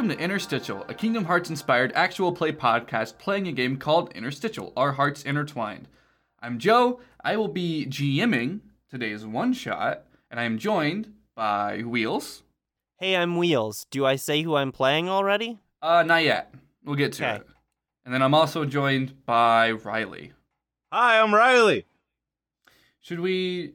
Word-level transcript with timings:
Welcome 0.00 0.16
to 0.16 0.24
Interstitial, 0.24 0.86
a 0.88 0.94
Kingdom 0.94 1.26
Hearts 1.26 1.50
inspired 1.50 1.92
actual 1.94 2.32
play 2.32 2.52
podcast 2.52 3.18
playing 3.18 3.46
a 3.48 3.52
game 3.52 3.76
called 3.76 4.10
Interstitial 4.14 4.72
Our 4.74 4.92
Hearts 4.92 5.22
Intertwined. 5.24 5.88
I'm 6.40 6.58
Joe. 6.58 7.00
I 7.22 7.36
will 7.36 7.48
be 7.48 7.84
GMing 7.84 8.60
today's 8.88 9.26
one 9.26 9.52
shot, 9.52 10.04
and 10.30 10.40
I 10.40 10.44
am 10.44 10.56
joined 10.56 11.12
by 11.34 11.80
Wheels. 11.82 12.44
Hey, 12.96 13.14
I'm 13.14 13.36
Wheels. 13.36 13.84
Do 13.90 14.06
I 14.06 14.16
say 14.16 14.40
who 14.40 14.54
I'm 14.56 14.72
playing 14.72 15.10
already? 15.10 15.58
Uh, 15.82 16.02
not 16.02 16.24
yet. 16.24 16.54
We'll 16.82 16.96
get 16.96 17.12
to 17.14 17.26
Okay. 17.28 17.36
it. 17.42 17.46
And 18.06 18.14
then 18.14 18.22
I'm 18.22 18.32
also 18.32 18.64
joined 18.64 19.26
by 19.26 19.70
Riley. 19.72 20.32
Hi, 20.90 21.20
I'm 21.20 21.34
Riley. 21.34 21.84
Should 23.02 23.20
we? 23.20 23.74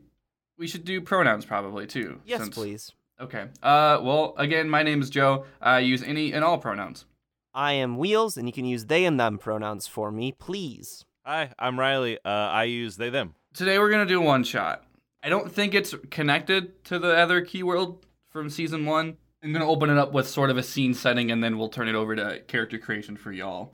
We 0.57 0.65
should 0.65 0.85
do 0.85 1.01
pronouns 1.01 1.45
probably 1.45 1.85
too. 1.85 2.19
Yes, 2.25 2.41
since- 2.41 2.55
please. 2.55 2.91
Okay. 3.19 3.47
Uh, 3.63 3.99
well, 4.01 4.33
again, 4.37 4.69
my 4.69 4.83
name 4.83 5.01
is 5.01 5.09
Joe. 5.09 5.45
I 5.61 5.79
use 5.79 6.03
any 6.03 6.33
and 6.33 6.43
all 6.43 6.57
pronouns. 6.57 7.05
I 7.53 7.73
am 7.73 7.97
Wheels, 7.97 8.35
and 8.35 8.47
you 8.47 8.53
can 8.53 8.65
use 8.65 8.85
they 8.85 9.05
and 9.05 9.17
them 9.19 9.37
pronouns 9.37 9.87
for 9.87 10.11
me, 10.11 10.33
please. 10.33 11.05
Hi, 11.25 11.51
I'm 11.57 11.79
Riley. 11.79 12.17
Uh, 12.25 12.29
I 12.29 12.65
use 12.65 12.97
they 12.97 13.09
them. 13.09 13.35
Today 13.53 13.79
we're 13.79 13.89
gonna 13.89 14.05
do 14.05 14.19
one 14.19 14.43
shot. 14.43 14.83
I 15.23 15.29
don't 15.29 15.51
think 15.51 15.73
it's 15.73 15.95
connected 16.11 16.83
to 16.85 16.99
the 16.99 17.15
other 17.17 17.41
keyword 17.41 17.95
from 18.29 18.49
season 18.49 18.85
one. 18.85 19.17
I'm 19.41 19.53
gonna 19.53 19.67
open 19.67 19.89
it 19.89 19.97
up 19.97 20.11
with 20.11 20.27
sort 20.27 20.49
of 20.49 20.57
a 20.57 20.63
scene 20.63 20.93
setting, 20.93 21.31
and 21.31 21.41
then 21.41 21.57
we'll 21.57 21.69
turn 21.69 21.87
it 21.87 21.95
over 21.95 22.15
to 22.15 22.41
character 22.47 22.77
creation 22.77 23.15
for 23.15 23.31
y'all. 23.31 23.73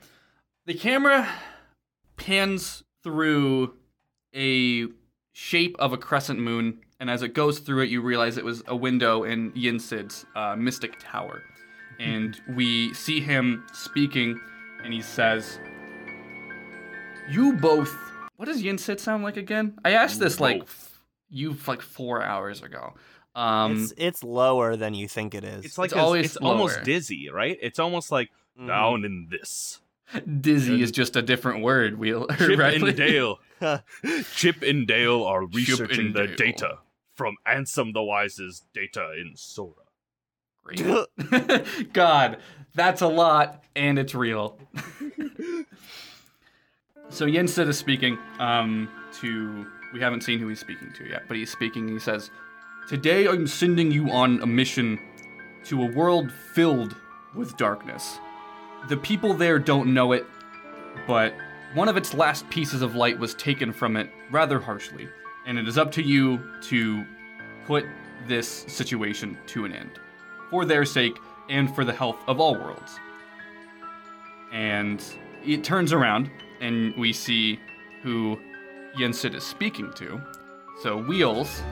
The 0.67 0.75
camera 0.75 1.28
pans 2.17 2.84
through 3.03 3.73
a 4.36 4.88
shape 5.34 5.75
of 5.80 5.92
a 5.92 5.97
crescent 5.97 6.39
moon, 6.39 6.81
and 7.02 7.09
as 7.09 7.21
it 7.23 7.33
goes 7.33 7.59
through 7.59 7.81
it, 7.81 7.89
you 7.89 7.99
realize 8.02 8.38
it 8.38 8.45
was 8.45 8.63
a 8.67 8.75
window 8.75 9.23
in 9.23 9.52
Yen 9.55 9.80
Sid's 9.80 10.25
uh, 10.35 10.55
mystic 10.55 10.97
tower. 10.99 11.41
And 11.99 12.39
we 12.55 12.94
see 12.94 13.19
him 13.19 13.66
speaking, 13.73 14.39
and 14.83 14.94
he 14.94 15.02
says, 15.02 15.59
"You 17.29 17.53
both." 17.53 17.94
What 18.38 18.45
does 18.45 18.61
Yen 18.61 18.77
Sid 18.77 18.99
sound 18.99 19.23
like 19.23 19.38
again? 19.38 19.77
I 19.85 19.91
asked 19.91 20.19
this 20.19 20.39
like 20.39 20.59
Both. 20.59 20.99
you 21.29 21.55
like 21.67 21.81
four 21.81 22.23
hours 22.23 22.63
ago. 22.63 22.94
Um, 23.35 23.83
it's 23.83 23.94
it's 23.97 24.23
lower 24.23 24.75
than 24.75 24.94
you 24.94 25.07
think 25.07 25.35
it 25.35 25.44
is. 25.44 25.63
It's 25.66 25.77
like 25.77 25.91
It's 25.91 25.95
a- 25.95 25.99
always 25.99 26.25
it's 26.25 26.38
almost 26.38 26.83
dizzy, 26.83 27.29
right? 27.29 27.57
It's 27.61 27.77
almost 27.79 28.11
like 28.11 28.29
Mhm. 28.59 28.67
down 28.67 29.05
in 29.05 29.27
this. 29.29 29.79
dizzy 30.41 30.81
is 30.81 30.91
just 30.91 31.16
a 31.16 31.22
different 31.22 31.61
word. 31.63 31.97
Wheel, 31.97 32.27
Chip 32.38 32.59
right? 32.59 32.81
and 32.81 32.95
Dale. 32.97 33.39
Chip 34.33 34.61
and 34.63 34.85
Dale 34.88 35.23
are 35.23 35.45
researching 35.45 36.07
and 36.07 36.16
the 36.16 36.28
Dale. 36.28 36.35
data 36.35 36.78
from 37.21 37.37
Ansem 37.47 37.93
the 37.93 38.01
Wise's 38.01 38.63
data 38.73 39.13
in 39.15 39.33
Sora. 39.35 39.75
Great. 40.63 40.83
God, 41.93 42.39
that's 42.73 43.01
a 43.01 43.07
lot, 43.07 43.63
and 43.75 43.99
it's 43.99 44.15
real. 44.15 44.57
so 47.09 47.27
Yen 47.27 47.47
Sid 47.47 47.67
is 47.67 47.77
speaking 47.77 48.17
um, 48.39 48.89
to. 49.19 49.67
We 49.93 49.99
haven't 49.99 50.21
seen 50.21 50.39
who 50.39 50.47
he's 50.47 50.59
speaking 50.59 50.91
to 50.97 51.07
yet, 51.07 51.27
but 51.27 51.37
he's 51.37 51.51
speaking. 51.51 51.87
He 51.87 51.99
says, 51.99 52.31
"Today 52.89 53.27
I'm 53.27 53.45
sending 53.45 53.91
you 53.91 54.09
on 54.09 54.41
a 54.41 54.47
mission 54.47 54.97
to 55.65 55.83
a 55.83 55.91
world 55.91 56.31
filled 56.31 56.95
with 57.35 57.55
darkness. 57.55 58.17
The 58.89 58.97
people 58.97 59.35
there 59.35 59.59
don't 59.59 59.93
know 59.93 60.13
it, 60.13 60.25
but 61.05 61.35
one 61.75 61.88
of 61.88 61.97
its 61.97 62.15
last 62.15 62.49
pieces 62.49 62.81
of 62.81 62.95
light 62.95 63.19
was 63.19 63.35
taken 63.35 63.73
from 63.73 63.95
it 63.95 64.09
rather 64.31 64.59
harshly, 64.59 65.07
and 65.46 65.57
it 65.57 65.68
is 65.68 65.78
up 65.78 65.91
to 65.94 66.02
you 66.02 66.40
to 66.63 67.06
put 67.66 67.85
this 68.28 68.47
situation 68.47 69.38
to 69.47 69.66
an 69.66 69.74
end." 69.74 70.00
for 70.52 70.66
their 70.66 70.85
sake 70.85 71.18
and 71.50 71.74
for 71.74 71.84
the 71.84 71.94
health 71.94 72.18
of 72.28 72.40
all 72.40 72.53
worlds. 72.53 73.00
And 74.51 75.01
it 75.44 75.63
turns 75.63 75.94
around, 75.94 76.30
and 76.59 76.94
we 76.97 77.13
see 77.13 77.59
who 78.03 78.38
Yen 78.97 79.13
Sid 79.13 79.34
is 79.34 79.44
speaking 79.44 79.91
to. 79.94 80.22
So, 80.84 80.97
Wheels, 80.97 81.63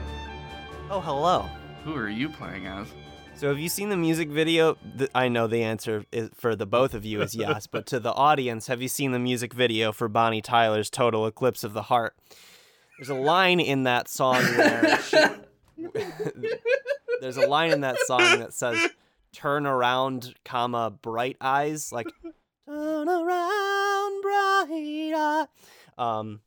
oh, 0.90 1.00
hello. 1.00 1.48
who 1.84 1.94
are 1.94 2.08
you 2.08 2.30
playing 2.30 2.66
as? 2.66 2.88
So 3.34 3.48
have 3.48 3.58
you 3.58 3.68
seen 3.68 3.88
the 3.88 3.96
music 3.96 4.28
video? 4.28 4.76
I 5.14 5.28
know 5.28 5.46
the 5.46 5.62
answer 5.62 6.04
is, 6.12 6.30
for 6.34 6.54
the 6.54 6.66
both 6.66 6.92
of 6.92 7.06
you 7.06 7.22
is 7.22 7.34
yes, 7.34 7.66
but 7.66 7.86
to 7.86 7.98
the 7.98 8.12
audience, 8.12 8.66
have 8.66 8.82
you 8.82 8.88
seen 8.88 9.12
the 9.12 9.18
music 9.18 9.54
video 9.54 9.92
for 9.92 10.08
Bonnie 10.08 10.42
Tyler's 10.42 10.90
"Total 10.90 11.26
Eclipse 11.26 11.64
of 11.64 11.72
the 11.72 11.84
Heart"? 11.84 12.14
There's 13.00 13.08
a 13.08 13.14
line 13.14 13.60
in 13.60 13.84
that 13.84 14.10
song 14.10 14.42
where 14.42 15.00
she, 15.00 15.16
there's 17.22 17.38
a 17.38 17.46
line 17.46 17.70
in 17.70 17.80
that 17.80 17.96
song 18.00 18.20
that 18.40 18.52
says 18.52 18.90
"Turn 19.32 19.66
around, 19.66 20.34
comma 20.44 20.90
bright 20.90 21.38
eyes," 21.40 21.92
like 21.92 22.08
"Turn 22.68 23.08
around, 23.08 24.20
bright 24.20 25.14
eye." 25.16 25.46
Um, 25.96 26.40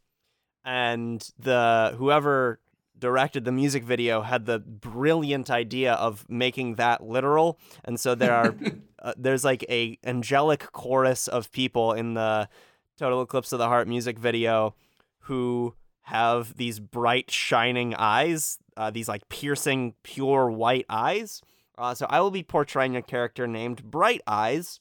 and 0.64 1.28
the 1.40 1.96
whoever 1.98 2.60
directed 3.00 3.46
the 3.46 3.52
music 3.52 3.84
video 3.84 4.22
had 4.22 4.46
the 4.46 4.60
brilliant 4.60 5.50
idea 5.50 5.94
of 5.94 6.24
making 6.30 6.76
that 6.76 7.04
literal 7.04 7.60
and 7.84 8.00
so 8.00 8.14
there 8.14 8.34
are 8.34 8.56
uh, 9.02 9.14
there's 9.18 9.44
like 9.44 9.66
a 9.70 9.98
angelic 10.06 10.72
chorus 10.72 11.28
of 11.28 11.52
people 11.52 11.94
in 11.94 12.14
the 12.14 12.48
total 12.96 13.24
eclipse 13.24 13.52
of 13.52 13.58
the 13.58 13.68
heart 13.68 13.88
music 13.88 14.20
video 14.20 14.76
who 15.22 15.74
have 16.04 16.56
these 16.58 16.80
bright 16.80 17.32
shining 17.32 17.94
eyes 17.96 18.60
uh, 18.78 18.90
these 18.90 19.08
like 19.08 19.28
piercing 19.30 19.94
pure 20.04 20.50
white 20.50 20.86
eyes 20.90 21.42
uh, 21.78 21.94
so 21.94 22.06
i 22.10 22.20
will 22.20 22.32
be 22.32 22.44
portraying 22.44 22.96
a 22.96 23.02
character 23.02 23.48
named 23.48 23.84
bright 23.84 24.22
eyes 24.28 24.80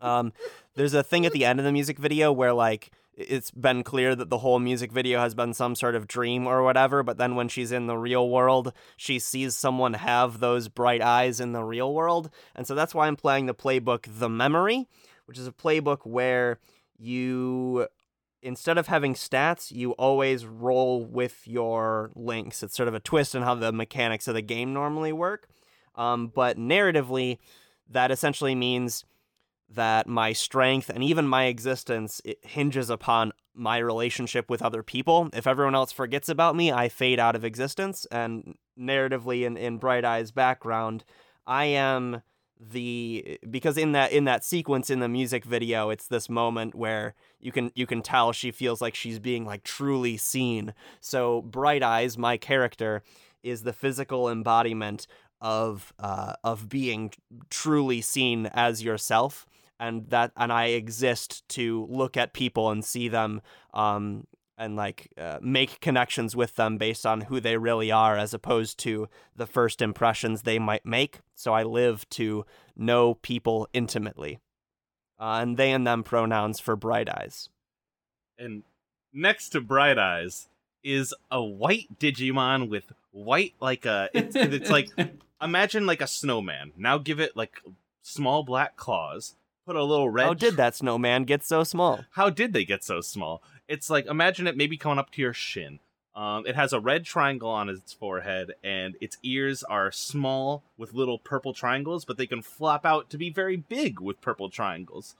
um, 0.00 0.32
there's 0.74 0.94
a 0.94 1.02
thing 1.02 1.24
at 1.24 1.32
the 1.32 1.44
end 1.44 1.58
of 1.58 1.64
the 1.64 1.72
music 1.72 1.98
video 1.98 2.32
where 2.32 2.52
like 2.52 2.90
it's 3.16 3.50
been 3.50 3.82
clear 3.82 4.14
that 4.14 4.28
the 4.28 4.38
whole 4.38 4.58
music 4.58 4.92
video 4.92 5.20
has 5.20 5.34
been 5.34 5.54
some 5.54 5.74
sort 5.74 5.94
of 5.94 6.06
dream 6.06 6.46
or 6.46 6.62
whatever, 6.62 7.02
but 7.02 7.16
then 7.16 7.34
when 7.34 7.48
she's 7.48 7.72
in 7.72 7.86
the 7.86 7.96
real 7.96 8.28
world, 8.28 8.72
she 8.96 9.18
sees 9.18 9.56
someone 9.56 9.94
have 9.94 10.38
those 10.38 10.68
bright 10.68 11.00
eyes 11.00 11.40
in 11.40 11.52
the 11.52 11.64
real 11.64 11.94
world. 11.94 12.28
And 12.54 12.66
so 12.66 12.74
that's 12.74 12.94
why 12.94 13.06
I'm 13.06 13.16
playing 13.16 13.46
the 13.46 13.54
playbook 13.54 14.06
The 14.06 14.28
Memory, 14.28 14.86
which 15.24 15.38
is 15.38 15.46
a 15.46 15.52
playbook 15.52 16.00
where 16.04 16.58
you 16.98 17.88
instead 18.42 18.78
of 18.78 18.86
having 18.86 19.14
stats, 19.14 19.70
you 19.70 19.92
always 19.92 20.46
roll 20.46 21.04
with 21.04 21.46
your 21.46 22.10
links. 22.14 22.62
It's 22.62 22.76
sort 22.76 22.88
of 22.88 22.94
a 22.94 23.00
twist 23.00 23.34
in 23.34 23.42
how 23.42 23.54
the 23.54 23.72
mechanics 23.72 24.28
of 24.28 24.34
the 24.34 24.42
game 24.42 24.72
normally 24.72 25.12
work. 25.12 25.48
Um, 25.94 26.28
but 26.28 26.58
narratively, 26.58 27.38
that 27.88 28.10
essentially 28.10 28.54
means 28.54 29.04
that 29.68 30.06
my 30.06 30.32
strength 30.32 30.90
and 30.90 31.02
even 31.02 31.26
my 31.26 31.44
existence 31.44 32.20
hinges 32.42 32.90
upon 32.90 33.32
my 33.54 33.78
relationship 33.78 34.48
with 34.50 34.62
other 34.62 34.82
people. 34.82 35.28
If 35.32 35.46
everyone 35.46 35.74
else 35.74 35.90
forgets 35.90 36.28
about 36.28 36.54
me, 36.54 36.70
I 36.70 36.88
fade 36.88 37.18
out 37.18 37.34
of 37.34 37.44
existence. 37.44 38.06
And 38.10 38.54
narratively, 38.78 39.44
in, 39.44 39.56
in 39.56 39.78
Bright 39.78 40.04
Eye's 40.04 40.30
background, 40.30 41.04
I 41.46 41.64
am 41.66 42.22
the 42.58 43.38
because 43.50 43.76
in 43.76 43.92
that 43.92 44.12
in 44.12 44.24
that 44.24 44.44
sequence 44.44 44.88
in 44.88 45.00
the 45.00 45.08
music 45.08 45.44
video 45.44 45.90
it's 45.90 46.08
this 46.08 46.28
moment 46.28 46.74
where 46.74 47.14
you 47.38 47.52
can 47.52 47.70
you 47.74 47.86
can 47.86 48.00
tell 48.02 48.32
she 48.32 48.50
feels 48.50 48.80
like 48.80 48.94
she's 48.94 49.18
being 49.18 49.44
like 49.44 49.62
truly 49.62 50.16
seen. 50.16 50.74
So 51.00 51.42
bright 51.42 51.82
eyes 51.82 52.16
my 52.16 52.36
character 52.36 53.02
is 53.42 53.62
the 53.62 53.72
physical 53.72 54.28
embodiment 54.28 55.06
of 55.40 55.92
uh, 55.98 56.34
of 56.42 56.68
being 56.68 57.12
truly 57.50 58.00
seen 58.00 58.46
as 58.46 58.82
yourself. 58.82 59.46
And 59.78 60.08
that 60.08 60.32
and 60.36 60.52
I 60.52 60.66
exist 60.66 61.46
to 61.50 61.86
look 61.90 62.16
at 62.16 62.32
people 62.32 62.70
and 62.70 62.84
see 62.84 63.08
them 63.08 63.42
um 63.74 64.26
and 64.58 64.76
like 64.76 65.10
uh, 65.18 65.38
make 65.42 65.80
connections 65.80 66.34
with 66.34 66.56
them 66.56 66.78
based 66.78 67.04
on 67.04 67.22
who 67.22 67.40
they 67.40 67.56
really 67.56 67.90
are 67.90 68.16
as 68.16 68.32
opposed 68.34 68.78
to 68.78 69.08
the 69.34 69.46
first 69.46 69.82
impressions 69.82 70.42
they 70.42 70.58
might 70.58 70.86
make 70.86 71.20
so 71.34 71.52
I 71.52 71.62
live 71.62 72.08
to 72.10 72.44
know 72.76 73.14
people 73.14 73.68
intimately 73.72 74.38
uh, 75.18 75.38
and 75.42 75.56
they 75.56 75.72
and 75.72 75.86
them 75.86 76.02
pronouns 76.02 76.60
for 76.60 76.76
bright 76.76 77.08
eyes 77.08 77.48
And 78.38 78.62
next 79.12 79.50
to 79.50 79.60
Bright 79.60 79.98
Eyes 79.98 80.48
is 80.84 81.14
a 81.30 81.42
white 81.42 81.98
Digimon 81.98 82.68
with 82.68 82.92
white 83.10 83.54
like 83.60 83.84
a 83.86 84.08
it's, 84.14 84.36
it's 84.36 84.70
like 84.70 84.90
imagine 85.40 85.86
like 85.86 86.00
a 86.00 86.06
snowman. 86.06 86.72
Now 86.76 86.98
give 86.98 87.18
it 87.18 87.36
like 87.36 87.60
small 88.02 88.42
black 88.44 88.76
claws. 88.76 89.34
Put 89.66 89.74
a 89.74 89.82
little 89.82 90.08
red. 90.10 90.26
how 90.26 90.34
did 90.34 90.56
that 90.58 90.76
snowman 90.76 91.24
get 91.24 91.42
so 91.42 91.64
small 91.64 92.04
How 92.12 92.30
did 92.30 92.52
they 92.52 92.64
get 92.64 92.84
so 92.84 93.00
small? 93.00 93.42
It's 93.68 93.90
like 93.90 94.06
imagine 94.06 94.46
it 94.46 94.56
maybe 94.56 94.76
coming 94.76 94.98
up 94.98 95.10
to 95.12 95.22
your 95.22 95.32
shin. 95.32 95.80
Um, 96.14 96.46
it 96.46 96.56
has 96.56 96.72
a 96.72 96.80
red 96.80 97.04
triangle 97.04 97.50
on 97.50 97.68
its 97.68 97.92
forehead, 97.92 98.54
and 98.64 98.96
its 99.02 99.18
ears 99.22 99.62
are 99.64 99.92
small 99.92 100.64
with 100.78 100.94
little 100.94 101.18
purple 101.18 101.52
triangles, 101.52 102.06
but 102.06 102.16
they 102.16 102.26
can 102.26 102.40
flop 102.40 102.86
out 102.86 103.10
to 103.10 103.18
be 103.18 103.28
very 103.28 103.56
big 103.56 104.00
with 104.00 104.22
purple 104.22 104.48
triangles. 104.48 105.14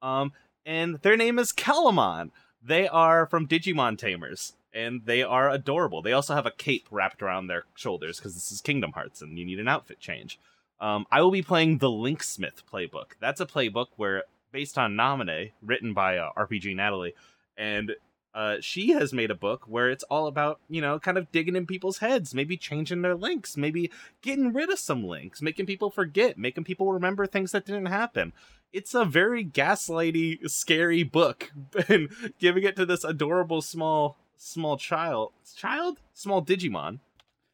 Um, 0.00 0.32
and 0.64 1.00
their 1.02 1.18
name 1.18 1.38
is 1.38 1.52
Calumon. 1.52 2.30
They 2.62 2.88
are 2.88 3.26
from 3.26 3.46
Digimon 3.46 3.98
Tamers, 3.98 4.54
and 4.72 5.02
they 5.04 5.22
are 5.22 5.50
adorable. 5.50 6.00
They 6.00 6.12
also 6.12 6.34
have 6.34 6.46
a 6.46 6.50
cape 6.50 6.86
wrapped 6.90 7.22
around 7.22 7.46
their 7.46 7.64
shoulders 7.74 8.18
because 8.18 8.32
this 8.32 8.50
is 8.50 8.62
Kingdom 8.62 8.92
Hearts, 8.92 9.20
and 9.20 9.38
you 9.38 9.44
need 9.44 9.60
an 9.60 9.68
outfit 9.68 10.00
change. 10.00 10.38
Um, 10.80 11.06
I 11.10 11.20
will 11.20 11.30
be 11.30 11.42
playing 11.42 11.78
the 11.78 11.88
Linksmith 11.88 12.62
playbook. 12.72 13.12
That's 13.20 13.40
a 13.40 13.46
playbook 13.46 13.88
where, 13.96 14.24
based 14.50 14.78
on 14.78 14.96
Nominee, 14.96 15.52
written 15.60 15.92
by 15.92 16.16
uh, 16.16 16.30
RPG 16.36 16.74
Natalie, 16.76 17.14
and 17.58 17.96
uh, 18.34 18.56
she 18.60 18.90
has 18.90 19.12
made 19.12 19.30
a 19.30 19.34
book 19.34 19.64
where 19.66 19.90
it's 19.90 20.04
all 20.04 20.26
about 20.26 20.60
you 20.68 20.80
know 20.80 20.98
kind 20.98 21.18
of 21.18 21.30
digging 21.32 21.56
in 21.56 21.66
people's 21.66 21.98
heads, 21.98 22.34
maybe 22.34 22.56
changing 22.56 23.02
their 23.02 23.16
links, 23.16 23.56
maybe 23.56 23.90
getting 24.22 24.52
rid 24.52 24.70
of 24.70 24.78
some 24.78 25.04
links, 25.04 25.42
making 25.42 25.66
people 25.66 25.90
forget, 25.90 26.38
making 26.38 26.64
people 26.64 26.92
remember 26.92 27.26
things 27.26 27.52
that 27.52 27.66
didn't 27.66 27.86
happen. 27.86 28.32
It's 28.72 28.94
a 28.94 29.04
very 29.04 29.44
gaslighty, 29.44 30.48
scary 30.48 31.02
book, 31.02 31.52
and 31.88 32.08
giving 32.38 32.62
it 32.64 32.76
to 32.76 32.86
this 32.86 33.04
adorable 33.04 33.60
small 33.60 34.16
small 34.36 34.76
child, 34.78 35.32
child, 35.56 35.98
small 36.14 36.42
Digimon 36.44 37.00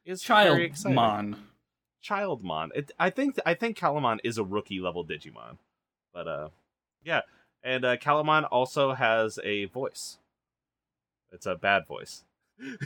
is 0.04 0.22
Child 0.22 0.56
very 0.56 0.66
exciting. 0.66 0.94
Mon. 0.94 1.36
Childmon. 2.04 2.68
It, 2.74 2.92
I 2.98 3.10
think 3.10 3.38
I 3.46 3.54
think 3.54 3.78
Calumon 3.78 4.18
is 4.22 4.36
a 4.36 4.44
rookie 4.44 4.80
level 4.80 5.06
Digimon, 5.06 5.56
but 6.12 6.28
uh, 6.28 6.48
yeah, 7.02 7.22
and 7.64 7.84
uh, 7.84 7.96
Calumon 7.96 8.46
also 8.50 8.92
has 8.92 9.38
a 9.42 9.64
voice. 9.66 10.18
It's 11.32 11.46
a 11.46 11.56
bad 11.56 11.86
voice. 11.88 12.22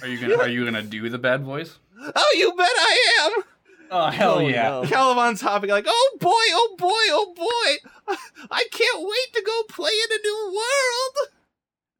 Are 0.01 0.09
you 0.09 0.19
gonna 0.21 0.43
Are 0.43 0.49
you 0.49 0.65
gonna 0.65 0.83
do 0.83 1.09
the 1.11 1.19
bad 1.19 1.43
voice? 1.45 1.79
Oh, 2.01 2.35
you 2.37 2.55
bet 2.57 2.67
I 2.67 3.19
am. 3.37 3.43
Oh 3.91 4.07
hell 4.11 4.35
Oh, 4.37 4.39
yeah! 4.41 4.69
no. 4.69 4.83
Calumon's 4.85 5.41
hopping 5.41 5.71
like, 5.71 5.85
oh 5.87 6.17
boy, 6.21 6.31
oh 6.31 6.75
boy, 6.79 6.89
oh 6.89 7.35
boy! 7.37 8.17
I 8.51 8.65
can't 8.73 9.01
wait 9.03 9.35
to 9.35 9.43
go 9.45 9.63
play 9.69 9.91
in 9.91 10.19
a 10.19 10.23
new 10.23 10.47
world. 10.55 11.29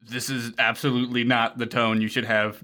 This 0.01 0.29
is 0.29 0.53
absolutely 0.57 1.23
not 1.23 1.57
the 1.59 1.65
tone 1.67 2.01
you 2.01 2.07
should 2.07 2.25
have 2.25 2.61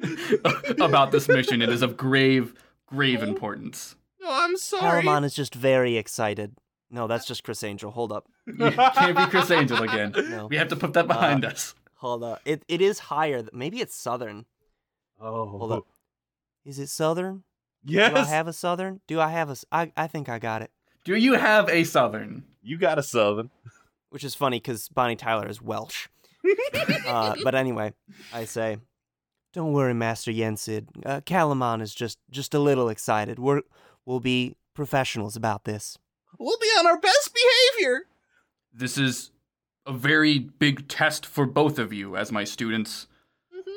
about 0.80 1.10
this 1.12 1.28
mission. 1.28 1.60
It 1.60 1.68
is 1.68 1.82
of 1.82 1.96
grave, 1.96 2.54
grave 2.86 3.22
importance. 3.22 3.96
No, 4.20 4.28
I'm 4.30 4.56
sorry. 4.56 5.02
Paramon 5.02 5.24
is 5.24 5.34
just 5.34 5.54
very 5.54 5.96
excited. 5.96 6.54
No, 6.90 7.06
that's 7.06 7.26
just 7.26 7.44
Criss 7.44 7.62
Angel. 7.62 7.90
Hold 7.90 8.12
up. 8.12 8.26
You 8.46 8.70
can't 8.70 9.16
be 9.16 9.26
Criss 9.26 9.50
Angel 9.50 9.82
again. 9.82 10.12
No. 10.30 10.46
We 10.46 10.56
have 10.56 10.68
to 10.68 10.76
put 10.76 10.92
that 10.94 11.06
behind 11.06 11.44
us. 11.44 11.74
Hold 11.96 12.22
up. 12.24 12.40
It 12.44 12.62
it 12.68 12.80
is 12.80 12.98
higher. 12.98 13.44
Maybe 13.52 13.80
it's 13.80 13.94
southern. 13.96 14.44
Oh, 15.20 15.46
Hold 15.46 15.72
up. 15.72 15.86
Is 16.64 16.78
it 16.78 16.88
southern? 16.88 17.42
Yes. 17.84 18.12
Do 18.12 18.18
I 18.18 18.24
have 18.24 18.48
a 18.48 18.52
southern? 18.52 19.00
Do 19.06 19.20
I 19.20 19.28
have 19.30 19.48
a? 19.48 19.52
s- 19.52 19.64
I 19.72 19.92
I 19.96 20.06
think 20.06 20.28
I 20.28 20.38
got 20.38 20.62
it. 20.62 20.70
Do 21.04 21.14
you 21.16 21.34
have 21.34 21.68
a 21.68 21.84
southern? 21.84 22.44
you 22.62 22.76
got 22.78 22.98
a 22.98 23.02
southern. 23.02 23.50
Which 24.10 24.24
is 24.24 24.34
funny 24.34 24.58
because 24.58 24.88
Bonnie 24.88 25.16
Tyler 25.16 25.48
is 25.48 25.62
Welsh. 25.62 26.08
uh, 27.06 27.34
but 27.44 27.54
anyway, 27.54 27.92
I 28.32 28.44
say, 28.44 28.78
don't 29.52 29.72
worry, 29.72 29.94
Master 29.94 30.30
Yen 30.30 30.56
Sid. 30.56 30.88
Uh, 31.04 31.20
Calumon 31.20 31.80
is 31.82 31.94
just 31.94 32.18
just 32.30 32.54
a 32.54 32.58
little 32.58 32.88
excited. 32.88 33.38
We're 33.38 33.62
we'll 34.04 34.20
be 34.20 34.54
professionals 34.74 35.36
about 35.36 35.64
this. 35.64 35.98
We'll 36.38 36.58
be 36.58 36.66
on 36.78 36.86
our 36.86 36.98
best 36.98 37.32
behavior. 37.34 38.02
This 38.76 38.98
is 38.98 39.30
a 39.86 39.92
very 39.92 40.38
big 40.38 40.88
test 40.88 41.24
for 41.26 41.46
both 41.46 41.78
of 41.78 41.92
you 41.92 42.16
as 42.16 42.30
my 42.32 42.44
students. 42.44 43.06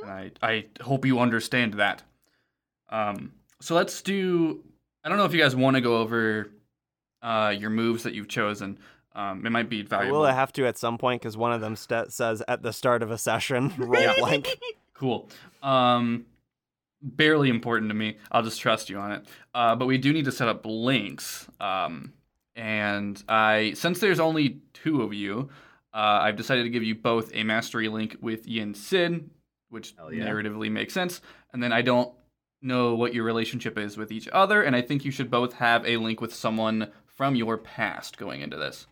And 0.04 0.12
I, 0.12 0.31
I 0.42 0.66
hope 0.81 1.06
you 1.06 1.19
understand 1.19 1.75
that. 1.75 2.04
Um, 2.90 3.34
so 3.62 3.75
let's 3.75 4.01
do. 4.01 4.63
I 5.04 5.10
don't 5.10 5.18
know 5.18 5.25
if 5.25 5.34
you 5.34 5.40
guys 5.42 5.56
want 5.56 5.75
to 5.75 5.81
go 5.81 5.98
over 5.98 6.50
uh, 7.22 7.54
your 7.57 7.69
moves 7.69 8.04
that 8.04 8.13
you've 8.13 8.28
chosen. 8.28 8.78
Um, 9.13 9.46
it 9.46 9.50
might 9.50 9.69
be 9.69 9.80
I 9.81 9.84
valuable. 9.84 10.19
will 10.19 10.25
I 10.25 10.31
have 10.34 10.54
to 10.54 10.66
at 10.68 10.78
some 10.78 10.98
point 10.98 11.22
because 11.22 11.36
one 11.36 11.51
of 11.51 11.62
them 11.62 11.75
st- 11.75 12.12
says 12.13 12.42
at 12.48 12.62
the 12.62 12.72
start 12.74 13.04
of 13.04 13.12
a 13.12 13.18
session, 13.18 13.74
roll 13.78 14.01
Yeah. 14.01 14.13
blank. 14.18 14.57
Cool. 14.94 15.28
Um, 15.63 16.25
barely 17.01 17.50
important 17.50 17.90
to 17.90 17.96
me. 17.96 18.18
I'll 18.31 18.44
just 18.44 18.60
trust 18.62 18.90
you 18.90 18.98
on 19.00 19.12
it. 19.13 19.25
Uh, 19.54 19.75
but 19.75 19.86
we 19.88 19.98
do 19.98 20.13
need 20.13 20.25
to 20.25 20.31
set 20.31 20.48
up 20.48 20.62
links. 20.66 21.48
Um, 21.60 22.13
and 22.60 23.24
I, 23.30 23.72
since 23.74 24.00
there's 24.00 24.20
only 24.20 24.60
two 24.74 25.02
of 25.02 25.14
you, 25.14 25.50
uh, 25.94 26.20
I've 26.24 26.36
decided 26.36 26.64
to 26.64 26.70
give 26.70 26.84
you 26.84 26.94
both 26.94 27.32
a 27.34 27.44
mastery 27.44 27.88
link 27.88 28.18
with 28.22 28.46
Yen 28.46 28.74
Sid, 28.74 29.30
which 29.70 29.94
yeah. 30.12 30.26
narratively 30.26 30.70
makes 30.70 30.94
sense. 30.94 31.22
And 31.54 31.64
then 31.64 31.72
I 31.72 31.82
don't 31.82 32.14
know 32.62 32.96
what 32.96 33.14
your 33.14 33.24
relationship 33.24 33.78
is 33.78 33.96
with 33.96 34.12
each 34.12 34.28
other, 34.34 34.62
and 34.62 34.76
I 34.76 34.82
think 34.82 35.06
you 35.06 35.12
should 35.12 35.32
both 35.32 35.54
have 35.54 35.86
a 35.88 35.96
link 35.98 36.20
with 36.20 36.36
someone 36.36 36.92
from 37.06 37.36
your 37.36 37.58
past 37.58 38.18
going 38.18 38.42
into 38.42 38.58
this. 38.58 38.88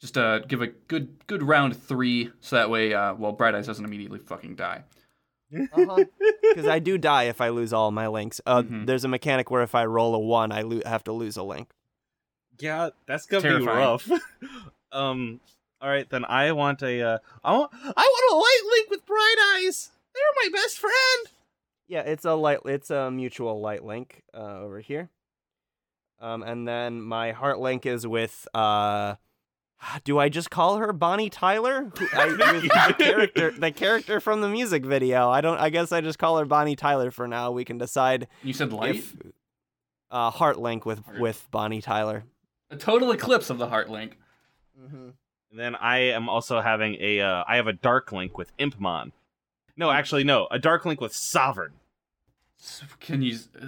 Just 0.00 0.16
uh, 0.16 0.38
give 0.40 0.62
a 0.62 0.68
good 0.68 1.26
good 1.26 1.42
round 1.42 1.76
three, 1.76 2.30
so 2.40 2.56
that 2.56 2.70
way, 2.70 2.94
uh, 2.94 3.14
well, 3.14 3.32
Bright 3.32 3.54
Eyes 3.54 3.66
doesn't 3.66 3.84
immediately 3.84 4.18
fucking 4.18 4.56
die. 4.56 4.82
Because 5.50 6.66
I 6.66 6.78
do 6.78 6.98
die 6.98 7.24
if 7.24 7.40
I 7.40 7.50
lose 7.50 7.72
all 7.72 7.90
my 7.90 8.08
links. 8.08 8.40
Uh, 8.46 8.62
Mhm. 8.62 8.86
There's 8.86 9.04
a 9.04 9.08
mechanic 9.08 9.50
where 9.50 9.62
if 9.62 9.74
I 9.74 9.84
roll 9.84 10.14
a 10.14 10.18
one, 10.18 10.52
I 10.52 10.62
lo- 10.62 10.80
have 10.86 11.04
to 11.04 11.12
lose 11.12 11.36
a 11.36 11.42
link. 11.42 11.70
Yeah, 12.58 12.90
that's 13.06 13.26
gonna 13.26 13.42
Terrifying. 13.42 13.64
be 13.66 13.82
rough. 13.82 14.10
um, 14.92 15.40
all 15.80 15.88
right, 15.88 16.08
then 16.08 16.24
I 16.24 16.52
want 16.52 16.82
a. 16.82 17.02
Uh, 17.02 17.18
I 17.44 17.52
want. 17.52 17.70
I 17.74 17.86
want 17.86 18.32
a 18.32 18.36
light 18.36 18.70
link 18.72 18.90
with 18.90 19.04
bright 19.06 19.36
eyes. 19.56 19.90
They're 20.14 20.50
my 20.50 20.58
best 20.58 20.78
friend. 20.78 21.26
Yeah, 21.88 22.00
it's 22.00 22.24
a 22.24 22.34
light. 22.34 22.60
It's 22.64 22.90
a 22.90 23.10
mutual 23.10 23.60
light 23.60 23.84
link 23.84 24.22
uh, 24.34 24.60
over 24.60 24.80
here. 24.80 25.10
Um, 26.20 26.42
and 26.42 26.66
then 26.66 27.02
my 27.02 27.32
heart 27.32 27.58
link 27.60 27.84
is 27.86 28.06
with. 28.06 28.48
Uh, 28.54 29.16
do 30.04 30.18
I 30.18 30.30
just 30.30 30.48
call 30.50 30.78
her 30.78 30.92
Bonnie 30.94 31.28
Tyler? 31.28 31.92
I, 32.14 32.28
the 32.30 32.94
character, 32.98 33.50
the 33.50 33.70
character 33.70 34.20
from 34.20 34.40
the 34.40 34.48
music 34.48 34.86
video. 34.86 35.28
I 35.28 35.42
don't. 35.42 35.58
I 35.58 35.68
guess 35.68 35.92
I 35.92 36.00
just 36.00 36.18
call 36.18 36.38
her 36.38 36.46
Bonnie 36.46 36.76
Tyler 36.76 37.10
for 37.10 37.28
now. 37.28 37.50
We 37.52 37.66
can 37.66 37.76
decide 37.76 38.28
You 38.42 38.54
said 38.54 38.72
light? 38.72 38.96
if 38.96 39.14
uh, 40.10 40.30
heart 40.30 40.58
link 40.58 40.86
with 40.86 41.04
Heart. 41.04 41.20
with 41.20 41.46
Bonnie 41.50 41.82
Tyler. 41.82 42.24
A 42.70 42.76
total 42.76 43.10
eclipse 43.12 43.50
of 43.50 43.58
the 43.58 43.68
heart 43.68 43.90
link. 43.90 44.18
Mm-hmm. 44.80 45.10
And 45.50 45.60
then 45.60 45.74
I 45.76 45.98
am 45.98 46.28
also 46.28 46.60
having 46.60 46.96
a. 47.00 47.20
Uh, 47.20 47.44
I 47.46 47.56
have 47.56 47.66
a 47.66 47.72
dark 47.72 48.12
link 48.12 48.36
with 48.36 48.56
Impmon. 48.58 49.12
No, 49.76 49.90
actually, 49.90 50.24
no, 50.24 50.48
a 50.50 50.58
dark 50.58 50.84
link 50.84 51.00
with 51.00 51.14
Sovereign. 51.14 51.72
So 52.58 52.86
Can 53.00 53.22
you? 53.22 53.38
uh, 53.60 53.66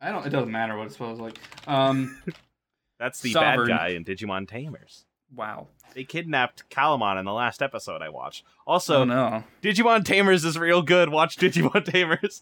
I 0.00 0.10
don't. 0.10 0.26
It 0.26 0.30
doesn't 0.30 0.50
matter 0.50 0.76
what 0.76 0.86
it 0.86 0.92
spells 0.92 1.20
like. 1.20 1.38
Um. 1.66 2.20
That's 2.98 3.20
the 3.20 3.32
Sovereign. 3.32 3.68
bad 3.68 3.78
guy 3.78 3.88
in 3.88 4.04
Digimon 4.04 4.46
Tamers. 4.46 5.06
Wow. 5.34 5.68
They 5.94 6.04
kidnapped 6.04 6.68
Calumon 6.70 7.18
in 7.18 7.24
the 7.24 7.32
last 7.32 7.62
episode 7.62 8.02
I 8.02 8.08
watched. 8.08 8.44
Also, 8.66 9.00
oh 9.00 9.04
no. 9.04 9.44
Digimon 9.62 10.04
Tamers 10.04 10.44
is 10.44 10.58
real 10.58 10.82
good. 10.82 11.10
Watch 11.10 11.36
Digimon 11.38 11.84
Tamers. 11.84 12.40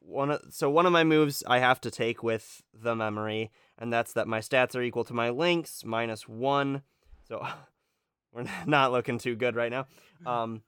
one 0.00 0.30
of, 0.32 0.42
so 0.50 0.70
one 0.70 0.86
of 0.86 0.92
my 0.92 1.04
moves 1.04 1.42
I 1.46 1.58
have 1.58 1.80
to 1.82 1.90
take 1.90 2.22
with 2.22 2.62
the 2.74 2.94
memory, 2.94 3.50
and 3.78 3.92
that's 3.92 4.12
that 4.14 4.28
my 4.28 4.40
stats 4.40 4.74
are 4.74 4.82
equal 4.82 5.04
to 5.04 5.14
my 5.14 5.30
links 5.30 5.84
minus 5.84 6.28
one. 6.28 6.82
So 7.28 7.46
we're 8.32 8.44
not 8.66 8.92
looking 8.92 9.18
too 9.18 9.36
good 9.36 9.56
right 9.56 9.70
now. 9.70 9.86
Um, 10.24 10.62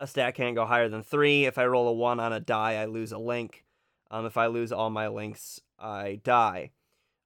a 0.00 0.06
stat 0.06 0.34
can't 0.34 0.54
go 0.54 0.64
higher 0.64 0.88
than 0.88 1.02
three. 1.02 1.46
If 1.46 1.58
I 1.58 1.66
roll 1.66 1.88
a 1.88 1.92
one 1.92 2.20
on 2.20 2.32
a 2.32 2.40
die, 2.40 2.74
I 2.74 2.84
lose 2.86 3.12
a 3.12 3.18
link. 3.18 3.64
Um, 4.10 4.26
if 4.26 4.36
I 4.36 4.46
lose 4.46 4.72
all 4.72 4.90
my 4.90 5.08
links, 5.08 5.60
I 5.78 6.20
die. 6.22 6.70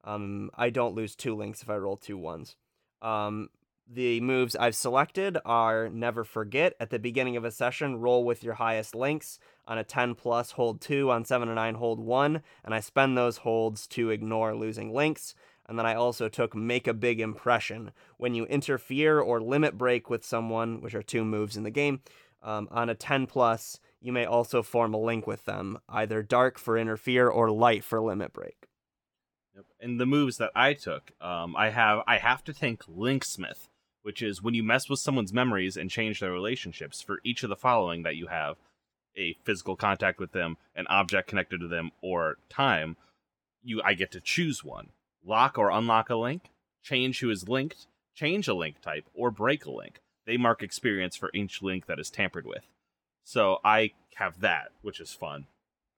Um, 0.04 0.50
I 0.54 0.70
don't 0.70 0.94
lose 0.94 1.14
two 1.14 1.36
links 1.36 1.62
if 1.62 1.70
I 1.70 1.76
roll 1.76 1.96
two 1.96 2.18
ones. 2.18 2.56
Um, 3.02 3.50
the 3.94 4.20
moves 4.22 4.56
I've 4.56 4.74
selected 4.74 5.36
are 5.44 5.90
Never 5.90 6.24
Forget. 6.24 6.74
At 6.80 6.88
the 6.88 6.98
beginning 6.98 7.36
of 7.36 7.44
a 7.44 7.50
session, 7.50 7.96
roll 8.00 8.24
with 8.24 8.42
your 8.42 8.54
highest 8.54 8.94
links. 8.94 9.38
On 9.66 9.76
a 9.76 9.84
10 9.84 10.14
plus, 10.14 10.52
hold 10.52 10.80
2. 10.80 11.10
On 11.10 11.24
7 11.24 11.48
and 11.48 11.56
9, 11.56 11.74
hold 11.74 12.00
1. 12.00 12.42
And 12.64 12.74
I 12.74 12.80
spend 12.80 13.18
those 13.18 13.38
holds 13.38 13.86
to 13.88 14.08
ignore 14.08 14.54
losing 14.54 14.94
links. 14.94 15.34
And 15.66 15.78
then 15.78 15.84
I 15.84 15.94
also 15.94 16.28
took 16.28 16.54
Make 16.54 16.86
a 16.86 16.94
Big 16.94 17.20
Impression. 17.20 17.92
When 18.16 18.34
you 18.34 18.46
interfere 18.46 19.20
or 19.20 19.42
limit 19.42 19.76
break 19.76 20.08
with 20.08 20.24
someone, 20.24 20.80
which 20.80 20.94
are 20.94 21.02
two 21.02 21.24
moves 21.24 21.56
in 21.56 21.62
the 21.62 21.70
game, 21.70 22.00
um, 22.42 22.68
on 22.70 22.88
a 22.88 22.94
10 22.94 23.26
plus, 23.26 23.78
you 24.00 24.12
may 24.12 24.24
also 24.24 24.62
form 24.62 24.94
a 24.94 24.98
link 24.98 25.26
with 25.26 25.44
them, 25.44 25.78
either 25.88 26.22
dark 26.22 26.58
for 26.58 26.78
interfere 26.78 27.28
or 27.28 27.50
light 27.50 27.84
for 27.84 28.00
limit 28.00 28.32
break. 28.32 28.68
And 29.82 29.98
the 29.98 30.06
moves 30.06 30.38
that 30.38 30.52
I 30.54 30.74
took, 30.74 31.10
um, 31.20 31.56
I 31.56 31.70
have 31.70 32.04
I 32.06 32.18
have 32.18 32.44
to 32.44 32.52
think 32.52 32.84
Linksmith, 32.84 33.68
which 34.02 34.22
is 34.22 34.40
when 34.40 34.54
you 34.54 34.62
mess 34.62 34.88
with 34.88 35.00
someone's 35.00 35.32
memories 35.32 35.76
and 35.76 35.90
change 35.90 36.20
their 36.20 36.30
relationships. 36.30 37.02
For 37.02 37.18
each 37.24 37.42
of 37.42 37.50
the 37.50 37.56
following 37.56 38.04
that 38.04 38.14
you 38.14 38.28
have, 38.28 38.56
a 39.16 39.36
physical 39.44 39.74
contact 39.74 40.20
with 40.20 40.30
them, 40.30 40.56
an 40.76 40.86
object 40.86 41.28
connected 41.28 41.58
to 41.60 41.68
them, 41.68 41.90
or 42.00 42.36
time, 42.48 42.96
you 43.64 43.82
I 43.84 43.94
get 43.94 44.12
to 44.12 44.20
choose 44.20 44.62
one. 44.62 44.90
Lock 45.24 45.58
or 45.58 45.70
unlock 45.70 46.10
a 46.10 46.16
link, 46.16 46.50
change 46.82 47.18
who 47.18 47.30
is 47.30 47.48
linked, 47.48 47.88
change 48.14 48.46
a 48.46 48.54
link 48.54 48.80
type, 48.80 49.04
or 49.14 49.32
break 49.32 49.66
a 49.66 49.70
link. 49.72 50.00
They 50.26 50.36
mark 50.36 50.62
experience 50.62 51.16
for 51.16 51.30
each 51.34 51.60
link 51.60 51.86
that 51.86 51.98
is 51.98 52.08
tampered 52.08 52.46
with. 52.46 52.68
So 53.24 53.58
I 53.64 53.92
have 54.16 54.40
that, 54.40 54.70
which 54.80 55.00
is 55.00 55.12
fun. 55.12 55.46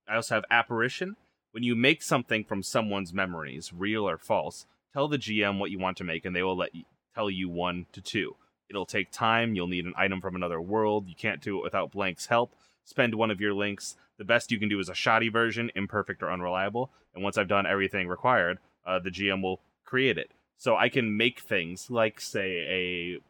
I 0.08 0.16
also 0.16 0.36
have 0.36 0.44
apparition. 0.50 1.16
When 1.54 1.62
you 1.62 1.76
make 1.76 2.02
something 2.02 2.42
from 2.42 2.64
someone's 2.64 3.12
memories, 3.12 3.72
real 3.72 4.08
or 4.08 4.18
false, 4.18 4.66
tell 4.92 5.06
the 5.06 5.18
GM 5.18 5.60
what 5.60 5.70
you 5.70 5.78
want 5.78 5.96
to 5.98 6.02
make 6.02 6.24
and 6.24 6.34
they 6.34 6.42
will 6.42 6.56
let 6.56 6.74
you 6.74 6.82
tell 7.14 7.30
you 7.30 7.48
one 7.48 7.86
to 7.92 8.00
two. 8.00 8.34
It'll 8.68 8.84
take 8.84 9.12
time, 9.12 9.54
you'll 9.54 9.68
need 9.68 9.84
an 9.84 9.94
item 9.96 10.20
from 10.20 10.34
another 10.34 10.60
world, 10.60 11.06
you 11.06 11.14
can't 11.14 11.40
do 11.40 11.56
it 11.56 11.62
without 11.62 11.92
Blank's 11.92 12.26
help. 12.26 12.56
Spend 12.82 13.14
one 13.14 13.30
of 13.30 13.40
your 13.40 13.54
links. 13.54 13.94
The 14.18 14.24
best 14.24 14.50
you 14.50 14.58
can 14.58 14.68
do 14.68 14.80
is 14.80 14.88
a 14.88 14.94
shoddy 14.94 15.28
version, 15.28 15.70
imperfect 15.76 16.24
or 16.24 16.32
unreliable. 16.32 16.90
And 17.14 17.22
once 17.22 17.38
I've 17.38 17.46
done 17.46 17.66
everything 17.66 18.08
required, 18.08 18.58
uh, 18.84 18.98
the 18.98 19.10
GM 19.10 19.40
will 19.40 19.60
create 19.84 20.18
it. 20.18 20.32
So 20.58 20.74
I 20.76 20.88
can 20.88 21.16
make 21.16 21.38
things 21.38 21.88
like, 21.88 22.20
say, 22.20 22.66
a 22.68 23.20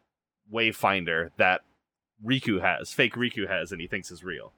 wayfinder 0.51 1.29
that 1.37 1.61
Riku 2.25 2.59
has, 2.59 2.91
fake 2.91 3.13
Riku 3.13 3.47
has, 3.47 3.71
and 3.71 3.79
he 3.79 3.85
thinks 3.85 4.09
is 4.09 4.23
real. 4.23 4.51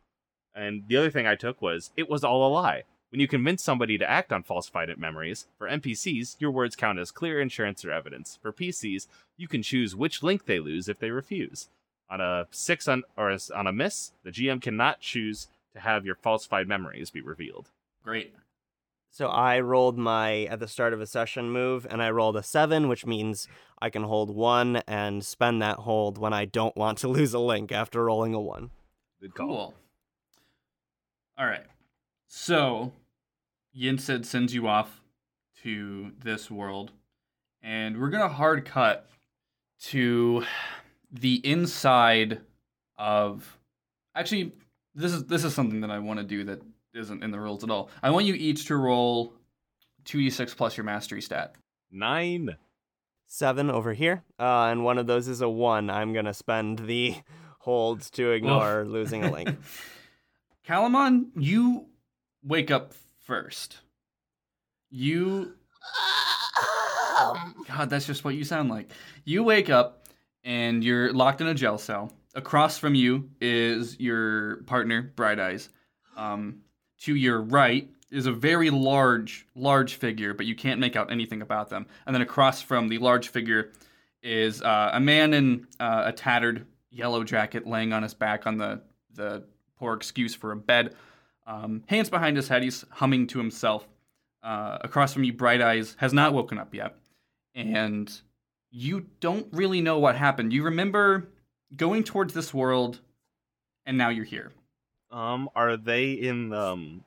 And 0.56 0.84
the 0.88 0.96
other 0.96 1.12
thing 1.12 1.28
I 1.28 1.36
took 1.36 1.62
was 1.62 1.92
it 1.98 2.10
was 2.10 2.24
all 2.24 2.48
a 2.48 2.50
lie. 2.50 2.84
When 3.10 3.22
you 3.22 3.28
convince 3.28 3.64
somebody 3.64 3.98
to 3.98 4.10
act 4.10 4.34
on 4.34 4.44
falsified 4.44 4.90
memories, 4.98 5.48
for 5.58 5.68
NPCs, 5.70 6.36
your 6.40 6.52
words 6.52 6.76
count 6.76 7.00
as 7.00 7.10
clear 7.12 7.40
insurance 7.40 7.86
or 7.86 7.92
evidence. 7.92 8.38
For 8.42 8.52
PCs, 8.52 9.08
you 9.38 9.48
can 9.48 9.64
choose 9.64 9.96
which 9.96 10.24
link 10.24 10.46
they 10.46 10.60
lose 10.60 10.90
if 10.90 11.00
they 11.00 11.10
refuse. 11.12 11.70
On 12.10 12.20
a 12.20 12.48
six 12.52 12.88
on 12.88 13.04
or 13.16 13.30
as- 13.32 13.50
on 13.52 13.66
a 13.68 13.72
miss, 13.72 14.12
the 14.24 14.32
GM 14.32 14.60
cannot 14.62 15.00
choose 15.00 15.48
to 15.74 15.80
have 15.80 16.06
your 16.06 16.16
falsified 16.16 16.68
memories 16.68 17.10
be 17.10 17.22
revealed. 17.22 17.70
Great. 18.04 18.34
So 19.10 19.28
I 19.28 19.60
rolled 19.62 19.98
my 19.98 20.44
at 20.44 20.60
the 20.60 20.68
start 20.68 20.94
of 20.94 21.02
a 21.02 21.06
session 21.08 21.50
move, 21.50 21.88
and 21.90 22.04
I 22.04 22.12
rolled 22.12 22.36
a 22.36 22.44
seven, 22.44 22.88
which 22.88 23.06
means 23.06 23.48
I 23.82 23.90
can 23.90 24.04
hold 24.04 24.30
one 24.36 24.78
and 24.88 25.26
spend 25.26 25.62
that 25.62 25.80
hold 25.80 26.18
when 26.18 26.34
I 26.34 26.46
don't 26.46 26.76
want 26.76 26.98
to 27.00 27.08
lose 27.18 27.34
a 27.34 27.40
link 27.40 27.72
after 27.72 28.04
rolling 28.04 28.34
a 28.34 28.42
one. 28.42 28.72
Good 29.22 29.34
call. 29.34 29.48
Cool. 29.48 29.74
All 31.38 31.46
right. 31.46 31.66
So, 32.28 32.92
Yen 33.72 33.98
Sid 33.98 34.26
sends 34.26 34.54
you 34.54 34.68
off 34.68 35.02
to 35.64 36.12
this 36.20 36.52
world, 36.52 36.92
and 37.62 38.00
we're 38.00 38.10
gonna 38.10 38.28
hard 38.28 38.66
cut 38.66 39.10
to 39.84 40.44
the 41.12 41.36
inside 41.48 42.42
of. 42.98 43.58
Actually, 44.14 44.54
this 44.94 45.14
is 45.14 45.26
this 45.26 45.44
is 45.44 45.54
something 45.54 45.82
that 45.82 45.92
I 45.92 46.00
want 46.00 46.20
to 46.20 46.26
do 46.26 46.44
that 46.46 46.62
isn't 46.94 47.24
in 47.24 47.32
the 47.32 47.40
rules 47.40 47.64
at 47.64 47.70
all. 47.70 47.90
I 48.04 48.10
want 48.10 48.26
you 48.26 48.34
each 48.34 48.66
to 48.66 48.76
roll 48.76 49.34
two 50.04 50.20
d 50.20 50.30
six 50.30 50.54
plus 50.54 50.76
your 50.76 50.84
mastery 50.84 51.22
stat. 51.22 51.56
Nine. 51.92 52.58
Seven 53.30 53.70
over 53.70 53.94
here, 53.94 54.24
uh, 54.40 54.68
and 54.72 54.86
one 54.86 54.98
of 54.98 55.06
those 55.06 55.28
is 55.28 55.42
a 55.42 55.50
one. 55.50 55.90
I'm 55.90 56.14
gonna 56.14 56.34
spend 56.34 56.80
the 56.80 57.16
holds 57.60 58.10
to 58.12 58.32
ignore 58.32 58.86
losing 58.88 59.26
a 59.26 59.32
link. 59.32 59.50
Calumon, 60.66 61.28
you 61.36 61.88
wake 62.44 62.72
up 62.72 62.94
first. 63.26 63.78
You 64.90 65.54
God, 67.68 67.90
that's 67.90 68.06
just 68.06 68.24
what 68.24 68.36
you 68.36 68.44
sound 68.44 68.70
like. 68.70 68.92
You 69.26 69.44
wake 69.44 69.70
up 69.70 70.08
and 70.44 70.84
you're 70.84 71.12
locked 71.12 71.42
in 71.42 71.48
a 71.48 71.54
jail 71.54 71.78
cell. 71.78 72.12
Across 72.36 72.78
from 72.78 72.96
you 72.96 73.30
is 73.42 74.00
your 74.00 74.58
partner, 74.64 75.02
Bright 75.16 75.40
Eyes. 75.40 75.70
Um, 76.16 76.62
to 77.02 77.16
your 77.16 77.42
right 77.42 77.90
is 78.12 78.26
a 78.26 78.32
very 78.32 78.70
large, 78.70 79.46
large 79.56 79.96
figure, 79.96 80.34
but 80.34 80.46
you 80.46 80.56
can't 80.56 80.80
make 80.80 80.96
out 80.96 81.12
anything 81.12 81.42
about 81.42 81.70
them. 81.70 81.86
And 82.06 82.16
then 82.16 82.22
across 82.22 82.62
from 82.62 82.88
the 82.88 82.98
large 83.00 83.30
figure 83.30 83.72
is 84.24 84.62
uh, 84.62 84.92
a 84.94 85.00
man 85.00 85.34
in 85.34 85.68
uh, 85.80 86.04
a 86.06 86.14
tattered 86.14 86.66
yellow 86.90 87.24
jacket 87.24 87.68
laying 87.68 87.94
on 87.94 88.04
his 88.04 88.14
back 88.14 88.48
on 88.48 88.58
the, 88.58 88.82
the 89.14 89.44
poor 89.78 89.94
excuse 89.94 90.34
for 90.34 90.52
a 90.52 90.56
bed. 90.56 90.96
Um, 91.48 91.84
hands 91.88 92.10
behind 92.10 92.36
his 92.38 92.48
head, 92.50 92.62
he's 92.62 92.84
humming 92.92 93.26
to 93.28 93.40
himself. 93.40 93.88
Uh, 94.44 94.78
across 94.82 95.14
from 95.14 95.24
you, 95.24 95.34
Bright 95.34 95.62
Eyes 95.62 95.96
has 96.00 96.14
not 96.14 96.34
woken 96.34 96.58
up 96.60 96.74
yet. 96.76 96.96
And 97.56 98.12
you 98.70 99.08
don't 99.20 99.48
really 99.52 99.82
know 99.82 99.98
what 99.98 100.16
happened. 100.16 100.54
You 100.54 100.64
remember 100.64 101.30
going 101.76 102.04
towards 102.04 102.34
this 102.34 102.54
world, 102.54 103.00
and 103.86 103.98
now 103.98 104.10
you're 104.10 104.26
here. 104.26 104.52
Um, 105.10 105.50
are 105.56 105.78
they 105.78 106.12
in 106.12 106.54
um 106.54 107.04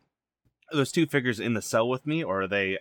are 0.73 0.77
those 0.77 0.91
two 0.93 1.07
figures 1.07 1.39
in 1.39 1.53
the 1.55 1.63
cell 1.63 1.89
with 1.89 2.07
me, 2.07 2.25
or 2.25 2.43
are 2.43 2.47
they 2.49 2.79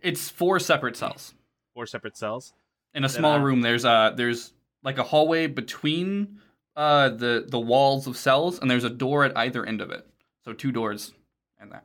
It's 0.00 0.28
four 0.30 0.58
separate 0.60 0.96
cells. 0.96 1.34
four 1.74 1.86
separate 1.86 2.16
cells? 2.16 2.52
In 2.94 3.04
a 3.04 3.08
Then 3.08 3.18
small 3.18 3.32
I- 3.38 3.42
room, 3.42 3.60
there's 3.62 3.84
uh 3.84 4.10
there's 4.16 4.52
like 4.84 4.98
a 4.98 5.02
hallway 5.02 5.46
between 5.48 6.40
uh 6.76 7.08
the 7.10 7.44
the 7.48 7.58
walls 7.60 8.06
of 8.06 8.16
cells, 8.16 8.58
and 8.60 8.70
there's 8.70 8.84
a 8.84 8.90
door 8.90 9.24
at 9.24 9.36
either 9.36 9.66
end 9.66 9.80
of 9.80 9.90
it. 9.90 10.06
So 10.44 10.52
two 10.52 10.72
doors 10.72 11.12
and 11.58 11.72
that. 11.72 11.84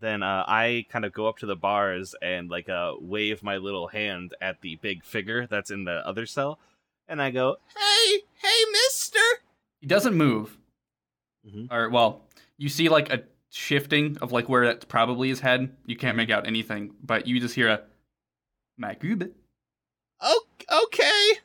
Then 0.00 0.22
uh, 0.22 0.44
I 0.46 0.86
kind 0.90 1.04
of 1.04 1.12
go 1.12 1.28
up 1.28 1.38
to 1.38 1.46
the 1.46 1.56
bars 1.56 2.14
and 2.22 2.48
like 2.50 2.68
uh 2.68 2.94
wave 3.00 3.42
my 3.42 3.58
little 3.58 3.88
hand 3.88 4.34
at 4.40 4.60
the 4.62 4.76
big 4.76 5.04
figure 5.04 5.46
that's 5.46 5.70
in 5.70 5.84
the 5.84 6.06
other 6.06 6.24
cell, 6.24 6.58
and 7.06 7.20
I 7.20 7.30
go, 7.30 7.56
"Hey, 7.76 8.20
hey, 8.42 8.64
Mister!" 8.72 9.18
He 9.80 9.86
doesn't 9.86 10.14
move. 10.14 10.56
Mhm. 11.46 11.70
Or 11.70 11.90
well, 11.90 12.22
you 12.56 12.68
see 12.70 12.88
like 12.88 13.10
a 13.12 13.22
shifting 13.50 14.16
of 14.22 14.32
like 14.32 14.48
where 14.48 14.64
that's 14.64 14.84
probably 14.86 15.28
his 15.28 15.40
head. 15.40 15.74
You 15.84 15.96
can't 15.96 16.16
make 16.16 16.30
out 16.30 16.46
anything, 16.46 16.94
but 17.02 17.26
you 17.26 17.38
just 17.38 17.54
hear 17.54 17.68
a 17.68 17.82
Magube. 18.80 19.30
Oh, 20.20 20.42
okay. 20.84 21.40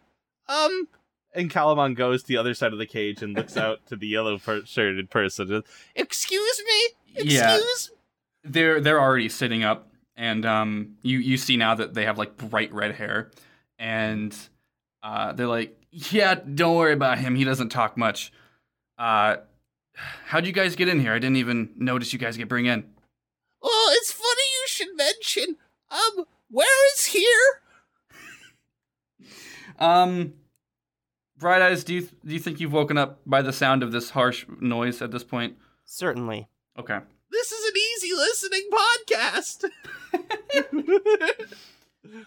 Um, 0.48 0.88
and 1.36 1.52
Calamon 1.52 1.96
goes 1.96 2.24
to 2.24 2.28
the 2.28 2.38
other 2.38 2.54
side 2.54 2.74
of 2.74 2.80
the 2.80 2.86
cage 2.86 3.22
and 3.22 3.36
looks 3.36 3.58
out 3.58 3.86
to 3.88 3.96
the 3.96 4.08
yellow 4.08 4.38
per- 4.40 4.66
shirted 4.66 5.10
person. 5.10 5.64
Excuse 5.96 6.62
me. 6.66 7.24
Yeah. 7.24 7.60
they're 8.44 8.80
they're 8.82 9.00
already 9.02 9.30
sitting 9.30 9.64
up 9.64 9.90
and 10.18 10.46
um 10.46 10.96
you 11.02 11.18
you 11.20 11.38
see 11.38 11.58
now 11.58 11.76
that 11.76 11.94
they 11.94 12.06
have 12.06 12.18
like 12.18 12.36
bright 12.38 12.74
red 12.74 12.94
hair 12.96 13.32
and 13.80 14.36
uh 15.04 15.32
they're 15.34 15.48
like 15.48 15.78
yeah 15.92 16.36
don't 16.36 16.76
worry 16.76 16.94
about 16.94 17.18
him 17.18 17.36
he 17.36 17.44
doesn't 17.46 17.70
talk 17.70 17.98
much 17.98 18.32
uh 18.98 19.38
how'd 19.94 20.46
you 20.46 20.52
guys 20.52 20.76
get 20.76 20.88
in 20.90 21.00
here 21.00 21.14
i 21.14 21.20
didn't 21.20 21.38
even 21.38 21.70
notice 21.78 22.12
you 22.14 22.20
guys 22.20 22.36
get 22.38 22.50
bring 22.50 22.66
in 22.66 22.84
Well, 23.62 23.88
it's 23.92 24.12
funny 24.12 24.44
you 24.62 24.68
should 24.68 24.96
mention. 24.96 25.56
Um, 25.90 26.26
where 26.50 26.94
is 26.94 27.06
here? 27.06 27.62
um 29.80 30.34
bright 31.46 31.62
eyes 31.62 31.84
do 31.84 31.94
you 31.94 32.02
do 32.02 32.34
you 32.34 32.40
think 32.40 32.60
you've 32.60 32.74
woken 32.74 32.98
up 32.98 33.20
by 33.24 33.40
the 33.44 33.54
sound 33.54 33.84
of 33.84 33.92
this 33.92 34.10
harsh 34.10 34.48
noise 34.60 35.00
at 35.00 35.12
this 35.12 35.24
point 35.24 35.56
Certainly. 35.86 36.48
okay 36.80 37.00
This 37.30 37.52
is 37.52 37.70
an 37.70 37.78
easy 37.78 38.14
listening 38.16 38.70
podcast. 38.82 39.66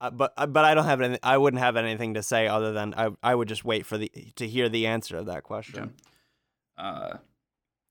Uh, 0.00 0.10
but 0.10 0.32
uh, 0.36 0.46
but 0.46 0.64
I 0.64 0.74
don't 0.74 0.86
have 0.86 1.00
any. 1.00 1.16
I 1.22 1.38
wouldn't 1.38 1.62
have 1.62 1.76
anything 1.76 2.14
to 2.14 2.24
say 2.24 2.48
other 2.48 2.72
than 2.72 2.92
I 2.96 3.10
I 3.22 3.36
would 3.36 3.46
just 3.46 3.64
wait 3.64 3.86
for 3.86 3.96
the 3.96 4.10
to 4.34 4.48
hear 4.48 4.68
the 4.68 4.88
answer 4.88 5.16
of 5.16 5.26
that 5.26 5.44
question. 5.44 5.80
Okay. 5.80 5.92
uh, 6.76 7.16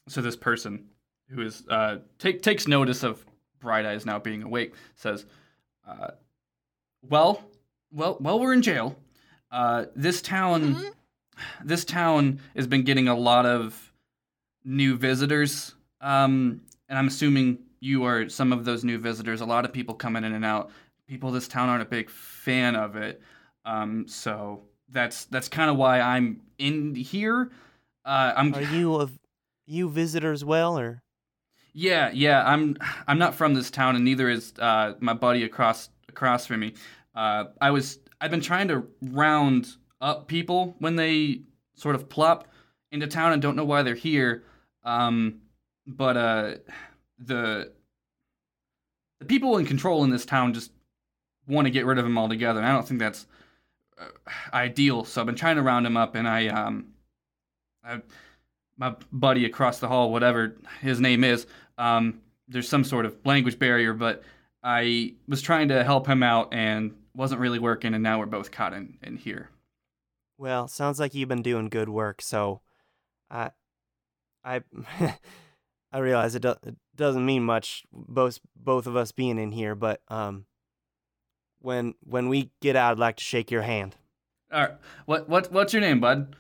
so 0.09 0.21
this 0.21 0.35
person 0.35 0.89
who 1.29 1.41
is 1.41 1.63
uh, 1.69 1.99
take, 2.19 2.41
takes 2.41 2.67
notice 2.67 3.03
of 3.03 3.25
Bright 3.61 3.85
Eyes 3.85 4.05
now 4.05 4.19
being 4.19 4.43
awake 4.43 4.73
says, 4.95 5.25
uh, 5.87 6.11
"Well, 7.01 7.45
well, 7.93 8.17
while 8.19 8.41
we're 8.41 8.51
in 8.51 8.61
jail, 8.61 8.97
uh, 9.51 9.85
this 9.95 10.21
town, 10.21 10.81
this 11.63 11.85
town 11.85 12.39
has 12.55 12.67
been 12.67 12.83
getting 12.83 13.07
a 13.07 13.15
lot 13.15 13.45
of 13.45 13.93
new 14.63 14.95
visitors, 14.95 15.75
um, 15.99 16.61
and 16.87 16.97
I'm 16.97 17.07
assuming 17.07 17.59
you 17.79 18.03
are 18.05 18.29
some 18.29 18.53
of 18.53 18.65
those 18.65 18.83
new 18.83 18.97
visitors. 18.97 19.41
A 19.41 19.45
lot 19.45 19.65
of 19.65 19.73
people 19.73 19.95
coming 19.95 20.23
in 20.23 20.33
and 20.33 20.45
out. 20.45 20.71
People 21.07 21.31
this 21.31 21.47
town 21.47 21.67
aren't 21.67 21.81
a 21.81 21.85
big 21.85 22.09
fan 22.09 22.75
of 22.75 22.95
it, 22.95 23.21
um, 23.65 24.07
so 24.07 24.61
that's 24.89 25.25
that's 25.25 25.49
kind 25.49 25.69
of 25.69 25.77
why 25.77 25.99
I'm 25.99 26.41
in 26.57 26.95
here." 26.95 27.51
Uh, 28.05 28.33
I'm 28.35 28.53
Are 28.55 28.61
you 28.61 28.95
of 28.95 29.11
you 29.65 29.89
visitors 29.89 30.43
well 30.45 30.79
or? 30.79 31.01
yeah, 31.73 32.11
yeah. 32.13 32.43
I'm 32.45 32.77
I'm 33.07 33.17
not 33.17 33.35
from 33.35 33.53
this 33.53 33.69
town, 33.69 33.95
and 33.95 34.05
neither 34.05 34.29
is 34.29 34.53
uh, 34.59 34.93
my 34.99 35.13
buddy 35.13 35.43
across 35.43 35.89
across 36.07 36.45
from 36.45 36.61
me. 36.61 36.73
Uh, 37.13 37.45
I 37.59 37.71
was 37.71 37.99
I've 38.21 38.31
been 38.31 38.41
trying 38.41 38.67
to 38.67 38.87
round 39.01 39.67
up 39.99 40.27
people 40.27 40.75
when 40.77 40.95
they 40.95 41.41
sort 41.73 41.95
of 41.95 42.07
plop 42.07 42.47
into 42.91 43.07
town 43.07 43.33
and 43.33 43.41
don't 43.41 43.55
know 43.55 43.65
why 43.65 43.81
they're 43.81 43.95
here. 43.95 44.43
Um, 44.83 45.41
but 45.87 46.15
uh, 46.15 46.55
the 47.17 47.71
the 49.19 49.25
people 49.25 49.57
in 49.57 49.65
control 49.65 50.03
in 50.03 50.11
this 50.11 50.25
town 50.25 50.53
just 50.53 50.71
want 51.47 51.65
to 51.65 51.71
get 51.71 51.85
rid 51.85 51.97
of 51.97 52.05
him 52.05 52.17
altogether. 52.17 52.59
And 52.59 52.69
I 52.69 52.71
don't 52.71 52.87
think 52.87 52.99
that's 52.99 53.25
uh, 53.99 54.05
ideal. 54.53 55.03
So 55.03 55.21
I've 55.21 55.27
been 55.27 55.35
trying 55.35 55.55
to 55.55 55.63
round 55.63 55.85
him 55.87 55.97
up, 55.97 56.13
and 56.13 56.27
I 56.27 56.47
um, 56.47 56.87
I 57.83 58.01
my 58.77 58.95
buddy 59.11 59.45
across 59.45 59.79
the 59.79 59.87
hall, 59.87 60.11
whatever 60.11 60.55
his 60.81 60.99
name 60.99 61.23
is, 61.23 61.45
um, 61.77 62.21
there's 62.47 62.69
some 62.69 62.83
sort 62.83 63.05
of 63.05 63.15
language 63.25 63.59
barrier, 63.59 63.93
but 63.93 64.23
I 64.63 65.15
was 65.27 65.41
trying 65.41 65.67
to 65.69 65.83
help 65.83 66.07
him 66.07 66.23
out 66.23 66.53
and 66.53 66.95
wasn't 67.15 67.41
really 67.41 67.59
working, 67.59 67.93
and 67.93 68.03
now 68.03 68.19
we're 68.19 68.25
both 68.25 68.51
caught 68.51 68.73
in, 68.73 68.97
in 69.01 69.17
here. 69.17 69.49
Well, 70.37 70.67
sounds 70.67 70.99
like 70.99 71.13
you've 71.13 71.29
been 71.29 71.41
doing 71.41 71.69
good 71.69 71.89
work. 71.89 72.21
So, 72.21 72.61
I, 73.29 73.51
I, 74.43 74.61
I 75.91 75.99
realize 75.99 76.35
it, 76.35 76.41
do, 76.41 76.55
it 76.65 76.75
doesn't 76.95 77.25
mean 77.25 77.43
much. 77.43 77.83
Both 77.91 78.39
both 78.55 78.87
of 78.87 78.95
us 78.95 79.11
being 79.11 79.37
in 79.37 79.51
here, 79.51 79.75
but 79.75 80.01
um, 80.07 80.45
when 81.59 81.95
when 82.03 82.29
we 82.29 82.51
get 82.61 82.75
out, 82.75 82.93
I'd 82.93 82.99
like 82.99 83.17
to 83.17 83.23
shake 83.23 83.51
your 83.51 83.61
hand. 83.61 83.95
All 84.51 84.61
right, 84.61 84.73
what 85.05 85.29
what 85.29 85.51
what's 85.51 85.73
your 85.73 85.81
name, 85.81 85.99
bud? 85.99 86.35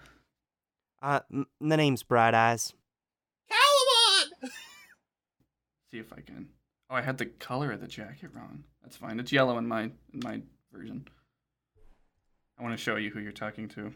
Uh, 1.01 1.21
m- 1.31 1.47
the 1.59 1.77
name's 1.77 2.03
Bright 2.03 2.33
Eyes. 2.33 2.73
Calumon! 3.49 4.51
See 5.91 5.97
if 5.97 6.13
I 6.13 6.21
can. 6.21 6.49
Oh, 6.89 6.95
I 6.95 7.01
had 7.01 7.17
the 7.17 7.25
color 7.25 7.71
of 7.71 7.81
the 7.81 7.87
jacket 7.87 8.31
wrong. 8.33 8.63
That's 8.83 8.97
fine. 8.97 9.19
It's 9.19 9.31
yellow 9.31 9.57
in 9.57 9.67
my 9.67 9.83
in 9.83 10.19
my 10.23 10.41
version. 10.71 11.07
I 12.59 12.63
want 12.63 12.77
to 12.77 12.81
show 12.81 12.95
you 12.95 13.09
who 13.09 13.19
you're 13.19 13.31
talking 13.31 13.67
to. 13.69 13.93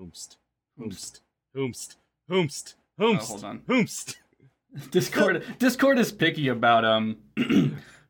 Hoomst. 0.00 0.36
Oops. 0.82 1.20
Hoomst. 1.56 1.96
Hoomst. 2.30 2.74
Hoomst. 2.98 3.20
Oh, 3.20 3.26
hold 3.26 3.44
on. 3.44 3.60
Hoomst. 3.68 4.16
Discord 4.90 5.42
Discord 5.58 5.98
is 5.98 6.12
picky 6.12 6.48
about 6.48 6.84
um 6.84 7.16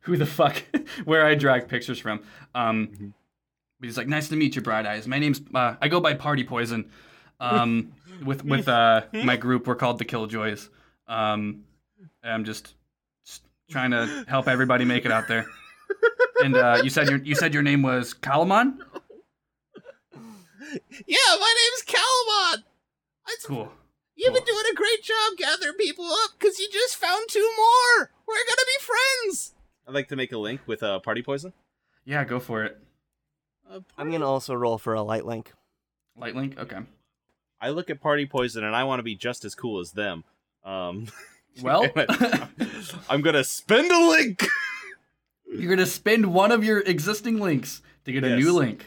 who 0.01 0.17
the 0.17 0.25
fuck 0.25 0.61
where 1.05 1.25
I 1.25 1.35
drag 1.35 1.67
pictures 1.69 1.99
from. 1.99 2.21
Um 2.53 2.87
Mhm. 2.87 3.13
but 3.79 3.87
he's 3.87 3.97
like, 3.97 4.07
nice 4.07 4.27
to 4.29 4.35
meet 4.35 4.55
you, 4.55 4.61
Bright 4.61 4.85
Eyes. 4.85 5.07
My 5.07 5.19
name's 5.19 5.39
uh, 5.53 5.75
I 5.81 5.87
go 5.87 5.99
by 6.01 6.13
Party 6.15 6.43
Poison. 6.43 6.89
Um 7.39 7.93
with 8.25 8.43
with 8.43 8.67
uh 8.67 9.03
my 9.13 9.37
group 9.37 9.67
we're 9.67 9.75
called 9.75 9.99
the 9.99 10.05
Killjoys. 10.05 10.69
Um 11.07 11.63
I'm 12.23 12.43
just, 12.43 12.73
just 13.25 13.43
trying 13.69 13.91
to 13.91 14.25
help 14.27 14.47
everybody 14.49 14.83
make 14.83 15.05
it 15.05 15.11
out 15.11 15.27
there. 15.29 15.45
And 16.43 16.55
uh, 16.55 16.81
you 16.83 16.89
said 16.89 17.09
your 17.09 17.19
you 17.19 17.35
said 17.35 17.53
your 17.53 17.63
name 17.63 17.81
was 17.81 18.13
Calumon? 18.13 18.77
Yeah, 21.07 21.17
my 21.39 21.53
name's 21.57 21.83
Calumon. 21.85 22.63
It's, 23.29 23.45
Cool. 23.45 23.71
You've 24.15 24.33
been 24.33 24.43
doing 24.43 24.63
a 24.71 24.75
great 24.75 25.03
job 25.03 25.37
gathering 25.37 25.75
people 25.77 26.05
up 26.05 26.31
because 26.39 26.59
you 26.59 26.67
just 26.71 26.95
found 26.95 27.27
two 27.29 27.47
more. 27.57 28.11
We're 28.27 28.35
gonna 28.35 28.65
be 28.65 28.83
friends. 28.83 29.53
I'd 29.87 29.93
like 29.93 30.07
to 30.09 30.15
make 30.15 30.31
a 30.31 30.37
link 30.37 30.61
with 30.65 30.81
uh, 30.83 30.99
Party 30.99 31.21
Poison. 31.21 31.53
Yeah, 32.03 32.23
go 32.25 32.39
for 32.39 32.63
it. 32.63 32.79
Uh, 33.69 33.81
I'm 33.97 34.11
gonna 34.11 34.27
also 34.27 34.53
roll 34.55 34.77
for 34.77 34.93
a 34.93 35.01
light 35.03 35.25
link. 35.25 35.53
Light 36.17 36.35
link? 36.35 36.57
Okay. 36.57 36.79
I 37.61 37.69
look 37.69 37.89
at 37.89 38.01
Party 38.01 38.25
Poison 38.25 38.63
and 38.63 38.75
I 38.75 38.83
want 38.85 38.99
to 38.99 39.03
be 39.03 39.15
just 39.15 39.45
as 39.45 39.55
cool 39.55 39.79
as 39.79 39.91
them. 39.91 40.23
Um, 40.63 41.07
Well, 41.61 41.87
I'm 43.09 43.21
gonna 43.21 43.43
spend 43.43 43.91
a 43.91 44.09
link. 44.09 44.45
you're 45.51 45.69
gonna 45.69 45.85
spend 45.85 46.33
one 46.33 46.51
of 46.51 46.63
your 46.63 46.79
existing 46.79 47.39
links 47.39 47.81
to 48.05 48.11
get 48.11 48.23
a 48.23 48.29
Yes. 48.29 48.39
new 48.39 48.53
link. 48.53 48.85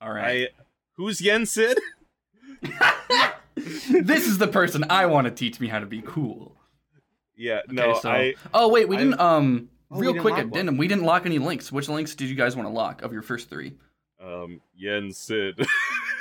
All 0.00 0.12
right. 0.12 0.48
I, 0.48 0.62
who's 0.96 1.20
Yen 1.20 1.46
Sid? 1.46 1.78
this 3.54 4.26
is 4.26 4.38
the 4.38 4.48
person 4.48 4.84
I 4.90 5.06
want 5.06 5.26
to 5.26 5.30
teach 5.30 5.60
me 5.60 5.68
how 5.68 5.78
to 5.78 5.86
be 5.86 6.02
cool. 6.04 6.56
Yeah, 7.36 7.60
Okay, 7.66 7.74
no, 7.74 7.98
so, 8.00 8.10
I. 8.10 8.34
oh 8.54 8.68
wait, 8.68 8.88
we 8.88 8.96
I'm- 8.96 9.10
didn't. 9.10 9.20
Um, 9.20 9.68
Oh, 9.88 10.00
real 10.00 10.14
quick, 10.14 10.32
lock 10.34 10.40
at 10.40 10.50
denim, 10.50 10.78
we 10.78 10.88
didn't 10.88 11.04
lock 11.04 11.26
any 11.26 11.38
links. 11.38 11.70
Which 11.70 11.88
links 11.88 12.16
did 12.16 12.28
you 12.28 12.34
guys 12.34 12.56
want 12.56 12.66
to 12.68 12.72
lock 12.72 13.02
of 13.02 13.12
your 13.12 13.22
first 13.22 13.48
three? 13.48 13.74
Um, 14.20 14.60
Yen 14.74 15.12
Sid. 15.12 15.64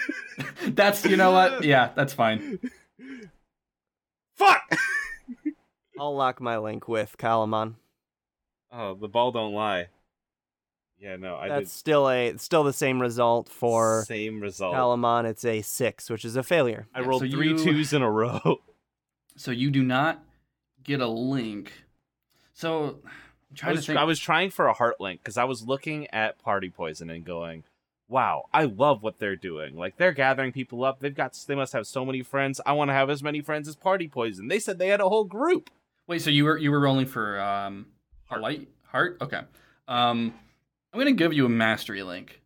That's 0.67 1.03
you 1.03 1.17
know 1.17 1.31
what? 1.31 1.63
Yeah, 1.63 1.89
that's 1.95 2.13
fine. 2.13 2.59
Fuck. 4.35 4.61
I'll 5.99 6.15
lock 6.15 6.39
my 6.41 6.59
link 6.59 6.87
with 6.87 7.15
Calumon. 7.17 7.73
Oh, 8.77 8.93
the 8.95 9.07
ball 9.07 9.31
don't 9.31 9.53
lie. 9.53 9.87
Yeah, 10.99 11.17
no, 11.17 11.35
I 11.35 11.49
That's 11.49 11.71
still 11.73 12.09
a 12.09 12.37
still 12.37 12.63
the 12.63 12.73
same 12.73 13.01
result 13.01 13.49
for 13.49 14.03
same 14.07 14.39
result. 14.41 14.75
Calumon. 14.75 15.25
It's 15.25 15.43
a 15.45 15.61
six, 15.61 16.09
which 16.09 16.23
is 16.25 16.35
a 16.35 16.43
failure. 16.43 16.87
I 16.93 17.01
Yeah, 17.01 17.07
rolled 17.07 17.21
so 17.23 17.29
three 17.29 17.49
you- 17.49 17.57
twos 17.57 17.93
in 17.93 18.01
a 18.01 18.09
row. 18.11 18.39
So 19.37 19.51
you 19.51 19.69
do 19.69 19.83
not 19.83 20.23
get 20.81 21.01
a 21.01 21.07
link. 21.07 21.83
So 22.53 22.99
I'm 23.61 23.67
I 23.67 23.71
was, 23.73 23.81
to 23.81 23.87
think. 23.87 23.99
I 23.99 24.03
was 24.05 24.17
trying 24.17 24.49
for 24.49 24.67
a 24.67 24.73
heart 24.73 24.95
link 25.01 25.19
because 25.19 25.35
I 25.37 25.43
was 25.43 25.61
looking 25.63 26.07
at 26.13 26.39
Party 26.41 26.69
Poison 26.69 27.09
and 27.09 27.25
going, 27.25 27.65
"Wow, 28.07 28.45
I 28.53 28.63
love 28.63 29.03
what 29.03 29.19
they're 29.19 29.35
doing. 29.35 29.75
Like 29.75 29.97
they're 29.97 30.13
gathering 30.13 30.53
people 30.53 30.85
up. 30.85 31.01
They've 31.01 31.13
got, 31.13 31.37
they 31.47 31.55
must 31.55 31.73
have 31.73 31.85
so 31.85 32.05
many 32.05 32.23
friends. 32.23 32.61
I 32.65 32.71
want 32.71 32.87
to 32.89 32.93
have 32.93 33.09
as 33.09 33.21
many 33.21 33.41
friends 33.41 33.67
as 33.67 33.75
Party 33.75 34.07
Poison. 34.07 34.47
They 34.47 34.59
said 34.59 34.79
they 34.79 34.87
had 34.87 35.01
a 35.01 35.09
whole 35.09 35.25
group. 35.25 35.69
Wait, 36.07 36.21
so 36.21 36.29
you 36.29 36.45
were 36.45 36.57
you 36.57 36.71
were 36.71 36.79
rolling 36.79 37.05
for 37.07 37.37
um 37.41 37.87
a 38.31 38.39
light 38.39 38.67
heart? 38.87 39.17
Okay. 39.21 39.41
Um, 39.87 40.33
I'm 40.93 40.99
gonna 40.99 41.11
give 41.13 41.33
you 41.33 41.45
a 41.45 41.49
mastery 41.49 42.03
link. 42.03 42.41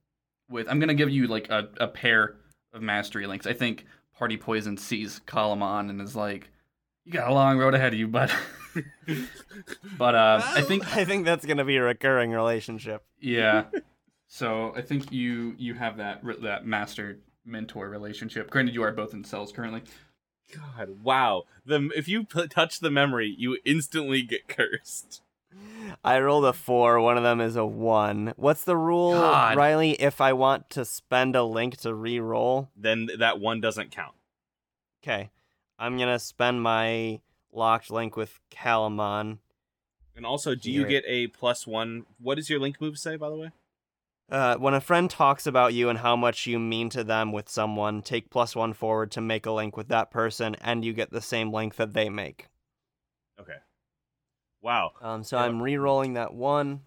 With 0.49 0.67
I'm 0.69 0.79
gonna 0.79 0.93
give 0.95 1.09
you 1.09 1.27
like 1.27 1.49
a, 1.49 1.69
a 1.77 1.87
pair 1.87 2.35
of 2.73 2.81
mastery 2.81 3.27
links. 3.27 3.45
I 3.45 3.53
think 3.53 3.85
Party 4.17 4.37
Poison 4.37 4.77
sees 4.77 5.21
Calumon 5.27 5.89
and 5.89 6.01
is 6.01 6.15
like, 6.15 6.49
"You 7.05 7.13
got 7.13 7.29
a 7.29 7.33
long 7.33 7.57
road 7.57 7.73
ahead 7.73 7.93
of 7.93 7.99
you, 7.99 8.07
bud." 8.07 8.31
but 9.97 10.15
uh, 10.15 10.41
I 10.43 10.61
think 10.61 10.95
I 10.95 11.05
think 11.05 11.25
that's 11.25 11.45
gonna 11.45 11.65
be 11.65 11.77
a 11.77 11.83
recurring 11.83 12.31
relationship. 12.31 13.03
yeah. 13.19 13.65
So 14.31 14.73
I 14.75 14.83
think 14.83 15.11
you 15.11 15.55
you 15.57 15.73
have 15.73 15.97
that 15.97 16.21
that 16.43 16.63
master 16.63 17.17
mentor 17.43 17.89
relationship. 17.89 18.51
Granted, 18.51 18.75
you 18.75 18.83
are 18.83 18.91
both 18.91 19.11
in 19.11 19.23
cells 19.23 19.51
currently. 19.51 19.81
God, 20.55 21.03
wow. 21.03 21.45
The 21.65 21.89
if 21.95 22.07
you 22.07 22.25
p- 22.25 22.47
touch 22.47 22.79
the 22.79 22.91
memory, 22.91 23.33
you 23.35 23.57
instantly 23.65 24.21
get 24.21 24.47
cursed. 24.47 25.23
I 26.03 26.19
rolled 26.19 26.45
a 26.45 26.53
four. 26.53 26.99
One 26.99 27.17
of 27.17 27.23
them 27.23 27.41
is 27.41 27.55
a 27.55 27.65
one. 27.65 28.33
What's 28.37 28.63
the 28.63 28.77
rule, 28.77 29.13
God. 29.13 29.57
Riley? 29.57 29.91
If 29.93 30.21
I 30.21 30.33
want 30.33 30.69
to 30.71 30.85
spend 30.85 31.35
a 31.35 31.43
link 31.43 31.77
to 31.77 31.93
re-roll, 31.93 32.69
Then 32.75 33.09
that 33.17 33.39
one 33.39 33.59
doesn't 33.59 33.91
count. 33.91 34.13
okay, 35.03 35.31
I'm 35.77 35.97
gonna 35.97 36.19
spend 36.19 36.61
my 36.61 37.21
locked 37.51 37.89
link 37.89 38.15
with 38.15 38.39
Calumon. 38.51 39.39
And 40.15 40.25
also, 40.25 40.53
do 40.53 40.69
you 40.69 40.85
get 40.85 41.03
a 41.07 41.27
plus 41.27 41.65
one? 41.65 42.05
What 42.19 42.35
does 42.35 42.49
your 42.49 42.59
link 42.59 42.79
move 42.81 42.97
say, 42.99 43.15
by 43.15 43.29
the 43.29 43.35
way? 43.37 43.51
Uh, 44.29 44.55
when 44.57 44.73
a 44.75 44.81
friend 44.81 45.09
talks 45.09 45.47
about 45.47 45.73
you 45.73 45.89
and 45.89 45.99
how 45.99 46.15
much 46.15 46.45
you 46.45 46.59
mean 46.59 46.89
to 46.89 47.03
them 47.03 47.31
with 47.31 47.49
someone, 47.49 48.01
take 48.03 48.29
plus 48.29 48.55
one 48.55 48.73
forward 48.73 49.09
to 49.11 49.21
make 49.21 49.45
a 49.47 49.51
link 49.51 49.75
with 49.75 49.87
that 49.87 50.11
person, 50.11 50.55
and 50.61 50.85
you 50.85 50.93
get 50.93 51.09
the 51.09 51.21
same 51.21 51.51
link 51.51 51.75
that 51.77 51.93
they 51.93 52.09
make. 52.09 52.47
Okay. 53.39 53.55
Wow. 54.61 54.91
Um, 55.01 55.23
so 55.23 55.37
Yeah. 55.37 55.43
I'm 55.45 55.61
re-rolling 55.61 56.13
that 56.13 56.33
one. 56.33 56.81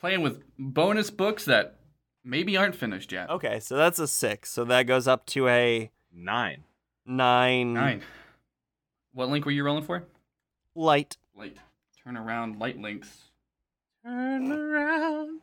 Playing 0.00 0.22
with 0.22 0.42
bonus 0.58 1.10
books 1.10 1.44
that 1.46 1.78
maybe 2.22 2.56
aren't 2.56 2.76
finished 2.76 3.12
yet. 3.12 3.30
Okay, 3.30 3.60
so 3.60 3.76
that's 3.76 3.98
a 3.98 4.06
six. 4.06 4.50
So 4.50 4.64
that 4.64 4.84
goes 4.84 5.08
up 5.08 5.26
to 5.26 5.48
a 5.48 5.90
Nine. 6.12 6.64
nine. 7.04 7.72
Nine. 7.74 8.02
What 9.12 9.28
link 9.30 9.44
were 9.44 9.50
you 9.52 9.64
rolling 9.64 9.84
for? 9.84 10.04
Light. 10.74 11.16
Light. 11.34 11.56
Turn 12.04 12.16
around. 12.16 12.58
Light 12.58 12.78
links. 12.78 13.30
Turn 14.04 14.52
around. 14.52 15.40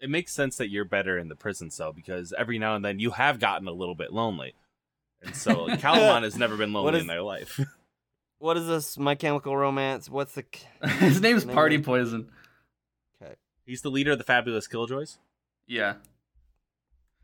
It 0.00 0.10
makes 0.10 0.32
sense 0.32 0.56
that 0.56 0.68
you're 0.70 0.84
better 0.84 1.16
in 1.16 1.28
the 1.28 1.36
prison 1.36 1.70
cell 1.70 1.92
because 1.92 2.32
every 2.36 2.58
now 2.58 2.74
and 2.74 2.84
then 2.84 2.98
you 2.98 3.10
have 3.12 3.38
gotten 3.38 3.68
a 3.68 3.72
little 3.72 3.94
bit 3.94 4.12
lonely. 4.12 4.54
And 5.22 5.36
so 5.36 5.66
Calumon 5.76 6.22
has 6.24 6.36
never 6.36 6.56
been 6.56 6.72
lonely 6.72 6.94
is- 6.96 7.02
in 7.02 7.06
their 7.06 7.22
life. 7.22 7.60
What 8.42 8.56
is 8.56 8.66
this? 8.66 8.98
My 8.98 9.14
Chemical 9.14 9.56
Romance. 9.56 10.10
What's 10.10 10.34
the? 10.34 10.44
His 10.98 11.20
name's 11.20 11.46
Name 11.46 11.54
Party 11.54 11.76
it. 11.76 11.84
Poison. 11.84 12.28
He's 13.64 13.82
the 13.82 13.88
leader 13.88 14.10
of 14.10 14.18
the 14.18 14.24
Fabulous 14.24 14.66
Killjoys. 14.66 15.18
Yeah. 15.68 15.94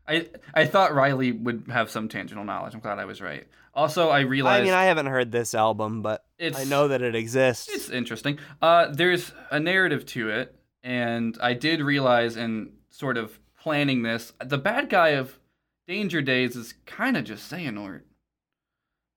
I 0.07 0.27
I 0.53 0.65
thought 0.65 0.95
Riley 0.95 1.33
would 1.33 1.65
have 1.67 1.91
some 1.91 2.07
tangential 2.07 2.45
knowledge. 2.45 2.73
I'm 2.73 2.79
glad 2.79 2.99
I 2.99 3.05
was 3.05 3.19
right. 3.19 3.45
Also, 3.73 4.07
I 4.07 4.21
realized. 4.21 4.61
I 4.61 4.63
mean, 4.63 4.73
I 4.73 4.85
haven't 4.85 5.07
heard 5.07 5.29
this 5.29 5.53
album, 5.53 6.01
but 6.01 6.23
it's 6.37 6.57
I 6.57 6.63
know 6.63 6.87
that 6.87 7.01
it 7.01 7.15
exists. 7.15 7.67
It's 7.67 7.89
interesting. 7.89 8.39
Uh, 8.61 8.87
there's 8.89 9.33
a 9.51 9.59
narrative 9.59 10.05
to 10.07 10.29
it, 10.29 10.55
and 10.83 11.37
I 11.41 11.53
did 11.53 11.81
realize 11.81 12.37
in 12.37 12.71
sort 12.91 13.17
of 13.17 13.37
planning 13.61 14.03
this, 14.03 14.31
the 14.41 14.57
bad 14.57 14.89
guy 14.89 15.09
of 15.09 15.37
Danger 15.85 16.21
Days 16.21 16.55
is 16.55 16.75
kind 16.85 17.17
of 17.17 17.25
just 17.25 17.51
Xehanort. 17.51 18.03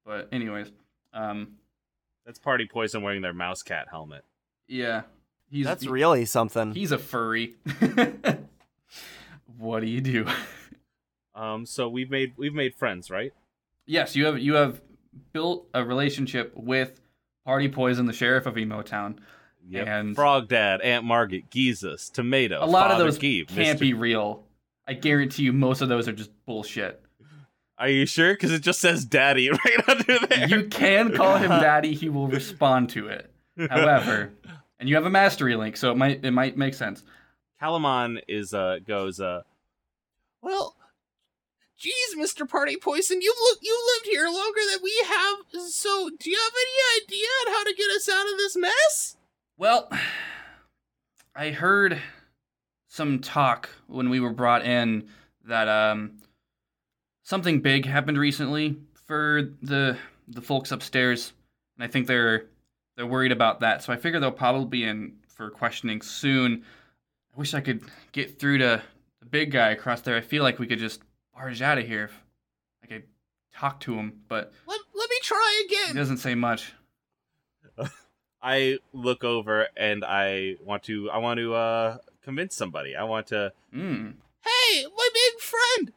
But 0.04 0.28
anyways, 0.32 0.72
um, 1.14 1.58
That's 2.26 2.38
Party 2.38 2.66
Poison 2.70 3.02
wearing 3.02 3.22
their 3.22 3.32
mouse 3.32 3.62
cat 3.62 3.88
helmet. 3.90 4.24
yeah, 4.68 5.02
he's 5.50 5.66
That's 5.66 5.86
really 5.86 6.24
something. 6.24 6.72
he's 6.74 6.92
a 6.92 6.98
furry. 6.98 7.56
what 9.58 9.80
do 9.80 9.86
you 9.86 10.00
do? 10.00 10.26
Um, 11.34 11.66
so 11.66 11.88
we've 11.88 12.10
made 12.10 12.32
we've 12.36 12.54
made 12.54 12.74
friends, 12.74 13.10
right? 13.10 13.32
yes, 13.86 14.14
you 14.14 14.26
have 14.26 14.38
you 14.38 14.54
have 14.54 14.80
built 15.32 15.66
a 15.74 15.84
relationship 15.84 16.52
with 16.54 17.00
Party 17.44 17.68
Poison, 17.68 18.06
the 18.06 18.12
sheriff 18.12 18.46
of 18.46 18.56
Emo 18.56 18.82
Town. 18.82 19.18
Yep. 19.68 19.86
And- 19.86 20.16
Frog 20.16 20.48
Dad, 20.48 20.80
Aunt 20.80 21.04
Margaret, 21.04 21.50
Jesus, 21.50 22.08
Tomato. 22.08 22.64
a 22.64 22.66
lot 22.66 22.90
of 22.90 22.98
those 22.98 23.18
Geeb, 23.18 23.48
can't 23.48 23.78
Mr. 23.78 23.80
be 23.80 23.94
real. 23.94 24.44
I 24.88 24.94
guarantee 24.94 25.44
you, 25.44 25.52
most 25.52 25.80
of 25.80 25.88
those 25.88 26.08
are 26.08 26.12
just 26.12 26.30
bullshit. 26.46 27.01
Are 27.82 27.88
you 27.88 28.06
sure? 28.06 28.32
Because 28.32 28.52
it 28.52 28.62
just 28.62 28.80
says 28.80 29.04
Daddy 29.04 29.50
right 29.50 29.88
under 29.88 30.24
there. 30.26 30.46
You 30.46 30.68
can 30.68 31.12
call 31.12 31.36
him 31.36 31.48
daddy; 31.60 31.94
he 31.94 32.08
will 32.08 32.28
respond 32.28 32.90
to 32.90 33.08
it. 33.08 33.28
However, 33.68 34.32
and 34.78 34.88
you 34.88 34.94
have 34.94 35.04
a 35.04 35.10
mastery 35.10 35.56
link, 35.56 35.76
so 35.76 35.90
it 35.90 35.96
might 35.96 36.24
it 36.24 36.30
might 36.30 36.56
make 36.56 36.74
sense. 36.74 37.02
Calumon 37.60 38.20
is 38.28 38.54
uh 38.54 38.78
goes 38.86 39.18
uh 39.18 39.42
Well 40.40 40.76
Geez, 41.76 42.14
Mr. 42.16 42.48
Party 42.48 42.76
Poison, 42.76 43.20
you've 43.20 43.36
li- 43.36 43.58
you 43.62 43.76
lived 43.96 44.06
here 44.06 44.26
longer 44.26 44.60
than 44.70 44.78
we 44.84 45.04
have, 45.08 45.38
so 45.68 46.08
do 46.20 46.30
you 46.30 46.38
have 46.38 46.52
any 46.54 47.04
idea 47.04 47.26
on 47.40 47.52
how 47.52 47.64
to 47.64 47.74
get 47.74 47.90
us 47.90 48.08
out 48.08 48.30
of 48.30 48.38
this 48.38 48.56
mess? 48.56 49.16
Well, 49.58 49.90
I 51.34 51.50
heard 51.50 52.00
some 52.86 53.18
talk 53.18 53.70
when 53.88 54.10
we 54.10 54.20
were 54.20 54.32
brought 54.32 54.64
in 54.64 55.08
that 55.44 55.66
um 55.66 56.21
something 57.22 57.60
big 57.60 57.86
happened 57.86 58.18
recently 58.18 58.76
for 59.06 59.50
the 59.62 59.96
the 60.28 60.40
folks 60.42 60.70
upstairs, 60.72 61.32
and 61.76 61.84
I 61.84 61.88
think 61.88 62.06
they're 62.06 62.46
they're 62.96 63.06
worried 63.06 63.32
about 63.32 63.60
that. 63.60 63.82
So 63.82 63.92
I 63.92 63.96
figure 63.96 64.20
they'll 64.20 64.30
probably 64.30 64.66
be 64.66 64.84
in 64.84 65.14
for 65.28 65.32
for 65.42 65.50
questioning 65.50 66.02
soon. 66.02 66.62
I 67.34 67.38
wish 67.38 67.54
I 67.54 67.60
could 67.60 67.82
get 68.12 68.38
through 68.38 68.58
to 68.58 68.82
the 69.20 69.26
big 69.26 69.50
guy 69.50 69.70
across 69.70 70.02
there. 70.02 70.16
I 70.16 70.20
feel 70.20 70.42
like 70.42 70.58
we 70.58 70.66
could 70.66 70.78
just 70.78 71.00
barge 71.34 71.62
out 71.62 71.78
of 71.78 71.86
here. 71.86 72.04
If 72.04 72.20
I 72.84 72.86
could 72.86 73.02
talk 73.54 73.80
to 73.80 73.94
him, 73.94 74.20
but 74.28 74.52
Let, 74.66 74.78
let 74.94 75.08
me 75.10 75.16
try 75.22 75.64
again. 75.66 75.88
he 75.88 75.94
doesn't 75.94 76.18
say 76.18 76.34
much. 76.34 76.74
I 78.42 78.78
look 78.92 79.24
over 79.24 79.68
and 79.76 80.04
I 80.04 80.56
want 80.62 80.82
to 80.84 81.10
I 81.10 81.18
want 81.18 81.38
to 81.38 81.54
uh 81.54 81.96
convince 82.22 82.54
somebody. 82.54 82.94
I 82.96 83.04
want 83.04 83.28
to 83.28 83.52
Mm. 83.74 84.14
Hey, 84.44 84.84
my 84.96 85.08
big 85.14 85.40
friend. 85.40 85.92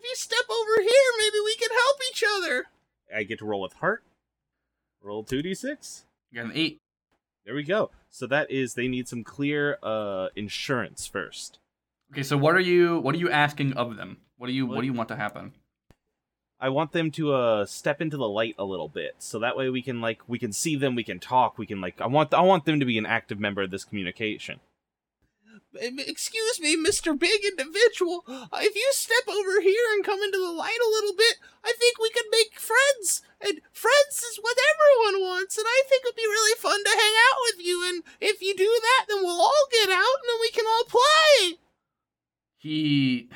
If 0.00 0.08
you 0.08 0.14
step 0.16 0.46
over 0.50 0.80
here, 0.80 1.10
maybe 1.18 1.36
we 1.44 1.54
can 1.56 1.68
help 1.70 1.96
each 2.10 2.24
other. 2.36 2.64
I 3.14 3.24
get 3.24 3.38
to 3.40 3.44
roll 3.44 3.60
with 3.60 3.74
heart. 3.74 4.02
Roll 5.02 5.24
2d6. 5.24 6.04
Got 6.34 6.46
an 6.46 6.52
eight. 6.54 6.78
There 7.44 7.54
we 7.54 7.64
go. 7.64 7.90
So 8.08 8.26
that 8.26 8.50
is 8.50 8.74
they 8.74 8.88
need 8.88 9.08
some 9.08 9.24
clear 9.24 9.78
uh 9.82 10.28
insurance 10.36 11.06
first. 11.06 11.58
Okay, 12.12 12.22
so 12.22 12.38
what 12.38 12.54
are 12.54 12.60
you 12.60 12.98
what 13.00 13.14
are 13.14 13.18
you 13.18 13.30
asking 13.30 13.74
of 13.74 13.96
them? 13.96 14.18
What 14.38 14.46
do 14.46 14.54
you 14.54 14.66
what, 14.66 14.76
What- 14.76 14.80
do 14.82 14.86
you 14.86 14.92
want 14.94 15.08
to 15.10 15.16
happen? 15.16 15.52
I 16.58 16.68
want 16.70 16.92
them 16.92 17.10
to 17.12 17.32
uh 17.34 17.66
step 17.66 18.00
into 18.00 18.16
the 18.16 18.28
light 18.28 18.54
a 18.58 18.64
little 18.64 18.88
bit 18.88 19.16
so 19.18 19.38
that 19.40 19.56
way 19.56 19.68
we 19.68 19.82
can 19.82 20.00
like 20.00 20.22
we 20.26 20.38
can 20.38 20.52
see 20.52 20.76
them, 20.76 20.94
we 20.94 21.04
can 21.04 21.18
talk, 21.18 21.58
we 21.58 21.66
can 21.66 21.80
like 21.82 22.00
I 22.00 22.06
want 22.06 22.32
I 22.32 22.40
want 22.40 22.64
them 22.64 22.80
to 22.80 22.86
be 22.86 22.96
an 22.96 23.06
active 23.06 23.38
member 23.38 23.62
of 23.62 23.70
this 23.70 23.84
communication. 23.84 24.60
Excuse 25.74 26.60
me, 26.60 26.76
Mr. 26.76 27.18
Big 27.18 27.44
Individual. 27.44 28.24
If 28.54 28.74
you 28.74 28.88
step 28.92 29.26
over 29.28 29.60
here 29.60 29.84
and 29.94 30.04
come 30.04 30.20
into 30.22 30.38
the 30.38 30.50
light 30.52 30.78
a 30.84 30.90
little 30.90 31.14
bit, 31.16 31.36
I 31.64 31.72
think 31.78 31.98
we 31.98 32.10
could 32.10 32.26
make 32.30 32.58
friends. 32.58 33.22
And 33.40 33.60
friends 33.72 34.22
is 34.30 34.38
what 34.40 34.56
everyone 34.74 35.22
wants, 35.28 35.56
and 35.56 35.66
I 35.68 35.82
think 35.88 36.02
it'd 36.04 36.16
be 36.16 36.22
really 36.22 36.56
fun 36.58 36.82
to 36.84 36.90
hang 36.90 37.14
out 37.30 37.38
with 37.48 37.66
you. 37.66 37.84
And 37.88 38.02
if 38.20 38.42
you 38.42 38.54
do 38.56 38.66
that, 38.82 39.06
then 39.08 39.22
we'll 39.22 39.40
all 39.40 39.66
get 39.72 39.88
out 39.90 40.18
and 40.20 40.28
then 40.28 40.40
we 40.40 40.50
can 40.50 40.64
all 40.66 40.84
play. 40.84 41.58
He 42.58 43.28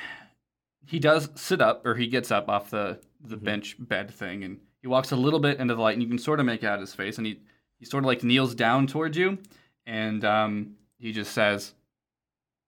he 0.87 0.99
does 0.99 1.31
sit 1.35 1.61
up 1.63 1.87
or 1.87 1.95
he 1.95 2.07
gets 2.07 2.31
up 2.31 2.49
off 2.49 2.71
the 2.71 3.01
the 3.21 3.37
Mhm. 3.37 3.45
bench 3.45 3.77
bed 3.79 4.11
thing 4.13 4.45
and 4.45 4.61
he 4.83 4.87
walks 4.89 5.11
a 5.13 5.17
little 5.17 5.41
bit 5.41 5.59
into 5.59 5.75
the 5.75 5.81
light 5.81 5.95
and 5.95 6.03
you 6.03 6.09
can 6.09 6.19
sort 6.19 6.41
of 6.41 6.47
make 6.47 6.63
out 6.63 6.79
his 6.81 6.95
face 6.95 7.17
and 7.17 7.27
he 7.27 7.41
he 7.79 7.87
sort 7.87 8.05
of 8.05 8.07
like 8.07 8.23
kneels 8.23 8.55
down 8.55 8.87
towards 8.87 9.17
you 9.17 9.39
and 9.87 10.25
um 10.27 10.77
he 10.99 11.11
just 11.11 11.33
says 11.33 11.73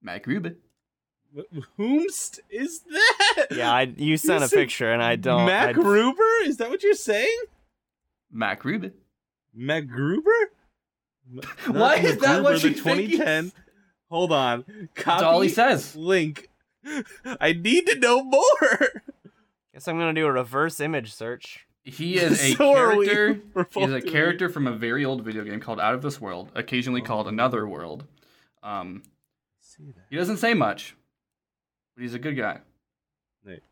Mac 0.02 0.26
Rubin. 0.26 0.56
Whomst 1.78 2.40
is 2.50 2.80
that? 2.90 3.46
Yeah, 3.50 3.72
I 3.72 3.82
you 3.96 4.16
sent 4.16 4.44
a 4.44 4.48
picture 4.48 4.90
and 4.92 5.02
I 5.02 5.16
don't. 5.16 5.42
I, 5.42 5.46
Mac 5.46 5.74
Gruber? 5.74 6.22
Is 6.44 6.56
that 6.58 6.70
what 6.70 6.82
you're 6.82 6.94
saying? 6.94 7.36
Mac 8.30 8.64
Rubin. 8.64 8.92
Mac 9.54 9.86
Gruber? 9.86 10.30
Why 11.66 11.96
is 11.96 12.18
that 12.18 12.42
what 12.42 12.60
the 12.62 12.68
you 12.68 12.74
think 12.74 13.00
he's- 13.00 13.18
2010? 13.18 13.52
Hold 14.10 14.30
on. 14.32 14.62
Copy 14.62 15.04
That's 15.04 15.22
all 15.22 15.40
he 15.40 15.48
says. 15.48 15.96
link. 15.96 16.48
I 17.40 17.52
need 17.52 17.86
to 17.88 17.98
know 17.98 18.22
more. 18.22 18.78
guess 19.74 19.88
I'm 19.88 19.98
gonna 19.98 20.14
do 20.14 20.26
a 20.26 20.32
reverse 20.32 20.78
image 20.80 21.12
search. 21.12 21.66
He 21.82 22.16
is 22.16 22.40
a 22.42 22.52
So 22.54 22.74
character. 22.74 23.40
He 23.72 23.80
is 23.82 23.92
a 23.92 24.00
character 24.00 24.48
from 24.48 24.66
a 24.66 24.72
very 24.72 25.04
old 25.04 25.22
video 25.24 25.44
game 25.44 25.60
called 25.60 25.80
Out 25.80 25.94
of 25.94 26.02
This 26.02 26.20
World, 26.20 26.50
occasionally 26.54 27.00
called 27.02 27.26
Oh. 27.26 27.30
Another 27.30 27.66
World. 27.66 28.04
Um, 28.62 29.02
See 29.76 29.84
that. 29.94 30.04
he 30.10 30.16
doesn't 30.16 30.38
say 30.38 30.54
much, 30.54 30.96
but 31.94 32.02
he's 32.02 32.14
a 32.14 32.18
good 32.18 32.36
guy. 32.36 32.60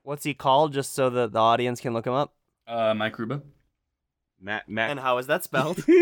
What's 0.05 0.23
he 0.23 0.35
called? 0.35 0.73
Just 0.73 0.95
so 0.95 1.11
that 1.11 1.33
the 1.33 1.39
audience 1.41 1.81
can 1.81 1.93
look 1.95 2.07
him 2.07 2.13
up. 2.13 2.33
Uh, 2.67 2.95
Mike 2.95 3.19
Ruba. 3.19 3.43
Matt, 4.41 4.69
Matt. 4.69 4.91
And 4.91 5.01
how 5.01 5.19
is 5.19 5.27
that 5.27 5.43
spelled? 5.45 5.85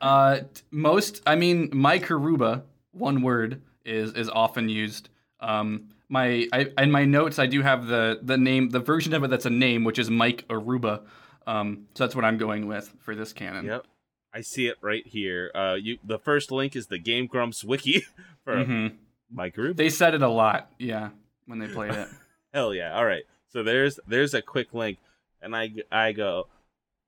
Uh, 0.00 0.40
most, 0.72 1.22
I 1.26 1.36
mean, 1.36 1.70
Mike 1.72 2.08
Aruba, 2.08 2.62
one 2.90 3.22
word, 3.22 3.62
is 3.84 4.12
is 4.14 4.28
often 4.28 4.68
used. 4.68 5.10
Um, 5.38 5.90
my, 6.08 6.48
I, 6.52 6.66
in 6.78 6.90
my 6.90 7.04
notes, 7.04 7.38
I 7.38 7.46
do 7.46 7.62
have 7.62 7.86
the 7.86 8.18
the 8.20 8.36
name, 8.36 8.70
the 8.70 8.80
version 8.80 9.14
of 9.14 9.22
it 9.22 9.30
that's 9.30 9.46
a 9.46 9.50
name, 9.50 9.84
which 9.84 9.98
is 10.00 10.10
Mike 10.10 10.44
Aruba. 10.48 11.02
Um, 11.46 11.86
so 11.94 12.04
that's 12.04 12.16
what 12.16 12.24
I'm 12.24 12.36
going 12.36 12.66
with 12.66 12.92
for 13.00 13.14
this 13.14 13.32
canon. 13.32 13.66
yep. 13.66 13.86
I 14.34 14.40
see 14.40 14.66
it 14.66 14.76
right 14.80 15.06
here. 15.06 15.50
Uh, 15.54 15.76
you. 15.80 15.98
The 16.02 16.18
first 16.18 16.50
link 16.50 16.74
is 16.74 16.88
the 16.88 16.98
Game 16.98 17.26
Grumps 17.26 17.62
wiki 17.62 18.02
for 18.44 18.64
hmm 18.64 18.86
Mike 19.32 19.54
Gruber. 19.54 19.74
They 19.74 19.88
said 19.90 20.14
it 20.14 20.22
a 20.22 20.28
lot, 20.28 20.70
yeah, 20.78 21.10
when 21.46 21.58
they 21.58 21.68
played 21.68 21.92
it. 21.94 22.08
Hell 22.54 22.74
yeah! 22.74 22.94
All 22.96 23.04
right. 23.06 23.22
So 23.48 23.62
there's 23.62 23.98
there's 24.06 24.34
a 24.34 24.42
quick 24.42 24.72
link, 24.74 24.98
and 25.40 25.54
I 25.56 25.70
I 25.90 26.12
go. 26.12 26.48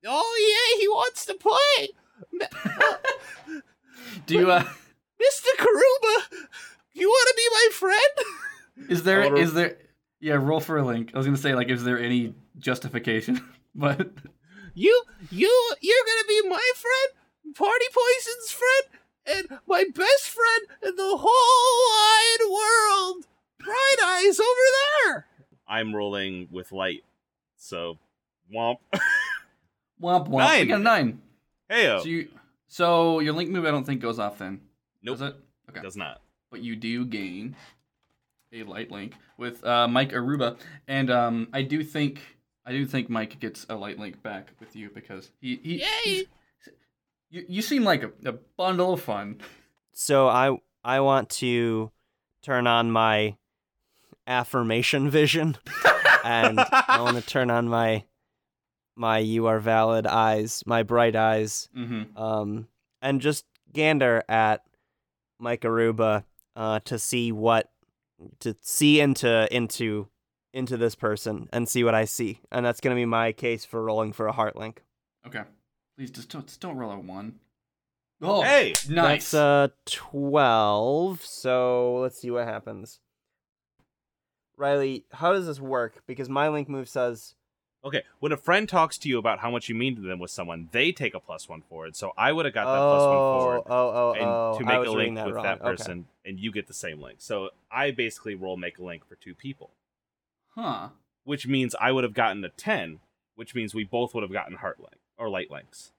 Oh 0.07 0.37
yeah, 0.75 0.81
he 0.81 0.89
wants 0.89 1.25
to 1.27 1.35
play, 1.35 1.89
do 4.27 4.35
you? 4.35 4.51
Uh, 4.51 4.65
Mister 5.19 5.51
Karuba. 5.59 6.47
You 6.93 7.09
want 7.09 7.29
to 7.29 7.35
be 7.37 7.49
my 7.51 7.69
friend? 7.73 8.91
is 8.91 9.03
there? 9.03 9.23
Wanna- 9.23 9.37
Is 9.41 9.55
there? 9.55 9.79
Yeah, 10.21 10.35
roll 10.35 10.61
for 10.61 10.79
a 10.79 10.85
link. 10.85 11.11
I 11.15 11.19
was 11.19 11.27
gonna 11.27 11.37
say, 11.37 11.55
like, 11.55 11.69
is 11.69 11.85
there 11.85 11.99
any 11.99 12.35
justification? 12.59 13.43
but 13.75 14.09
You 14.75 15.03
you 15.31 15.73
you're 15.81 16.05
gonna 16.07 16.29
be 16.29 16.49
my 16.49 16.71
friend, 16.77 17.55
Party 17.57 17.85
Poison's 17.93 18.51
friend, 18.51 19.03
and 19.27 19.47
my 19.67 19.85
best 19.95 20.25
friend 20.31 20.67
in 20.83 20.97
the 20.97 21.17
whole 21.17 21.91
wide 21.91 22.51
world. 22.51 23.27
Bright 23.59 23.97
Eyes 24.05 24.39
over 24.39 24.61
there. 25.07 25.27
I'm 25.67 25.95
rolling 25.95 26.49
with 26.51 26.71
light, 26.73 27.05
so 27.57 27.99
womp. 28.55 28.79
womp 30.03 30.29
womp. 30.29 30.29
We 30.29 30.37
Nine. 30.39 30.69
got 30.69 30.81
a 30.81 30.83
nine. 30.83 31.23
Heyo. 31.71 32.01
So 32.03 32.09
you, 32.09 32.29
so 32.69 33.21
your 33.21 33.33
link 33.33 33.51
move, 33.51 33.65
I 33.65 33.71
don't 33.71 33.85
think 33.85 34.01
goes 34.03 34.19
off 34.19 34.39
then. 34.39 34.61
nope, 35.03 35.19
Does 35.19 35.29
it? 35.31 35.37
Okay. 35.71 35.81
does 35.81 35.97
not. 35.97 36.21
but 36.51 36.61
you 36.61 36.77
do 36.77 37.05
gain 37.07 37.57
a 38.53 38.63
light 38.65 38.91
link 38.91 39.15
with 39.39 39.65
uh, 39.65 39.89
Mike 39.89 40.13
Aruba, 40.13 40.59
and 40.87 41.11
um, 41.11 41.49
I 41.53 41.63
do 41.63 41.83
think 41.83 42.21
I 42.67 42.73
do 42.73 42.85
think 42.87 43.09
Mike 43.09 43.41
gets 43.41 43.65
a 43.71 43.75
light 43.77 43.99
link 43.99 44.23
back 44.23 44.51
with 44.61 44.77
you 44.77 44.91
because 44.95 45.31
he 45.41 45.59
he 45.63 45.79
he's- 46.05 46.27
you 47.35 47.45
you 47.49 47.63
seem 47.63 47.85
like 47.85 48.03
a, 48.03 48.13
a 48.29 48.33
bundle 48.57 48.93
of 48.95 49.03
fun. 49.03 49.41
so 49.93 50.29
I 50.29 50.57
I 50.85 51.01
want 51.01 51.29
to 51.41 51.91
turn 52.43 52.67
on 52.67 52.91
my 52.91 53.37
affirmation 54.27 55.11
vision, 55.11 55.57
and 56.25 56.61
I 56.61 56.99
want 57.01 57.17
to 57.17 57.23
turn 57.27 57.51
on 57.51 57.69
my 57.69 58.05
my 58.97 59.19
you 59.19 59.47
are 59.47 59.59
valid 59.61 60.07
eyes, 60.07 60.63
my 60.67 60.83
bright 60.83 61.17
eyes, 61.17 61.69
Mm-hmm. 61.77 62.17
um, 62.17 62.69
and 63.03 63.21
just 63.21 63.45
gander 63.73 64.23
at 64.29 64.63
Mike 65.41 65.63
Aruba 65.63 66.25
uh, 66.57 66.81
to 66.85 66.99
see 66.99 67.33
what 67.33 67.71
to 68.41 68.57
see 68.61 69.01
into 69.01 69.49
into 69.55 70.09
into 70.53 70.77
this 70.77 70.95
person 70.95 71.49
and 71.53 71.69
see 71.69 71.83
what 71.83 71.95
I 71.95 72.05
see, 72.05 72.41
and 72.53 72.65
that's 72.65 72.81
gonna 72.81 72.95
be 72.95 73.05
my 73.07 73.33
case 73.33 73.65
for 73.65 73.83
rolling 73.83 74.13
for 74.13 74.27
a 74.27 74.33
heart 74.33 74.55
link. 74.57 74.83
Okay, 75.27 75.43
please 75.97 76.11
just 76.11 76.31
don't 76.31 76.47
just 76.47 76.61
don't 76.61 76.77
roll 76.77 76.93
a 76.93 76.99
one. 76.99 77.35
Oh, 78.23 78.43
hey, 78.43 78.75
nice. 78.89 79.31
That's 79.31 79.35
uh 79.35 79.69
twelve. 79.87 81.23
So 81.25 81.99
let's 82.01 82.19
see 82.21 82.31
what 82.31 82.47
happens. 82.47 83.01
Riley, 84.57 85.05
how 85.13 85.33
does 85.33 85.47
this 85.47 85.61
work? 85.61 86.03
Because 86.07 86.29
my 86.29 86.49
link 86.49 86.69
move 86.69 86.89
says 86.89 87.35
okay. 87.85 88.03
When 88.21 88.33
a 88.33 88.37
friend 88.37 88.69
talks 88.69 88.97
to 88.99 89.09
you 89.09 89.19
about 89.19 89.41
how 89.41 89.51
much 89.51 89.69
you 89.69 89.75
mean 89.75 89.97
to 89.97 90.03
them 90.03 90.21
with 90.21 90.31
someone, 90.31 90.69
they 90.73 90.93
take 90.93 91.15
a 91.15 91.21
plus 91.21 91.49
one 91.49 91.63
forward. 91.63 91.97
So 91.97 92.13
I 92.17 92.33
would 92.33 92.45
have 92.45 92.55
got 92.55 92.67
that 92.67 92.79
plus 92.79 93.03
one 93.03 93.17
oh, 93.17 93.39
forward. 93.39 93.63
oh, 93.67 93.91
oh, 93.95 94.13
and 94.13 94.25
oh, 94.25 94.59
to 94.59 94.65
make 94.65 94.87
a 94.87 94.97
reading 94.97 95.15
link 95.17 95.27
with 95.27 95.35
wrong. 95.35 95.45
that 95.45 95.61
Okay. 95.61 95.71
person, 95.71 96.07
and 96.25 96.39
you 96.39 96.53
get 96.53 96.67
the 96.67 96.75
same 96.75 97.01
link. 97.01 97.17
So 97.21 97.51
I 97.71 97.91
basically 97.91 98.35
roll 98.35 98.57
make 98.57 98.79
a 98.79 98.85
link 98.85 99.07
for 99.07 99.17
two 99.17 99.35
people, 99.35 99.71
huh? 100.55 100.91
which 101.25 101.47
means 101.47 101.75
I 101.81 101.91
would 101.93 102.05
have 102.05 102.15
gotten 102.15 102.45
a 102.45 102.49
ten, 102.49 103.01
which 103.35 103.55
means 103.55 103.75
we 103.75 103.85
both 103.85 104.15
would 104.15 104.23
have 104.23 104.33
gotten 104.33 104.57
heart 104.57 104.79
link 104.79 105.01
or 105.19 105.29
light 105.29 105.51
links. 105.51 105.93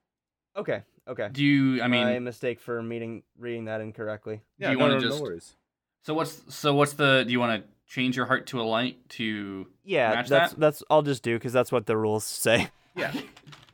Okay, 0.56 0.82
okay. 1.06 1.28
Do 1.32 1.44
you? 1.44 1.82
I 1.82 1.88
mean, 1.88 2.04
my 2.04 2.18
mistake 2.18 2.60
for 2.60 2.82
meeting 2.82 3.22
reading 3.38 3.66
that 3.66 3.80
incorrectly. 3.80 4.42
Yeah, 4.58 4.68
Do 4.68 4.72
you 4.72 4.78
no, 4.78 4.84
wanna 4.84 4.94
no, 4.96 5.00
no 5.00 5.08
just- 5.10 5.22
worries. 5.22 5.56
so 6.02 6.14
what's 6.14 6.54
so 6.54 6.74
what's 6.74 6.94
the? 6.94 7.24
Do 7.26 7.32
you 7.32 7.40
want 7.40 7.62
to 7.62 7.68
change 7.92 8.16
your 8.16 8.26
heart 8.26 8.46
to 8.48 8.60
a 8.60 8.64
light 8.64 8.96
to? 9.10 9.66
Yeah, 9.84 10.10
Match 10.14 10.28
that's 10.28 10.52
that? 10.52 10.60
that's 10.60 10.82
I'll 10.90 11.02
just 11.02 11.22
do 11.22 11.36
because 11.36 11.52
that's 11.52 11.70
what 11.72 11.86
the 11.86 11.96
rules 11.96 12.24
say. 12.24 12.68
Yeah. 12.96 13.12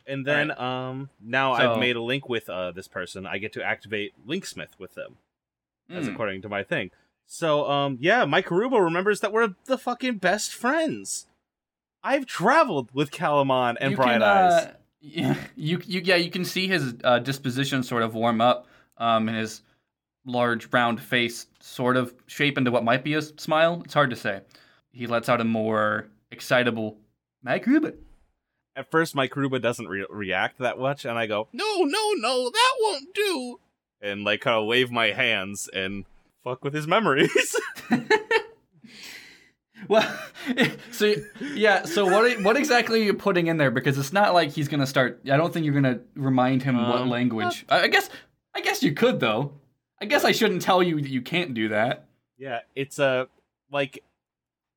And 0.05 0.27
then 0.27 0.51
um 0.61 1.11
now 1.23 1.57
So- 1.57 1.75
I've 1.75 1.79
made 1.79 1.95
a 1.95 2.03
link 2.03 2.29
with 2.29 2.51
uh 2.51 2.73
this 2.73 2.89
person. 2.89 3.25
I 3.25 3.39
get 3.39 3.53
to 3.53 3.63
activate 3.63 4.13
Linksmith 4.27 4.77
with 4.77 4.95
them, 4.97 5.15
as 5.89 6.07
Hmm. 6.07 6.13
according 6.13 6.43
to 6.43 6.49
my 6.49 6.65
thing. 6.65 6.91
So 7.25 7.71
um 7.71 7.99
yeah, 8.01 8.25
Mike 8.25 8.47
Karuba 8.47 8.83
remembers 8.83 9.21
that 9.21 9.33
we're 9.33 9.55
the 9.67 9.79
fucking 9.79 10.17
best 10.19 10.53
friends. 10.53 11.29
I've 12.03 12.27
traveled 12.27 12.91
with 12.93 13.13
Calumon 13.13 13.77
and 13.81 13.93
You 13.93 13.97
Bright 13.97 14.15
can, 14.15 14.23
Eyes. 14.25 14.53
uh, 14.65 14.73
yeah, 15.03 15.35
you 15.57 15.81
you 15.85 16.01
yeah 16.05 16.17
you 16.17 16.31
can 16.31 16.45
see 16.45 16.69
his 16.69 16.95
uh, 17.05 17.19
disposition 17.19 17.83
sort 17.83 18.03
of 18.03 18.15
warm 18.15 18.41
up, 18.41 18.67
um, 18.97 19.29
and 19.29 19.37
his 19.37 19.63
large 20.25 20.73
round 20.73 21.01
face 21.01 21.47
sort 21.61 21.97
of 21.97 22.15
shape 22.27 22.57
into 22.57 22.71
what 22.71 22.85
might 22.85 23.05
be 23.05 23.15
a 23.15 23.23
smile. 23.23 23.83
It's 23.85 23.95
hard 23.95 24.11
to 24.11 24.17
say. 24.17 24.41
He 24.93 25.07
lets 25.07 25.29
out 25.29 25.41
a 25.41 25.45
more 25.45 26.07
excitable 26.31 26.97
Mike 27.43 27.67
Rubin. 27.67 27.99
At 28.75 28.91
first, 28.91 29.15
Mike 29.15 29.33
Karuba 29.33 29.61
doesn't 29.61 29.89
re- 29.89 30.07
react 30.09 30.59
that 30.59 30.79
much, 30.79 31.05
and 31.05 31.19
I 31.19 31.27
go, 31.27 31.49
"No, 31.53 31.83
no, 31.83 32.13
no, 32.17 32.51
that 32.51 32.75
won't 32.81 33.15
do." 33.15 33.59
and 34.03 34.25
like 34.25 34.41
kind 34.41 34.59
of 34.59 34.67
wave 34.67 34.91
my 34.91 35.13
hands 35.13 35.71
and 35.73 36.05
fuck 36.43 36.65
with 36.65 36.75
his 36.75 36.87
memories. 36.87 37.57
Well, 39.89 40.19
so 40.93 41.15
yeah, 41.55 41.85
so 41.85 42.05
what 42.07 42.41
what 42.43 42.57
exactly 42.57 43.01
are 43.01 43.05
you 43.05 43.15
putting 43.15 43.47
in 43.49 43.57
there? 43.57 43.71
Because 43.71 43.99
it's 43.99 44.13
not 44.13 44.35
like 44.35 44.51
he's 44.51 44.69
gonna 44.69 44.87
start. 44.87 45.21
I 45.25 45.37
don't 45.37 45.53
think 45.53 45.65
you're 45.65 45.75
gonna 45.75 46.01
remind 46.15 46.63
him 46.63 46.77
what 46.77 47.01
Um, 47.03 47.09
language. 47.11 47.65
I, 47.69 47.83
I 47.83 47.89
guess 47.89 48.09
I 48.55 48.61
guess 48.61 48.83
you 48.83 48.93
could 48.93 49.21
though. 49.21 49.53
I 50.01 50.05
guess 50.07 50.25
I 50.25 50.33
shouldn't 50.33 50.63
tell 50.63 50.83
you 50.83 51.01
that 51.01 51.11
you 51.11 51.23
can't 51.23 51.55
do 51.55 51.69
that. 51.69 52.07
yeah, 52.39 52.61
it's 52.75 52.99
a 52.99 53.29
like 53.71 54.03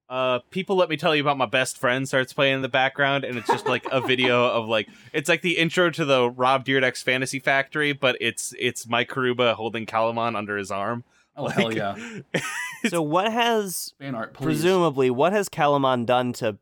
uh 0.07 0.37
people 0.51 0.75
let 0.75 0.87
me 0.87 0.97
tell 0.97 1.15
you 1.15 1.21
about 1.21 1.35
my 1.37 1.47
best 1.47 1.79
friend 1.79 2.07
starts 2.07 2.31
playing 2.31 2.53
in 2.53 2.61
the 2.61 2.69
background 2.69 3.23
and 3.23 3.39
it's 3.39 3.47
just 3.47 3.65
like 3.65 3.83
a 3.91 3.99
video 3.99 4.45
of 4.57 4.67
like 4.67 4.87
it's 5.13 5.27
like 5.27 5.41
the 5.41 5.57
intro 5.57 5.89
to 5.89 6.05
the 6.05 6.29
Rob 6.29 6.63
Dyrdek's 6.63 7.01
Fantasy 7.01 7.39
Factory, 7.39 7.91
but 7.91 8.15
it's 8.21 8.53
it's 8.59 8.87
Mike 8.87 9.09
Karuba 9.09 9.55
holding 9.55 9.85
Calumon 9.87 10.35
under 10.37 10.57
his 10.57 10.69
arm. 10.69 11.03
Oh 11.37 11.43
Like- 11.45 11.55
hell 11.55 11.73
yeah! 11.73 11.95
So 12.89 13.01
what 13.01 13.31
has 13.31 13.93
Fan 13.99 14.13
art, 14.13 14.33
please. 14.35 14.45
presumably 14.45 15.09
what 15.09 15.33
has 15.33 15.49
Calumon 15.49 16.05
done 16.05 16.33
to 16.33 16.57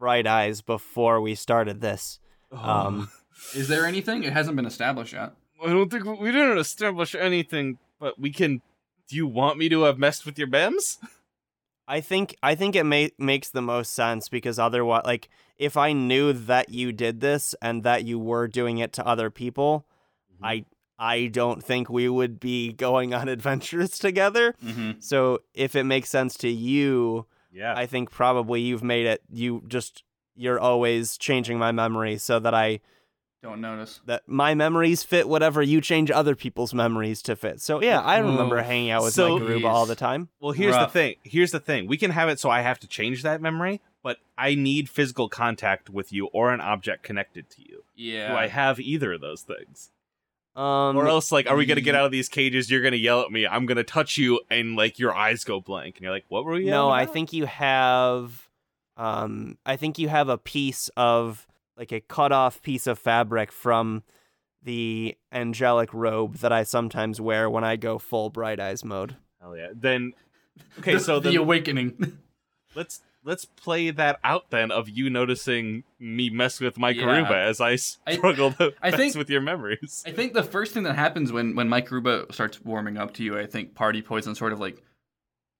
Bright 0.00 0.26
Eyes 0.26 0.60
before 0.60 1.20
we 1.20 1.36
started 1.36 1.80
this? 1.80 2.18
Um, 2.50 3.08
Is 3.54 3.68
there 3.68 3.86
anything? 3.86 4.24
It 4.24 4.32
hasn't 4.32 4.56
been 4.56 4.66
established 4.66 5.12
yet. 5.12 5.34
I 5.64 5.68
don't 5.68 5.88
think 5.88 6.04
we 6.20 6.32
didn't 6.32 6.58
establish 6.58 7.14
anything, 7.14 7.78
but 8.00 8.18
we 8.18 8.32
can. 8.32 8.60
Do 9.08 9.14
you 9.16 9.26
want 9.28 9.56
me 9.58 9.68
to 9.68 9.82
have 9.82 9.98
messed 9.98 10.26
with 10.26 10.36
your 10.36 10.48
bems? 10.48 10.98
I 11.86 12.00
think 12.00 12.34
I 12.42 12.54
think 12.56 12.74
it 12.74 12.84
ma- 12.84 13.08
makes 13.18 13.48
the 13.50 13.62
most 13.62 13.92
sense 13.94 14.28
because 14.28 14.58
otherwise, 14.58 15.02
like, 15.04 15.28
if 15.58 15.76
I 15.76 15.92
knew 15.92 16.32
that 16.32 16.70
you 16.70 16.90
did 16.92 17.20
this 17.20 17.54
and 17.62 17.84
that 17.84 18.04
you 18.04 18.18
were 18.18 18.48
doing 18.48 18.78
it 18.78 18.92
to 18.94 19.06
other 19.06 19.30
people, 19.30 19.86
Mm-hmm. 20.34 20.44
I 20.44 20.64
I 21.04 21.26
don't 21.26 21.62
think 21.64 21.90
we 21.90 22.08
would 22.08 22.38
be 22.38 22.72
going 22.72 23.12
on 23.12 23.28
adventures 23.36 23.98
together. 23.98 24.54
Mm-hmm. 24.64 25.00
So 25.00 25.40
if 25.52 25.74
it 25.74 25.82
makes 25.84 26.08
sense 26.10 26.36
to 26.38 26.48
you, 26.48 27.26
Yeah. 27.52 27.74
I 27.76 27.86
think 27.86 28.10
probably 28.10 28.60
you've 28.60 28.84
made 28.84 29.06
it. 29.06 29.20
You 29.30 29.62
just 29.66 30.04
you're 30.36 30.60
always 30.60 31.18
changing 31.18 31.58
my 31.58 31.72
memory 31.72 32.16
so 32.18 32.38
that 32.38 32.54
I 32.54 32.80
Don't 33.42 33.60
notice. 33.60 34.00
that 34.06 34.22
my 34.28 34.54
memories 34.54 35.02
fit 35.02 35.28
whatever 35.28 35.60
you 35.60 35.80
change 35.80 36.10
other 36.10 36.34
people's 36.36 36.72
memories 36.72 37.20
to 37.22 37.34
fit. 37.36 37.60
So 37.60 37.82
yeah, 37.82 38.00
I 38.00 38.18
remember 38.18 38.58
Oof. 38.58 38.64
hanging 38.64 38.90
out 38.90 39.02
with 39.02 39.12
So- 39.14 39.38
my 39.38 39.44
Garuba 39.44 39.68
all 39.68 39.86
the 39.86 39.96
time. 39.96 40.28
well, 40.40 40.52
here's 40.52 40.74
Rough. 40.76 40.92
the 40.92 40.98
thing. 40.98 41.14
Here's 41.24 41.50
the 41.50 41.60
thing. 41.60 41.86
We 41.88 41.96
can 41.98 42.12
have 42.12 42.28
it 42.28 42.38
so 42.38 42.48
I 42.48 42.60
have 42.62 42.78
to 42.80 42.86
change 42.86 43.22
that 43.24 43.42
memory, 43.42 43.80
but 44.02 44.18
I 44.38 44.54
need 44.54 44.88
physical 44.88 45.28
contact 45.28 45.90
with 45.90 46.12
you 46.12 46.26
or 46.32 46.52
an 46.52 46.60
object 46.60 47.02
connected 47.02 47.50
to 47.50 47.62
you. 47.68 47.82
Yeah. 47.96 48.28
Do 48.30 48.36
I 48.38 48.46
have 48.46 48.78
either 48.80 49.12
of 49.14 49.20
those 49.20 49.42
things? 49.42 49.90
Um, 50.54 50.96
or 50.96 51.08
else, 51.08 51.32
like, 51.32 51.48
are 51.48 51.56
we 51.56 51.64
gonna 51.64 51.80
get 51.80 51.94
out 51.94 52.04
of 52.04 52.12
these 52.12 52.28
cages? 52.28 52.70
You're 52.70 52.82
gonna 52.82 52.96
yell 52.96 53.22
at 53.22 53.30
me. 53.30 53.46
I'm 53.46 53.64
gonna 53.66 53.84
touch 53.84 54.18
you, 54.18 54.40
and 54.50 54.76
like 54.76 54.98
your 54.98 55.14
eyes 55.14 55.44
go 55.44 55.60
blank, 55.60 55.96
and 55.96 56.02
you're 56.04 56.12
like, 56.12 56.26
"What 56.28 56.44
were 56.44 56.52
we?" 56.52 56.64
no, 56.64 56.88
yelling 56.88 57.00
I 57.00 57.06
think 57.06 57.32
you 57.32 57.46
have, 57.46 58.48
um, 58.98 59.56
I 59.64 59.76
think 59.76 59.98
you 59.98 60.08
have 60.08 60.28
a 60.28 60.36
piece 60.36 60.90
of 60.96 61.46
like 61.76 61.90
a 61.92 62.00
cut 62.00 62.32
off 62.32 62.60
piece 62.60 62.86
of 62.86 62.98
fabric 62.98 63.50
from 63.50 64.02
the 64.62 65.16
angelic 65.32 65.92
robe 65.94 66.36
that 66.36 66.52
I 66.52 66.62
sometimes 66.64 67.20
wear 67.20 67.48
when 67.48 67.64
I 67.64 67.76
go 67.76 67.98
full 67.98 68.28
bright 68.30 68.60
eyes 68.60 68.84
mode. 68.84 69.16
Hell 69.40 69.56
yeah. 69.56 69.68
Then, 69.74 70.12
okay, 70.78 70.94
The- 70.96 71.00
so 71.00 71.18
the 71.18 71.30
then 71.30 71.38
awakening. 71.38 72.18
let's 72.74 73.00
let's 73.24 73.44
play 73.44 73.90
that 73.90 74.18
out 74.24 74.50
then 74.50 74.70
of 74.70 74.88
you 74.88 75.08
noticing 75.08 75.84
me 75.98 76.28
mess 76.30 76.60
with 76.60 76.76
my 76.78 76.90
Yeah. 76.90 77.04
Karuba 77.04 77.46
as 77.46 77.60
I 77.60 77.70
I- 78.06 78.14
struggle 78.16 78.52
to 78.52 78.72
I 78.82 78.90
mess 78.90 78.96
think- 78.98 79.14
with 79.16 79.30
your 79.30 79.40
memories. 79.40 80.02
I 80.06 80.12
think 80.12 80.32
the 80.34 80.42
first 80.42 80.74
thing 80.74 80.82
that 80.84 80.96
happens 80.96 81.30
when 81.32 81.54
when 81.54 81.68
Mike 81.68 81.90
Ruba 81.90 82.26
starts 82.32 82.60
warming 82.62 82.98
up 82.98 83.14
to 83.14 83.22
you, 83.22 83.38
I 83.38 83.46
think 83.46 83.74
Party 83.74 84.02
Poison 84.02 84.34
sort 84.34 84.52
of 84.52 84.60
like 84.60 84.82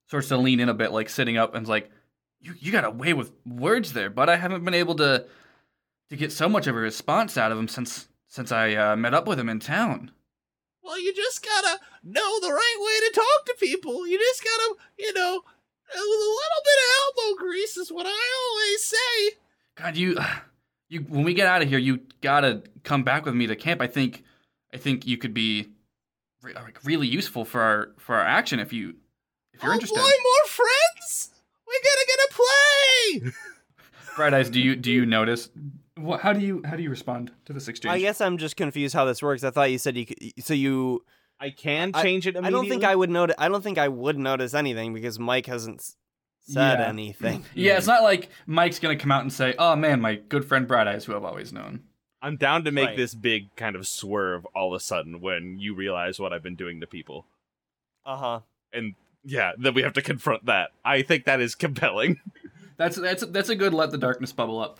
starts 0.08 0.28
to 0.28 0.36
lean 0.36 0.60
in 0.60 0.68
a 0.68 0.74
bit, 0.74 0.92
like 0.92 1.08
sitting 1.08 1.36
up 1.36 1.54
and 1.54 1.64
is 1.64 1.68
like, 1.68 1.90
"You 2.40 2.54
you 2.58 2.72
got 2.72 2.84
away 2.84 3.12
with 3.12 3.32
words 3.46 3.92
there, 3.92 4.10
but 4.10 4.28
I 4.28 4.36
haven't 4.36 4.64
been 4.64 4.74
able 4.74 4.94
to 4.96 5.26
to 6.10 6.16
get 6.16 6.32
so 6.32 6.48
much 6.48 6.66
of 6.66 6.74
a 6.76 6.78
response 6.78 7.38
out 7.38 7.52
of 7.52 7.58
him 7.58 7.68
since 7.68 8.08
since 8.28 8.50
I 8.52 8.74
uh, 8.74 8.96
met 8.96 9.14
up 9.14 9.26
with 9.26 9.38
him 9.38 9.48
in 9.48 9.60
town." 9.60 10.10
Well, 10.82 11.00
you 11.00 11.14
just 11.14 11.44
gotta 11.44 11.78
know 12.02 12.40
the 12.40 12.52
right 12.52 12.76
way 12.80 13.08
to 13.08 13.14
talk 13.14 13.46
to 13.46 13.54
people. 13.60 14.04
You 14.06 14.18
just 14.18 14.42
gotta, 14.42 14.74
you 14.98 15.12
know, 15.14 15.42
a 15.94 15.98
little 15.98 16.62
bit 16.64 16.78
of 16.78 17.24
elbow 17.26 17.38
grease 17.38 17.76
is 17.76 17.90
what 17.92 18.06
I 18.06 18.30
always 18.50 18.84
say. 18.84 19.36
God, 19.74 19.96
you 19.96 20.18
you 20.88 21.00
when 21.00 21.24
we 21.24 21.34
get 21.34 21.46
out 21.46 21.62
of 21.62 21.68
here, 21.68 21.78
you 21.78 22.00
gotta 22.20 22.62
come 22.84 23.02
back 23.02 23.24
with 23.24 23.34
me 23.34 23.46
to 23.46 23.56
camp. 23.56 23.80
I 23.80 23.86
think 23.86 24.24
I 24.72 24.76
think 24.76 25.06
you 25.06 25.18
could 25.18 25.34
be 25.34 25.68
re- 26.42 26.54
uh, 26.54 26.62
like 26.62 26.78
really 26.84 27.06
useful 27.06 27.44
for 27.44 27.60
our 27.60 27.90
for 27.98 28.16
our 28.16 28.24
action 28.24 28.60
if 28.60 28.72
you 28.72 28.94
if 29.52 29.62
you're 29.62 29.72
oh, 29.72 29.74
interested. 29.74 29.98
Oh, 29.98 30.02
more 30.02 30.48
friends. 30.48 31.30
We 31.66 31.80
gotta 31.82 32.06
get 32.06 32.18
a 32.18 33.30
play. 33.30 33.32
Bright 34.16 34.34
eyes, 34.34 34.50
do 34.50 34.60
you 34.60 34.76
do 34.76 34.90
you 34.90 35.06
notice? 35.06 35.50
What, 35.96 36.20
how 36.20 36.32
do 36.32 36.40
you 36.40 36.62
how 36.64 36.76
do 36.76 36.82
you 36.82 36.90
respond 36.90 37.30
to 37.46 37.52
this 37.52 37.68
exchange? 37.68 37.94
I 37.94 37.98
guess 37.98 38.20
I'm 38.20 38.38
just 38.38 38.56
confused 38.56 38.94
how 38.94 39.04
this 39.04 39.22
works. 39.22 39.44
I 39.44 39.50
thought 39.50 39.70
you 39.70 39.78
said 39.78 39.96
you 39.96 40.06
could, 40.06 40.18
so 40.44 40.54
you. 40.54 41.04
I 41.42 41.50
can 41.50 41.90
I- 41.92 42.02
change 42.02 42.26
it. 42.26 42.36
I 42.36 42.50
don't 42.50 42.68
think 42.68 42.84
I 42.84 42.94
would 42.94 43.10
notice. 43.10 43.36
I 43.38 43.48
don't 43.48 43.62
think 43.62 43.76
I 43.78 43.88
would 43.88 44.16
notice 44.18 44.54
anything 44.54 44.94
because 44.94 45.18
Mike 45.18 45.46
hasn't 45.46 45.82
said 46.46 46.78
Yeah. 46.78 46.88
anything. 46.88 47.44
Yeah, 47.54 47.76
it's 47.76 47.86
not 47.86 48.02
like 48.02 48.28
Mike's 48.46 48.78
gonna 48.78 48.96
come 48.96 49.10
out 49.12 49.22
and 49.22 49.32
say, 49.32 49.54
"Oh 49.58 49.74
man, 49.76 50.00
my 50.00 50.14
good 50.14 50.44
friend 50.44 50.66
Bright 50.68 50.86
Eyes, 50.86 51.04
who 51.04 51.14
I've 51.16 51.24
always 51.24 51.52
known." 51.52 51.82
I'm 52.24 52.36
down 52.36 52.62
to 52.64 52.70
make 52.70 52.88
Right. 52.90 52.96
this 52.96 53.14
big 53.14 53.54
kind 53.56 53.74
of 53.74 53.86
swerve 53.88 54.46
all 54.54 54.72
of 54.72 54.76
a 54.76 54.80
sudden 54.80 55.20
when 55.20 55.58
you 55.58 55.74
realize 55.74 56.20
what 56.20 56.32
I've 56.32 56.42
been 56.44 56.54
doing 56.54 56.80
to 56.80 56.86
people. 56.86 57.26
Uh 58.06 58.16
huh. 58.16 58.40
And 58.72 58.94
yeah, 59.24 59.52
then 59.58 59.74
we 59.74 59.82
have 59.82 59.92
to 59.94 60.02
confront 60.02 60.46
that. 60.46 60.70
I 60.84 61.02
think 61.02 61.24
that 61.24 61.40
is 61.40 61.54
compelling. 61.56 62.20
That's 62.76 62.96
that's 62.96 63.24
that's 63.26 63.48
a 63.48 63.54
good 63.56 63.74
let 63.74 63.90
the 63.90 63.98
darkness 63.98 64.32
bubble 64.32 64.58
up. 64.60 64.78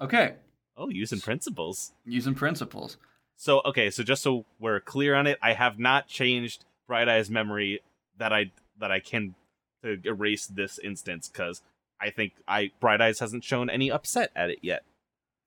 Okay, 0.00 0.34
Oh, 0.76 0.88
using 0.90 1.20
principles. 1.20 1.92
using 2.04 2.34
principles. 2.34 2.96
So 3.36 3.60
okay, 3.64 3.90
so 3.90 4.02
just 4.02 4.22
so 4.22 4.44
we're 4.58 4.80
clear 4.80 5.14
on 5.14 5.26
it, 5.26 5.38
I 5.42 5.52
have 5.52 5.78
not 5.78 6.06
changed 6.08 6.64
Bright 6.86 7.08
Eye's 7.08 7.30
memory 7.30 7.80
that 8.18 8.32
I 8.32 8.50
that 8.78 8.90
I 8.90 9.00
can 9.00 9.34
to 9.82 9.98
erase 10.04 10.46
this 10.46 10.78
instance 10.78 11.28
because 11.28 11.62
I 12.00 12.10
think 12.10 12.32
I 12.48 12.70
Bright 12.80 13.00
Eyes 13.00 13.18
hasn't 13.20 13.44
shown 13.44 13.68
any 13.70 13.90
upset 13.90 14.30
at 14.34 14.50
it 14.50 14.60
yet. 14.62 14.84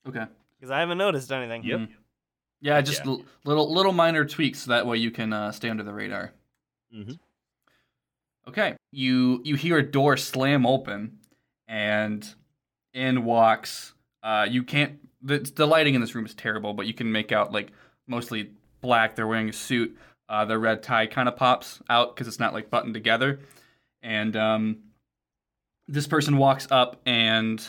Okay. 0.08 0.26
Because 0.60 0.72
I 0.72 0.80
haven't 0.80 0.98
noticed 0.98 1.32
anything. 1.32 1.64
Yep. 1.64 1.80
Mhm. 1.80 1.90
Yeah, 2.62 2.82
just 2.82 3.06
Yeah. 3.06 3.12
l- 3.12 3.26
little 3.46 3.74
little 3.74 3.94
minor 3.94 4.26
tweaks 4.26 4.60
so 4.60 4.70
that 4.72 4.86
way 4.86 4.98
you 4.98 5.12
can 5.12 5.32
uh, 5.34 5.52
stay 5.52 5.70
under 5.70 5.84
the 5.84 5.94
radar. 5.94 6.34
Mhm. 6.94 7.18
Okay. 8.48 8.76
You 8.92 9.42
you 9.44 9.56
hear 9.56 9.78
a 9.78 9.84
door 9.84 10.18
slam 10.18 10.66
open, 10.66 11.20
and 11.68 12.28
in 12.94 13.24
walks. 13.24 13.94
Uh, 14.24 14.46
you 14.50 14.64
can't. 14.64 15.00
The, 15.22 15.40
the 15.56 15.68
lighting 15.68 15.96
in 15.96 16.02
this 16.02 16.16
room 16.16 16.26
is 16.26 16.34
terrible, 16.34 16.74
but 16.74 16.86
you 16.86 16.94
can 16.94 17.12
make 17.12 17.32
out 17.32 17.52
like 17.52 17.72
mostly 18.08 18.52
black. 18.82 19.16
They're 19.16 19.28
wearing 19.28 19.50
a 19.50 19.54
suit. 19.54 19.98
Uh, 20.30 20.46
the 20.46 20.58
red 20.60 20.84
tie 20.84 21.08
kind 21.08 21.28
of 21.28 21.36
pops 21.36 21.82
out 21.90 22.16
because 22.16 22.28
it's 22.28 22.40
not 22.40 22.54
like 22.54 22.70
buttoned 22.70 22.94
together. 22.94 23.40
And 24.02 24.36
um, 24.38 24.78
this 25.88 26.08
person 26.08 26.38
walks 26.38 26.68
up, 26.72 27.02
and 27.06 27.66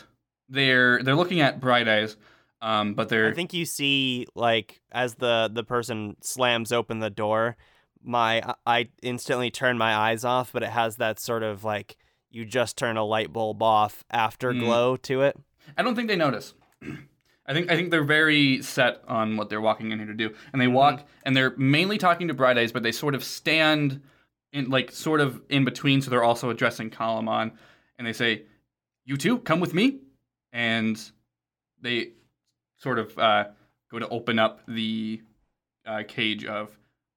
they're 0.48 1.02
they're 1.02 1.16
looking 1.16 1.40
at 1.40 1.58
Bright 1.60 1.88
Eyes, 1.88 2.16
um, 2.60 2.94
but 2.94 3.08
they're 3.08 3.30
I 3.30 3.34
think 3.34 3.52
you 3.54 3.64
see 3.64 4.26
like 4.34 4.80
as 4.92 5.14
the 5.16 5.50
the 5.52 5.64
person 5.64 6.16
slams 6.20 6.70
open 6.70 7.00
the 7.00 7.10
door, 7.10 7.56
my 8.02 8.42
I 8.66 8.88
instantly 9.02 9.50
turn 9.50 9.78
my 9.78 9.94
eyes 9.96 10.24
off, 10.24 10.52
but 10.52 10.62
it 10.62 10.70
has 10.70 10.96
that 10.96 11.18
sort 11.18 11.42
of 11.42 11.64
like 11.64 11.96
you 12.30 12.44
just 12.44 12.76
turn 12.76 12.96
a 12.96 13.04
light 13.04 13.32
bulb 13.32 13.60
off 13.62 14.04
after 14.10 14.52
Mm. 14.52 15.02
to 15.02 15.22
it. 15.22 15.36
I 15.76 15.82
don't 15.82 15.96
think 15.96 16.06
they 16.08 16.16
notice. 16.16 16.54
I 17.50 17.52
think 17.52 17.68
I 17.70 17.74
think 17.74 17.90
they're 17.90 18.04
very 18.04 18.62
set 18.62 19.02
on 19.08 19.36
what 19.36 19.48
they're 19.50 19.60
walking 19.60 19.90
in 19.90 19.98
here 19.98 20.06
to 20.06 20.14
do, 20.14 20.32
and 20.52 20.62
they 20.62 20.68
walk 20.68 21.04
and 21.24 21.36
they're 21.36 21.54
mainly 21.56 21.98
talking 21.98 22.28
to 22.28 22.34
Bright 22.34 22.56
Eyes, 22.56 22.70
but 22.70 22.84
they 22.84 22.92
sort 22.92 23.16
of 23.16 23.24
stand 23.24 24.00
in 24.52 24.70
like 24.70 24.92
sort 24.92 25.20
of 25.20 25.42
in 25.48 25.64
between, 25.64 26.00
so 26.00 26.10
they're 26.10 26.22
also 26.22 26.50
addressing 26.50 26.90
Calumon, 26.90 27.50
and 27.98 28.06
they 28.06 28.12
say, 28.12 28.44
"You 29.04 29.16
two, 29.16 29.38
come 29.38 29.58
with 29.58 29.74
me," 29.74 29.98
and 30.52 30.96
they 31.82 32.12
sort 32.78 33.00
of 33.00 33.18
uh, 33.18 33.46
go 33.90 33.98
to 33.98 34.08
open 34.08 34.38
up 34.38 34.60
the 34.68 35.20
uh, 35.84 36.04
cage 36.06 36.44
of 36.44 36.70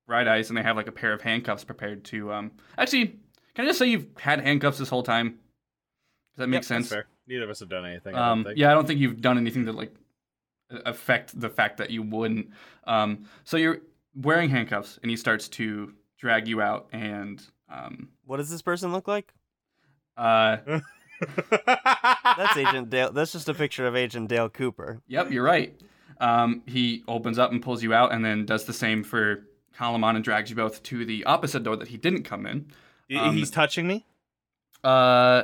Bright 0.07 0.27
Eyes, 0.27 0.49
and 0.49 0.57
they 0.57 0.63
have 0.63 0.75
like 0.75 0.87
a 0.87 0.91
pair 0.91 1.13
of 1.13 1.21
handcuffs 1.21 1.63
prepared 1.63 2.03
to. 2.05 2.33
Um, 2.33 2.51
actually, 2.77 3.19
can 3.53 3.65
I 3.65 3.67
just 3.67 3.77
say 3.77 3.85
you've 3.85 4.07
had 4.17 4.41
handcuffs 4.41 4.79
this 4.79 4.89
whole 4.89 5.03
time? 5.03 5.29
Does 6.33 6.37
that 6.37 6.47
make 6.47 6.57
Yep, 6.57 6.63
sense? 6.65 6.89
That's 6.89 7.03
fair. 7.03 7.07
Neither 7.27 7.43
of 7.43 7.49
us 7.51 7.59
have 7.59 7.69
done 7.69 7.85
anything. 7.85 8.15
I 8.15 8.17
don't 8.19 8.27
Um, 8.29 8.43
think. 8.45 8.57
yeah, 8.57 8.71
I 8.71 8.73
don't 8.73 8.87
think 8.87 8.99
you've 8.99 9.21
done 9.21 9.37
anything 9.37 9.65
that 9.65 9.75
like 9.75 9.93
affect 10.85 11.39
the 11.39 11.49
fact 11.49 11.77
that 11.77 11.89
you 11.89 12.01
wouldn't. 12.03 12.49
Um, 12.85 13.25
so 13.43 13.57
you're 13.57 13.79
wearing 14.15 14.49
handcuffs, 14.49 14.99
and 15.01 15.09
he 15.09 15.17
starts 15.17 15.47
to 15.49 15.93
drag 16.19 16.47
you 16.47 16.61
out, 16.61 16.87
and 16.91 17.41
um, 17.69 18.09
What 18.25 18.37
does 18.37 18.49
this 18.49 18.61
person 18.61 18.91
look 18.91 19.07
like? 19.07 19.33
uh, 20.17 20.57
That's 21.65 22.57
Agent 22.57 22.89
Dale. 22.89 23.11
That's 23.11 23.31
just 23.31 23.49
a 23.49 23.53
picture 23.53 23.87
of 23.87 23.95
Agent 23.95 24.29
Dale 24.29 24.49
Cooper. 24.49 25.01
yep, 25.07 25.31
you're 25.31 25.43
right. 25.43 25.79
Um, 26.19 26.61
he 26.67 27.03
opens 27.07 27.39
up 27.39 27.51
and 27.51 27.61
pulls 27.61 27.81
you 27.83 27.93
out, 27.93 28.13
and 28.13 28.23
then 28.23 28.45
does 28.45 28.65
the 28.65 28.73
same 28.73 29.03
for 29.03 29.45
Calumon 29.77 30.15
and 30.15 30.23
drags 30.23 30.49
you 30.49 30.55
both 30.55 30.83
to 30.83 31.05
the 31.05 31.23
opposite 31.25 31.63
door 31.63 31.75
that 31.77 31.87
he 31.87 31.97
didn't 31.97 32.23
come 32.23 32.45
in. 32.45 32.67
Um, 33.17 33.35
He's 33.35 33.49
touching 33.51 33.87
me. 33.87 34.05
Uh, 34.83 35.43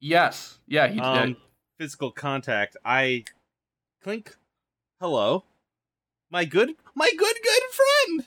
yes, 0.00 0.58
yeah, 0.66 0.88
he 0.88 0.98
Um, 1.00 1.28
did. 1.28 1.36
physical 1.78 2.10
contact. 2.10 2.76
I 2.84 3.24
clink. 4.04 4.36
Hello, 5.00 5.44
my 6.30 6.44
good, 6.44 6.74
my 6.94 7.10
good, 7.16 7.36
good 7.42 7.62
friend, 7.72 8.26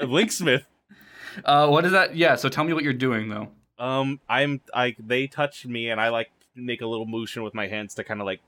Uh, 0.00 0.04
Linksmith. 0.04 0.64
Uh, 1.44 1.66
what 1.66 1.84
is 1.84 1.90
that? 1.90 2.14
Yeah. 2.14 2.36
So 2.36 2.48
tell 2.48 2.62
me 2.62 2.72
what 2.72 2.84
you're 2.84 2.92
doing 2.92 3.28
though. 3.28 3.48
Um, 3.76 4.20
I'm 4.28 4.60
I. 4.72 4.94
They 5.04 5.26
touched 5.26 5.66
me, 5.66 5.90
and 5.90 6.00
I 6.00 6.10
like 6.10 6.30
make 6.54 6.80
a 6.80 6.86
little 6.86 7.06
motion 7.06 7.42
with 7.42 7.54
my 7.54 7.66
hands 7.66 7.92
to 7.94 8.04
kind 8.04 8.20
of 8.20 8.24
like 8.24 8.40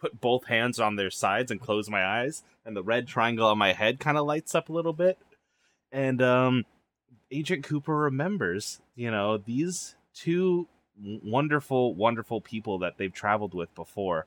put 0.00 0.18
both 0.22 0.46
hands 0.46 0.80
on 0.80 0.96
their 0.96 1.10
sides 1.10 1.50
and 1.50 1.60
close 1.60 1.90
my 1.90 2.02
eyes, 2.02 2.42
and 2.64 2.74
the 2.74 2.82
red 2.82 3.06
triangle 3.06 3.46
on 3.46 3.58
my 3.58 3.74
head 3.74 4.00
kind 4.00 4.16
of 4.16 4.24
lights 4.24 4.54
up 4.54 4.70
a 4.70 4.72
little 4.72 4.94
bit, 4.94 5.18
and 5.92 6.22
um, 6.22 6.64
Agent 7.30 7.62
Cooper 7.62 7.94
remembers, 7.94 8.80
you 8.96 9.10
know, 9.10 9.36
these 9.36 9.94
two 10.14 10.66
wonderful, 10.98 11.94
wonderful 11.94 12.40
people 12.40 12.78
that 12.78 12.96
they've 12.96 13.12
traveled 13.12 13.52
with 13.52 13.74
before, 13.74 14.24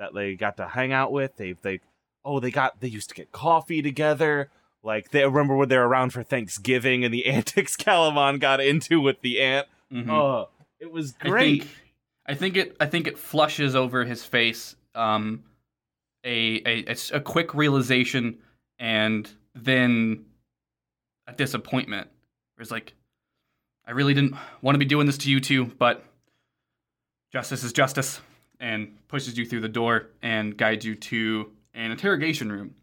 that 0.00 0.12
they 0.14 0.34
got 0.34 0.56
to 0.56 0.66
hang 0.66 0.92
out 0.92 1.12
with. 1.12 1.36
They've 1.36 1.60
they 1.62 1.78
oh 2.24 2.40
they 2.40 2.50
got 2.50 2.80
they 2.80 2.88
used 2.88 3.10
to 3.10 3.14
get 3.14 3.30
coffee 3.30 3.82
together. 3.82 4.50
Like 4.82 5.10
they 5.10 5.24
remember 5.24 5.54
when 5.54 5.68
they're 5.68 5.84
around 5.84 6.12
for 6.12 6.22
Thanksgiving 6.24 7.04
and 7.04 7.14
the 7.14 7.26
antics 7.32 7.76
Calumon 7.76 8.40
got 8.40 8.60
into 8.60 9.00
with 9.00 9.20
the 9.20 9.40
ant. 9.40 9.68
Mhm. 9.92 10.10
Oh, 10.10 10.48
it 10.80 10.90
was 10.90 11.14
I 11.20 11.28
great. 11.28 11.62
think, 11.62 11.76
I 12.26 12.34
think 12.34 12.56
it. 12.56 12.76
I 12.80 12.86
think 12.86 13.06
it 13.06 13.18
flushes 13.18 13.76
over 13.76 14.04
his 14.04 14.24
face. 14.24 14.74
Um, 14.94 15.44
a 16.24 16.62
a 16.66 16.78
it's 16.90 17.10
a 17.12 17.20
quick 17.20 17.54
realization, 17.54 18.38
and 18.78 19.30
then 19.54 20.24
a 21.26 21.32
disappointment. 21.32 22.08
It's 22.58 22.70
like, 22.70 22.94
I 23.86 23.92
really 23.92 24.14
didn't 24.14 24.34
want 24.62 24.74
to 24.74 24.78
be 24.78 24.84
doing 24.84 25.06
this 25.06 25.18
to 25.18 25.30
you 25.30 25.40
two, 25.40 25.64
but 25.66 26.04
justice 27.32 27.64
is 27.64 27.72
justice, 27.72 28.20
and 28.60 28.96
pushes 29.08 29.36
you 29.38 29.44
through 29.46 29.60
the 29.60 29.68
door 29.68 30.08
and 30.22 30.56
guides 30.56 30.84
you 30.84 30.94
to 30.94 31.50
an 31.74 31.90
interrogation 31.90 32.52
room, 32.52 32.74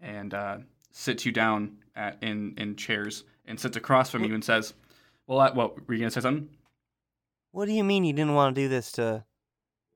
and 0.00 0.32
uh, 0.34 0.58
sits 0.92 1.24
you 1.26 1.32
down 1.32 1.76
at 1.96 2.18
in 2.22 2.54
in 2.58 2.76
chairs 2.76 3.24
and 3.46 3.58
sits 3.58 3.76
across 3.76 4.10
from 4.10 4.24
you 4.24 4.34
and 4.34 4.44
says, 4.44 4.74
"Well, 5.26 5.40
uh, 5.40 5.52
what 5.52 5.88
were 5.88 5.94
you 5.94 6.00
gonna 6.00 6.10
say 6.10 6.20
something?" 6.20 6.48
What 7.52 7.66
do 7.66 7.72
you 7.72 7.82
mean 7.82 8.04
you 8.04 8.12
didn't 8.12 8.34
want 8.34 8.54
to 8.54 8.60
do 8.62 8.68
this 8.68 8.92
to 8.92 9.24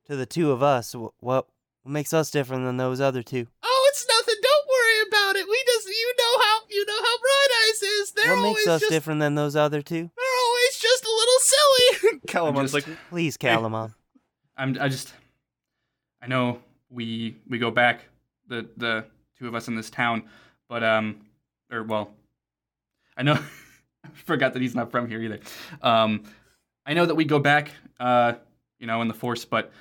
to 0.07 0.17
the 0.17 0.27
two 0.27 0.51
of 0.51 0.63
us? 0.63 0.95
What 0.95 1.13
what 1.21 1.47
makes 1.87 2.13
us 2.13 2.31
different 2.31 2.65
than 2.65 2.77
those 2.79 3.01
other 3.01 3.23
two? 3.23 3.47
Oh, 3.63 3.89
it's 3.93 4.07
nothing. 4.09 4.35
Don't 4.43 4.67
worry 4.69 5.09
about 5.09 5.37
it. 5.37 5.47
We 5.49 5.63
just, 5.67 5.87
you 5.87 6.15
know 6.19 6.43
how, 6.43 6.59
you 6.71 6.85
know 6.87 6.99
how 6.99 7.19
Bright 7.19 7.49
Eyes 7.69 7.83
is. 7.83 8.13
They're 8.13 8.35
what 8.37 8.43
makes 8.43 8.67
us 8.67 8.89
different 8.89 9.21
than 9.21 9.35
those 9.35 9.55
other 9.55 9.83
two? 9.83 10.11
They're 10.17 10.39
always 10.47 10.79
just 10.79 11.05
a 11.05 11.09
little 11.11 11.41
silly. 11.41 12.21
Calumon's 12.27 12.73
just- 12.73 12.89
like, 12.89 12.99
Please, 13.11 13.37
Calumon. 13.37 13.95
I'm 14.57 14.77
I 14.81 14.89
just 14.89 15.15
I 16.23 16.27
know 16.27 16.61
we 16.91 17.37
we 17.49 17.59
go 17.59 17.71
back 17.71 18.03
the 18.49 18.69
the 18.77 19.05
two 19.39 19.49
of 19.49 19.55
us 19.55 19.69
in 19.69 19.75
this 19.75 19.91
town, 19.91 20.25
but 20.69 20.83
um 20.83 21.21
or 21.71 21.83
well 21.83 22.13
I 23.17 23.23
know 23.23 23.35
I 24.05 24.09
forgot 24.25 24.53
that 24.53 24.63
he's 24.63 24.75
not 24.75 24.91
from 24.91 25.09
here 25.09 25.21
either. 25.21 25.41
Um 25.83 26.25
I 26.87 26.95
know 26.95 27.07
that 27.07 27.15
we 27.15 27.25
go 27.25 27.39
back 27.39 27.71
uh 27.99 28.35
you 28.79 28.87
know 28.87 29.03
in 29.03 29.09
the 29.09 29.15
force, 29.15 29.45
but 29.45 29.73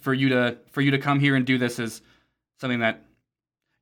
for 0.00 0.14
you 0.14 0.28
to 0.30 0.58
for 0.70 0.80
you 0.80 0.90
to 0.90 0.98
come 0.98 1.20
here 1.20 1.36
and 1.36 1.46
do 1.46 1.58
this 1.58 1.78
is 1.78 2.02
something 2.60 2.80
that 2.80 3.02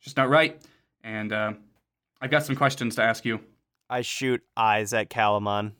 just 0.00 0.16
not 0.16 0.28
right. 0.28 0.60
And 1.04 1.32
uh, 1.32 1.52
I've 2.20 2.30
got 2.30 2.44
some 2.44 2.56
questions 2.56 2.96
to 2.96 3.02
ask 3.02 3.24
you. 3.24 3.40
I 3.88 4.02
shoot 4.02 4.42
eyes 4.56 4.92
at 4.92 5.10
Calumon. 5.10 5.72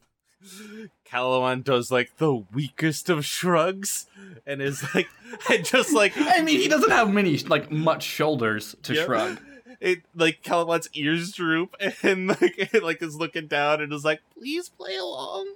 Calumon 1.06 1.62
does 1.62 1.90
like 1.90 2.16
the 2.16 2.34
weakest 2.34 3.08
of 3.10 3.24
shrugs 3.24 4.06
and 4.46 4.60
is 4.62 4.82
like, 4.94 5.08
and 5.50 5.64
just 5.64 5.92
like, 5.92 6.12
I 6.16 6.40
mean, 6.42 6.58
he 6.60 6.68
doesn't 6.68 6.90
have 6.90 7.12
many 7.12 7.36
like 7.38 7.70
much 7.70 8.02
shoulders 8.02 8.74
to 8.82 8.94
Yep. 8.94 9.06
shrug. 9.06 9.40
It 9.80 10.02
like 10.14 10.42
Calumon's 10.42 10.88
ears 10.94 11.32
droop 11.32 11.74
and 12.02 12.28
like 12.28 12.74
it, 12.74 12.82
like 12.82 13.02
is 13.02 13.16
looking 13.16 13.46
down 13.46 13.80
and 13.80 13.92
is 13.92 14.04
like, 14.04 14.20
please 14.36 14.68
play 14.68 14.96
along. 14.96 15.54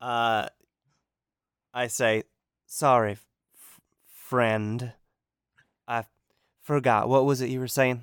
Uh, 0.00 0.48
I 1.72 1.86
say, 1.86 2.24
sorry, 2.66 3.12
f- 3.12 3.80
friend. 4.14 4.92
I 5.86 6.04
forgot. 6.62 7.08
What 7.08 7.24
was 7.24 7.40
it 7.40 7.50
you 7.50 7.60
were 7.60 7.68
saying? 7.68 8.02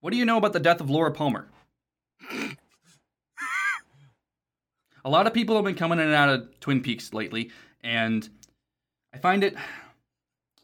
What 0.00 0.12
do 0.12 0.16
you 0.16 0.24
know 0.24 0.36
about 0.38 0.52
the 0.52 0.60
death 0.60 0.80
of 0.80 0.88
Laura 0.90 1.10
Palmer? 1.12 1.46
A 5.04 5.10
lot 5.10 5.26
of 5.26 5.34
people 5.34 5.56
have 5.56 5.64
been 5.64 5.74
coming 5.74 5.98
in 5.98 6.06
and 6.06 6.14
out 6.14 6.28
of 6.28 6.60
Twin 6.60 6.80
Peaks 6.80 7.12
lately, 7.12 7.50
and 7.82 8.28
I 9.12 9.18
find 9.18 9.44
it 9.44 9.54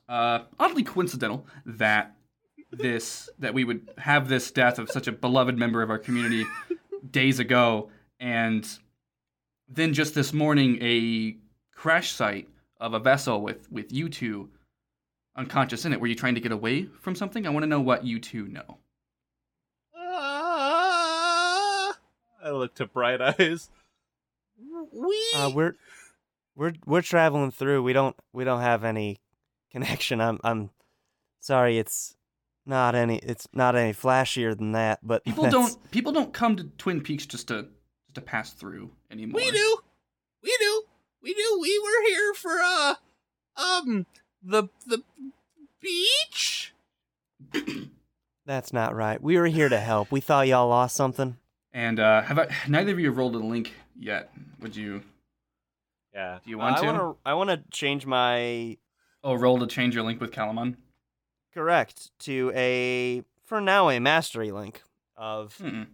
uh, 0.09 0.40
oddly 0.59 0.83
coincidental 0.83 1.46
that 1.66 2.14
this 2.70 3.29
that 3.38 3.55
we 3.55 3.64
would 3.64 3.88
have 3.98 4.29
this 4.29 4.51
death 4.51 4.79
of 4.79 4.90
such 4.90 5.07
a 5.07 5.12
beloved 5.12 5.57
member 5.57 5.83
of 5.83 5.90
our 5.90 5.98
community 5.98 6.44
days 7.11 7.38
ago, 7.38 7.90
and 8.20 8.68
then 9.68 9.92
just 9.92 10.14
this 10.14 10.33
morning 10.33 10.79
a 10.81 11.37
crash 11.74 12.12
site 12.12 12.48
of 12.81 12.94
a 12.94 12.98
vessel 12.98 13.42
with 13.42 13.70
with 13.72 13.92
you 13.92 14.09
two 14.09 14.48
unconscious 15.37 15.85
in 15.85 15.92
it. 15.92 16.01
Were 16.01 16.07
you 16.07 16.14
trying 16.14 16.35
to 16.35 16.40
get 16.40 16.53
away 16.53 16.88
from 17.01 17.14
something? 17.14 17.46
I 17.46 17.51
want 17.51 17.64
to 17.64 17.68
know 17.68 17.81
what 17.81 18.05
you 18.05 18.18
two 18.18 18.48
know. 18.48 18.79
Ah, 19.96 21.98
I 22.42 22.51
look 22.51 22.74
to 22.77 22.87
Bright 22.87 23.20
Eyes. 23.20 23.70
We 24.92 25.33
Uh, 25.35 25.51
we're 25.55 25.77
we're 26.55 26.72
we're 26.87 27.03
traveling 27.03 27.51
through. 27.51 27.83
We 27.83 27.92
don't 27.92 28.16
we 28.33 28.44
don't 28.44 28.61
have 28.61 28.85
any 28.85 29.20
connection. 29.70 30.20
I'm 30.20 30.38
I'm 30.44 30.70
sorry. 31.40 31.79
It's 31.79 32.16
not 32.66 32.94
any. 32.94 33.18
It's 33.18 33.48
not 33.53 33.77
any 33.77 33.92
flashier 33.92 34.57
than 34.57 34.72
that. 34.72 35.01
But 35.03 35.24
People 35.24 35.48
don't 35.51 35.90
people 35.90 36.12
don't 36.12 36.33
come 36.33 36.57
to 36.57 36.64
Twin 36.79 37.01
Peaks 37.01 37.27
just 37.27 37.48
to 37.48 37.68
just 38.07 38.14
to 38.14 38.20
pass 38.20 38.53
through 38.53 38.90
anymore. 39.11 39.40
We 39.40 39.51
do. 39.51 39.79
We 40.42 40.57
do. 40.61 40.83
We 41.22 41.35
do. 41.35 41.59
We 41.61 41.79
were 41.79 42.09
here 42.09 42.35
for 42.35 42.59
uh 42.62 42.94
um 43.57 44.07
the 44.42 44.68
the 44.87 45.03
beach. 45.81 46.74
That's 48.47 48.72
not 48.72 48.95
right. 48.95 49.22
We 49.22 49.36
were 49.36 49.47
here 49.47 49.68
to 49.68 49.78
help. 49.78 50.11
We 50.11 50.20
thought 50.20 50.49
y'all 50.49 50.68
lost 50.68 50.97
something. 50.97 51.36
And 51.73 52.01
uh, 52.01 52.23
have 52.23 52.39
I, 52.39 52.49
neither 52.69 52.93
of 52.93 52.99
you 53.01 53.07
have 53.09 53.16
rolled 53.19 53.35
a 53.35 53.39
link 53.39 53.73
yet? 53.99 54.33
Would 54.61 54.75
you? 54.77 55.03
Yeah. 56.14 56.39
Do 56.43 56.51
you 56.51 56.59
want 56.59 56.79
I 56.79 56.81
to? 56.81 56.87
want 56.87 56.99
to. 56.99 57.16
I 57.25 57.35
want 57.35 57.51
to 57.51 57.62
change 57.71 58.07
my 58.07 58.79
Oh, 59.23 59.35
roll 59.35 59.59
to 59.59 59.66
change 59.66 59.95
your 59.95 60.05
link 60.05 60.21
with 60.21 60.31
Calumon. 60.31 60.77
correct 61.53 62.11
to 62.21 62.53
a 62.55 63.23
for 63.45 63.61
now 63.61 63.91
a 63.91 63.99
mastery 63.99 64.51
link 64.53 64.83
of 65.16 65.59
Mm-mm. 65.59 65.87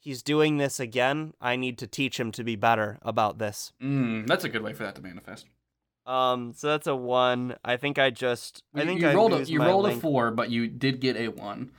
he's 0.00 0.22
doing 0.22 0.56
this 0.56 0.80
again. 0.80 1.34
I 1.40 1.56
need 1.56 1.78
to 1.78 1.86
teach 1.86 2.18
him 2.18 2.32
to 2.32 2.42
be 2.44 2.56
better 2.56 2.98
about 3.02 3.38
this. 3.38 3.72
Mm, 3.82 4.26
that's 4.26 4.44
a 4.44 4.48
good 4.48 4.62
way 4.62 4.72
for 4.72 4.82
that 4.84 4.94
to 4.96 5.02
manifest. 5.02 5.46
Um, 6.06 6.52
so 6.54 6.68
that's 6.68 6.86
a 6.86 6.96
one. 6.96 7.56
I 7.64 7.76
think 7.76 7.98
I 7.98 8.10
just. 8.10 8.62
I 8.74 8.80
You- 8.80 8.86
think 8.86 9.00
you 9.00 9.08
I 9.08 9.14
rolled 9.14 9.32
a 9.34 9.44
you 9.44 9.62
rolled 9.62 9.86
a 9.86 9.92
four, 9.96 10.30
but 10.30 10.50
you 10.50 10.66
did 10.66 11.00
get 11.00 11.16
a 11.16 11.28
one. 11.28 11.70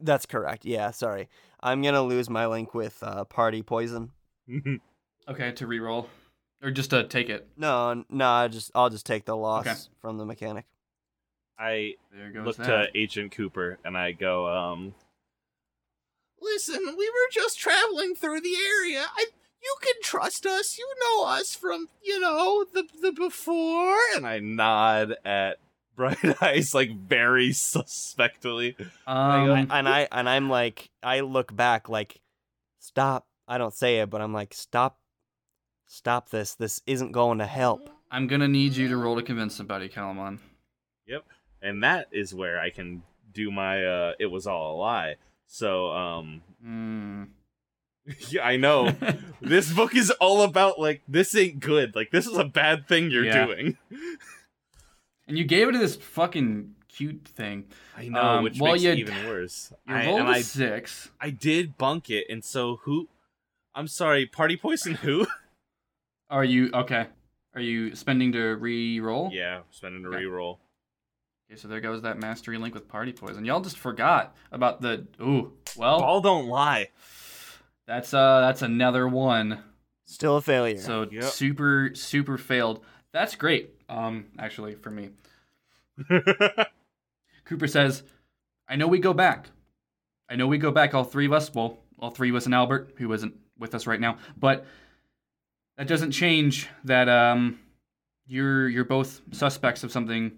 That's 0.00 0.26
correct. 0.26 0.64
Yeah, 0.64 0.90
sorry. 0.90 1.28
I'm 1.60 1.82
gonna 1.82 2.02
lose 2.02 2.28
my 2.30 2.46
link 2.46 2.74
with 2.74 3.02
uh, 3.02 3.24
party 3.24 3.62
poison. 3.62 4.10
Okay, 5.28 5.50
to 5.50 5.66
re-roll, 5.66 6.08
or 6.62 6.70
just 6.70 6.90
to 6.90 7.02
take 7.02 7.28
it. 7.28 7.48
No, 7.56 8.04
no. 8.08 8.28
I 8.28 8.46
just 8.46 8.70
I'll 8.76 8.90
just 8.90 9.04
take 9.04 9.24
the 9.24 9.36
loss 9.36 9.66
Okay. 9.66 9.76
from 10.00 10.18
the 10.18 10.24
mechanic. 10.24 10.66
I 11.58 11.94
There 12.12 12.30
goes 12.30 12.46
look 12.46 12.56
that. 12.58 12.92
to 12.92 12.96
Agent 12.96 13.32
Cooper 13.32 13.78
and 13.84 13.98
I 13.98 14.12
go, 14.12 14.46
um 14.46 14.94
Listen, 16.40 16.78
we 16.96 17.08
were 17.08 17.28
just 17.32 17.58
traveling 17.58 18.14
through 18.14 18.40
the 18.40 18.54
area. 18.78 19.04
I 19.16 19.26
you 19.60 19.74
can 19.82 19.94
trust 20.00 20.46
us. 20.46 20.78
You 20.78 20.86
know 21.00 21.26
us 21.26 21.56
from, 21.56 21.88
you 22.04 22.20
know, 22.20 22.64
the 22.72 22.84
the 23.02 23.10
before. 23.10 23.96
And 24.14 24.24
I 24.26 24.38
nod 24.38 25.16
at 25.24 25.56
Bright 25.96 26.18
Eyes 26.42 26.74
like 26.74 26.94
very 26.96 27.52
suspectly. 27.52 28.76
Um, 29.06 29.66
and 29.70 29.88
I 29.88 30.06
and 30.12 30.28
I'm 30.28 30.48
like 30.50 30.90
I 31.02 31.20
look 31.20 31.54
back 31.56 31.88
like 31.88 32.20
stop. 32.78 33.26
I 33.48 33.58
don't 33.58 33.74
say 33.74 34.00
it, 34.00 34.10
but 34.10 34.20
I'm 34.20 34.32
like 34.32 34.52
stop, 34.54 34.98
stop 35.86 36.28
this. 36.30 36.54
This 36.54 36.82
isn't 36.86 37.12
going 37.12 37.38
to 37.38 37.46
help. 37.46 37.88
I'm 38.10 38.26
gonna 38.26 38.48
need 38.48 38.76
you 38.76 38.88
to 38.88 38.96
roll 38.96 39.16
to 39.16 39.22
convince 39.22 39.54
somebody, 39.56 39.88
Calumon. 39.88 40.38
Yep, 41.06 41.24
and 41.62 41.82
that 41.82 42.08
is 42.12 42.34
where 42.34 42.60
I 42.60 42.70
can 42.70 43.02
do 43.32 43.50
my 43.50 43.84
uh 43.84 44.12
it 44.20 44.26
was 44.26 44.46
all 44.46 44.74
a 44.74 44.76
lie. 44.76 45.14
So 45.46 45.90
um 45.92 46.42
Mm. 46.64 47.28
yeah, 48.30 48.46
I 48.46 48.56
know. 48.56 48.90
this 49.40 49.72
book 49.72 49.94
is 49.94 50.10
all 50.12 50.42
about 50.42 50.78
like 50.78 51.02
this 51.08 51.34
ain't 51.36 51.60
good. 51.60 51.94
Like 51.96 52.10
this 52.10 52.26
is 52.26 52.36
a 52.36 52.44
bad 52.44 52.86
thing 52.86 53.10
you're 53.10 53.24
Yeah. 53.24 53.46
doing. 53.46 53.78
And 55.28 55.36
you 55.36 55.44
gave 55.44 55.68
it 55.68 55.72
to 55.72 55.78
this 55.78 55.96
fucking 55.96 56.74
cute 56.88 57.26
thing. 57.26 57.64
I 57.96 58.08
know, 58.08 58.20
Um, 58.20 58.44
which 58.44 58.60
well, 58.60 58.72
makes 58.72 58.84
you- 58.84 58.90
it 58.92 58.98
even 58.98 59.26
worse. 59.26 59.72
You 59.86 59.94
I, 59.94 60.06
rolled 60.06 60.20
a 60.22 60.24
I, 60.24 60.42
six. 60.42 61.10
I 61.20 61.30
did 61.30 61.76
bunk 61.76 62.10
it, 62.10 62.26
and 62.30 62.44
so 62.44 62.76
who? 62.84 63.08
I'm 63.74 63.88
sorry, 63.88 64.26
party 64.26 64.56
poison 64.56 64.94
who? 64.94 65.26
Are 66.30 66.44
you 66.44 66.70
okay? 66.72 67.06
Are 67.54 67.60
you 67.60 67.94
spending 67.94 68.32
to 68.32 68.56
re-roll? 68.56 69.30
yeah, 69.32 69.60
spending 69.70 70.04
a 70.04 70.08
Okay. 70.08 70.18
reroll. 70.24 70.58
Okay, 71.48 71.56
so 71.60 71.68
there 71.68 71.80
goes 71.80 72.02
that 72.02 72.18
mastery 72.18 72.58
link 72.58 72.74
with 72.74 72.88
party 72.88 73.12
poison. 73.12 73.44
Y'all 73.44 73.60
just 73.60 73.78
forgot 73.78 74.34
about 74.50 74.80
the. 74.80 75.06
Ooh, 75.20 75.52
well, 75.76 76.00
Ball 76.00 76.20
don't 76.20 76.48
lie. 76.48 76.88
that's 77.86 78.12
uh, 78.12 78.40
that's 78.40 78.62
another 78.62 79.06
one. 79.06 79.62
Still 80.06 80.36
a 80.38 80.42
failure. 80.42 80.78
So 80.78 81.06
Yep. 81.10 81.22
super, 81.24 81.90
super 81.94 82.38
failed. 82.38 82.84
That's 83.12 83.34
great. 83.36 83.74
Um, 83.88 84.26
actually, 84.38 84.74
for 84.74 84.90
me, 84.90 85.10
Cooper 87.44 87.66
says, 87.66 88.02
"I 88.68 88.76
know 88.76 88.88
we 88.88 88.98
go 88.98 89.12
back. 89.12 89.50
I 90.28 90.36
know 90.36 90.46
we 90.46 90.58
go 90.58 90.70
back. 90.70 90.94
All 90.94 91.04
three 91.04 91.26
of 91.26 91.32
us. 91.32 91.54
Well, 91.54 91.78
all 91.98 92.10
three 92.10 92.30
of 92.30 92.36
us 92.36 92.46
and 92.46 92.54
Albert, 92.54 92.94
who 92.98 93.12
isn't 93.12 93.34
with 93.58 93.74
us 93.74 93.86
right 93.86 94.00
now. 94.00 94.18
But 94.36 94.64
that 95.76 95.86
doesn't 95.86 96.12
change 96.12 96.68
that 96.84 97.08
um, 97.08 97.58
you're 98.26 98.68
you're 98.68 98.84
both 98.84 99.20
suspects 99.32 99.84
of 99.84 99.92
something 99.92 100.32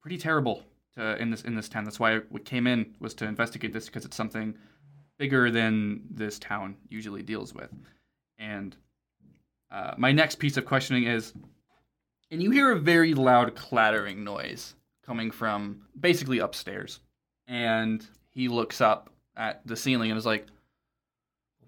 pretty 0.00 0.18
terrible 0.18 0.62
to, 0.94 1.20
in 1.20 1.30
this 1.30 1.42
in 1.42 1.54
this 1.54 1.68
town. 1.68 1.84
That's 1.84 2.00
why 2.00 2.20
we 2.30 2.40
came 2.40 2.66
in 2.66 2.94
was 3.00 3.14
to 3.14 3.26
investigate 3.26 3.72
this 3.72 3.86
because 3.86 4.04
it's 4.04 4.16
something 4.16 4.56
bigger 5.18 5.50
than 5.50 6.02
this 6.10 6.38
town 6.38 6.76
usually 6.88 7.22
deals 7.22 7.54
with. 7.54 7.70
And 8.38 8.76
uh, 9.70 9.94
my 9.96 10.12
next 10.12 10.36
piece 10.36 10.58
of 10.58 10.66
questioning 10.66 11.04
is, 11.04 11.32
and 12.30 12.42
you 12.42 12.50
hear 12.50 12.72
a 12.72 12.78
very 12.78 13.14
loud 13.14 13.54
clattering 13.54 14.24
noise 14.24 14.74
coming 15.04 15.30
from 15.30 15.82
basically 15.98 16.38
upstairs, 16.38 17.00
and 17.46 18.04
he 18.30 18.48
looks 18.48 18.80
up 18.80 19.10
at 19.36 19.66
the 19.66 19.76
ceiling 19.76 20.10
and 20.10 20.18
is 20.18 20.26
like, 20.26 20.46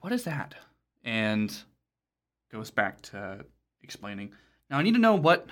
"What 0.00 0.12
is 0.12 0.24
that?" 0.24 0.54
And 1.04 1.56
goes 2.50 2.70
back 2.70 3.00
to 3.02 3.44
explaining. 3.82 4.32
Now 4.70 4.78
I 4.78 4.82
need 4.82 4.94
to 4.94 5.00
know 5.00 5.14
what 5.14 5.46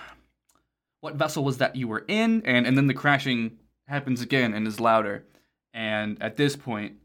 what 1.01 1.15
vessel 1.15 1.45
was 1.45 1.59
that 1.59 1.77
you 1.77 1.89
were 1.89 2.05
in, 2.09 2.43
and 2.45 2.67
and 2.67 2.77
then 2.77 2.87
the 2.87 2.95
crashing 2.95 3.59
happens 3.87 4.21
again 4.21 4.55
and 4.55 4.67
is 4.67 4.81
louder. 4.81 5.25
And 5.73 6.21
at 6.23 6.37
this 6.37 6.57
point, 6.57 6.97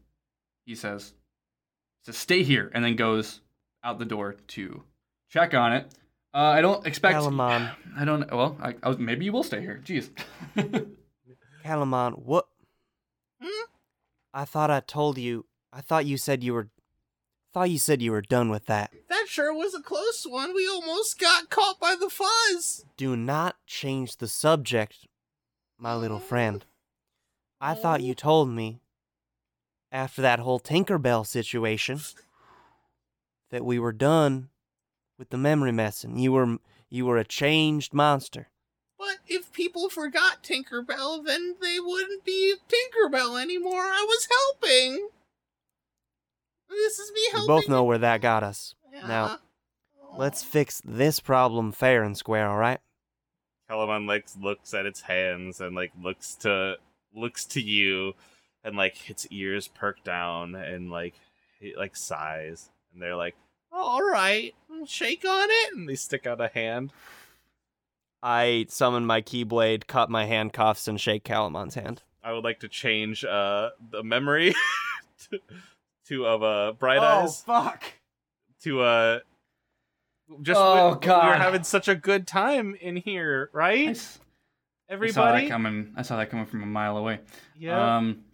he 0.64 0.74
says, 0.74 1.14
"says 2.04 2.16
Stay 2.16 2.42
here," 2.42 2.70
and 2.74 2.84
then 2.84 2.96
goes 2.96 3.40
out 3.84 3.98
the 3.98 4.04
door 4.04 4.34
to 4.48 4.82
check 5.28 5.54
on 5.54 5.72
it. 5.72 5.94
Uh, 6.34 6.38
I 6.38 6.60
don't 6.60 6.86
expect. 6.86 7.16
Calumon. 7.16 7.74
I 7.96 8.04
don't. 8.04 8.30
Well, 8.30 8.56
I, 8.60 8.74
I 8.82 8.88
was, 8.88 8.98
maybe 8.98 9.24
you 9.24 9.32
will 9.32 9.42
stay 9.42 9.60
here. 9.60 9.80
Jeez. 9.84 10.10
Calumon, 11.64 12.18
what? 12.18 12.46
Hmm? 13.40 13.64
I 14.32 14.44
thought 14.44 14.70
I 14.70 14.80
told 14.80 15.18
you. 15.18 15.46
I 15.72 15.80
thought 15.80 16.06
you 16.06 16.16
said 16.16 16.42
you 16.42 16.54
were. 16.54 16.68
Thought 17.52 17.68
you 17.70 17.78
said 17.78 18.00
you 18.00 18.12
were 18.12 18.22
done 18.22 18.48
with 18.48 18.64
that. 18.66 18.92
That 19.10 19.26
sure 19.28 19.52
was 19.52 19.74
a 19.74 19.82
close 19.82 20.24
one. 20.26 20.54
We 20.54 20.66
almost 20.66 21.18
got 21.18 21.50
caught 21.50 21.78
by 21.78 21.94
the 22.00 22.08
fuzz. 22.08 22.86
Do 22.96 23.14
not 23.14 23.56
change 23.66 24.16
the 24.16 24.28
subject, 24.28 25.06
my 25.78 25.94
little 25.94 26.18
friend. 26.18 26.64
I 27.60 27.74
thought 27.74 28.00
you 28.00 28.14
told 28.14 28.48
me, 28.48 28.80
after 29.92 30.22
that 30.22 30.38
whole 30.38 30.60
Tinkerbell 30.60 31.26
situation, 31.26 32.00
that 33.50 33.66
we 33.66 33.78
were 33.78 33.92
done 33.92 34.48
with 35.18 35.30
the 35.30 35.38
memory 35.38 35.72
messing. 35.72 36.18
You 36.18 36.32
were 36.32 36.56
you 36.88 37.06
were 37.06 37.18
a 37.18 37.24
changed 37.24 37.94
monster. 37.94 38.48
But 38.98 39.18
if 39.26 39.52
people 39.52 39.88
forgot 39.88 40.44
Tinkerbell, 40.44 41.24
then 41.26 41.56
they 41.60 41.80
wouldn't 41.80 42.24
be 42.24 42.54
Tinkerbell 42.68 43.40
anymore. 43.40 43.82
I 43.82 44.04
was 44.06 44.28
helping. 44.30 45.08
This 46.70 46.98
is 46.98 47.12
me 47.12 47.20
helping. 47.32 47.54
We 47.54 47.60
both 47.60 47.68
know 47.68 47.82
where 47.84 47.98
that 47.98 48.20
got 48.20 48.42
us. 48.42 48.74
Yeah. 48.92 49.06
Now, 49.06 49.38
Let's 50.16 50.42
fix 50.42 50.82
this 50.84 51.20
problem 51.20 51.72
fair 51.72 52.02
and 52.02 52.16
square, 52.16 52.48
all 52.48 52.58
right? 52.58 52.80
Calumon 53.70 54.06
like 54.06 54.26
looks 54.40 54.74
at 54.74 54.84
its 54.84 55.00
hands 55.00 55.60
and 55.60 55.74
like 55.74 55.92
looks 56.02 56.34
to 56.36 56.76
looks 57.14 57.46
to 57.46 57.60
you 57.60 58.12
and 58.62 58.76
like 58.76 59.08
its 59.08 59.26
ears 59.30 59.68
perk 59.68 60.04
down 60.04 60.54
and 60.54 60.90
like 60.90 61.14
it 61.60 61.78
like 61.78 61.96
sighs 61.96 62.68
and 62.92 63.00
they're 63.00 63.16
like 63.16 63.34
oh, 63.72 63.80
all 63.80 64.02
right 64.02 64.54
shake 64.86 65.24
on 65.24 65.48
it 65.50 65.74
and 65.74 65.88
they 65.88 65.94
stick 65.96 66.26
out 66.26 66.40
a 66.40 66.48
hand 66.48 66.92
I 68.24 68.66
summon 68.68 69.04
my 69.04 69.20
Keyblade, 69.20 69.88
cut 69.88 70.08
my 70.08 70.26
handcuffs, 70.26 70.86
and 70.86 71.00
shake 71.00 71.24
Calumon's 71.24 71.74
hand. 71.74 72.02
i 72.22 72.32
would 72.32 72.44
like 72.44 72.60
to 72.60 72.68
change 72.68 73.24
uh 73.24 73.70
the 73.90 74.02
memory 74.04 74.54
to, 75.30 75.38
to 76.06 76.26
of 76.26 76.42
uh 76.42 76.72
bright 76.78 77.00
eyes 77.00 77.42
Oh 77.46 77.52
fuck! 77.52 77.84
to 78.62 78.80
uh 78.82 79.18
just 80.40 80.58
Oh, 80.60 80.94
we, 80.94 81.06
God. 81.06 81.26
we're 81.26 81.34
having 81.36 81.64
such 81.64 81.88
a 81.88 81.94
good 81.94 82.26
time 82.26 82.76
in 82.80 82.96
here 82.96 83.50
I, 83.52 83.56
right 83.56 84.08
I 84.90 85.06
saw 85.08 85.32
that 85.32 85.48
coming. 85.48 85.92
I 85.96 86.02
saw 86.02 86.16
that 86.18 86.30
coming 86.30 86.46
from 86.46 86.62
a 86.62 86.66
mile 86.66 86.96
away. 86.96 87.18
yeah 87.58 87.96
Um, 87.96 88.24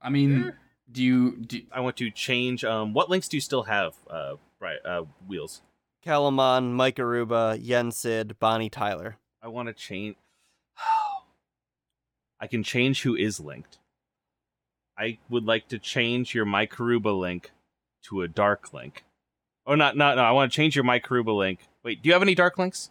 I 0.00 0.08
mean, 0.08 0.42
Sure. 0.44 0.58
do 0.90 1.02
you 1.02 1.36
do? 1.36 1.60
i 1.72 1.80
want 1.80 1.96
to 1.98 2.10
change 2.10 2.64
um 2.64 2.94
what 2.94 3.10
links 3.10 3.28
do 3.28 3.36
you 3.36 3.40
still 3.42 3.64
have 3.64 3.94
uh 4.08 4.34
bright 4.58 4.78
uh 4.86 5.02
wheels 5.28 5.60
Calumon, 6.06 6.70
Mike 6.70 6.96
Aruba, 6.96 7.58
Yen 7.60 7.90
Sid, 7.90 8.38
Bonnie 8.38 8.70
Tyler. 8.70 9.16
I 9.42 9.48
want 9.48 9.66
to 9.66 9.74
change. 9.74 10.14
I 12.40 12.46
can 12.46 12.62
change 12.62 13.02
who 13.02 13.16
is 13.16 13.40
linked. 13.40 13.78
I 14.96 15.18
would 15.28 15.44
like 15.44 15.66
to 15.68 15.80
change 15.80 16.32
your 16.32 16.44
Mike 16.44 16.72
Karuba 16.72 17.18
link 17.18 17.50
to 18.04 18.22
a 18.22 18.28
dark 18.28 18.72
link. 18.72 19.04
Oh, 19.66 19.74
not, 19.74 19.96
not, 19.96 20.16
no. 20.16 20.22
I 20.22 20.30
want 20.30 20.52
to 20.52 20.56
change 20.56 20.76
your 20.76 20.84
Mike 20.84 21.04
Karuba 21.04 21.36
link. 21.36 21.66
Wait, 21.82 22.02
do 22.02 22.08
you 22.08 22.12
have 22.12 22.22
any 22.22 22.36
dark 22.36 22.56
links? 22.56 22.90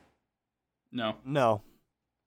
No. 0.92 1.16
No. 1.24 1.62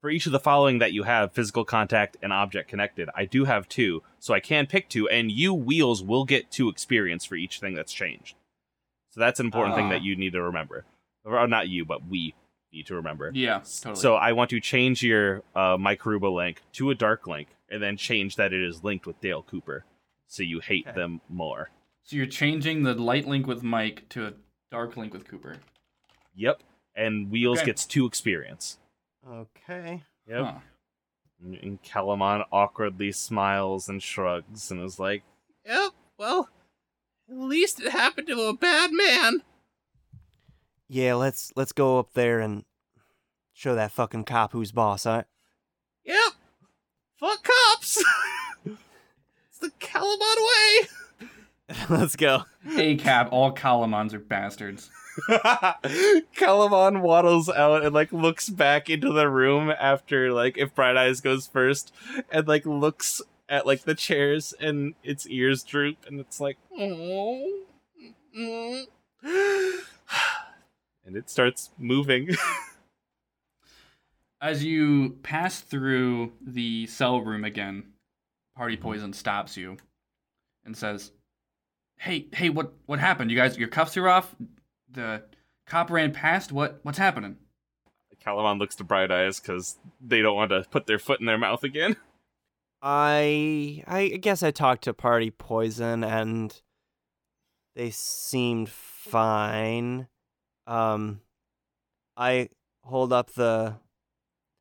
For 0.00 0.08
each 0.08 0.24
of 0.24 0.32
the 0.32 0.40
following 0.40 0.78
that 0.78 0.94
you 0.94 1.02
have, 1.02 1.32
physical 1.32 1.66
contact 1.66 2.16
and 2.22 2.32
object 2.32 2.70
connected, 2.70 3.10
I 3.14 3.26
do 3.26 3.44
have 3.44 3.68
two, 3.68 4.02
so 4.20 4.32
I 4.32 4.40
can 4.40 4.66
pick 4.66 4.88
two, 4.88 5.06
and 5.06 5.30
you 5.30 5.52
wheels 5.52 6.02
will 6.02 6.24
get 6.24 6.50
two 6.50 6.70
experience 6.70 7.26
for 7.26 7.34
each 7.34 7.60
thing 7.60 7.74
that's 7.74 7.92
changed. 7.92 8.36
So 9.10 9.20
that's 9.20 9.40
an 9.40 9.46
important 9.46 9.74
thing 9.76 9.86
Ah. 9.86 9.90
that 9.90 10.02
you 10.02 10.16
need 10.16 10.32
to 10.32 10.42
remember. 10.42 10.84
Or 11.24 11.46
not 11.46 11.68
you, 11.68 11.84
but 11.84 12.06
we 12.06 12.34
need 12.72 12.86
to 12.86 12.94
remember. 12.94 13.30
Yeah. 13.34 13.58
Totally. 13.80 13.96
So 13.96 14.14
I 14.16 14.32
want 14.32 14.50
to 14.50 14.60
change 14.60 15.02
your 15.02 15.42
uh, 15.54 15.76
My 15.78 15.96
Karuba 15.96 16.32
link 16.32 16.62
to 16.74 16.90
a 16.90 16.94
dark 16.94 17.26
link, 17.26 17.48
and 17.70 17.82
then 17.82 17.96
change 17.96 18.36
that 18.36 18.52
it 18.52 18.62
is 18.62 18.84
linked 18.84 19.06
with 19.06 19.20
Dale 19.20 19.42
Cooper, 19.42 19.84
so 20.26 20.42
you 20.42 20.60
hate 20.60 20.86
Okay. 20.86 20.94
them 20.96 21.20
more. 21.28 21.70
So 22.02 22.16
you're 22.16 22.26
changing 22.26 22.82
the 22.84 22.94
light 22.94 23.26
link 23.26 23.46
with 23.46 23.62
Mike 23.62 24.08
to 24.10 24.26
a 24.26 24.32
dark 24.70 24.96
link 24.96 25.12
with 25.12 25.26
Cooper. 25.28 25.56
Yep. 26.34 26.62
And 26.94 27.30
Wheels 27.30 27.58
Okay. 27.58 27.66
gets 27.66 27.84
two 27.86 28.06
experience. 28.06 28.78
Okay. 29.28 30.02
Yep. 30.26 30.44
Huh. 30.44 30.58
And 31.40 31.82
Calumon 31.82 32.44
awkwardly 32.50 33.12
smiles 33.12 33.88
and 33.88 34.02
shrugs 34.02 34.70
and 34.70 34.80
is 34.82 34.98
like, 34.98 35.22
"Yep. 35.64 35.92
Well, 36.18 36.48
at 37.30 37.36
least 37.36 37.80
it 37.80 37.92
happened 37.92 38.28
to 38.28 38.40
a 38.42 38.54
bad 38.54 38.90
man." 38.92 39.42
Yeah, 40.88 41.14
let's 41.14 41.52
let's 41.54 41.72
go 41.72 41.98
up 41.98 42.14
there 42.14 42.40
and 42.40 42.64
show 43.52 43.74
that 43.74 43.92
fucking 43.92 44.24
cop 44.24 44.52
who's 44.52 44.72
boss, 44.72 45.04
all 45.04 45.16
right? 45.16 45.24
Yep. 46.04 46.32
Fuck 47.18 47.44
cops. 47.44 48.02
it's 48.64 49.58
the 49.60 49.70
Calumon 49.80 50.88
way. 51.20 51.28
let's 51.90 52.16
go. 52.16 52.44
A 52.76 52.96
cab. 52.96 53.28
All 53.30 53.52
Calumons 53.52 54.14
are 54.14 54.18
bastards. 54.18 54.90
Calumon 55.28 57.02
waddles 57.02 57.48
out 57.48 57.84
and 57.84 57.92
like 57.94 58.12
looks 58.12 58.48
back 58.48 58.88
into 58.88 59.12
the 59.12 59.28
room 59.28 59.70
after 59.70 60.32
like 60.32 60.56
if 60.56 60.74
Bright 60.74 60.96
Eyes 60.96 61.20
goes 61.20 61.46
first 61.46 61.92
and 62.30 62.46
like 62.46 62.64
looks 62.64 63.20
at 63.48 63.66
like 63.66 63.82
the 63.82 63.94
chairs 63.94 64.54
and 64.60 64.94
its 65.02 65.26
ears 65.28 65.62
droop 65.62 65.96
and 66.06 66.20
it's 66.20 66.40
like 66.40 66.58
oh 66.78 67.64
and 69.22 71.16
it 71.16 71.28
starts 71.28 71.70
moving. 71.78 72.28
As 74.40 74.64
you 74.64 75.18
pass 75.24 75.60
through 75.60 76.32
the 76.40 76.86
cell 76.86 77.20
room 77.20 77.44
again, 77.44 77.84
Party 78.56 78.76
Poison 78.76 79.12
stops 79.12 79.56
you 79.56 79.76
and 80.64 80.76
says, 80.76 81.10
"Hey, 81.96 82.28
hey, 82.32 82.48
what 82.48 82.72
what 82.86 83.00
happened? 83.00 83.32
You 83.32 83.36
guys, 83.36 83.58
your 83.58 83.68
cuffs 83.68 83.96
are 83.96 84.08
off. 84.08 84.36
The 84.90 85.22
cop 85.66 85.90
ran 85.90 86.12
past. 86.12 86.52
What 86.52 86.78
what's 86.82 86.98
happening?" 86.98 87.36
Calumon 88.24 88.58
looks 88.58 88.76
to 88.76 88.84
Bright 88.84 89.10
Eyes 89.10 89.40
because 89.40 89.78
they 90.00 90.20
don't 90.20 90.36
want 90.36 90.50
to 90.50 90.64
put 90.70 90.86
their 90.86 90.98
foot 90.98 91.20
in 91.20 91.26
their 91.26 91.38
mouth 91.38 91.64
again. 91.64 91.96
I 92.80 93.82
I 93.86 94.08
guess 94.20 94.42
I 94.42 94.50
talked 94.50 94.84
to 94.84 94.94
Party 94.94 95.30
Poison 95.30 96.04
and 96.04 96.60
they 97.74 97.90
seemed 97.90 98.68
fine. 98.68 100.08
Um 100.66 101.20
I 102.16 102.50
hold 102.82 103.12
up 103.12 103.32
the 103.32 103.76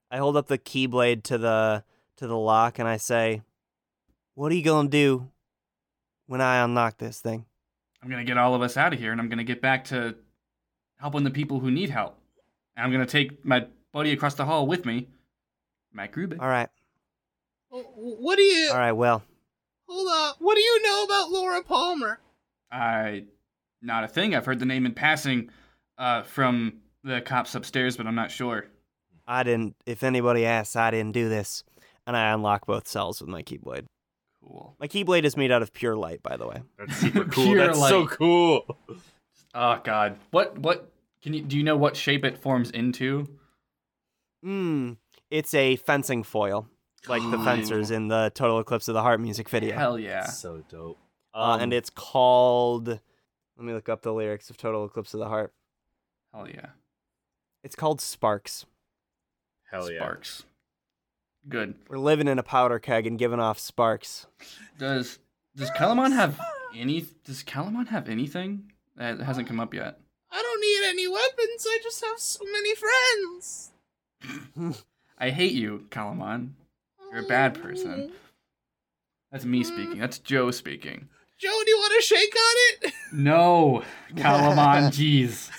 I 0.10 0.18
hold 0.18 0.38
up 0.38 0.48
the 0.48 0.58
keyblade 0.58 1.24
to 1.24 1.38
the 1.38 1.84
to 2.18 2.28
the 2.28 2.38
lock 2.38 2.80
and 2.80 2.88
I 2.88 2.98
say, 2.98 3.42
"What 4.36 4.52
are 4.52 4.56
you 4.56 4.64
gonna 4.64 4.90
do 4.90 5.30
when 6.26 6.42
I 6.42 6.64
unlock 6.64 6.98
this 6.98 7.20
thing?" 7.20 7.46
I'm 8.02 8.10
gonna 8.10 8.24
get 8.24 8.38
all 8.38 8.56
of 8.56 8.62
us 8.62 8.78
out 8.78 8.94
of 8.94 9.00
here, 9.00 9.12
and 9.12 9.20
I'm 9.20 9.30
gonna 9.30 9.44
get 9.44 9.62
back 9.62 9.84
to 9.86 10.16
helping 10.98 11.24
the 11.24 11.32
people 11.32 11.60
who 11.60 11.72
need 11.72 11.90
help. 11.90 12.18
And 12.76 12.86
I'm 12.86 12.92
gonna 12.92 13.06
take 13.06 13.44
my 13.44 13.68
buddy 13.92 14.12
across 14.12 14.36
the 14.36 14.46
hall 14.46 14.66
with 14.68 14.86
me, 14.86 15.08
Matt 15.92 16.12
Grubin. 16.12 16.40
All 16.40 16.48
right, 16.48 16.70
What 17.70 18.36
do 18.38 18.42
you? 18.42 18.70
all 18.72 18.78
right. 18.78 18.92
Well, 18.92 19.24
Hold 19.90 20.10
on. 20.10 20.34
What 20.40 20.56
do 20.56 20.62
you 20.62 20.82
know 20.84 21.04
about 21.04 21.32
Laura 21.32 21.64
Palmer? 21.64 22.20
I, 22.72 23.24
not 23.82 24.04
a 24.04 24.08
thing. 24.08 24.36
I've 24.36 24.46
heard 24.46 24.60
the 24.60 24.66
name 24.66 24.86
in 24.86 24.94
passing, 24.94 25.50
uh, 25.98 26.24
from 26.24 26.82
the 27.04 27.22
cops 27.22 27.56
upstairs, 27.56 27.96
but 27.96 28.06
I'm 28.06 28.16
not 28.16 28.30
sure. 28.32 28.66
I 29.26 29.44
didn't. 29.44 29.76
If 29.86 30.04
anybody 30.04 30.46
asks, 30.46 30.76
I 30.76 30.92
didn't 30.92 31.14
do 31.14 31.30
this. 31.30 31.64
And 32.06 32.16
I 32.18 32.32
unlock 32.34 32.66
both 32.66 32.88
cells 32.88 33.22
with 33.22 33.30
my 33.30 33.44
keyblade. 33.44 33.86
Cool. 34.42 34.76
My 34.80 34.88
keyblade 34.88 35.24
is 35.26 35.36
made 35.38 35.52
out 35.52 35.62
of 35.62 35.74
pure 35.74 35.96
light, 35.96 36.22
by 36.24 36.38
the 36.38 36.48
way. 36.48 36.62
That's 36.78 36.96
super 36.98 37.26
cool. 37.32 37.46
Pure 37.46 37.68
That's 37.68 37.80
so 37.80 38.08
cool. 38.08 38.78
Oh 39.54 39.80
God. 39.84 40.18
What? 40.32 40.58
What? 40.60 40.92
Can 41.22 41.34
you? 41.34 41.42
Do 41.42 41.58
you 41.58 41.64
know 41.64 41.76
what 41.76 41.98
shape 41.98 42.24
it 42.24 42.38
forms 42.38 42.72
into? 42.72 43.28
Hmm. 44.44 44.94
It's 45.30 45.54
a 45.54 45.76
fencing 45.76 46.24
foil, 46.24 46.68
like 47.08 47.22
the 47.32 47.40
fencers 47.40 47.92
in 47.92 48.08
the 48.08 48.32
Total 48.34 48.60
Eclipse 48.60 48.88
of 48.88 48.94
the 48.94 49.02
Heart 49.02 49.20
music 49.22 49.50
video. 49.50 49.76
Hell 49.76 50.00
yeah. 50.00 50.26
So 50.26 50.64
dope. 50.70 50.98
Uh, 51.34 51.38
Um, 51.54 51.62
and 51.62 51.74
it's 51.74 51.90
called. 51.90 52.88
Let 52.88 53.66
me 53.66 53.74
look 53.74 53.90
up 53.90 54.02
the 54.04 54.14
lyrics 54.14 54.50
of 54.50 54.58
Total 54.58 54.86
Eclipse 54.86 55.14
of 55.14 55.20
the 55.20 55.28
Heart. 55.28 55.54
Hell 56.34 56.48
yeah. 56.48 56.68
It's 57.64 57.76
called 57.76 58.02
Sparks. 58.02 58.66
hell 59.72 59.92
yeah. 59.92 60.00
Sparks. 60.00 60.44
Good. 61.50 61.76
We're 61.90 61.98
living 61.98 62.28
in 62.28 62.40
a 62.40 62.44
powder 62.44 62.78
keg 62.80 63.08
and 63.08 63.18
giving 63.18 63.40
off 63.40 63.58
sparks. 63.60 64.28
Does 64.78 65.20
Does 65.56 65.72
Calumon 65.72 66.14
have 66.14 66.40
any? 66.76 67.06
Does 67.24 67.44
Calumon 67.44 67.88
have 67.88 68.10
anything 68.10 68.72
that 68.96 69.20
hasn't 69.22 69.48
come 69.48 69.60
up 69.60 69.74
yet? 69.74 70.00
I 70.30 70.42
don't 70.42 70.62
need 70.62 70.90
any 70.90 71.08
weapons. 71.08 71.66
I 71.66 71.80
just 71.82 72.04
have 72.06 72.20
so 72.20 72.44
many 72.52 72.76
friends. 72.76 73.72
I 75.18 75.30
hate 75.30 75.54
you, 75.54 75.86
Calumon. 75.90 76.52
You're 77.12 77.22
a 77.24 77.28
bad 77.28 77.62
person. 77.62 78.12
That's 79.32 79.46
me 79.46 79.64
speaking. 79.64 80.00
That's 80.00 80.20
Joe 80.20 80.52
speaking. 80.52 81.10
Joe, 81.38 81.50
do 81.66 81.70
you 81.70 81.78
want 81.78 81.94
to 81.96 82.02
shake 82.02 82.34
on 82.36 82.56
it? 82.90 82.94
No, 83.14 83.84
Calumon. 84.16 84.90
Jeez. 84.92 85.50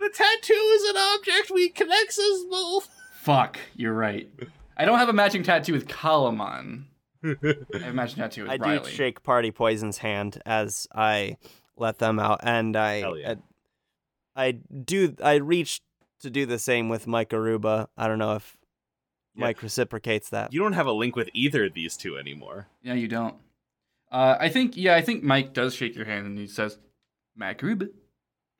The 0.00 0.08
tattoo 0.08 0.54
is 0.54 0.84
an 0.84 0.96
object. 0.96 1.50
We 1.52 1.68
connects 1.68 2.18
us 2.18 2.44
both. 2.50 2.88
Fuck. 3.12 3.58
You're 3.74 3.92
right. 3.92 4.30
I 4.78 4.84
don't 4.86 4.98
have 4.98 5.08
a 5.10 5.12
matching 5.12 5.42
tattoo 5.42 5.72
with 5.74 5.88
Calumon. 5.88 6.84
I 7.22 7.28
have 7.74 7.82
a 7.88 7.92
matching 7.92 8.16
tattoo 8.16 8.42
with 8.42 8.52
I 8.52 8.56
Riley. 8.56 8.90
do 8.90 8.96
shake 8.96 9.22
Party 9.22 9.50
Poison's 9.50 9.98
hand 9.98 10.40
as 10.46 10.86
I 10.94 11.36
let 11.76 11.98
them 11.98 12.18
out, 12.18 12.40
and 12.42 12.76
I, 12.76 13.00
Hell 13.00 13.18
yeah. 13.18 13.34
I, 14.34 14.46
I 14.46 14.50
do. 14.52 15.14
I 15.22 15.34
reach 15.34 15.80
to 16.20 16.30
do 16.30 16.46
the 16.46 16.58
same 16.58 16.88
with 16.88 17.06
Mike 17.06 17.30
Aruba. 17.30 17.88
I 17.96 18.06
don't 18.08 18.18
know 18.18 18.36
if 18.36 18.56
Yeah. 19.36 19.44
Mike 19.46 19.62
reciprocates 19.62 20.30
that. 20.30 20.52
You 20.52 20.60
don't 20.60 20.72
have 20.72 20.86
a 20.86 20.92
link 20.92 21.14
with 21.16 21.28
either 21.34 21.66
of 21.66 21.74
these 21.74 21.96
two 21.96 22.16
anymore. 22.18 22.68
Yeah, 22.82 22.94
you 22.94 23.06
don't. 23.08 23.34
Uh, 24.10 24.36
I 24.40 24.48
think 24.48 24.76
yeah, 24.76 24.94
I 24.94 25.02
think 25.02 25.22
Mike 25.22 25.52
does 25.52 25.74
shake 25.74 25.94
your 25.94 26.06
hand 26.06 26.26
and 26.26 26.38
he 26.38 26.46
says, 26.46 26.78
"Mac 27.36 27.60
Rubin," 27.62 27.90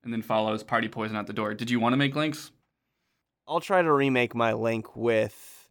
and 0.05 0.13
then 0.13 0.23
follows 0.23 0.63
Party 0.63 0.89
Poison 0.89 1.17
out 1.17 1.27
the 1.27 1.33
door. 1.33 1.55
Did 1.55 1.71
you 1.71 1.81
want 1.81 1.93
to 1.93 1.97
make 1.97 2.15
links? 2.17 2.51
I'll 3.49 3.61
try 3.61 3.81
to 3.81 3.93
remake 3.93 4.35
my 4.35 4.53
link 4.53 4.97
with 4.97 5.69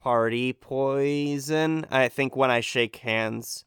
Party 0.00 0.52
Poison. 0.54 1.86
I 1.90 2.08
think 2.08 2.34
when 2.36 2.50
I 2.50 2.60
shake 2.60 2.96
hands, 2.96 3.64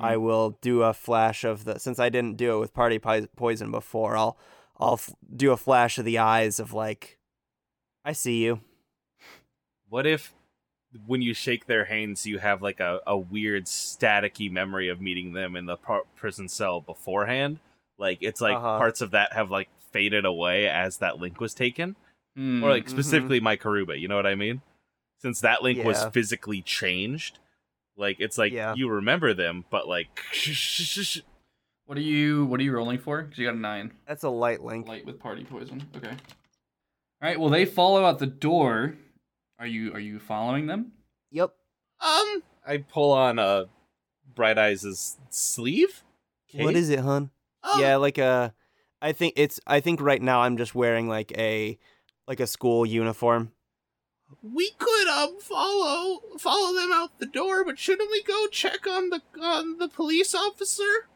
I 0.00 0.14
Mhm. 0.14 0.22
will 0.22 0.50
do 0.62 0.82
a 0.82 0.94
flash 0.94 1.44
of 1.44 1.64
the. 1.64 1.78
Since 1.78 1.98
I 1.98 2.08
didn't 2.08 2.36
do 2.38 2.56
it 2.56 2.60
with 2.60 2.72
Party 2.74 2.98
Poison 2.98 3.70
before, 3.70 4.16
I'll 4.16 4.38
I'll 4.78 4.94
f- 4.94 5.14
do 5.34 5.52
a 5.52 5.56
flash 5.56 5.96
of 5.98 6.04
the 6.04 6.18
eyes 6.18 6.58
of 6.60 6.72
like, 6.74 7.18
I 8.04 8.12
see 8.12 8.42
you. 8.44 8.60
What 9.96 10.06
if 10.06 10.34
when 11.06 11.22
you 11.22 11.32
shake 11.32 11.64
their 11.64 11.86
hands, 11.86 12.26
you 12.26 12.38
have 12.38 12.60
like 12.60 12.80
a, 12.80 13.00
a 13.06 13.16
weird 13.16 13.64
staticky 13.64 14.50
memory 14.52 14.90
of 14.90 15.00
meeting 15.00 15.32
them 15.32 15.56
in 15.56 15.64
the 15.64 15.78
par- 15.78 16.02
prison 16.14 16.50
cell 16.50 16.82
beforehand? 16.82 17.60
Like 17.96 18.18
it's 18.20 18.42
like 18.42 18.56
Uh-huh. 18.56 18.76
parts 18.76 19.00
of 19.00 19.12
that 19.12 19.32
have 19.32 19.50
like 19.50 19.70
faded 19.92 20.26
away 20.26 20.68
as 20.68 20.98
that 20.98 21.16
link 21.18 21.40
was 21.40 21.54
taken, 21.54 21.96
Hmm. 22.34 22.62
or 22.62 22.68
like 22.68 22.84
Mhm. 22.84 22.90
specifically 22.90 23.40
my 23.40 23.56
Karuba. 23.56 23.98
You 23.98 24.06
know 24.06 24.16
what 24.16 24.26
I 24.26 24.34
mean? 24.34 24.60
Since 25.22 25.40
that 25.40 25.62
link 25.62 25.82
was 25.82 26.04
physically 26.12 26.60
changed, 26.60 27.38
like 27.96 28.16
it's 28.20 28.36
like 28.36 28.52
Yeah. 28.52 28.74
you 28.74 28.90
remember 28.90 29.32
them, 29.32 29.64
but 29.70 29.88
like 29.88 30.08
what 31.86 31.96
are 31.96 32.02
you 32.02 32.44
What 32.44 32.60
are 32.60 32.62
you 32.62 32.72
rolling 32.72 32.98
for? 32.98 33.22
Because 33.22 33.38
you 33.38 33.46
got 33.46 33.54
a 33.54 33.58
nine. 33.58 33.92
That's 34.06 34.24
a 34.24 34.28
light 34.28 34.62
link. 34.62 34.86
Light 34.88 35.06
with 35.06 35.18
Party 35.18 35.44
Poison. 35.44 35.88
Okay. 35.96 36.10
All 36.10 36.16
right. 37.22 37.40
Well, 37.40 37.48
they 37.48 37.64
follow 37.64 38.04
out 38.04 38.18
the 38.18 38.26
door. 38.26 38.96
Are 39.58 39.66
you 39.66 39.92
Are 39.94 40.00
you 40.00 40.18
following 40.18 40.66
them? 40.66 40.92
Yep. 41.30 41.52
Um, 42.00 42.42
I 42.66 42.78
pull 42.88 43.12
on 43.12 43.38
uh, 43.38 43.64
Bright 44.34 44.58
Eyes' 44.58 45.16
sleeve. 45.30 46.02
What 46.52 46.68
Cape? 46.68 46.76
is 46.76 46.90
it, 46.90 47.00
hun? 47.00 47.30
um 47.62 47.80
yeah, 47.80 47.96
like 47.96 48.18
a. 48.18 48.54
I 49.02 49.12
think 49.12 49.34
it's. 49.36 49.60
I 49.66 49.80
think 49.80 50.00
right 50.00 50.20
now 50.22 50.40
I'm 50.40 50.56
just 50.56 50.74
wearing 50.74 51.08
like 51.08 51.32
a, 51.36 51.78
like 52.28 52.40
a 52.40 52.46
school 52.46 52.84
uniform. 52.86 53.52
we 54.42 54.70
could 54.78 55.08
um 55.08 55.38
follow 55.40 56.20
follow 56.38 56.74
them 56.74 56.90
out 56.92 57.18
the 57.18 57.26
door, 57.26 57.64
but 57.64 57.78
shouldn't 57.78 58.10
we 58.10 58.22
go 58.22 58.46
check 58.48 58.86
on 58.86 59.10
the 59.10 59.20
on 59.40 59.78
the 59.78 59.88
police 59.88 60.34
officer? 60.34 61.08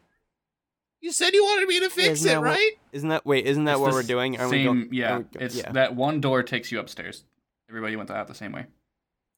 You 1.00 1.12
said 1.12 1.32
you 1.32 1.42
wanted 1.44 1.66
me 1.68 1.80
to 1.80 1.88
fix 1.88 2.08
isn't 2.20 2.28
it, 2.28 2.32
that 2.34 2.40
what- 2.40 2.46
right? 2.46 2.72
Isn't 2.92 3.08
that 3.10 3.24
wait? 3.24 3.46
Isn't 3.46 3.64
that 3.64 3.72
It's 3.72 3.80
what 3.80 3.92
we're 3.92 4.02
doing? 4.02 4.38
Are 4.38 4.48
we 4.48 4.64
same. 4.64 4.82
go- 4.84 4.88
yeah. 4.92 5.14
are 5.14 5.18
we 5.18 5.24
go- 5.24 5.40
it's 5.40 5.56
yeah. 5.56 5.72
that 5.72 5.94
one 5.94 6.20
door 6.20 6.42
takes 6.42 6.70
you 6.72 6.78
upstairs. 6.80 7.24
Everybody 7.70 7.94
went 7.94 8.10
out 8.10 8.26
the 8.26 8.34
same 8.34 8.52
way. 8.52 8.66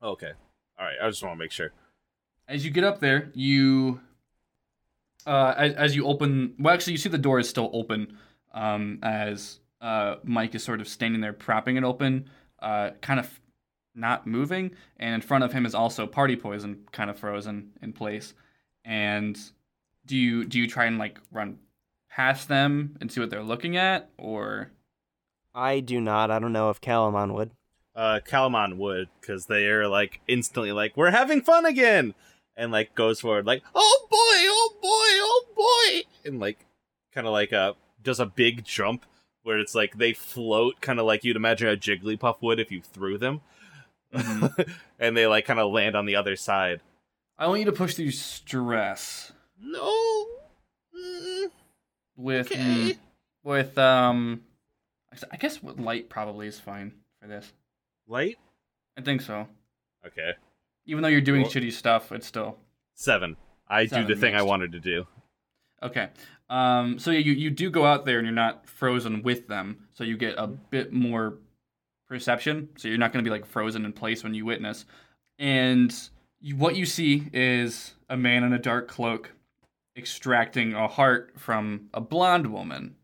Okay. 0.03 0.33
All 0.79 0.87
right. 0.87 0.97
I 1.03 1.09
just 1.09 1.23
want 1.23 1.35
to 1.35 1.39
make 1.39 1.53
sure. 1.53 1.71
As 2.49 2.65
you 2.65 2.71
get 2.71 2.83
up 2.83 2.99
there, 2.99 3.31
you 3.35 4.01
uh 5.27 5.55
as, 5.57 5.75
as 5.75 5.97
you 5.97 6.07
open 6.07 6.55
well 6.59 6.75
actually 6.75 6.95
you 6.95 6.99
see 6.99 7.09
the 7.09 7.17
door 7.17 7.39
is 7.39 7.49
still 7.49 7.71
open 7.73 8.19
um 8.53 8.99
as 9.05 9.61
uh 9.81 10.17
Mike 10.25 10.53
is 10.57 10.65
sort 10.65 10.81
of 10.81 10.89
standing 10.89 11.21
there 11.21 11.33
propping 11.33 11.77
it 11.77 11.85
open, 11.85 12.29
uh 12.61 12.91
kind 13.03 13.21
of 13.21 13.41
not 13.95 14.27
moving, 14.27 14.73
and 14.97 15.15
in 15.15 15.21
front 15.21 15.45
of 15.45 15.53
him 15.53 15.67
is 15.67 15.75
also 15.75 16.07
party 16.07 16.35
poison 16.35 16.79
kind 16.91 17.11
of 17.11 17.19
frozen 17.19 17.71
in 17.83 17.93
place. 17.93 18.35
And 18.85 19.39
do 20.07 20.17
you 20.17 20.45
do 20.45 20.59
you 20.59 20.67
try 20.67 20.87
and 20.87 20.99
like 20.99 21.21
run 21.31 21.59
past 22.11 22.49
them 22.49 22.97
and 23.01 23.13
see 23.13 23.21
what 23.21 23.31
they're 23.31 23.43
looking 23.43 23.77
at 23.77 24.11
or 24.19 24.71
I 25.55 25.81
do 25.81 26.01
not. 26.01 26.31
I 26.31 26.39
don't 26.39 26.53
know 26.53 26.71
if 26.71 26.81
Calumon 26.81 27.35
would. 27.35 27.51
Uh 27.95 28.21
Calumon 28.27 28.77
would 28.79 29.09
because 29.21 29.47
they 29.47 29.67
are 29.67 29.87
like 29.87 30.21
instantly 30.27 30.73
like 30.73 30.97
we're 30.97 31.11
having 31.11 31.43
fun 31.43 31.67
again 31.67 32.15
and 32.57 32.73
like 32.73 32.95
goes 32.95 33.21
forward 33.21 33.47
like 33.47 33.63
Oh 33.75 34.07
boy! 34.11 34.17
Oh 34.19 34.71
boy! 34.81 34.89
Oh 34.89 35.45
boy! 35.55 36.03
and 36.25 36.41
like 36.41 36.65
kind 37.15 37.27
of 37.27 37.33
like 37.33 37.53
a 37.53 37.75
does 38.03 38.21
a 38.21 38.27
big 38.27 38.65
jump 38.65 39.05
where 39.43 39.59
it's 39.59 39.75
like 39.75 39.99
they 39.99 40.13
float 40.13 40.81
kind 40.81 40.99
of 40.99 41.07
like 41.07 41.25
you'd 41.25 41.37
imagine 41.37 41.69
a 41.69 41.77
Jigglypuff 41.77 42.37
would 42.41 42.61
if 42.61 42.71
you 42.73 42.81
threw 42.81 43.19
them 43.19 43.41
and 44.13 45.17
they 45.17 45.27
like 45.27 45.45
kind 45.45 45.61
of 45.61 45.71
land 45.73 45.95
on 45.97 46.07
the 46.07 46.17
other 46.17 46.37
side 46.37 46.81
I 47.39 47.47
want 47.47 47.61
you 47.61 47.67
to 47.67 47.73
push 47.73 47.95
through 47.95 48.11
stress 48.13 49.33
No. 49.61 50.27
Mm, 50.97 51.51
with 52.17 52.53
okay. 52.53 52.59
mm, 52.61 52.99
with 53.43 53.77
um 53.79 54.43
I 55.31 55.37
guess 55.37 55.59
light 55.63 56.09
probably 56.09 56.47
is 56.47 56.59
fine 56.59 56.93
for 57.21 57.29
this. 57.29 57.53
Light 58.07 58.39
I 58.97 59.03
think 59.03 59.21
so. 59.23 59.47
okay 60.07 60.33
Even 60.87 61.03
though 61.03 61.09
you're 61.09 61.21
doing 61.21 61.43
Well- 61.43 61.51
shitty 61.51 61.73
stuff, 61.73 62.13
it's 62.13 62.27
still 62.27 62.59
seven 62.95 63.37
I 63.69 63.87
Seven 63.87 64.07
do 64.07 64.15
the 64.15 64.21
thing 64.21 64.35
I 64.35 64.43
wanted 64.43 64.73
to 64.73 64.81
do 64.81 65.07
okay. 65.83 66.09
Um, 66.49 66.99
so 66.99 67.11
you 67.11 67.33
you 67.33 67.51
do 67.51 67.71
go 67.71 67.85
out 67.85 68.05
there 68.05 68.19
and 68.19 68.27
you're 68.27 68.35
not 68.35 68.69
frozen 68.69 69.23
with 69.23 69.49
them, 69.49 69.89
so 69.93 70.05
you 70.05 70.17
get 70.17 70.35
a 70.39 70.47
bit 70.47 70.93
more 70.93 71.39
perception. 72.09 72.69
So 72.77 72.89
you're 72.89 72.99
not 72.99 73.13
going 73.13 73.25
to 73.25 73.29
be 73.29 73.33
like 73.33 73.47
frozen 73.47 73.85
in 73.85 73.93
place 73.93 74.23
when 74.23 74.35
you 74.35 74.45
witness. 74.45 74.85
And 75.39 75.93
you, 76.41 76.57
what 76.57 76.77
you 76.77 76.85
see 76.85 77.29
is 77.33 77.95
a 78.09 78.17
man 78.17 78.45
in 78.45 78.53
a 78.53 78.59
dark 78.59 78.89
cloak 78.89 79.33
extracting 79.97 80.75
a 80.75 80.89
heart 80.89 81.33
from 81.39 81.89
a 81.95 82.01
blonde 82.01 82.47
woman, 82.47 82.97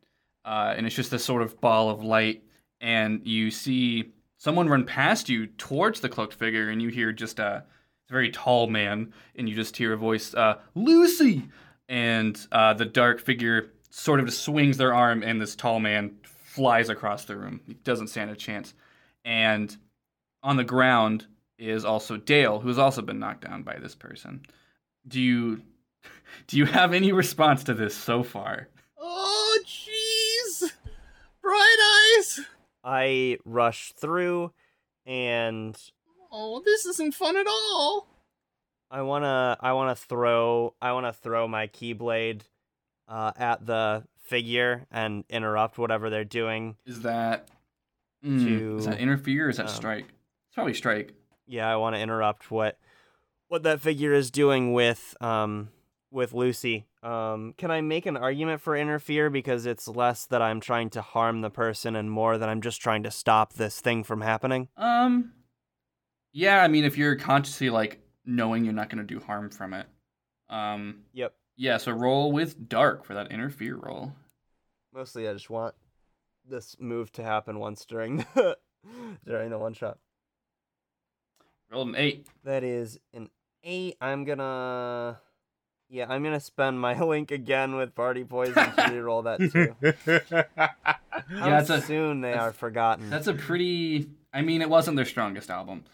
uh, 0.45 0.75
and 0.77 0.87
it's 0.87 0.97
just 0.97 1.11
this 1.11 1.25
sort 1.25 1.43
of 1.43 1.61
ball 1.61 1.91
of 1.91 2.05
light. 2.05 2.43
And 2.81 3.27
you 3.27 3.51
see 3.51 4.13
someone 4.39 4.69
run 4.69 4.85
past 4.85 5.29
you 5.29 5.47
towards 5.47 6.01
the 6.01 6.09
cloaked 6.09 6.35
figure, 6.35 6.71
and 6.71 6.81
you 6.81 6.89
hear 6.89 7.13
just 7.13 7.39
a 7.39 7.65
very 8.09 8.31
tall 8.31 8.67
man, 8.67 9.13
and 9.37 9.49
you 9.49 9.55
just 9.55 9.77
hear 9.77 9.93
a 9.93 9.97
voice, 9.97 10.35
uh, 10.35 10.59
Lucy! 10.75 11.49
And 11.91 12.39
uh, 12.51 12.75
the 12.75 12.85
dark 12.85 13.21
figure 13.21 13.73
sort 13.91 14.21
of 14.21 14.27
just 14.27 14.43
swings 14.43 14.77
their 14.77 14.95
arm, 14.95 15.23
and 15.23 15.41
this 15.41 15.55
tall 15.55 15.81
man 15.81 16.17
flies 16.23 16.89
across 16.89 17.25
the 17.25 17.37
room. 17.37 17.61
He 17.67 17.75
doesn't 17.75 18.09
stand 18.09 18.31
a 18.31 18.37
chance. 18.37 18.75
And 19.25 19.75
on 20.43 20.57
the 20.57 20.65
ground, 20.65 21.27
is 21.59 21.85
also 21.85 22.17
Dale, 22.17 22.61
who 22.61 22.69
has 22.69 22.79
also 22.79 23.03
been 23.03 23.19
knocked 23.19 23.45
down 23.45 23.63
by 23.63 23.77
this 23.79 23.95
person. 23.95 24.43
Do 25.07 25.21
you 25.21 25.63
do 26.47 26.57
you 26.57 26.67
have 26.67 26.95
any 26.95 27.13
response 27.13 27.65
to 27.65 27.75
this 27.75 27.95
so 27.95 28.23
far? 28.23 28.69
Oh, 28.99 29.59
jeez. 29.67 30.73
Bright 31.43 32.17
eyes. 32.19 32.41
I 32.89 33.37
rush 33.45 33.93
through 33.93 34.53
and 35.05 35.77
Oh, 36.33 36.63
this 36.65 36.87
isn't 36.87 37.15
fun 37.15 37.37
at 37.37 37.47
all. 37.47 38.09
I 38.91 39.03
wanna 39.03 39.59
I 39.61 39.73
wanna 39.75 39.95
throw 39.95 40.75
I 40.81 40.93
wanna 40.93 41.13
throw 41.13 41.47
my 41.47 41.67
keyblade 41.67 42.43
uh, 43.07 43.33
at 43.37 43.67
the 43.67 44.05
figure 44.23 44.87
and 44.91 45.25
interrupt 45.29 45.77
whatever 45.77 46.09
they're 46.09 46.25
doing. 46.25 46.77
Is 46.87 47.03
that 47.03 47.49
mm, 48.25 48.79
is 48.79 48.87
that 48.87 48.97
To, 48.97 49.03
interfere 49.03 49.47
or 49.47 49.51
is 49.51 49.59
that 49.59 49.69
um, 49.69 49.75
strike? 49.75 50.07
It's 50.07 50.55
probably 50.55 50.75
strike. 50.75 51.13
Yeah, 51.47 51.71
I 51.71 51.77
want 51.77 51.95
to 51.97 52.01
interrupt 52.01 52.51
what 52.51 52.79
what 53.49 53.65
that 53.65 53.83
figure 53.83 54.15
is 54.15 54.31
doing 54.31 54.73
with 54.73 55.15
um 55.21 55.69
with 56.11 56.33
Lucy. 56.33 56.87
Um, 57.03 57.55
can 57.59 57.71
I 57.71 57.81
make 57.81 58.07
an 58.07 58.17
argument 58.17 58.61
for 58.61 58.77
interfere 58.77 59.31
because 59.31 59.67
it's 59.67 59.87
less 59.89 60.27
that 60.27 60.41
I'm 60.43 60.61
trying 60.61 60.91
to 60.91 61.03
harm 61.03 61.41
the 61.43 61.51
person 61.51 61.95
and 61.97 62.11
more 62.11 62.39
that 62.39 62.49
I'm 62.49 62.61
just 62.61 62.81
trying 62.81 63.03
to 63.05 63.11
stop 63.11 63.53
this 63.55 63.81
thing 63.81 64.05
from 64.05 64.21
happening? 64.23 64.69
Um, 64.77 65.33
yeah, 66.33 66.63
I 66.63 66.69
mean, 66.69 66.85
if 66.85 66.97
you're 66.97 67.17
consciously 67.17 67.71
like 67.71 68.01
knowing 68.25 68.65
you're 68.65 68.75
not 68.75 68.89
going 68.91 69.07
to 69.07 69.15
do 69.15 69.21
harm 69.21 69.51
from 69.51 69.75
it, 69.75 69.87
um, 70.49 71.01
Yep. 71.13 71.35
yeah. 71.57 71.77
So 71.77 71.93
roll 71.93 72.33
with 72.33 72.69
dark 72.69 73.05
for 73.05 73.15
that 73.15 73.31
interfere 73.31 73.77
roll. 73.77 74.13
Mostly, 74.95 75.29
I 75.29 75.33
just 75.35 75.51
want 75.51 75.75
this 76.49 76.75
move 76.81 77.13
to 77.13 77.23
happen 77.23 77.59
once 77.59 77.85
during 77.85 78.19
the 78.35 78.57
during 79.27 79.51
the 79.51 79.59
one 79.59 79.75
shot. 79.75 79.99
Rolled 81.71 81.89
an 81.89 81.97
eight. 81.97 82.27
That 82.45 82.65
is 82.65 82.99
an 83.13 83.29
eight. 83.63 83.97
I'm 84.01 84.25
gonna. 84.25 85.21
Yeah, 85.91 86.07
I'm 86.09 86.23
gonna 86.23 86.41
spend 86.41 86.79
my 86.81 86.99
link 87.03 87.31
again 87.31 87.77
with 87.77 87.95
party 87.95 88.25
poison 88.25 88.55
to 88.55 88.61
reroll 88.77 89.25
that 89.25 89.39
too. 89.51 89.75
How 90.55 91.47
Yeah, 91.49 91.61
it's 91.61 91.71
a- 91.71 91.81
soon 91.83 92.21
they 92.21 92.31
that's- 92.33 92.49
are 92.49 92.53
forgotten. 92.53 93.11
That's 93.11 93.27
a 93.27 93.35
pretty. 93.35 94.09
I 94.33 94.43
mean, 94.43 94.61
it 94.63 94.69
wasn't 94.69 94.97
their 94.97 95.07
strongest 95.07 95.51
album. 95.51 95.85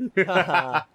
oh, 0.00 0.08
Yeah, 0.16 0.24
that 0.24 0.86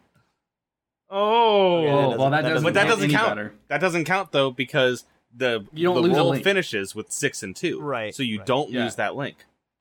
oh, 1.09 2.15
well, 2.17 2.29
that 2.29 2.41
that 2.43 2.49
doesn't. 2.49 2.53
doesn't- 2.53 2.63
But 2.63 2.73
that 2.73 2.87
doesn't 2.87 3.11
count. 3.11 3.29
Better. 3.29 3.53
that 3.69 3.81
doesn't 3.81 4.05
count 4.05 4.31
though 4.31 4.51
because 4.51 5.05
the 5.35 5.65
You 5.73 5.85
don't 5.85 5.95
the 5.95 6.01
lose 6.01 6.17
a 6.17 6.19
roll 6.21 6.35
finishes 6.35 6.95
with 6.95 7.11
six 7.11 7.43
and 7.43 7.55
two. 7.55 7.79
Right, 7.79 8.13
So 8.15 8.23
you 8.23 8.39
right. 8.39 8.47
don't 8.47 8.69
Yeah. 8.71 8.83
lose 8.83 8.95
that 8.95 9.15
link. 9.15 9.37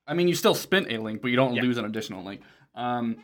I 0.07 0.15
mean, 0.15 0.29
you 0.29 0.35
still 0.35 0.55
spent 0.55 0.91
a 0.93 0.99
link, 0.99 1.23
but 1.23 1.29
you 1.31 1.37
don't 1.37 1.55
Yeah. 1.55 1.63
lose 1.63 1.79
an 1.79 1.85
additional 1.87 2.23
link. 2.25 2.43
Um, 2.75 3.17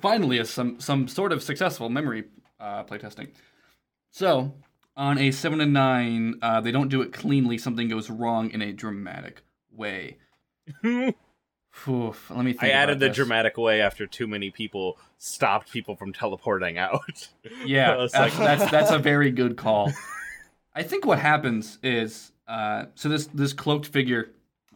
finally, 0.00 0.38
is 0.38 0.48
some 0.50 0.80
some 0.80 1.08
sort 1.08 1.32
of 1.32 1.42
successful 1.42 1.88
memory 1.88 2.24
uh, 2.60 2.84
playtesting. 2.84 3.28
So, 4.10 4.54
on 4.96 5.18
a 5.18 5.30
seven 5.30 5.60
and 5.60 5.72
nine, 5.72 6.38
uh, 6.42 6.60
they 6.60 6.72
don't 6.72 6.88
do 6.88 7.02
it 7.02 7.12
cleanly. 7.12 7.58
Something 7.58 7.88
goes 7.88 8.10
wrong 8.10 8.50
in 8.50 8.62
a 8.62 8.72
dramatic 8.72 9.42
way. 9.72 10.16
Oof, 11.86 12.30
let 12.30 12.44
me 12.44 12.52
think. 12.52 12.64
I 12.64 12.70
added 12.70 12.98
the 12.98 13.06
this. 13.08 13.16
dramatic 13.16 13.56
way 13.56 13.80
after 13.80 14.06
too 14.06 14.26
many 14.26 14.50
people 14.50 14.98
stopped 15.18 15.70
people 15.70 15.94
from 15.96 16.12
teleporting 16.12 16.78
out. 16.78 17.28
Yeah, 17.64 17.96
that's, 17.96 18.14
like- 18.14 18.36
that's 18.36 18.70
that's 18.70 18.90
a 18.90 18.98
very 19.12 19.30
good 19.30 19.56
call. 19.56 19.92
I 20.74 20.82
think 20.82 21.04
what 21.06 21.18
happens 21.18 21.78
is 21.82 22.32
uh, 22.46 22.86
so 22.94 23.08
this 23.08 23.26
this 23.28 23.52
cloaked 23.52 23.86
figure. 23.86 24.30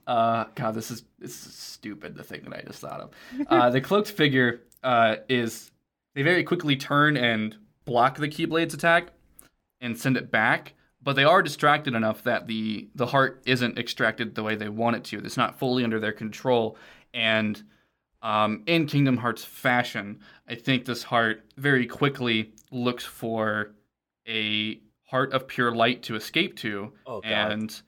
Uh, 0.07 0.47
God, 0.55 0.75
this 0.75 0.91
is 0.91 1.05
this 1.19 1.47
is 1.47 1.55
stupid. 1.55 2.17
The 2.17 2.25
thing 2.25 2.43
that 2.45 2.57
I 2.57 2.63
just 2.63 2.81
thought 2.81 3.01
of. 3.01 3.11
Uh, 3.47 3.71
the 3.71 3.81
cloaked 3.81 4.11
figure 4.11 4.63
uh, 4.83 5.17
is 5.29 5.71
they 6.15 6.23
very 6.23 6.43
quickly 6.45 6.77
turn 6.77 7.17
and 7.17 7.57
block 7.85 8.17
the 8.19 8.29
Keyblade's 8.29 8.75
attack 8.75 9.09
and 9.83 9.99
send 9.99 10.17
it 10.17 10.31
back. 10.31 10.73
But 11.03 11.17
they 11.17 11.25
are 11.25 11.43
distracted 11.43 11.95
enough 11.95 12.23
that 12.23 12.47
the 12.47 12.89
the 12.95 13.07
heart 13.07 13.43
isn't 13.45 13.77
extracted 13.79 14.35
the 14.35 14.43
way 14.43 14.55
they 14.55 14.69
want 14.71 14.97
it 14.97 15.05
to. 15.05 15.19
It's 15.19 15.37
not 15.37 15.59
fully 15.59 15.85
under 15.85 15.99
their 16.01 16.13
control. 16.13 16.79
And 17.13 17.61
um, 18.23 18.63
in 18.67 18.87
Kingdom 18.87 19.17
Hearts 19.19 19.45
fashion, 19.45 20.21
I 20.49 20.55
think 20.55 20.85
this 20.85 21.03
heart 21.03 21.45
very 21.57 21.87
quickly 21.87 22.53
looks 22.71 23.05
for 23.05 23.73
a 24.29 24.81
heart 25.07 25.33
of 25.33 25.49
pure 25.49 25.73
light 25.75 26.05
to 26.05 26.15
escape 26.15 26.57
to, 26.59 26.93
Oh 27.05 27.21
god. 27.21 27.31
and 27.53 27.83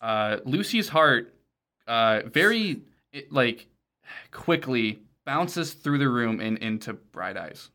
uh, 0.00 0.36
Lucy's 0.44 0.88
heart 0.88 1.34
uh, 1.88 2.20
very 2.26 2.82
it, 3.12 3.32
like 3.32 3.66
quickly 4.30 5.00
bounces 5.26 5.74
through 5.74 5.98
the 5.98 6.08
room 6.08 6.38
and 6.40 6.56
into 6.58 6.92
Bright 6.94 7.36
Eyes. 7.36 7.70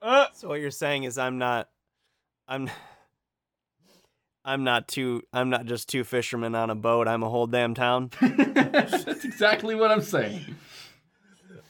Uh, 0.00 0.26
so 0.34 0.48
what 0.48 0.60
you're 0.60 0.70
saying 0.70 1.02
is 1.04 1.18
I'm 1.18 1.38
not, 1.38 1.68
I'm, 2.48 2.70
I'm 4.42 4.64
not 4.64 4.88
two. 4.88 5.22
I'm 5.32 5.50
not 5.50 5.66
just 5.66 5.88
two 5.90 6.02
fishermen 6.02 6.54
on 6.54 6.70
a 6.70 6.74
boat. 6.74 7.06
I'm 7.06 7.22
a 7.22 7.28
whole 7.28 7.46
damn 7.46 7.74
town. 7.74 8.10
That's 8.20 9.24
exactly 9.24 9.74
what 9.74 9.90
I'm 9.90 10.00
saying. 10.00 10.56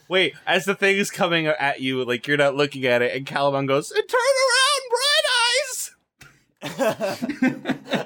wait, 0.08 0.34
as 0.46 0.64
the 0.64 0.76
thing 0.76 0.96
is 0.96 1.10
coming 1.10 1.48
at 1.48 1.80
you, 1.80 2.04
like 2.04 2.28
you're 2.28 2.36
not 2.36 2.54
looking 2.54 2.86
at 2.86 3.02
it, 3.02 3.16
and 3.16 3.26
Calumon 3.26 3.66
goes, 3.66 3.88
turn 3.88 4.20
around, 4.46 4.82
bright 4.92 5.24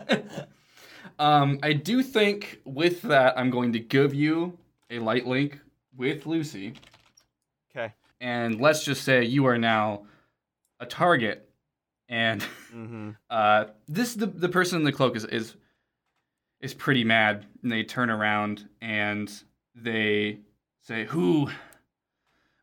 eyes. 0.06 0.22
um, 1.18 1.58
I 1.62 1.74
do 1.74 2.02
think 2.02 2.60
with 2.64 3.02
that, 3.02 3.38
I'm 3.38 3.50
going 3.50 3.74
to 3.74 3.78
give 3.78 4.14
you 4.14 4.58
a 4.90 4.98
light 4.98 5.26
link 5.26 5.60
with 5.94 6.24
Lucy. 6.24 6.72
Okay. 7.76 7.92
And 8.22 8.60
let's 8.60 8.84
just 8.84 9.04
say 9.04 9.24
you 9.24 9.44
are 9.46 9.58
now 9.58 10.06
a 10.80 10.86
target. 10.86 11.51
And 12.12 12.42
Mm-hmm. 12.74 13.10
uh, 13.30 13.64
this 13.88 14.14
the, 14.14 14.26
the 14.26 14.48
person 14.48 14.78
in 14.78 14.84
the 14.84 14.92
cloak 14.92 15.16
is, 15.16 15.24
is 15.24 15.56
is 16.60 16.74
pretty 16.74 17.04
mad. 17.04 17.46
And 17.62 17.72
they 17.72 17.82
turn 17.82 18.10
around 18.10 18.68
and 18.80 19.32
they 19.74 20.38
say, 20.82 21.06
Who 21.06 21.48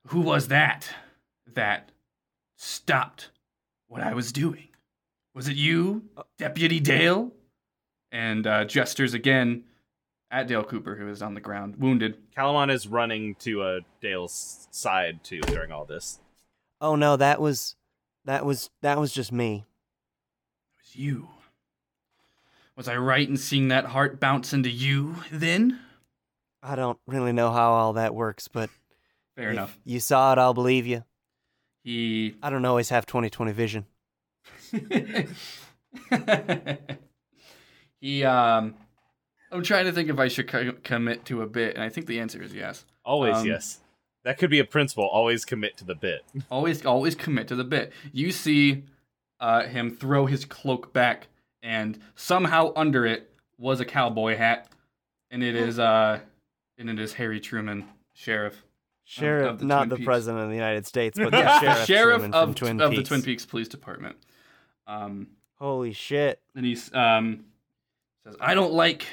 who 0.08 0.22
was 0.22 0.48
that 0.48 0.90
that 1.54 1.92
stopped 2.56 3.30
what 3.88 4.02
I 4.02 4.14
was 4.14 4.32
doing? 4.32 4.68
Was 5.36 5.48
it 5.48 5.56
you, 5.56 6.04
Deputy 6.38 6.80
Dale? 6.80 7.32
And 8.12 8.48
uh, 8.48 8.66
gestures 8.66 9.14
again 9.14 9.64
at 10.32 10.48
Dale 10.48 10.64
Cooper, 10.64 10.96
who 10.96 11.08
is 11.10 11.22
on 11.22 11.34
the 11.36 11.42
ground, 11.42 11.76
wounded. 11.78 12.18
Calumon 12.36 12.72
is 12.72 12.88
running 12.88 13.36
to 13.36 13.62
uh, 13.62 13.80
Dale's 14.02 14.68
side 14.72 15.24
too 15.24 15.42
during 15.42 15.72
all 15.72 15.86
this. 15.86 16.20
Oh 16.82 16.96
no, 16.96 17.16
that 17.18 17.40
was, 17.40 17.76
that 18.26 18.46
was, 18.46 18.70
that 18.82 19.00
was 19.00 19.12
just 19.12 19.32
me. 19.32 19.66
It 20.76 20.82
was 20.82 20.96
you. 20.96 21.28
Was 22.76 22.88
I 22.88 22.96
right 22.96 23.28
in 23.28 23.36
seeing 23.38 23.68
that 23.70 23.86
heart 23.86 24.20
bounce 24.20 24.54
into 24.54 24.70
you 24.70 25.16
then? 25.32 25.80
I 26.64 26.76
don't 26.76 26.98
really 27.08 27.32
know 27.34 27.52
how 27.52 27.72
all 27.72 27.94
that 27.94 28.16
works, 28.16 28.48
but 28.48 28.70
Fair 29.36 29.50
if 29.50 29.54
enough. 29.54 29.78
You 29.84 30.00
saw 30.00 30.34
it, 30.34 30.38
I'll 30.38 30.54
believe 30.54 30.86
you. 30.88 31.04
He 31.84 32.36
I 32.44 32.50
don't 32.50 32.66
always 32.66 32.90
have 32.90 33.06
20/20 33.06 33.54
vision. 33.54 33.86
he 38.00 38.24
um 38.24 38.76
I'm 39.52 39.64
trying 39.64 39.86
to 39.86 39.92
think 39.92 40.10
if 40.10 40.20
I 40.20 40.28
should 40.28 40.48
co- 40.48 40.74
commit 40.84 41.26
to 41.26 41.42
a 41.42 41.48
bit 41.48 41.76
and 41.76 41.84
I 41.84 41.90
think 41.90 42.08
the 42.08 42.20
answer 42.20 42.42
is 42.42 42.54
yes. 42.54 42.86
Always 43.04 43.38
Um, 43.38 43.48
yes. 43.48 43.80
That 44.24 44.38
could 44.38 44.50
be 44.50 44.60
a 44.60 44.66
principle. 44.66 45.06
Always 45.08 45.46
commit 45.46 45.78
to 45.78 45.86
the 45.86 45.96
bit. 45.96 46.24
Always 46.52 46.86
always 46.86 47.16
commit 47.16 47.48
to 47.50 47.56
the 47.56 47.64
bit. 47.64 47.94
You 48.12 48.32
see 48.32 48.84
uh 49.40 49.64
him 49.64 49.90
throw 49.96 50.26
his 50.26 50.44
cloak 50.46 50.92
back 50.94 51.28
and 51.64 51.98
somehow 52.16 52.74
under 52.76 53.06
it 53.06 53.32
was 53.58 53.80
a 53.80 53.86
cowboy 53.86 54.36
hat 54.36 54.68
and 55.32 55.42
it 55.44 55.56
is 55.56 55.80
uh 55.80 56.20
and 56.78 56.90
it 56.90 57.00
is 57.00 57.14
Harry 57.14 57.40
Truman, 57.40 57.86
sheriff. 58.14 58.64
Sheriff, 59.06 59.48
of 59.52 59.60
the 59.60 59.66
not 59.66 59.78
Twin 59.80 59.90
the 59.90 59.96
Peaks. 59.96 60.06
president 60.06 60.44
of 60.44 60.50
the 60.50 60.56
United 60.56 60.86
States, 60.86 61.18
but 61.22 61.34
Yeah, 61.34 61.60
the 61.60 61.66
the 61.66 61.74
sheriff, 61.74 61.86
sheriff 61.88 62.16
Truman 62.20 62.34
of, 62.34 62.44
from 62.48 62.54
Twin 62.56 62.82
of 62.82 62.92
Peaks. 62.92 63.02
the 63.04 63.08
Twin 63.08 63.22
Peaks 63.24 63.46
Police 63.46 63.68
Department. 63.70 64.18
Um 64.88 65.28
Holy 65.58 65.94
shit! 65.94 66.40
and 66.56 66.66
he 66.66 66.78
um 66.94 67.46
says 68.26 68.36
i 68.42 68.54
don't 68.54 68.74
like 68.74 69.06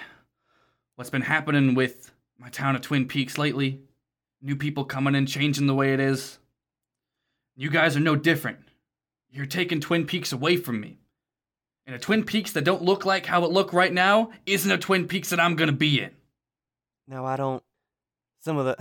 what's 0.96 1.10
been 1.10 1.22
happening 1.22 1.74
with 1.74 2.10
my 2.38 2.48
town 2.48 2.74
of 2.76 2.82
twin 2.82 3.06
peaks 3.06 3.38
lately 3.38 3.80
new 4.42 4.56
people 4.56 4.84
coming 4.84 5.14
and 5.14 5.28
changing 5.28 5.66
the 5.66 5.74
way 5.74 5.92
it 5.92 6.00
is 6.00 6.38
you 7.56 7.70
guys 7.70 7.96
are 7.96 8.00
no 8.00 8.16
different 8.16 8.58
you're 9.30 9.46
taking 9.46 9.80
twin 9.80 10.06
peaks 10.06 10.32
away 10.32 10.56
from 10.56 10.80
me 10.80 10.98
and 11.86 11.94
a 11.94 11.98
twin 11.98 12.24
peaks 12.24 12.52
that 12.52 12.64
don't 12.64 12.82
look 12.82 13.04
like 13.06 13.26
how 13.26 13.44
it 13.44 13.50
look 13.50 13.72
right 13.72 13.92
now 13.92 14.30
isn't 14.44 14.72
a 14.72 14.78
twin 14.78 15.06
peaks 15.08 15.30
that 15.30 15.40
i'm 15.40 15.56
gonna 15.56 15.72
be 15.72 16.00
in 16.00 16.10
Now 17.08 17.24
I 17.24 17.36
don't. 17.36 17.62
Some 18.40 18.56
of 18.58 18.66
the, 18.66 18.76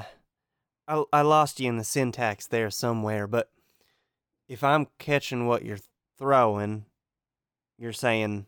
I 0.87 1.03
I 1.13 1.21
lost 1.21 1.59
you 1.59 1.69
in 1.69 1.77
the 1.77 1.83
syntax 1.83 2.47
there 2.47 2.69
somewhere, 2.71 3.27
but 3.27 3.49
if 4.47 4.63
I'm 4.63 4.87
catching 4.99 5.45
what 5.47 5.63
you're 5.63 5.79
throwing, 6.17 6.85
you're 7.77 7.93
saying 7.93 8.45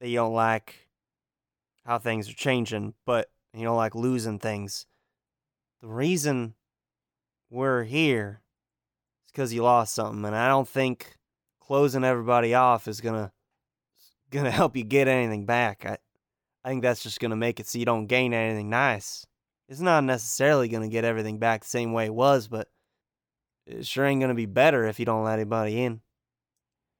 that 0.00 0.08
you 0.08 0.16
don't 0.16 0.34
like 0.34 0.88
how 1.84 1.98
things 1.98 2.28
are 2.28 2.34
changing, 2.34 2.94
but 3.04 3.30
you 3.54 3.64
don't 3.64 3.76
like 3.76 3.94
losing 3.94 4.38
things. 4.38 4.86
The 5.82 5.88
reason 5.88 6.54
we're 7.50 7.84
here 7.84 8.40
is 9.26 9.32
because 9.32 9.52
you 9.52 9.62
lost 9.62 9.94
something, 9.94 10.24
and 10.24 10.34
I 10.34 10.48
don't 10.48 10.68
think 10.68 11.16
closing 11.60 12.04
everybody 12.04 12.54
off 12.54 12.88
is 12.88 13.00
gonna 13.00 13.32
gonna 14.30 14.50
help 14.50 14.76
you 14.76 14.84
get 14.84 15.08
anything 15.08 15.46
back. 15.46 15.84
I 15.84 15.98
I 16.64 16.68
think 16.70 16.82
that's 16.82 17.02
just 17.02 17.20
gonna 17.20 17.36
make 17.36 17.60
it 17.60 17.68
so 17.68 17.78
you 17.78 17.84
don't 17.84 18.06
gain 18.06 18.34
anything 18.34 18.70
nice. 18.70 19.26
It's 19.68 19.80
not 19.80 20.04
necessarily 20.04 20.68
gonna 20.68 20.88
get 20.88 21.04
everything 21.04 21.38
back 21.38 21.62
the 21.62 21.68
same 21.68 21.92
way 21.92 22.06
it 22.06 22.14
was, 22.14 22.48
but 22.48 22.68
it 23.66 23.86
sure 23.86 24.06
ain't 24.06 24.20
gonna 24.20 24.34
be 24.34 24.46
better 24.46 24.86
if 24.86 24.98
you 24.98 25.04
don't 25.04 25.24
let 25.24 25.38
anybody 25.38 25.82
in. 25.82 26.00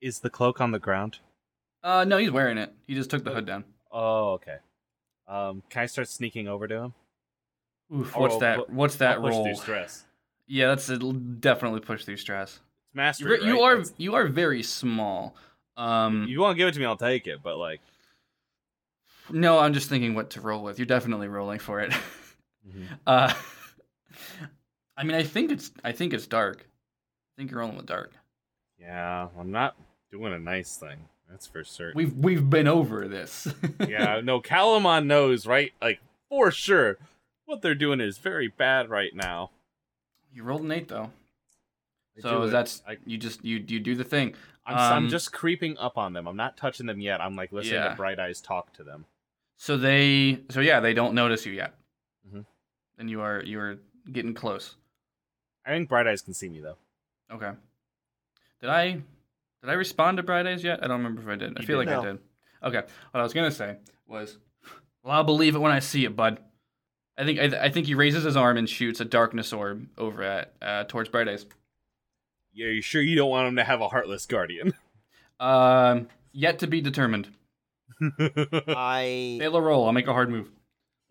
Is 0.01 0.21
the 0.21 0.31
cloak 0.31 0.61
on 0.61 0.73
the 0.73 0.79
ground? 0.79 1.19
Uh, 1.83 2.05
no, 2.05 2.19
he's 2.19 2.31
wearing 2.31 2.59
it. 2.59 2.75
He 2.87 2.95
just 2.95 3.11
took 3.11 3.25
the 3.25 3.31
hood 3.31 3.47
down. 3.47 3.65
Oh, 3.91 4.33
okay. 4.33 4.57
Um, 5.29 5.63
can 5.71 5.83
I 5.83 5.87
start 5.87 6.09
sneaking 6.09 6.49
over 6.49 6.69
to 6.69 6.75
him? 6.75 6.95
Oof, 7.95 8.17
what's 8.17 8.35
I'll 8.35 8.41
that? 8.41 8.57
pu- 8.67 8.73
What's 8.75 8.97
that 8.97 9.17
I'll 9.17 9.23
push 9.23 9.33
roll? 9.33 9.45
through 9.45 9.55
stress. 9.57 10.05
Yeah, 10.49 10.69
that's 10.69 10.89
it'll 10.91 11.13
definitely 11.13 11.81
push 11.81 12.05
through 12.05 12.17
stress. 12.19 12.55
It's 12.87 12.95
mastery. 12.95 13.45
You 13.45 13.55
right? 13.55 13.63
are 13.63 13.77
That's- 13.77 13.95
you 13.99 14.15
are 14.15 14.27
very 14.27 14.63
small. 14.63 15.35
Um, 15.77 16.27
You 16.29 16.41
want 16.41 16.55
to 16.55 16.59
give 16.59 16.69
it 16.69 16.73
to 16.75 16.81
me? 16.81 16.87
I'll 16.87 16.97
take 16.97 17.27
it. 17.27 17.43
But 17.43 17.59
like, 17.59 17.81
no, 19.31 19.59
I'm 19.59 19.73
just 19.75 19.89
thinking 19.89 20.15
what 20.15 20.31
to 20.31 20.41
roll 20.41 20.63
with. 20.63 20.79
You're 20.79 20.87
definitely 20.87 21.29
rolling 21.29 21.59
for 21.59 21.81
it. 21.81 21.93
Mm-hmm. 22.69 22.95
uh, 23.07 23.33
I 24.97 25.05
mean, 25.05 25.15
I 25.17 25.23
think 25.23 25.53
it's 25.53 25.71
I 25.85 25.93
think 25.93 26.13
it's 26.13 26.27
dark. 26.27 26.63
I 26.67 27.33
think 27.37 27.53
you're 27.53 27.61
rolling 27.61 27.77
with 27.77 27.87
dark. 27.87 28.13
yeah, 28.81 29.29
I'm 29.39 29.53
not 29.53 29.77
doing 30.11 30.33
a 30.33 30.39
nice 30.41 30.77
thing. 30.77 30.97
That's 31.31 31.47
for 31.47 31.63
certain. 31.63 31.97
We've 31.97 32.13
we've 32.17 32.51
been 32.51 32.67
over 32.67 33.07
this. 33.07 33.47
yeah, 33.89 34.21
no, 34.21 34.41
Calumon 34.41 35.07
knows, 35.07 35.47
right? 35.47 35.73
Like 35.81 36.01
for 36.29 36.51
sure, 36.51 36.99
what 37.47 37.63
they're 37.63 37.75
doing 37.75 38.01
is 38.01 38.19
very 38.19 38.49
bad 38.49 38.91
right 38.91 39.15
now. 39.15 39.51
you 40.33 40.43
rolled 40.43 40.63
an 40.63 40.73
eight 40.73 40.89
though, 40.89 41.11
I 42.19 42.21
so 42.21 42.45
do 42.45 42.51
that's 42.51 42.83
I, 42.87 42.99
you 43.07 43.17
just 43.19 43.45
you 43.45 43.65
you 43.67 43.81
do 43.81 43.95
the 43.95 44.05
thing. 44.05 44.35
I'm, 44.67 44.77
I'm 44.77 45.05
um, 45.05 45.09
just 45.09 45.33
creeping 45.33 45.79
up 45.79 45.97
on 45.97 46.13
them. 46.13 46.27
I'm 46.27 46.37
not 46.37 46.57
touching 46.57 46.87
them 46.87 47.01
yet. 47.01 47.21
I'm 47.21 47.37
like 47.37 47.53
listening 47.53 47.75
Yeah. 47.81 47.91
to 47.91 47.95
Bright 47.97 48.19
Eyes 48.19 48.41
talk 48.41 48.73
to 48.75 48.83
them. 48.83 49.07
So 49.57 49.77
they 49.77 50.41
so 50.51 50.61
yeah 50.61 50.81
they 50.81 50.93
don't 50.93 51.15
notice 51.15 51.47
you 51.47 51.53
yet. 51.53 51.75
Mhm. 52.29 52.45
And 52.99 53.09
you 53.09 53.21
are 53.21 53.43
you 53.43 53.59
are 53.61 53.79
getting 54.13 54.35
close. 54.35 54.75
I 55.65 55.71
think 55.71 55.89
Bright 55.89 56.07
Eyes 56.07 56.21
can 56.23 56.35
see 56.35 56.49
me 56.49 56.61
though. 56.61 56.77
Okay. 57.33 57.53
Did 58.61 58.71
I 58.71 58.93
did 58.93 59.71
I 59.71 59.73
respond 59.75 60.17
to 60.17 60.23
Bright 60.23 60.47
Eyes 60.47 60.65
yet? 60.65 60.81
I 60.83 60.89
don't 60.89 60.99
remember 60.99 61.23
if 61.23 61.29
I 61.29 61.37
did. 61.37 61.57
I 61.59 61.65
feel 61.65 61.79
did. 61.79 61.89
like 61.89 61.99
I 61.99 62.05
did. 62.05 62.19
Okay. 62.63 62.83
What 63.11 63.21
I 63.21 63.23
was 63.23 63.33
gonna 63.33 63.51
say 63.51 63.77
was, 64.07 64.39
well, 65.03 65.15
I'll 65.15 65.25
believe 65.25 65.55
it 65.55 65.59
when 65.61 65.73
I 65.73 65.79
see 65.79 66.05
it, 66.05 66.17
bud. 66.17 66.39
I 67.19 67.25
think 67.25 67.39
I, 67.39 67.65
I 67.65 67.71
think 67.71 67.87
he 67.87 67.95
raises 67.95 68.25
his 68.25 68.37
arm 68.37 68.57
and 68.57 68.69
shoots 68.69 69.01
a 69.01 69.05
darkness 69.05 69.53
orb 69.53 69.87
over 69.97 70.23
at 70.23 70.53
uh, 70.61 70.85
towards 70.85 71.09
Bright 71.09 71.29
Eyes. 71.29 71.47
Yeah, 72.53 72.69
you 72.69 72.83
sure 72.83 73.03
you 73.03 73.17
don't 73.17 73.31
want 73.31 73.49
him 73.49 73.57
to 73.57 73.65
have 73.65 73.81
a 73.81 73.89
heartless 73.89 74.27
guardian? 74.27 74.75
Um, 75.39 76.09
yet 76.33 76.61
to 76.61 76.67
be 76.67 76.81
determined. 76.81 77.29
I 78.01 79.37
Fail 79.39 79.55
a 79.55 79.61
roll. 79.61 79.85
I'll 79.85 79.93
make 79.93 80.07
a 80.07 80.15
hard 80.15 80.31
move. 80.31 80.51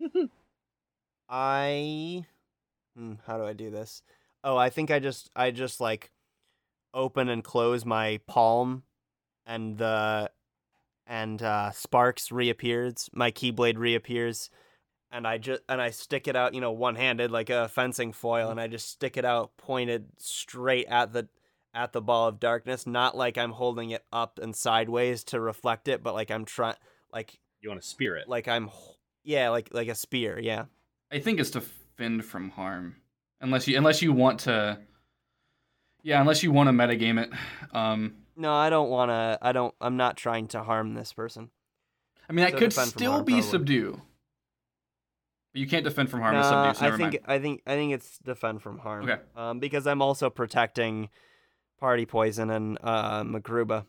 I 1.28 2.24
hmm, 2.96 3.12
how 3.24 3.38
do 3.38 3.44
I 3.44 3.52
do 3.52 3.70
this? 3.70 4.02
Oh, 4.42 4.56
I 4.56 4.70
think 4.70 4.90
I 4.90 4.98
just 4.98 5.30
I 5.36 5.52
just 5.52 5.80
like 5.80 6.10
open 6.92 7.28
and 7.28 7.44
close 7.44 7.84
my 7.84 8.18
palm 8.26 8.82
and 9.46 9.78
the 9.78 10.28
and 11.06 11.40
uh 11.40 11.70
sparks 11.70 12.32
reappears, 12.32 13.08
my 13.12 13.30
keyblade 13.30 13.78
reappears 13.78 14.50
and 15.16 15.26
I 15.26 15.38
just 15.38 15.62
and 15.68 15.80
I 15.80 15.90
stick 15.90 16.28
it 16.28 16.36
out, 16.36 16.52
you 16.54 16.60
know, 16.60 16.72
one-handed 16.72 17.30
like 17.30 17.48
a 17.48 17.68
fencing 17.68 18.12
foil 18.12 18.50
and 18.50 18.60
I 18.60 18.66
just 18.66 18.90
stick 18.90 19.16
it 19.16 19.24
out 19.24 19.56
pointed 19.56 20.06
straight 20.18 20.86
at 20.86 21.12
the 21.12 21.28
at 21.74 21.92
the 21.92 22.02
ball 22.02 22.28
of 22.28 22.38
darkness, 22.38 22.86
not 22.86 23.16
like 23.16 23.38
I'm 23.38 23.52
holding 23.52 23.90
it 23.90 24.04
up 24.12 24.38
and 24.42 24.54
sideways 24.54 25.24
to 25.24 25.40
reflect 25.40 25.88
it, 25.88 26.02
but 26.02 26.14
like 26.14 26.30
I'm 26.30 26.44
trying 26.44 26.76
like 27.12 27.40
you 27.60 27.70
want 27.70 27.80
to 27.80 27.88
spear 27.88 28.16
it? 28.16 28.28
like 28.28 28.46
I'm 28.46 28.70
yeah, 29.24 29.48
like 29.48 29.70
like 29.72 29.88
a 29.88 29.94
spear, 29.94 30.38
yeah. 30.38 30.66
I 31.10 31.18
think 31.18 31.40
it's 31.40 31.50
to 31.50 31.62
fend 31.96 32.24
from 32.24 32.50
harm, 32.50 32.96
unless 33.40 33.66
you 33.66 33.76
unless 33.78 34.02
you 34.02 34.12
want 34.12 34.40
to. 34.40 34.78
Yeah, 36.02 36.20
unless 36.20 36.42
you 36.44 36.52
want 36.52 36.68
to 36.68 36.72
metagame 36.72 37.20
it. 37.20 37.30
Um, 37.72 38.14
No, 38.36 38.54
I 38.54 38.70
don't 38.70 38.90
want 38.90 39.10
to. 39.10 39.38
I 39.42 39.50
don't. 39.50 39.74
I'm 39.80 39.96
not 39.96 40.16
trying 40.16 40.46
to 40.48 40.62
harm 40.62 40.94
this 40.94 41.12
person. 41.12 41.50
I 42.28 42.32
mean, 42.32 42.44
that 42.44 42.52
So 42.52 42.58
could 42.58 42.72
still 42.72 43.12
harm, 43.12 43.24
be 43.24 43.32
probably. 43.32 43.50
subdue. 43.50 44.02
But 45.56 45.60
you 45.62 45.68
can't 45.68 45.84
defend 45.84 46.10
from 46.10 46.20
harm 46.20 46.36
with 46.36 46.44
Nah, 46.44 46.72
subdue, 46.74 46.78
so 46.78 46.86
I 46.86 46.96
think. 46.98 47.12
mind. 47.12 47.24
I 47.26 47.38
think. 47.38 47.62
I 47.66 47.74
think 47.76 47.94
it's 47.94 48.18
defend 48.18 48.60
from 48.60 48.76
harm. 48.76 49.08
Okay. 49.08 49.22
Um, 49.34 49.58
because 49.58 49.86
I'm 49.86 50.02
also 50.02 50.28
protecting 50.28 51.08
party 51.80 52.04
poison 52.04 52.50
and 52.50 52.76
uh 52.82 53.24
Magruba. 53.24 53.86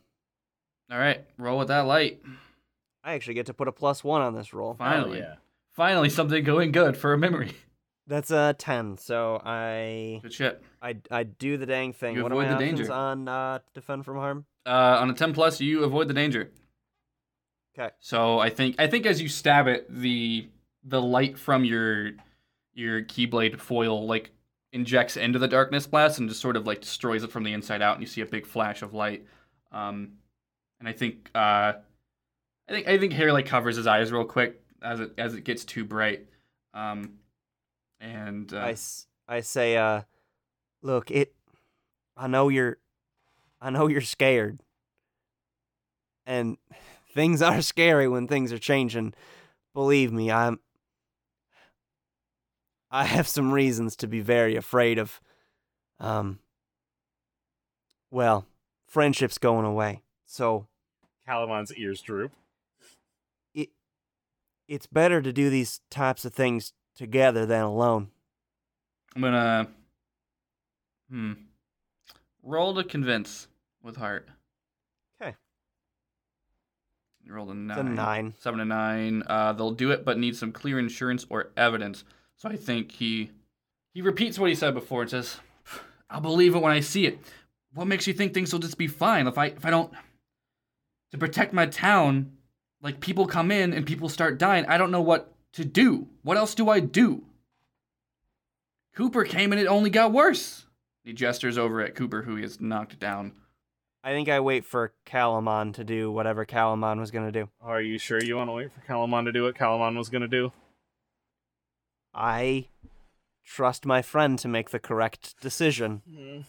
All 0.90 0.98
right, 0.98 1.26
roll 1.38 1.60
with 1.60 1.68
that 1.68 1.82
light. 1.86 2.22
I 3.04 3.16
actually 3.16 3.34
get 3.34 3.48
to 3.48 3.54
put 3.54 3.68
a 3.68 3.74
plus 3.74 4.02
one 4.02 4.22
on 4.22 4.34
this 4.34 4.54
roll. 4.54 4.76
Finally, 4.76 5.18
yeah. 5.20 5.36
finally, 5.74 6.08
something 6.08 6.42
going 6.42 6.72
good 6.72 6.96
for 6.96 7.12
a 7.12 7.18
memory. 7.18 7.52
That's 8.08 8.32
a 8.32 8.56
ten. 8.58 8.98
So 8.98 9.42
I 9.44 10.22
Good 10.24 10.32
shit. 10.32 10.64
I 10.82 10.96
I 11.12 11.24
do 11.24 11.58
the 11.58 11.66
dang 11.66 11.92
thing. 11.92 12.16
You 12.16 12.24
what 12.24 12.32
avoid 12.32 12.46
are 12.48 12.52
my 12.54 12.58
the 12.60 12.64
options 12.64 12.80
danger. 12.80 12.94
on 12.94 13.28
uh 13.28 13.60
defend 13.74 14.06
from 14.06 14.16
harm? 14.16 14.46
Uh, 14.66 15.00
on 15.02 15.10
a 15.10 15.14
ten 15.14 15.34
plus, 15.34 15.60
you 15.60 15.84
avoid 15.84 16.08
the 16.08 16.14
danger. 16.14 16.50
Okay. 17.78 17.94
So 18.00 18.40
I 18.40 18.52
think 18.52 18.78
I 18.80 18.88
think 18.88 19.06
as 19.06 19.22
you 19.22 19.28
stab 19.28 19.68
it, 19.68 19.86
the 19.94 20.48
the 20.88 21.02
light 21.02 21.38
from 21.38 21.64
your 21.66 22.12
your 22.74 23.04
keyblade 23.04 23.60
foil 23.60 24.06
like 24.06 24.32
injects 24.72 25.18
into 25.18 25.40
the 25.40 25.48
darkness 25.48 25.88
blast 25.88 26.20
and 26.20 26.30
just 26.30 26.42
sort 26.42 26.56
of 26.56 26.68
like 26.68 26.82
destroys 26.82 27.24
it 27.24 27.32
from 27.32 27.44
the 27.44 27.54
inside 27.54 27.82
out, 27.82 27.96
and 27.96 28.02
you 28.02 28.08
see 28.08 28.22
a 28.22 28.26
big 28.26 28.46
flash 28.46 28.82
of 28.82 28.94
light. 28.94 29.26
Um, 29.72 30.14
and 30.80 30.88
I 30.88 30.94
think 30.94 31.30
uh, 31.36 31.74
I 32.70 32.72
think 32.72 32.88
I 32.88 32.98
think 32.98 33.14
Harry 33.14 33.32
like 33.32 33.46
covers 33.46 33.76
his 33.76 33.88
eyes 33.88 34.12
real 34.12 34.26
quick 34.26 34.62
as 34.82 35.00
it 35.00 35.14
as 35.18 35.34
it 35.34 35.44
gets 35.44 35.66
too 35.66 35.86
bright. 35.86 36.28
Um, 36.74 37.14
and 38.00 38.54
uh, 38.54 38.60
I, 38.60 38.76
I 39.28 39.40
say 39.42 39.78
uh, 39.78 40.02
look 40.82 41.12
it. 41.12 41.34
I 42.16 42.28
know 42.28 42.50
you're, 42.50 42.78
I 43.62 43.70
know 43.70 43.88
you're 43.88 44.02
scared. 44.02 44.60
And 46.26 46.58
things 47.14 47.42
are 47.42 47.62
scary 47.62 48.08
when 48.08 48.28
things 48.28 48.52
are 48.54 48.60
changing. 48.60 49.14
Believe 49.74 50.12
me, 50.12 50.32
I'm. 50.32 50.60
I 52.90 53.04
have 53.06 53.28
some 53.28 53.52
reasons 53.52 53.96
to 53.98 54.08
be 54.08 54.22
very 54.22 54.56
afraid 54.56 54.98
of. 54.98 55.20
Um. 56.00 56.40
Well, 58.12 58.46
friendship's 58.88 59.38
going 59.38 59.66
away, 59.66 60.04
so 60.26 60.68
Calumon's 61.28 61.74
ears 61.74 62.02
droop. 62.02 62.32
it. 63.54 63.70
It's 64.68 64.88
better 64.88 65.22
to 65.22 65.34
do 65.34 65.50
these 65.50 65.82
types 65.90 66.24
of 66.24 66.34
things 66.34 66.74
together 66.96 67.46
than 67.46 67.64
alone. 67.64 68.10
I'm 69.16 69.22
gonna 69.22 69.68
hmm 71.10 71.34
roll 72.44 72.76
to 72.76 72.84
convince 72.84 73.48
with 73.82 73.98
heart. 73.98 74.30
'Kay. 75.20 75.36
You 77.24 77.34
rolled 77.34 77.50
a 77.50 77.52
It's 77.52 77.60
nine. 77.60 77.80
a 77.80 77.84
nine. 77.90 78.36
Seven 78.40 78.60
to 78.60 78.66
nine. 78.66 79.24
Uh, 79.28 79.52
they'll 79.54 79.72
do 79.72 79.92
it, 79.92 80.06
but 80.06 80.18
need 80.18 80.36
some 80.38 80.52
clear 80.54 80.80
insurance 80.80 81.26
or 81.30 81.52
evidence. 81.58 82.06
So 82.38 82.50
I 82.50 82.56
think 82.56 82.92
he 82.94 83.32
he 83.94 84.02
repeats 84.02 84.38
what 84.38 84.50
he 84.50 84.56
said 84.56 84.76
before 84.76 85.02
and 85.02 85.10
says, 85.10 85.40
"I'll 86.10 86.22
believe 86.22 86.56
it 86.56 86.62
when 86.62 86.72
I 86.72 86.80
see 86.80 87.08
it." 87.08 87.20
What 87.74 87.88
makes 87.88 88.08
you 88.08 88.14
think 88.14 88.34
things 88.34 88.54
will 88.54 88.60
just 88.60 88.78
be 88.78 88.88
fine 88.88 89.28
if 89.28 89.38
I 89.38 89.48
if 89.48 89.66
I 89.66 89.72
don't 89.72 89.92
to 91.12 91.18
protect 91.18 91.52
my 91.52 91.66
town? 91.66 92.32
Like 92.82 93.00
people 93.00 93.26
come 93.26 93.50
in 93.50 93.74
and 93.74 93.88
people 93.88 94.08
start 94.08 94.38
dying. 94.38 94.66
I 94.68 94.78
don't 94.78 94.92
know 94.92 95.02
what 95.02 95.34
to 95.54 95.66
do. 95.66 96.08
What 96.22 96.38
else 96.38 96.54
do 96.54 96.70
I 96.70 96.80
do? 96.80 97.24
Cooper 98.96 99.24
came 99.24 99.52
and 99.52 99.60
it 99.60 99.66
only 99.66 99.90
got 99.90 100.12
worse. 100.12 100.66
He 101.04 101.14
gestures 101.14 101.58
over 101.58 101.82
at 101.82 101.96
Cooper, 101.96 102.22
who 102.22 102.36
he 102.36 102.44
has 102.44 102.62
knocked 102.62 103.00
down. 103.00 103.32
I 104.04 104.12
think 104.12 104.30
I 104.30 104.40
wait 104.40 104.64
for 104.64 104.94
Calumon 105.08 105.74
to 105.74 105.84
do 105.84 106.12
whatever 106.12 106.46
Calumon 106.46 107.00
was 107.00 107.10
gonna 107.10 107.32
do. 107.32 107.50
Are 107.62 107.82
you 107.82 107.98
sure 107.98 108.24
you 108.24 108.38
want 108.38 108.50
to 108.50 108.54
wait 108.54 108.72
for 108.72 108.82
Calumon 108.82 109.26
to 109.26 109.32
do 109.32 109.44
what 109.44 109.56
Calumon 109.56 109.98
was 109.98 110.10
going 110.10 110.22
to 110.22 110.28
do? 110.28 110.52
I 112.18 112.70
trust 113.46 113.86
my 113.86 114.02
friend 114.02 114.38
to 114.40 114.48
make 114.48 114.72
the 114.72 114.80
correct 114.80 115.40
decision. 115.40 116.46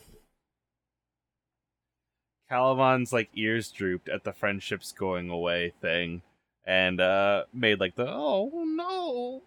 Calumon's 2.51 3.13
like 3.13 3.29
ears 3.35 3.71
drooped 3.71 4.09
at 4.09 4.25
the 4.25 4.33
friendships 4.33 4.93
going 4.93 5.29
away 5.29 5.75
thing 5.83 6.23
and 6.67 7.01
uh 7.01 7.45
made 7.53 7.79
like 7.81 7.95
the 7.95 8.07
oh 8.09 8.51
no 8.67 9.43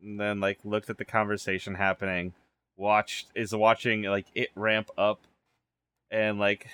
and 0.00 0.18
then 0.18 0.40
like 0.40 0.58
looked 0.64 0.88
at 0.90 0.98
the 0.98 1.04
conversation 1.04 1.74
happening 1.74 2.32
watched 2.76 3.28
is 3.34 3.54
watching 3.54 4.02
like 4.02 4.26
it 4.34 4.50
ramp 4.54 4.90
up 4.96 5.20
and 6.10 6.38
like 6.38 6.68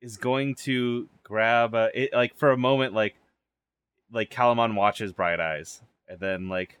is 0.00 0.16
going 0.16 0.54
to 0.54 1.08
grab 1.22 1.74
uh, 1.74 1.88
it 1.94 2.12
like 2.12 2.36
for 2.36 2.50
a 2.50 2.56
moment 2.56 2.92
like 2.92 3.14
like 4.12 4.30
Calumon 4.30 4.74
watches 4.74 5.12
Bright 5.12 5.40
Eyes 5.40 5.80
and 6.08 6.20
then 6.20 6.48
like 6.48 6.78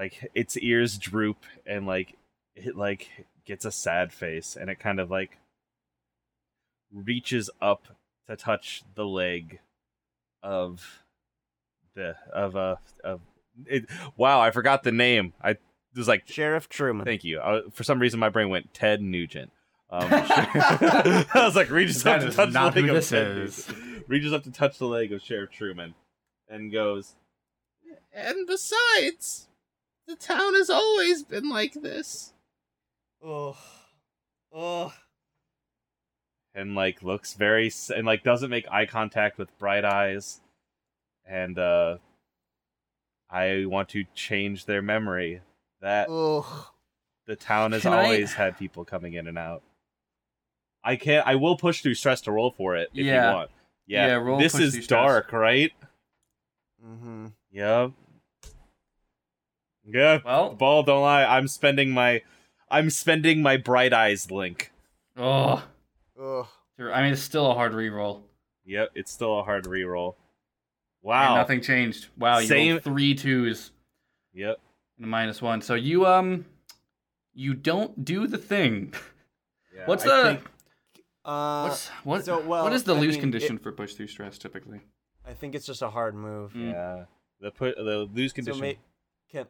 like 0.00 0.30
its 0.34 0.56
ears 0.56 0.96
droop 0.96 1.44
and 1.66 1.86
like 1.86 2.16
it 2.56 2.74
like 2.74 3.26
gets 3.44 3.66
a 3.66 3.70
sad 3.70 4.12
face 4.14 4.56
and 4.58 4.70
it 4.70 4.80
kind 4.80 4.98
of 4.98 5.10
like 5.10 5.36
reaches 6.90 7.50
up 7.60 7.86
to 8.26 8.34
touch 8.34 8.82
the 8.94 9.04
leg 9.04 9.60
of 10.42 11.02
the 11.94 12.16
of 12.32 12.56
a 12.56 12.78
of 13.04 13.20
it, 13.66 13.84
wow 14.16 14.40
i 14.40 14.50
forgot 14.50 14.84
the 14.84 14.92
name 14.92 15.34
i 15.44 15.54
was 15.94 16.08
like 16.08 16.26
Sheriff 16.26 16.66
Truman. 16.70 17.04
thank 17.04 17.22
you 17.22 17.38
I, 17.38 17.60
for 17.70 17.84
some 17.84 17.98
reason 17.98 18.18
my 18.18 18.30
brain 18.30 18.48
went 18.48 18.72
ted 18.72 19.02
nugent 19.02 19.50
um, 19.90 20.04
i 20.10 21.26
was 21.34 21.56
like 21.56 21.68
reaches 21.68 22.04
That 22.04 22.22
up 22.22 22.30
to 22.30 22.34
touch 22.34 22.48
the 22.48 22.52
not 22.54 22.74
leg 22.74 22.86
who 22.86 22.96
of 22.96 23.06
Ted. 23.06 23.36
Nugent. 23.36 24.04
reaches 24.08 24.32
up 24.32 24.44
to 24.44 24.50
touch 24.50 24.78
the 24.78 24.86
leg 24.86 25.12
of 25.12 25.20
sheriff 25.20 25.50
truman 25.50 25.94
and 26.48 26.72
goes 26.72 27.16
And 28.14 28.46
besides, 28.46 29.48
the 30.10 30.16
town 30.16 30.54
has 30.54 30.68
always 30.70 31.22
been 31.22 31.48
like 31.48 31.72
this. 31.74 32.32
Oh, 33.22 33.56
oh. 34.52 34.92
and 36.54 36.74
like 36.74 37.02
looks 37.02 37.34
very 37.34 37.70
and 37.94 38.06
like 38.06 38.24
doesn't 38.24 38.50
make 38.50 38.66
eye 38.70 38.86
contact 38.86 39.38
with 39.38 39.56
bright 39.58 39.84
eyes 39.84 40.40
and 41.26 41.58
uh 41.58 41.98
i 43.30 43.64
want 43.66 43.90
to 43.90 44.04
change 44.14 44.64
their 44.64 44.80
memory 44.82 45.42
that 45.82 46.08
Oh. 46.10 46.70
the 47.26 47.36
town 47.36 47.72
has 47.72 47.82
Can 47.82 47.92
I- 47.92 48.04
always 48.04 48.32
had 48.32 48.58
people 48.58 48.84
coming 48.86 49.12
in 49.14 49.28
and 49.28 49.36
out 49.38 49.62
i 50.82 50.96
can't 50.96 51.26
i 51.26 51.34
will 51.36 51.56
push 51.58 51.82
through 51.82 51.94
stress 51.94 52.22
to 52.22 52.32
roll 52.32 52.50
for 52.50 52.74
it 52.74 52.88
if 52.94 53.04
Yeah. 53.04 53.28
you 53.30 53.36
want 53.36 53.50
yeah, 53.86 54.06
Yeah, 54.06 54.14
roll 54.14 54.38
this 54.38 54.52
push 54.52 54.62
is 54.62 54.72
through 54.74 54.82
stress. 54.82 55.04
dark 55.04 55.32
right 55.32 55.72
Mm-hmm. 56.84 57.26
yep 57.52 57.90
yeah 59.92 60.18
Well- 60.24 60.54
ball 60.54 60.82
don't 60.82 61.02
lie 61.02 61.24
i'm 61.24 61.48
spending 61.48 61.90
my 61.90 62.22
i'm 62.70 62.90
spending 62.90 63.42
my 63.42 63.56
bright 63.56 63.92
eyes 63.92 64.30
link 64.30 64.72
Oh, 65.16 65.62
Ugh. 66.22 66.46
I 66.78 67.02
mean, 67.02 67.12
it's 67.12 67.20
still 67.20 67.50
a 67.50 67.54
hard 67.54 67.72
reroll. 67.72 68.22
yep 68.64 68.90
it's 68.94 69.10
still 69.12 69.38
a 69.40 69.42
hard 69.42 69.64
reroll 69.64 70.14
And 71.02 71.08
wow 71.10 71.34
nothing 71.36 71.60
changed. 71.60 72.08
Wow, 72.16 72.38
you 72.38 72.46
Same- 72.46 72.72
rolled 72.72 72.84
three 72.84 73.14
twos 73.14 73.72
yep 74.32 74.58
and 74.96 75.04
a 75.04 75.08
minus 75.08 75.40
one. 75.42 75.60
So 75.62 75.74
you 75.74 76.06
um, 76.06 76.46
you 77.34 77.54
don't 77.54 78.04
do 78.04 78.26
the 78.26 78.38
thing. 78.38 78.92
Yeah, 79.74 79.82
What's 79.86 80.04
I 80.04 80.08
the 80.16 80.22
think- 80.36 80.50
Uh, 81.24 81.62
what's 81.68 81.88
what? 82.04 82.24
so, 82.24 82.40
well, 82.40 82.64
what 82.64 82.72
is 82.72 82.84
the 82.84 82.94
I 82.94 82.98
lose 83.00 83.14
mean, 83.14 83.20
condition 83.22 83.56
it- 83.56 83.62
for 83.62 83.72
push 83.72 83.94
through 83.94 84.08
stress 84.08 84.36
typically? 84.38 84.80
I 85.26 85.32
think 85.34 85.54
it's 85.54 85.66
just 85.66 85.82
a 85.82 85.90
hard 85.90 86.14
move. 86.14 86.52
Mm. 86.54 86.72
Yeah, 86.72 87.04
the 87.40 87.50
put 87.50 87.76
the 87.76 88.08
lose 88.12 88.32
condition. 88.32 88.58
So 88.58 88.62
may, 88.62 88.78
can 89.30 89.46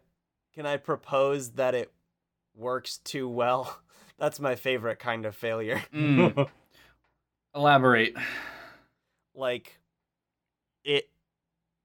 can 0.54 0.66
I 0.66 0.76
propose 0.76 1.52
that 1.52 1.74
it 1.74 1.92
works 2.54 2.98
too 2.98 3.28
well? 3.28 3.78
That's 4.18 4.40
my 4.40 4.54
favorite 4.54 4.98
kind 4.98 5.26
of 5.26 5.34
failure. 5.34 5.82
Mm. 5.94 6.48
Elaborate. 7.54 8.14
Like 9.34 9.80
it 10.84 11.08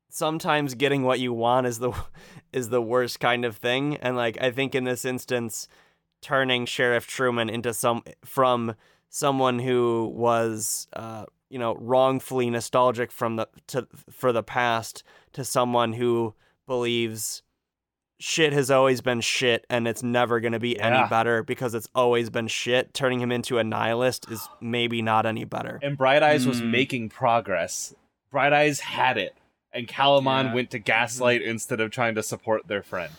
sometimes 0.10 0.76
getting 0.76 1.04
what 1.04 1.20
you 1.20 1.34
want 1.34 1.68
is 1.68 1.80
the 1.80 1.92
is 2.54 2.70
the 2.70 2.82
worst 2.82 3.20
kind 3.20 3.46
of 3.46 3.58
thing 3.58 3.98
and 3.98 4.16
like 4.16 4.38
I 4.42 4.52
think 4.52 4.76
in 4.76 4.84
this 4.84 5.06
instance 5.06 5.68
turning 6.22 6.66
Sheriff 6.66 7.08
Truman 7.08 7.50
into 7.50 7.74
some 7.74 8.04
from 8.24 8.76
someone 9.10 9.60
who 9.60 10.12
was 10.16 10.88
uh 10.94 11.26
you 11.50 11.60
know 11.60 11.76
wrongfully 11.76 12.50
nostalgic 12.50 13.12
from 13.12 13.36
the 13.36 13.48
to 13.68 13.88
for 14.10 14.32
the 14.32 14.44
past 14.44 15.04
to 15.34 15.44
someone 15.44 15.94
who 15.94 16.34
believes 16.68 17.42
shit 18.20 18.54
has 18.54 18.72
always 18.72 19.02
been 19.02 19.20
shit 19.22 19.66
and 19.70 19.88
it's 19.88 20.02
never 20.04 20.40
going 20.40 20.54
to 20.54 20.60
be 20.60 20.76
Yeah. 20.78 21.00
any 21.02 21.10
better 21.10 21.44
because 21.44 21.74
it's 21.76 21.88
always 21.94 22.30
been 22.30 22.48
shit 22.48 22.94
turning 22.94 23.20
him 23.20 23.32
into 23.32 23.58
a 23.60 23.64
nihilist 23.64 24.32
is 24.32 24.48
maybe 24.62 25.02
not 25.02 25.26
any 25.26 25.44
better 25.44 25.80
and 25.84 25.98
Bright 25.98 26.24
Eyes 26.24 26.48
was 26.48 26.62
Mm. 26.62 26.70
making 26.72 27.10
progress. 27.10 27.94
Bright 28.32 28.54
Eyes 28.54 28.80
had 28.82 29.18
it, 29.18 29.36
and 29.74 29.88
Calumon 29.88 30.46
Yeah. 30.46 30.54
went 30.54 30.72
to 30.72 30.80
gaslight 30.80 31.42
instead 31.42 31.80
of 31.82 31.92
trying 31.92 32.16
to 32.16 32.24
support 32.24 32.68
their 32.68 32.84
friend. 32.84 33.12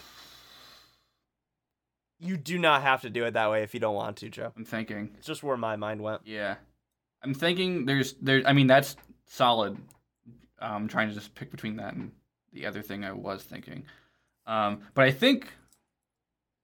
You 2.18 2.36
do 2.38 2.58
not 2.58 2.82
have 2.82 3.02
to 3.02 3.10
do 3.10 3.24
it 3.24 3.32
that 3.32 3.50
way 3.50 3.62
if 3.62 3.74
you 3.74 3.80
don't 3.80 3.94
want 3.94 4.16
to, 4.18 4.30
Joe. 4.30 4.52
I'm 4.56 4.64
thinking. 4.64 5.10
It's 5.18 5.26
just 5.26 5.42
where 5.42 5.56
my 5.56 5.76
mind 5.76 6.00
went. 6.00 6.22
Yeah, 6.24 6.56
I'm 7.22 7.34
thinking. 7.34 7.84
There's 7.84 8.14
there. 8.14 8.42
I 8.46 8.54
mean, 8.54 8.66
that's 8.66 8.96
solid. 9.26 9.76
I'm 10.58 10.88
trying 10.88 11.08
to 11.08 11.14
just 11.14 11.34
pick 11.34 11.50
between 11.50 11.76
that 11.76 11.92
and 11.94 12.12
the 12.54 12.64
other 12.64 12.80
thing 12.80 13.04
I 13.04 13.12
was 13.12 13.42
thinking. 13.42 13.84
Um, 14.46 14.80
but 14.94 15.04
I 15.04 15.10
think 15.10 15.52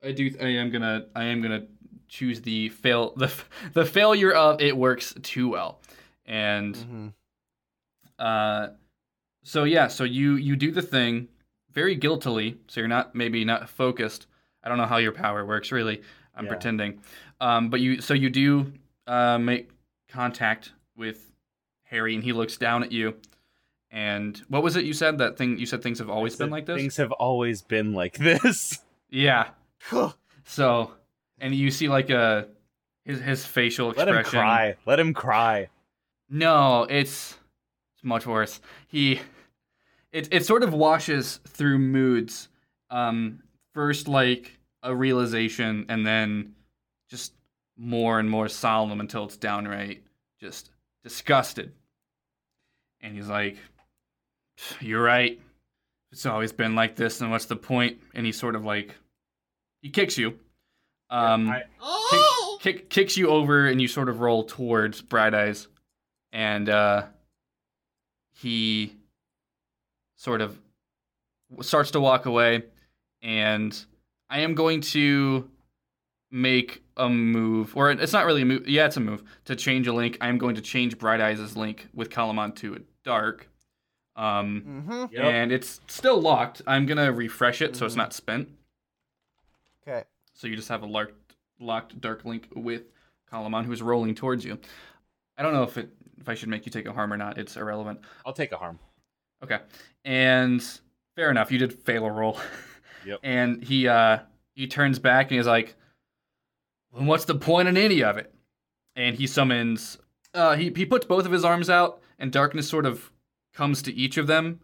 I 0.02 0.12
do. 0.12 0.34
I 0.40 0.46
am 0.46 0.70
gonna. 0.70 1.06
I 1.14 1.24
am 1.24 1.42
gonna 1.42 1.66
choose 2.08 2.40
the 2.42 2.68
fail. 2.70 3.12
The 3.16 3.32
the 3.74 3.84
failure 3.84 4.32
of 4.32 4.60
it 4.60 4.76
works 4.76 5.14
too 5.22 5.48
well, 5.48 5.80
and. 6.26 6.74
Mm-hmm. 6.74 7.08
Uh, 8.18 8.68
so 9.44 9.64
yeah, 9.64 9.88
so 9.88 10.04
you 10.04 10.34
you 10.36 10.54
do 10.56 10.70
the 10.70 10.82
thing 10.82 11.28
very 11.72 11.94
guiltily. 11.96 12.58
So 12.68 12.80
you're 12.80 12.88
not 12.88 13.14
maybe 13.14 13.44
not 13.44 13.68
focused. 13.68 14.26
I 14.62 14.68
don't 14.68 14.78
know 14.78 14.86
how 14.86 14.98
your 14.98 15.12
power 15.12 15.44
works 15.44 15.72
really. 15.72 16.02
I'm 16.36 16.44
Yeah. 16.44 16.50
pretending. 16.50 17.00
Um, 17.40 17.68
but 17.68 17.80
you 17.80 18.00
so 18.00 18.14
you 18.14 18.30
do 18.30 18.72
uh, 19.08 19.38
make 19.38 19.70
contact 20.08 20.72
with 20.96 21.32
Harry, 21.84 22.14
and 22.14 22.22
he 22.22 22.32
looks 22.32 22.56
down 22.56 22.84
at 22.84 22.92
you. 22.92 23.16
And 23.92 24.40
what 24.48 24.62
was 24.62 24.76
it 24.76 24.86
you 24.86 24.94
said? 24.94 25.18
That 25.18 25.36
thing 25.36 25.58
you 25.58 25.66
said 25.66 25.82
things 25.82 25.98
have 25.98 26.08
always 26.08 26.34
been 26.34 26.48
like 26.48 26.64
this. 26.64 26.76
Things 26.76 26.96
have 26.96 27.12
always 27.12 27.62
been 27.62 27.92
like 27.92 28.16
this. 28.16 28.80
Yeah. 29.14 29.48
So, 30.44 30.92
and 31.38 31.54
you 31.54 31.70
see 31.70 31.86
like 31.90 32.08
a 32.08 32.48
his 33.04 33.20
his 33.20 33.44
facial 33.44 33.90
expression. 33.90 34.14
Let 34.14 34.24
him 34.24 34.30
cry. 34.30 34.76
Let 34.86 34.98
him 34.98 35.12
cry. 35.12 35.68
No, 36.30 36.84
it's 36.84 37.36
it's 37.94 38.02
much 38.02 38.26
worse. 38.26 38.58
He 38.88 39.20
it 40.12 40.28
it 40.32 40.46
sort 40.46 40.62
of 40.62 40.72
washes 40.72 41.40
through 41.46 41.78
moods. 41.78 42.48
Um 42.88 43.42
first 43.74 44.08
like 44.08 44.58
a 44.82 44.94
realization 44.96 45.84
and 45.90 46.06
then 46.06 46.54
just 47.10 47.34
more 47.76 48.18
and 48.18 48.30
more 48.30 48.48
solemn 48.48 49.00
until 49.00 49.24
it's 49.24 49.36
downright 49.36 50.04
just 50.40 50.70
disgusted. 51.04 51.72
And 53.02 53.14
he's 53.14 53.28
like, 53.28 53.58
"You're 54.80 55.02
right. 55.02 55.40
It's 56.12 56.26
always 56.26 56.52
been 56.52 56.74
like 56.74 56.96
this, 56.96 57.20
and 57.20 57.30
what's 57.30 57.46
the 57.46 57.56
point?" 57.56 57.98
And 58.14 58.26
he 58.26 58.32
sort 58.32 58.54
of 58.54 58.64
like 58.64 58.94
he 59.82 59.90
kicks 59.90 60.16
you. 60.18 60.38
Um 61.10 61.48
I- 61.50 61.64
Oh! 61.80 62.58
kick, 62.62 62.88
kicks 62.90 63.16
you 63.16 63.28
over 63.28 63.66
and 63.66 63.80
you 63.82 63.88
sort 63.88 64.08
of 64.08 64.20
roll 64.20 64.44
towards 64.44 65.00
Bright 65.02 65.34
Eyes, 65.34 65.66
and 66.32 66.68
uh, 66.68 67.06
he 68.34 68.94
sort 70.16 70.40
of 70.40 70.58
starts 71.60 71.90
to 71.92 72.00
walk 72.00 72.26
away, 72.26 72.62
and 73.20 73.76
I 74.30 74.40
am 74.40 74.54
going 74.54 74.80
to 74.82 75.50
make 76.30 76.82
a 76.96 77.08
move, 77.08 77.76
or 77.76 77.90
it's 77.90 78.12
not 78.12 78.26
really 78.26 78.42
a 78.42 78.46
move. 78.46 78.68
Yeah, 78.68 78.86
it's 78.86 78.96
a 78.96 79.00
move 79.00 79.22
to 79.46 79.56
change 79.56 79.86
a 79.88 79.92
link. 79.92 80.16
I 80.20 80.28
am 80.28 80.38
going 80.38 80.54
to 80.54 80.62
change 80.62 80.98
Bright 80.98 81.20
Eyes' 81.20 81.56
link 81.56 81.88
with 81.92 82.10
Calumon 82.10 82.54
to 82.56 82.74
a 82.74 82.78
dark. 83.04 83.48
Um, 84.16 84.62
Mm-hmm. 84.88 85.14
Yep. 85.14 85.24
and 85.24 85.52
it's 85.52 85.80
still 85.86 86.20
locked. 86.20 86.62
I'm 86.66 86.86
gonna 86.86 87.10
refresh 87.12 87.62
it 87.62 87.74
so 87.76 87.86
it's 87.86 87.94
Mhm. 87.94 87.98
not 87.98 88.12
spent. 88.12 88.48
Okay. 89.82 90.04
So 90.34 90.46
you 90.46 90.56
just 90.56 90.68
have 90.68 90.82
a 90.82 90.86
locked, 90.86 91.34
locked 91.58 92.00
dark 92.00 92.24
link 92.24 92.48
with 92.54 92.82
Calumon 93.30 93.64
who's 93.64 93.80
rolling 93.82 94.14
towards 94.14 94.44
you. 94.44 94.58
I 95.38 95.42
don't 95.42 95.52
know 95.54 95.62
if 95.62 95.78
it 95.78 95.90
if 96.20 96.28
I 96.28 96.34
should 96.34 96.48
make 96.50 96.66
you 96.66 96.70
take 96.72 96.86
a 96.86 96.92
harm 96.92 97.12
or 97.12 97.16
not. 97.16 97.38
It's 97.38 97.56
irrelevant. 97.56 98.00
I'll 98.24 98.32
take 98.32 98.52
a 98.52 98.56
harm. 98.56 98.78
Okay. 99.42 99.60
And 100.04 100.62
fair 101.16 101.30
enough, 101.30 101.50
you 101.50 101.58
did 101.58 101.72
fail 101.72 102.04
a 102.06 102.10
roll. 102.10 102.38
Yep. 103.04 103.18
And 103.24 103.64
he 103.64 103.88
uh 103.88 104.20
he 104.54 104.68
turns 104.68 105.00
back 105.00 105.28
and 105.30 105.36
he's 105.38 105.46
like, 105.48 105.74
well, 106.92 107.04
what's 107.04 107.24
the 107.24 107.34
point 107.34 107.66
in 107.66 107.76
any 107.76 108.04
of 108.04 108.16
it? 108.18 108.32
And 108.94 109.16
he 109.16 109.26
summons 109.26 109.98
uh 110.34 110.54
he, 110.54 110.72
he 110.76 110.86
puts 110.86 111.04
both 111.06 111.26
of 111.26 111.32
his 111.32 111.44
arms 111.44 111.68
out 111.68 112.00
and 112.20 112.30
darkness 112.30 112.68
sort 112.68 112.86
of 112.86 113.10
comes 113.52 113.82
to 113.82 113.92
each 113.94 114.16
of 114.16 114.26
them 114.26 114.60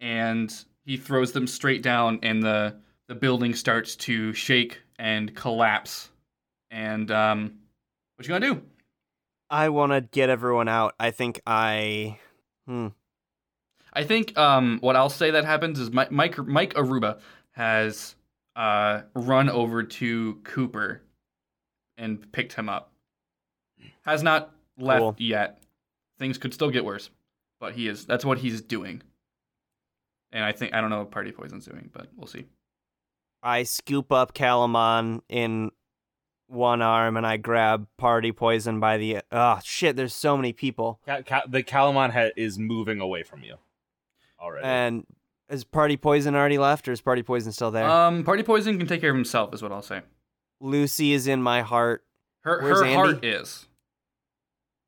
and 0.00 0.52
he 0.84 0.96
throws 0.96 1.32
them 1.32 1.46
straight 1.46 1.82
down 1.82 2.18
and 2.22 2.42
the 2.42 2.76
the 3.08 3.14
building 3.14 3.54
starts 3.54 3.94
to 3.96 4.32
shake 4.32 4.80
and 4.98 5.34
collapse. 5.34 6.10
And 6.70 7.10
um 7.10 7.58
what 8.16 8.26
you 8.26 8.32
gonna 8.32 8.54
do? 8.54 8.62
I 9.48 9.68
want 9.68 9.92
to 9.92 10.00
get 10.00 10.28
everyone 10.28 10.66
out. 10.68 10.94
I 10.98 11.12
think 11.12 11.40
I. 11.46 12.18
Hmm. 12.66 12.88
I 13.92 14.02
think 14.02 14.36
um, 14.36 14.78
what 14.80 14.96
I'll 14.96 15.08
say 15.08 15.30
that 15.30 15.44
happens 15.44 15.78
is 15.78 15.90
Mike 15.92 16.10
Mike, 16.10 16.36
Mike 16.38 16.74
Aruba 16.74 17.20
has 17.52 18.16
uh, 18.56 19.02
run 19.14 19.48
over 19.48 19.84
to 19.84 20.34
Cooper 20.42 21.00
and 21.96 22.30
picked 22.32 22.54
him 22.54 22.68
up. 22.68 22.90
Has 24.04 24.22
not 24.22 24.52
left 24.78 25.00
Cool. 25.00 25.14
yet. 25.18 25.62
Things 26.18 26.38
could 26.38 26.52
still 26.52 26.70
get 26.70 26.84
worse, 26.84 27.08
but 27.66 27.74
he 27.74 27.88
is. 27.88 28.06
That's 28.06 28.24
what 28.24 28.38
he's 28.38 28.60
doing. 28.60 29.02
And 30.32 30.44
I 30.44 30.52
think 30.52 30.74
I 30.74 30.80
don't 30.80 30.90
know 30.90 30.98
what 31.00 31.10
Party 31.10 31.32
Poison's 31.32 31.66
doing, 31.66 31.90
but 31.92 32.08
we'll 32.16 32.26
see. 32.26 32.46
I 33.42 33.62
scoop 33.64 34.12
up 34.12 34.34
Calumon 34.34 35.20
in 35.28 35.70
one 36.48 36.82
arm 36.82 37.16
and 37.16 37.26
I 37.26 37.36
grab 37.36 37.86
Party 37.96 38.32
Poison 38.32 38.80
by 38.80 38.98
the. 38.98 39.18
Oh 39.32 39.58
shit! 39.64 39.96
There's 39.96 40.14
so 40.14 40.36
many 40.36 40.52
people. 40.52 41.00
Ca- 41.06 41.22
ca- 41.22 41.42
the 41.48 41.62
Calumon 41.62 42.12
ha- 42.12 42.30
is 42.36 42.58
moving 42.58 43.00
away 43.00 43.22
from 43.22 43.42
you 43.42 43.56
already. 44.40 44.64
And 44.66 45.06
is 45.48 45.64
Party 45.64 45.96
Poison 45.96 46.34
already 46.34 46.58
left, 46.58 46.88
or 46.88 46.92
is 46.92 47.00
Party 47.00 47.22
Poison 47.22 47.52
still 47.52 47.70
there? 47.70 47.88
Um, 47.88 48.24
Party 48.24 48.42
Poison 48.42 48.78
can 48.78 48.86
take 48.86 49.00
care 49.00 49.10
of 49.10 49.16
himself, 49.16 49.54
is 49.54 49.62
what 49.62 49.72
I'll 49.72 49.82
say. 49.82 50.02
Lucy 50.60 51.12
is 51.12 51.26
in 51.26 51.42
my 51.42 51.62
heart. 51.62 52.04
Her 52.42 52.60
Where's 52.62 52.78
her 52.80 52.84
Andy? 52.84 52.94
heart 52.94 53.24
is. 53.24 53.68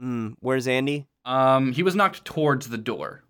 Mm, 0.03 0.35
where's 0.41 0.68
Andy? 0.68 1.07
Um, 1.29 1.72
he 1.72 1.83
was 1.83 1.95
knocked 1.95 2.24
towards 2.24 2.68
the 2.68 2.79
door. 2.79 3.22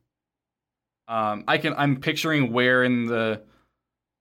Um, 1.08 1.44
I 1.48 1.58
can 1.58 1.74
I'm 1.76 2.00
picturing 2.00 2.52
where 2.52 2.84
in 2.84 3.06
the 3.06 3.42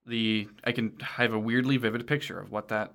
the 0.05 0.47
I 0.63 0.71
can 0.71 0.97
I 1.01 1.21
have 1.21 1.34
a 1.34 1.39
weirdly 1.39 1.78
vivid 1.78 2.07
picture 2.07 2.39
of 2.39 2.51
what 2.51 2.69
that 2.69 2.93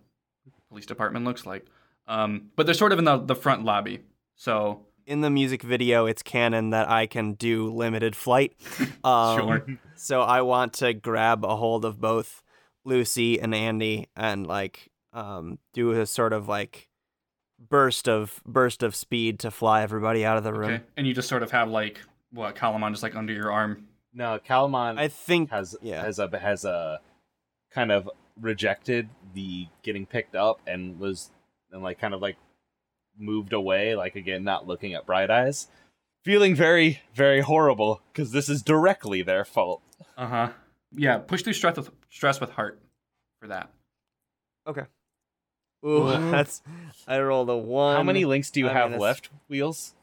police 0.68 0.86
department 0.86 1.24
looks 1.24 1.46
like. 1.46 1.66
Um, 2.08 2.50
but 2.56 2.66
they're 2.66 2.74
sort 2.74 2.92
of 2.92 2.98
in 2.98 3.04
the 3.04 3.18
the 3.18 3.36
front 3.36 3.64
lobby. 3.64 4.00
So 4.34 4.86
In 5.06 5.20
the 5.20 5.30
music 5.30 5.62
video, 5.62 6.06
it's 6.06 6.22
canon 6.22 6.70
that 6.70 6.88
I 6.88 7.06
can 7.06 7.34
do 7.34 7.72
limited 7.72 8.16
flight. 8.16 8.54
Um, 9.04 9.38
sure. 9.38 9.66
So 9.96 10.22
I 10.22 10.42
want 10.42 10.74
to 10.74 10.94
grab 10.94 11.44
a 11.44 11.56
hold 11.56 11.84
of 11.84 12.00
both 12.00 12.42
Lucy 12.84 13.40
and 13.40 13.54
Andy 13.54 14.08
and 14.16 14.46
like 14.46 14.90
um, 15.12 15.58
do 15.74 15.90
a 15.90 16.06
sort 16.06 16.32
of 16.32 16.48
like 16.48 16.88
burst 17.68 18.08
of 18.08 18.40
burst 18.46 18.82
of 18.82 18.94
speed 18.94 19.38
to 19.40 19.50
fly 19.50 19.82
everybody 19.82 20.24
out 20.24 20.36
of 20.36 20.44
the 20.44 20.52
room. 20.52 20.70
Okay. 20.70 20.82
And 20.96 21.06
you 21.06 21.14
just 21.14 21.28
sort 21.28 21.42
of 21.42 21.50
have 21.50 21.68
like 21.68 22.00
what 22.32 22.54
Calumon 22.56 22.90
just 22.90 23.02
like 23.02 23.14
under 23.14 23.32
your 23.32 23.52
arm. 23.52 23.86
no, 24.12 24.38
Calumon 24.46 24.98
I 24.98 25.08
think 25.08 25.50
has 25.50 25.76
yeah. 25.82 26.02
has 26.02 26.18
a 26.18 26.28
has 26.38 26.64
a 26.64 27.00
kind 27.72 27.92
of 27.92 28.08
rejected 28.40 29.08
the 29.34 29.66
getting 29.82 30.06
picked 30.06 30.34
up 30.34 30.60
and 30.66 30.98
was 30.98 31.30
and 31.70 31.82
like 31.82 31.98
kind 31.98 32.14
of 32.14 32.20
like 32.22 32.36
moved 33.18 33.52
away 33.52 33.94
like 33.94 34.16
again 34.16 34.42
not 34.42 34.66
looking 34.66 34.94
at 34.94 35.04
bright 35.04 35.30
eyes 35.30 35.68
feeling 36.24 36.54
very 36.54 37.02
very 37.14 37.40
horrible 37.40 38.00
because 38.12 38.32
this 38.32 38.48
is 38.48 38.62
directly 38.62 39.22
their 39.22 39.44
fault 39.44 39.82
Uh 40.16 40.26
huh. 40.26 40.48
Yeah. 40.92 41.18
Push 41.18 41.42
through 41.42 41.52
stress 41.54 41.76
with 41.76 41.90
stress 42.10 42.40
with 42.40 42.50
heart 42.50 42.80
for 43.40 43.48
that. 43.48 43.70
Ooh, 45.84 46.06
that's 46.30 46.62
I 47.06 47.18
rolled 47.20 47.50
a 47.50 47.56
one. 47.56 47.96
how 47.96 48.02
many 48.02 48.24
links 48.24 48.50
do 48.50 48.60
you 48.60 48.68
I'm 48.68 48.74
have 48.74 48.84
gonna 48.86 48.96
s- 48.96 49.00
left 49.00 49.30
wheels 49.48 49.94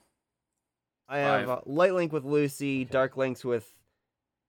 I 1.07 1.17
have 1.19 1.45
Five. 1.47 1.49
uh, 1.49 1.61
light 1.65 1.93
link 1.93 2.13
with 2.13 2.23
Lucy, 2.23 2.85
dark 2.85 3.17
links 3.17 3.43
with 3.43 3.73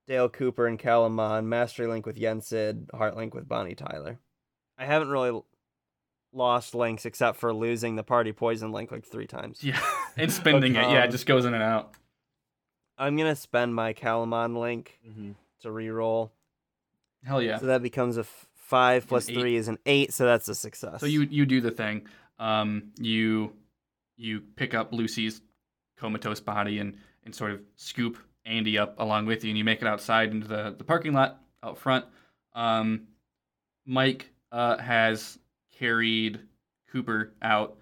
Dale 0.07 0.29
Cooper 0.29 0.67
and 0.67 0.79
Calumon, 0.79 1.47
mastery 1.47 1.87
link 1.87 2.05
with 2.05 2.19
Yen 2.19 2.43
Sid, 2.43 2.91
heart 2.93 3.17
link 3.17 3.33
with 3.35 3.49
Bonnie 3.49 3.75
Tyler. 3.75 4.19
I 4.77 4.85
haven't 4.85 5.09
really 5.09 5.31
l- 5.31 5.47
lost 6.35 6.75
links 6.75 7.07
except 7.07 7.39
for 7.39 7.55
losing 7.55 7.97
the 7.97 8.03
party 8.03 8.33
poison 8.33 8.73
link 8.73 8.91
like 8.93 9.07
three 9.07 9.27
times. 9.27 9.65
Yeah. 9.65 9.81
and 10.19 10.31
spending 10.31 10.77
it. 10.77 10.83
Yeah. 10.91 11.05
It 11.05 11.11
just 11.11 11.25
goes 11.25 11.47
in 11.47 11.55
and 11.55 11.63
out. 11.63 11.93
I'm 12.99 13.17
gonna 13.17 13.37
spend 13.37 13.75
my 13.75 13.95
Calumon 13.95 14.59
link 14.61 14.99
mm-hmm. 15.09 15.31
to 15.63 15.71
re-roll, 15.71 16.31
Hell 17.25 17.41
yeah. 17.41 17.57
so 17.59 17.65
that 17.67 17.83
becomes 17.83 18.19
a 18.19 18.21
f- 18.21 18.50
five 18.71 19.07
plus 19.07 19.27
three 19.27 19.57
is 19.57 19.69
an 19.69 19.79
eight, 19.85 20.15
so 20.15 20.25
that's 20.25 20.49
a 20.49 20.55
success. 20.55 21.01
So 21.01 21.07
you 21.07 21.23
you 21.23 21.45
do 21.45 21.61
the 21.61 21.71
thing. 21.73 22.07
Um, 22.39 22.93
you 22.99 23.53
you 24.17 24.41
pick 24.57 24.75
up 24.75 24.93
Lucy's 24.93 25.43
comatose 25.99 26.41
body 26.41 26.79
and 26.79 26.97
and 27.25 27.35
sort 27.35 27.51
of 27.51 27.61
scoop 27.77 28.17
Andy 28.47 28.79
up 28.79 28.95
along 28.99 29.27
with 29.27 29.45
you, 29.45 29.51
and 29.51 29.59
you 29.59 29.65
make 29.65 29.83
it 29.83 29.89
outside 29.89 30.31
into 30.31 30.47
the 30.47 30.75
the 30.79 30.85
parking 30.85 31.13
lot 31.13 31.41
out 31.63 31.77
front. 31.77 32.05
Um, 32.55 33.09
Mike 33.85 34.31
uh, 34.53 34.79
has 34.79 35.39
carried 35.79 36.41
Cooper 36.93 37.33
out. 37.43 37.77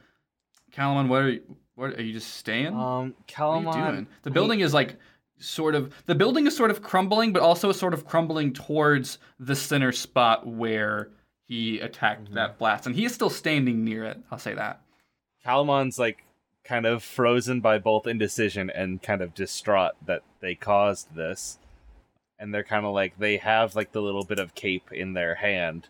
Calumon, 0.72 1.08
what 1.08 1.22
are 1.22 1.30
you, 1.30 1.42
what 1.74 1.98
are 1.98 2.02
you 2.02 2.12
just 2.12 2.34
staying? 2.34 2.68
um 2.68 3.14
what 3.14 3.26
Calumon 3.26 3.74
are 3.74 3.78
you 3.86 3.92
doing? 3.92 4.06
The 4.22 4.30
building 4.30 4.60
is 4.60 4.74
like 4.74 4.96
sort 5.38 5.74
of 5.74 5.92
the 6.06 6.14
building 6.14 6.46
is 6.46 6.56
sort 6.56 6.70
of 6.70 6.82
crumbling, 6.82 7.32
but 7.32 7.42
also 7.42 7.72
sort 7.72 7.94
of 7.94 8.06
crumbling 8.06 8.52
towards 8.52 9.18
the 9.38 9.54
center 9.56 9.92
spot 9.92 10.46
where 10.46 11.10
he 11.46 11.78
attacked 11.80 12.30
Mhm. 12.30 12.34
that 12.34 12.58
blast, 12.58 12.86
and 12.86 12.94
he 12.94 13.04
is 13.04 13.14
still 13.14 13.30
standing 13.30 13.84
near 13.84 14.04
it. 14.04 14.18
I'll 14.30 14.38
say 14.38 14.54
that. 14.54 14.80
Calumon's 15.44 15.98
like 15.98 16.24
kind 16.64 16.84
of 16.84 17.02
frozen 17.02 17.60
by 17.60 17.78
both 17.78 18.06
indecision 18.06 18.68
and 18.68 19.02
kind 19.02 19.22
of 19.22 19.34
distraught 19.34 19.92
that 20.04 20.22
they 20.40 20.54
caused 20.54 21.14
this. 21.14 21.58
And 22.38 22.52
they're 22.54 22.62
kind 22.64 22.84
of 22.84 22.92
like 22.92 23.18
they 23.18 23.38
have 23.38 23.74
like 23.74 23.92
the 23.92 24.02
little 24.02 24.24
bit 24.24 24.38
of 24.38 24.54
cape 24.54 24.92
in 24.92 25.14
their 25.14 25.36
hand 25.36 25.88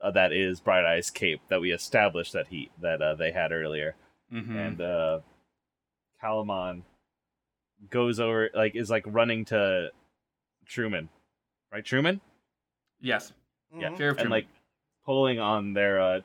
uh, 0.00 0.10
that 0.12 0.32
is 0.32 0.60
Bright 0.60 0.84
Eye's 0.84 1.10
cape 1.10 1.40
that 1.48 1.60
we 1.60 1.72
established 1.72 2.32
that 2.34 2.48
he 2.48 2.70
that 2.80 3.00
uh, 3.02 3.14
they 3.14 3.32
had 3.32 3.50
earlier. 3.50 3.96
hmm 4.30 4.56
And 4.56 4.80
uh 4.80 5.20
Calumon 6.22 6.82
goes 7.90 8.20
over 8.20 8.50
like 8.54 8.74
is 8.76 8.90
like 8.90 9.04
running 9.06 9.44
to 9.46 9.90
Truman. 10.66 11.08
Right, 11.72 11.84
Truman? 11.84 12.20
yes, 13.00 13.32
Yeah. 13.76 13.94
Sheriff 13.96 14.18
and 14.18 14.28
Truman. 14.28 14.30
like 14.30 14.46
pulling 15.04 15.38
on 15.38 15.72
their 15.74 16.00
uh 16.00 16.20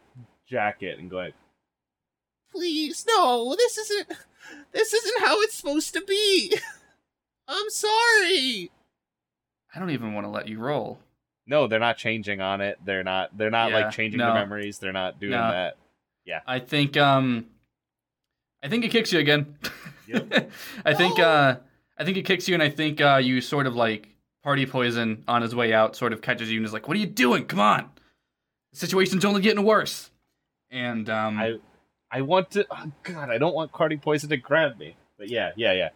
jacket 0.49 0.99
and 0.99 1.09
going 1.09 1.33
Please, 2.51 3.05
no, 3.07 3.55
this 3.57 3.77
isn't. 3.79 4.07
This 4.73 4.93
isn't 4.93 5.21
how 5.23 5.41
it's 5.41 5.55
supposed 5.55 5.93
to 5.93 6.01
be. 6.01 6.53
I'm 7.47 7.69
sorry. 7.69 8.69
I 9.73 9.79
don't 9.79 9.89
even 9.89 10.13
want 10.13 10.25
to 10.25 10.29
let 10.29 10.47
you 10.47 10.59
roll. 10.59 10.99
No, 11.47 11.65
they're 11.67 11.79
not 11.79 11.97
changing 11.97 12.41
on 12.41 12.61
it. 12.61 12.77
They're 12.85 13.03
not. 13.03 13.35
They're 13.37 13.49
not 13.49 13.71
Yeah, 13.71 13.77
like 13.85 13.91
changing 13.91 14.19
no. 14.19 14.27
the 14.27 14.33
memories. 14.35 14.77
They're 14.79 14.91
not 14.93 15.19
doing 15.19 15.31
No. 15.31 15.49
that. 15.49 15.77
Yeah. 16.25 16.41
I 16.45 16.59
think 16.59 16.95
um, 16.97 17.47
I 18.61 18.67
think 18.69 18.85
it 18.85 18.89
kicks 18.91 19.11
you 19.11 19.19
again. 19.19 19.57
Yep. 20.13 20.51
I 20.85 20.93
think 20.93 21.19
uh, 21.19 21.57
I 21.97 22.03
think 22.05 22.17
it 22.17 22.23
kicks 22.23 22.47
you, 22.47 22.53
and 22.53 22.63
I 22.63 22.69
think 22.69 23.01
uh, 23.01 23.19
you 23.23 23.41
sort 23.41 23.67
of 23.67 23.75
like 23.75 24.09
party 24.43 24.65
poison 24.65 25.23
on 25.27 25.41
his 25.41 25.55
way 25.55 25.73
out, 25.73 25.95
sort 25.95 26.13
of 26.13 26.21
catches 26.21 26.51
you 26.51 26.57
and 26.57 26.65
is 26.65 26.73
like, 26.73 26.87
"What 26.87 26.95
are 26.95 26.99
you 26.99 27.07
doing? 27.07 27.45
Come 27.45 27.59
on, 27.59 27.89
the 28.71 28.79
situation's 28.79 29.25
only 29.25 29.41
getting 29.41 29.63
worse." 29.63 30.09
And 30.71 31.09
um, 31.09 31.37
I, 31.39 31.55
I 32.11 32.21
want 32.21 32.51
to. 32.51 32.65
Oh 32.71 32.91
God, 33.03 33.29
I 33.29 33.37
don't 33.37 33.53
want 33.53 33.71
party 33.71 33.97
Poison 33.97 34.29
to 34.29 34.37
grab 34.37 34.77
me. 34.77 34.95
But 35.17 35.29
yeah, 35.29 35.51
yeah, 35.55 35.73
yeah. 35.73 35.89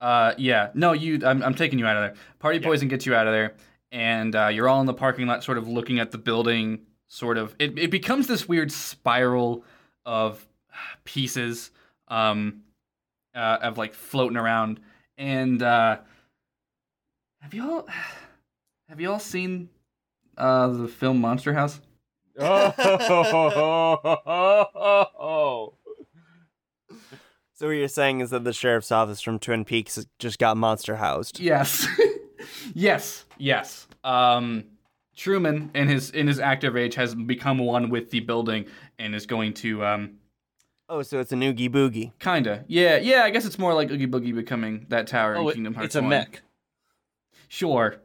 Uh, 0.00 0.34
yeah, 0.36 0.70
no, 0.74 0.92
you. 0.92 1.20
I'm, 1.24 1.42
I'm 1.42 1.54
taking 1.54 1.78
you 1.78 1.86
out 1.86 1.96
of 1.96 2.02
there. 2.02 2.22
Party 2.40 2.58
Yeah. 2.58 2.66
poison 2.66 2.88
gets 2.88 3.06
you 3.06 3.14
out 3.14 3.26
of 3.26 3.32
there, 3.32 3.54
and 3.92 4.34
uh, 4.34 4.48
you're 4.48 4.68
all 4.68 4.80
in 4.80 4.86
the 4.86 4.94
parking 4.94 5.26
lot, 5.26 5.44
sort 5.44 5.58
of 5.58 5.68
looking 5.68 5.98
at 6.00 6.10
the 6.10 6.18
building. 6.18 6.80
Sort 7.08 7.36
of, 7.36 7.54
it, 7.58 7.78
it 7.78 7.90
becomes 7.90 8.26
this 8.26 8.48
weird 8.48 8.72
spiral 8.72 9.64
of 10.06 10.44
pieces, 11.04 11.70
um, 12.08 12.62
uh, 13.34 13.58
of 13.62 13.78
like 13.78 13.94
floating 13.94 14.36
around. 14.36 14.80
And 15.18 15.62
uh, 15.62 15.98
have 17.40 17.54
you 17.54 17.70
all 17.70 17.88
have 18.88 19.00
you 19.00 19.10
all 19.10 19.20
seen 19.20 19.68
uh 20.36 20.68
the 20.68 20.88
film 20.88 21.20
Monster 21.20 21.52
House? 21.52 21.80
Oh, 22.38 22.72
So 27.62 27.68
what 27.68 27.74
you're 27.74 27.86
saying 27.86 28.20
is 28.20 28.30
that 28.30 28.42
the 28.42 28.52
sheriff's 28.52 28.90
office 28.90 29.20
from 29.20 29.38
Twin 29.38 29.64
Peaks 29.64 30.04
just 30.18 30.40
got 30.40 30.56
monster 30.56 30.96
housed. 30.96 31.38
Yes, 31.38 31.86
yes, 32.74 33.24
yes. 33.38 33.86
Um, 34.02 34.64
Truman, 35.14 35.70
in 35.72 35.86
his 35.86 36.10
in 36.10 36.26
his 36.26 36.40
active 36.40 36.76
age, 36.76 36.96
has 36.96 37.14
become 37.14 37.58
one 37.58 37.88
with 37.88 38.10
the 38.10 38.18
building 38.18 38.66
and 38.98 39.14
is 39.14 39.26
going 39.26 39.54
to 39.54 39.84
um, 39.84 40.14
Oh, 40.88 41.02
so 41.02 41.20
it's 41.20 41.32
an 41.32 41.42
oogie 41.42 41.68
boogie. 41.68 42.12
kinda, 42.18 42.64
yeah, 42.68 42.96
yeah. 42.96 43.22
I 43.24 43.30
guess 43.30 43.44
it's 43.46 43.58
more 43.58 43.72
like 43.72 43.90
Oogie 43.90 44.06
Boogie 44.06 44.34
becoming 44.34 44.86
that 44.88 45.06
tower 45.06 45.34
in 45.34 45.40
oh 45.40 45.48
it- 45.48 45.54
Kingdom 45.54 45.74
Hearts. 45.74 45.86
it's 45.86 45.94
a 45.96 46.00
1. 46.02 46.08
mech. 46.10 46.42
Sure. 47.48 47.96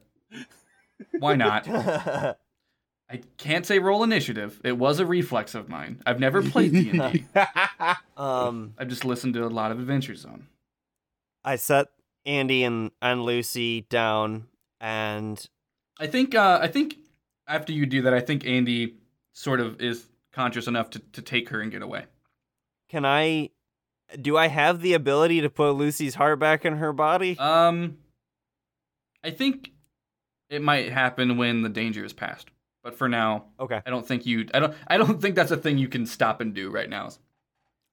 Why 1.19 1.35
not? 1.35 1.67
I 3.09 3.21
can't 3.37 3.65
say 3.65 3.79
roll 3.79 4.03
initiative. 4.03 4.59
It 4.63 4.77
was 4.77 4.99
a 4.99 5.05
reflex 5.05 5.55
of 5.55 5.69
mine. 5.69 6.01
I've 6.05 6.19
never 6.19 6.41
played 6.41 6.73
D 6.73 6.89
and 6.89 7.13
D. 7.13 7.25
um, 8.17 8.73
I've 8.77 8.89
just 8.89 9.05
listened 9.05 9.33
to 9.35 9.45
a 9.45 9.47
lot 9.47 9.71
of 9.71 9.79
Adventure 9.79 10.15
Zone. 10.15 10.47
I 11.43 11.55
set 11.55 11.87
Andy 12.25 12.63
and, 12.63 12.91
and 13.01 13.23
Lucy 13.23 13.81
down, 13.89 14.47
and 14.81 15.43
I 15.99 16.07
think 16.07 16.35
uh, 16.35 16.59
I 16.61 16.67
think 16.67 16.97
after 17.47 17.71
you 17.71 17.85
do 17.85 18.01
that, 18.01 18.13
I 18.13 18.19
think 18.19 18.45
Andy 18.45 18.95
sort 19.31 19.61
of 19.61 19.79
is 19.81 20.05
conscious 20.33 20.67
enough 20.67 20.89
to, 20.89 20.99
to 21.13 21.21
take 21.21 21.47
her 21.49 21.61
and 21.61 21.71
get 21.71 21.81
away. 21.81 22.03
Can 22.89 23.05
I? 23.05 23.49
Do 24.21 24.37
I 24.37 24.47
have 24.47 24.81
the 24.81 24.93
ability 24.93 25.41
to 25.41 25.49
put 25.49 25.71
Lucy's 25.71 26.15
heart 26.15 26.39
back 26.39 26.63
in 26.65 26.77
her 26.77 26.93
body? 26.93 27.37
Um, 27.37 27.97
I 29.23 29.31
think 29.31 29.71
it 30.49 30.61
might 30.61 30.89
happen 30.91 31.37
when 31.37 31.61
the 31.61 31.69
danger 31.69 32.05
is 32.05 32.13
past. 32.13 32.47
But 32.83 32.95
for 32.97 33.09
now, 33.09 33.45
Okay, 33.59 33.81
I 33.85 33.89
don't 33.89 34.07
think 34.07 34.25
you. 34.25 34.47
I 34.53 34.59
don't. 34.59 34.73
I 34.87 34.97
don't 34.97 35.21
think 35.21 35.35
that's 35.35 35.51
a 35.51 35.57
thing 35.57 35.77
you 35.77 35.89
can 35.89 36.05
stop 36.05 36.39
and 36.39 36.53
do 36.53 36.69
right 36.69 36.89
now. 36.89 37.09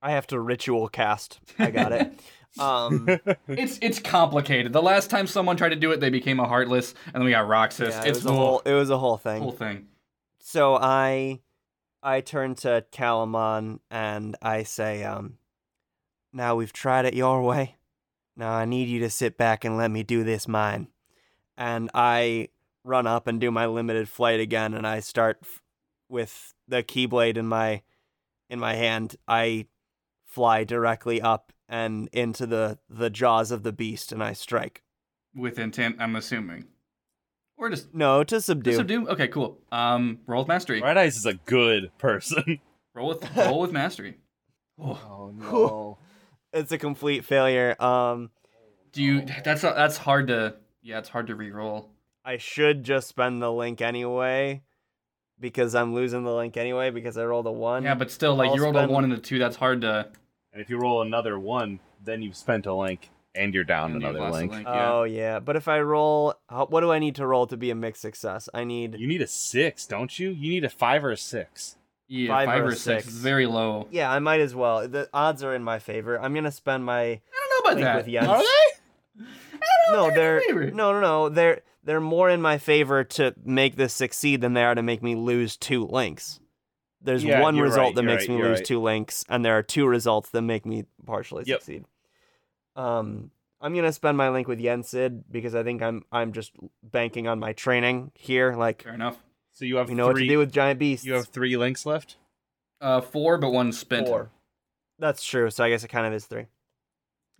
I 0.00 0.12
have 0.12 0.26
to 0.28 0.38
ritual 0.38 0.88
cast. 0.88 1.40
I 1.58 1.70
got 1.70 1.90
it. 1.92 2.12
um, 2.60 3.08
It's 3.48 3.78
it's 3.82 3.98
complicated. 3.98 4.72
The 4.72 4.82
last 4.82 5.10
time 5.10 5.26
someone 5.26 5.56
tried 5.56 5.70
to 5.70 5.76
do 5.76 5.90
it, 5.90 5.98
they 5.98 6.10
became 6.10 6.38
a 6.38 6.46
heartless, 6.46 6.94
and 7.06 7.14
then 7.14 7.24
we 7.24 7.32
got 7.32 7.48
Roxas. 7.48 7.94
yeah, 7.94 8.02
it 8.04 8.08
it's 8.10 8.18
was 8.18 8.26
a 8.26 8.32
whole. 8.34 8.60
It 8.64 8.74
was 8.74 8.90
a 8.90 8.98
whole 8.98 9.16
thing. 9.16 9.42
whole 9.42 9.50
thing. 9.50 9.86
So 10.38 10.76
I, 10.76 11.40
I 12.04 12.20
turn 12.20 12.54
to 12.56 12.84
Calumon 12.92 13.80
and 13.90 14.36
I 14.42 14.64
say, 14.64 15.02
um, 15.04 15.38
now 16.34 16.54
we've 16.54 16.72
tried 16.72 17.06
it 17.06 17.14
your 17.14 17.42
way. 17.42 17.76
Now 18.36 18.52
I 18.52 18.66
need 18.66 18.88
you 18.88 19.00
to 19.00 19.10
sit 19.10 19.38
back 19.38 19.64
and 19.64 19.78
let 19.78 19.90
me 19.90 20.02
do 20.02 20.22
this 20.22 20.46
mine. 20.46 20.88
And 21.56 21.90
I 21.94 22.48
run 22.84 23.06
up 23.06 23.26
and 23.26 23.40
do 23.40 23.50
my 23.50 23.66
limited 23.66 24.08
flight 24.08 24.38
again 24.38 24.74
and 24.74 24.86
I 24.86 25.00
start 25.00 25.38
f- 25.42 25.62
with 26.10 26.52
the 26.68 26.82
keyblade 26.82 27.38
in 27.38 27.46
my 27.46 27.80
in 28.50 28.58
my 28.58 28.74
hand. 28.74 29.16
I 29.26 29.68
fly 30.26 30.64
directly 30.64 31.22
up 31.22 31.52
and 31.70 32.10
into 32.12 32.46
the 32.46 32.78
the 32.90 33.08
jaws 33.08 33.50
of 33.50 33.62
the 33.62 33.72
beast 33.72 34.12
and 34.12 34.22
I 34.22 34.34
strike. 34.34 34.82
With 35.34 35.58
intent, 35.58 35.96
I'm 35.98 36.16
assuming. 36.16 36.66
Or 37.56 37.70
just 37.70 37.94
No, 37.94 38.24
to 38.24 38.40
subdue. 38.40 38.70
to 38.72 38.76
subdue. 38.78 39.08
Okay, 39.08 39.28
cool. 39.28 39.58
Um, 39.70 40.18
roll 40.26 40.42
with 40.42 40.48
mastery. 40.48 40.80
Bright 40.80 40.96
Eyes 40.98 41.16
is 41.16 41.26
a 41.26 41.34
good 41.34 41.90
person. 41.98 42.60
Roll 42.96 43.08
with 43.08 43.36
roll 43.36 43.58
with 43.60 43.72
mastery. 43.72 44.18
Oh, 44.80 44.92
Oh 45.10 45.32
no. 45.36 45.98
It's 46.52 46.70
a 46.70 46.78
complete 46.78 47.24
failure. 47.24 47.74
Um 47.82 48.30
do 48.92 49.02
you? 49.02 49.26
That's 49.44 49.62
that's 49.62 49.96
hard 49.96 50.28
to. 50.28 50.54
Yeah, 50.80 50.98
it's 51.00 51.08
hard 51.08 51.26
to 51.26 51.34
re-roll. 51.34 51.90
I 52.24 52.36
should 52.36 52.84
just 52.84 53.08
spend 53.08 53.42
the 53.42 53.50
link 53.50 53.80
anyway 53.82 54.62
because 55.40 55.74
I'm 55.74 55.92
losing 55.92 56.22
the 56.22 56.32
link 56.32 56.56
anyway 56.56 56.90
because 56.90 57.18
I 57.18 57.24
rolled 57.24 57.46
a 57.48 57.52
1. 57.52 57.82
Yeah, 57.82 57.96
but 57.96 58.12
still, 58.12 58.36
like 58.36 58.50
I'll 58.50 58.54
you 58.56 58.62
rolled 58.62 58.76
spend- 58.76 58.90
a 58.90 58.94
one 58.94 59.02
and 59.02 59.12
a 59.12 59.18
two. 59.18 59.40
That's 59.40 59.56
hard 59.56 59.80
to. 59.80 60.08
And 60.52 60.62
if 60.62 60.70
you 60.70 60.78
roll 60.78 61.02
another 61.02 61.36
one, 61.36 61.80
then 62.04 62.22
you've 62.22 62.36
spent 62.36 62.66
a 62.66 62.74
link 62.74 63.10
and 63.34 63.54
you're 63.54 63.64
down 63.64 63.92
and 63.92 64.02
another 64.02 64.20
lost 64.20 64.32
the 64.40 64.46
link. 64.46 64.52
yeah. 64.66 64.92
Oh 64.92 65.04
yeah, 65.04 65.38
but 65.40 65.56
if 65.56 65.68
I 65.68 65.80
roll, 65.80 66.34
uh, 66.48 66.66
what 66.66 66.80
do 66.82 66.90
I 66.92 66.98
need 66.98 67.16
to 67.16 67.26
roll 67.26 67.46
to 67.48 67.56
be 67.56 67.70
a 67.70 67.74
mixed 67.74 68.02
success? 68.02 68.48
I 68.54 68.64
need 68.64 68.96
You 68.98 69.06
need 69.06 69.22
a 69.22 69.26
six, 69.26 69.86
don't 69.86 70.16
you? 70.18 70.30
You 70.30 70.50
need 70.50 70.64
a 70.64 70.70
five 70.70 71.04
or 71.04 71.10
a 71.10 71.16
six. 71.16 71.76
yeah, 72.08 72.28
five 72.28 72.46
five, 72.46 72.62
or 72.62 72.68
or 72.68 72.74
six. 72.74 73.04
six. 73.04 73.14
Very 73.16 73.46
low. 73.46 73.88
yeah, 73.90 74.10
I 74.10 74.18
might 74.18 74.40
as 74.40 74.54
well. 74.54 74.86
The 74.88 75.08
odds 75.12 75.42
are 75.42 75.54
in 75.54 75.62
my 75.64 75.78
favor. 75.78 76.20
I'm 76.20 76.34
gonna 76.34 76.52
spend 76.52 76.84
my 76.84 77.00
I 77.02 77.20
don't 77.50 77.64
know 77.64 77.70
link 77.70 77.80
about 77.82 77.96
with 77.96 78.06
that. 78.06 78.10
Jens. 78.12 78.28
Are 78.28 78.38
they? 78.38 79.24
No, 79.92 80.10
they're 80.14 80.40
favor. 80.40 80.70
no, 80.70 80.92
no, 80.92 81.00
no. 81.00 81.28
They're 81.28 81.60
they're 81.84 82.00
more 82.00 82.30
in 82.30 82.40
my 82.40 82.56
favor 82.58 83.04
to 83.04 83.34
make 83.44 83.76
this 83.76 83.92
succeed 83.92 84.40
than 84.40 84.54
they 84.54 84.64
are 84.64 84.74
to 84.74 84.82
make 84.82 85.02
me 85.02 85.14
lose 85.14 85.56
two 85.56 85.84
links. 85.84 86.40
There's 87.02 87.22
Yeah, 87.22 87.42
one 87.42 87.58
result 87.58 87.88
right, 87.88 87.94
that 87.96 88.02
makes 88.02 88.26
right, 88.28 88.36
me 88.38 88.42
lose 88.42 88.58
right. 88.60 88.64
two 88.66 88.80
links, 88.80 89.26
and 89.28 89.44
there 89.44 89.58
are 89.58 89.62
two 89.62 89.86
results 89.86 90.30
that 90.30 90.40
make 90.40 90.64
me 90.64 90.84
partially 91.04 91.44
Yep. 91.46 91.58
succeed. 91.60 91.84
Um, 92.76 93.30
I'm 93.60 93.74
gonna 93.74 93.92
spend 93.92 94.16
my 94.16 94.28
link 94.28 94.48
with 94.48 94.60
Yen 94.60 94.82
Sid 94.82 95.24
because 95.30 95.54
I 95.54 95.62
think 95.62 95.82
I'm 95.82 96.04
I'm 96.12 96.32
just 96.32 96.52
banking 96.82 97.28
on 97.28 97.38
my 97.38 97.52
training 97.52 98.10
here. 98.14 98.54
Like 98.54 98.82
Fair 98.82 98.94
enough. 98.94 99.18
So 99.52 99.64
you 99.64 99.76
have 99.76 99.88
we 99.88 99.94
know 99.94 100.06
what 100.08 100.16
to 100.16 100.26
do 100.26 100.38
with 100.38 100.52
giant 100.52 100.78
beasts. 100.78 101.06
you 101.06 101.14
have 101.14 101.28
three 101.28 101.56
links 101.56 101.86
left. 101.86 102.16
Uh, 102.80 103.00
four, 103.00 103.38
but 103.38 103.50
one 103.50 103.72
spent. 103.72 104.06
four. 104.08 104.30
That's 104.98 105.24
true. 105.24 105.48
So 105.50 105.64
I 105.64 105.70
guess 105.70 105.84
it 105.84 105.88
kind 105.88 106.06
of 106.06 106.12
is 106.12 106.26
three. 106.26 106.46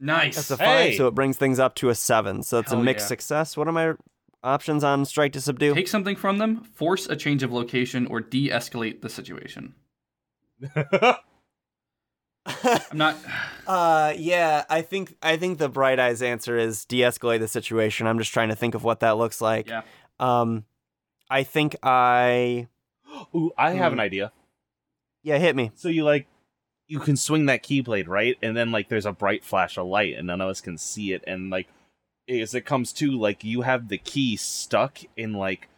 Nice. 0.01 0.37
That's 0.37 0.51
a 0.51 0.57
five, 0.57 0.91
Hey! 0.91 0.97
so 0.97 1.07
it 1.09 1.15
brings 1.15 1.37
things 1.37 1.59
up 1.59 1.75
to 1.77 1.89
a 1.89 1.95
seven. 1.95 2.43
So 2.43 2.59
it's 2.59 2.73
a 2.73 2.77
mixed 2.77 3.05
yeah. 3.05 3.09
success. 3.09 3.57
What 3.57 3.69
are 3.69 3.73
my 3.73 3.95
options 4.43 4.85
on 4.85 5.05
strike 5.05 5.33
to 5.33 5.41
subdue? 5.41 5.75
Take 5.75 5.89
something 5.89 6.17
from 6.17 6.39
them, 6.39 6.65
force 6.75 7.07
a 7.07 7.17
change 7.17 7.43
of 7.43 7.53
location, 7.53 8.07
or 8.07 8.21
de-escalate 8.21 9.03
the 9.03 9.09
situation. 9.09 9.75
I'm 12.47 12.99
not. 12.99 13.17
uh, 13.67 14.13
yeah, 14.17 14.65
I 14.69 14.83
think 14.83 15.17
I 15.23 15.37
think 15.37 15.59
the 15.59 15.69
bright 15.69 15.99
eyes 15.99 16.23
answer 16.23 16.59
is 16.59 16.85
de-escalate 16.85 17.41
the 17.41 17.49
situation. 17.49 18.07
I'm 18.07 18.19
just 18.19 18.33
trying 18.33 18.49
to 18.51 18.57
think 18.57 18.75
of 18.75 18.85
what 18.85 19.01
that 19.01 19.17
looks 19.17 19.41
like. 19.41 19.69
Yeah. 19.69 19.83
Um, 20.21 20.65
I 21.31 21.43
think 21.43 21.77
I 21.83 22.69
Ooh, 23.35 23.53
I 23.57 23.71
have 23.73 23.93
Hmm. 23.93 23.99
an 23.99 24.05
idea. 24.05 24.33
yeah 25.23 25.39
hit 25.39 25.57
me. 25.57 25.71
So 25.75 25.89
you 25.89 26.05
like 26.05 26.27
you 26.87 27.01
can 27.01 27.17
swing 27.17 27.47
that 27.47 27.63
keyblade, 27.63 28.09
right? 28.09 28.37
And 28.43 28.55
then 28.57 28.71
like 28.71 28.89
there's 28.91 29.07
a 29.07 29.13
bright 29.13 29.43
flash 29.45 29.79
of 29.79 29.87
light 29.87 30.15
and 30.17 30.27
none 30.27 30.41
of 30.43 30.49
us 30.51 30.61
can 30.61 30.77
see 30.77 31.13
it 31.15 31.25
and 31.27 31.49
like 31.51 31.69
as 32.29 32.55
it 32.55 32.65
comes 32.67 32.93
to 32.95 33.11
like 33.13 33.43
you 33.45 33.63
have 33.63 33.89
the 33.89 33.99
key 33.99 34.37
stuck 34.37 34.99
in 35.17 35.33
like 35.35 35.69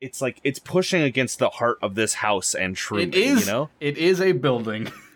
it's 0.00 0.20
like 0.20 0.40
it's 0.44 0.58
pushing 0.58 1.02
against 1.02 1.38
the 1.38 1.50
heart 1.50 1.78
of 1.82 1.94
this 1.94 2.14
house 2.14 2.54
and 2.54 2.74
Truman, 2.76 3.10
It 3.10 3.14
is. 3.14 3.46
you 3.46 3.52
know? 3.52 3.70
It 3.80 3.96
is 3.98 4.20
a 4.20 4.32
building. 4.32 4.90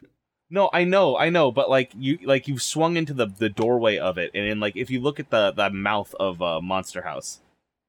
No, 0.51 0.71
I 0.73 0.85
know, 0.85 1.17
I 1.17 1.31
know, 1.31 1.51
but 1.51 1.71
like 1.71 1.93
you 1.97 2.19
like 2.23 2.47
you've 2.47 2.63
swung 2.63 2.97
into 2.97 3.15
the 3.15 3.27
the 3.27 3.49
doorway 3.49 3.99
of 3.99 4.19
it 4.19 4.31
and 4.35 4.49
then 4.49 4.61
like 4.61 4.77
if 4.77 4.91
you 4.91 5.01
look 5.01 5.19
at 5.19 5.31
the 5.31 5.53
the 5.53 5.71
mouth 5.71 6.15
of 6.21 6.41
uh, 6.43 6.61
Monster 6.61 7.03
House, 7.03 7.41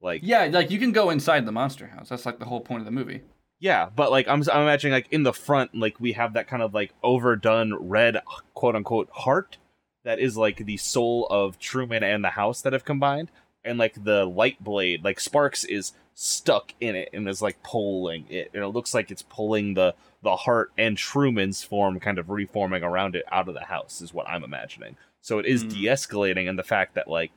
like 0.02 0.22
yeah, 0.24 0.46
like 0.46 0.72
you 0.72 0.80
can 0.80 0.92
go 0.92 1.10
inside 1.10 1.46
the 1.46 1.52
monster 1.52 1.88
house. 1.88 2.10
That's 2.10 2.26
like 2.26 2.40
the 2.40 2.46
whole 2.46 2.62
point 2.62 2.82
of 2.82 2.86
the 2.86 2.92
movie. 2.92 3.22
Yeah, 3.60 3.90
but 3.96 4.12
like 4.12 4.28
I'm, 4.28 4.44
I'm 4.52 4.62
imagining 4.62 4.94
like 4.94 5.08
in 5.12 5.24
the 5.24 5.34
front, 5.34 5.74
like 5.74 6.00
we 6.00 6.12
have 6.14 6.34
that 6.34 6.48
kind 6.48 6.62
of 6.62 6.74
like 6.74 6.94
overdone 7.02 7.74
red 7.74 8.18
quote 8.54 8.76
unquote 8.76 9.10
heart 9.12 9.58
that 10.04 10.20
is 10.20 10.38
like 10.38 10.58
the 10.58 10.78
soul 10.78 11.28
of 11.30 11.58
Truman 11.58 12.04
and 12.04 12.24
the 12.24 12.30
house 12.30 12.62
that 12.62 12.74
have 12.74 12.86
combined, 12.86 13.32
and 13.64 13.80
like 13.80 14.04
the 14.04 14.26
light 14.26 14.64
blade, 14.64 15.04
like 15.04 15.20
Sparks 15.20 15.64
is 15.64 15.94
stuck 16.14 16.74
in 16.80 16.96
it 16.96 17.10
and 17.12 17.28
is 17.28 17.42
like 17.42 17.64
pulling 17.64 18.26
it, 18.30 18.52
and 18.54 18.64
it 18.64 18.68
looks 18.68 18.94
like 18.94 19.10
it's 19.10 19.24
pulling 19.24 19.74
the 19.74 19.96
the 20.26 20.36
heart 20.36 20.74
and 20.78 20.98
Truman's 20.98 21.64
form 21.64 22.00
kind 22.02 22.18
of 22.20 22.30
reforming 22.30 22.84
around 22.84 23.16
it 23.16 23.24
out 23.32 23.48
of 23.48 23.54
the 23.54 23.62
house 23.64 24.02
is 24.02 24.14
what 24.14 24.28
I'm 24.28 24.44
imagining. 24.44 24.98
So 25.22 25.40
it 25.40 25.46
is 25.46 25.62
Hmm. 25.64 25.70
de-escalating 25.70 26.48
in 26.48 26.58
the 26.58 26.64
fact 26.64 26.96
that 26.96 27.08
like 27.08 27.32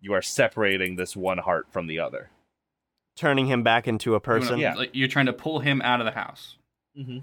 you 0.00 0.12
are 0.12 0.22
separating 0.22 0.94
this 0.96 1.16
one 1.16 1.38
heart 1.38 1.66
from 1.72 1.86
the 1.88 1.98
other. 1.98 2.30
Turning 3.16 3.46
him 3.46 3.62
back 3.62 3.88
into 3.88 4.10
a 4.10 4.12
You 4.12 4.12
wanna- 4.12 4.20
person. 4.40 4.58
Yeah. 4.60 4.74
like, 4.74 4.90
you're 4.92 5.08
trying 5.08 5.26
to 5.26 5.32
pull 5.32 5.60
him 5.60 5.80
out 5.82 6.00
of 6.00 6.04
the 6.04 6.12
house. 6.12 6.56
Mm-hmm. 6.96 7.18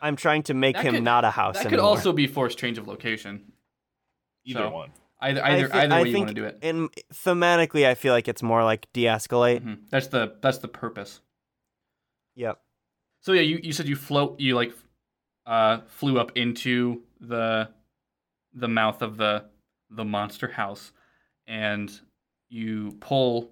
I'm 0.00 0.14
trying 0.16 0.42
to 0.44 0.54
make 0.54 0.76
him 0.76 0.94
could- 0.94 1.02
not 1.02 1.24
a 1.24 1.30
house 1.30 1.60
That 1.62 1.68
could 1.70 1.78
also 1.80 2.12
be 2.12 2.26
forced 2.28 2.58
change 2.58 2.78
of 2.78 2.86
location. 2.86 3.52
Either 4.44 4.60
So- 4.60 4.70
one. 4.70 4.92
Either 5.20 5.42
I 5.44 5.52
either 5.52 5.68
thi- 5.68 5.74
either 5.78 5.94
I 5.94 6.02
way 6.02 6.08
you 6.10 6.16
want 6.18 6.28
to 6.28 6.34
do 6.34 6.44
it. 6.44 6.58
And 6.62 6.90
thematically, 7.14 7.86
I 7.86 7.94
feel 7.94 8.12
like 8.12 8.26
it's 8.28 8.42
more 8.42 8.64
like 8.64 8.92
de-escalate. 8.92 9.60
Mhm. 9.62 9.78
That's 9.88 10.08
the 10.08 10.36
that's 10.42 10.58
the 10.58 10.68
purpose. 10.68 11.20
Yep. 12.34 12.60
So 13.22 13.32
yeah, 13.32 13.42
you, 13.42 13.60
you 13.62 13.72
said 13.72 13.88
you 13.88 13.96
float 13.96 14.38
you 14.40 14.54
like 14.54 14.72
uh 15.46 15.78
flew 15.88 16.18
up 16.18 16.32
into 16.36 17.02
the 17.20 17.68
the 18.54 18.68
mouth 18.68 19.02
of 19.02 19.16
the 19.16 19.44
the 19.90 20.04
monster 20.04 20.48
house 20.48 20.92
and 21.46 21.90
you 22.48 22.96
pull 23.00 23.50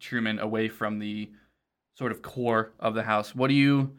Truman 0.00 0.38
away 0.38 0.68
from 0.68 0.98
the 0.98 1.30
sort 1.96 2.12
of 2.12 2.22
core 2.22 2.72
of 2.78 2.94
the 2.94 3.02
house. 3.02 3.34
What 3.34 3.48
do 3.48 3.54
you 3.54 3.92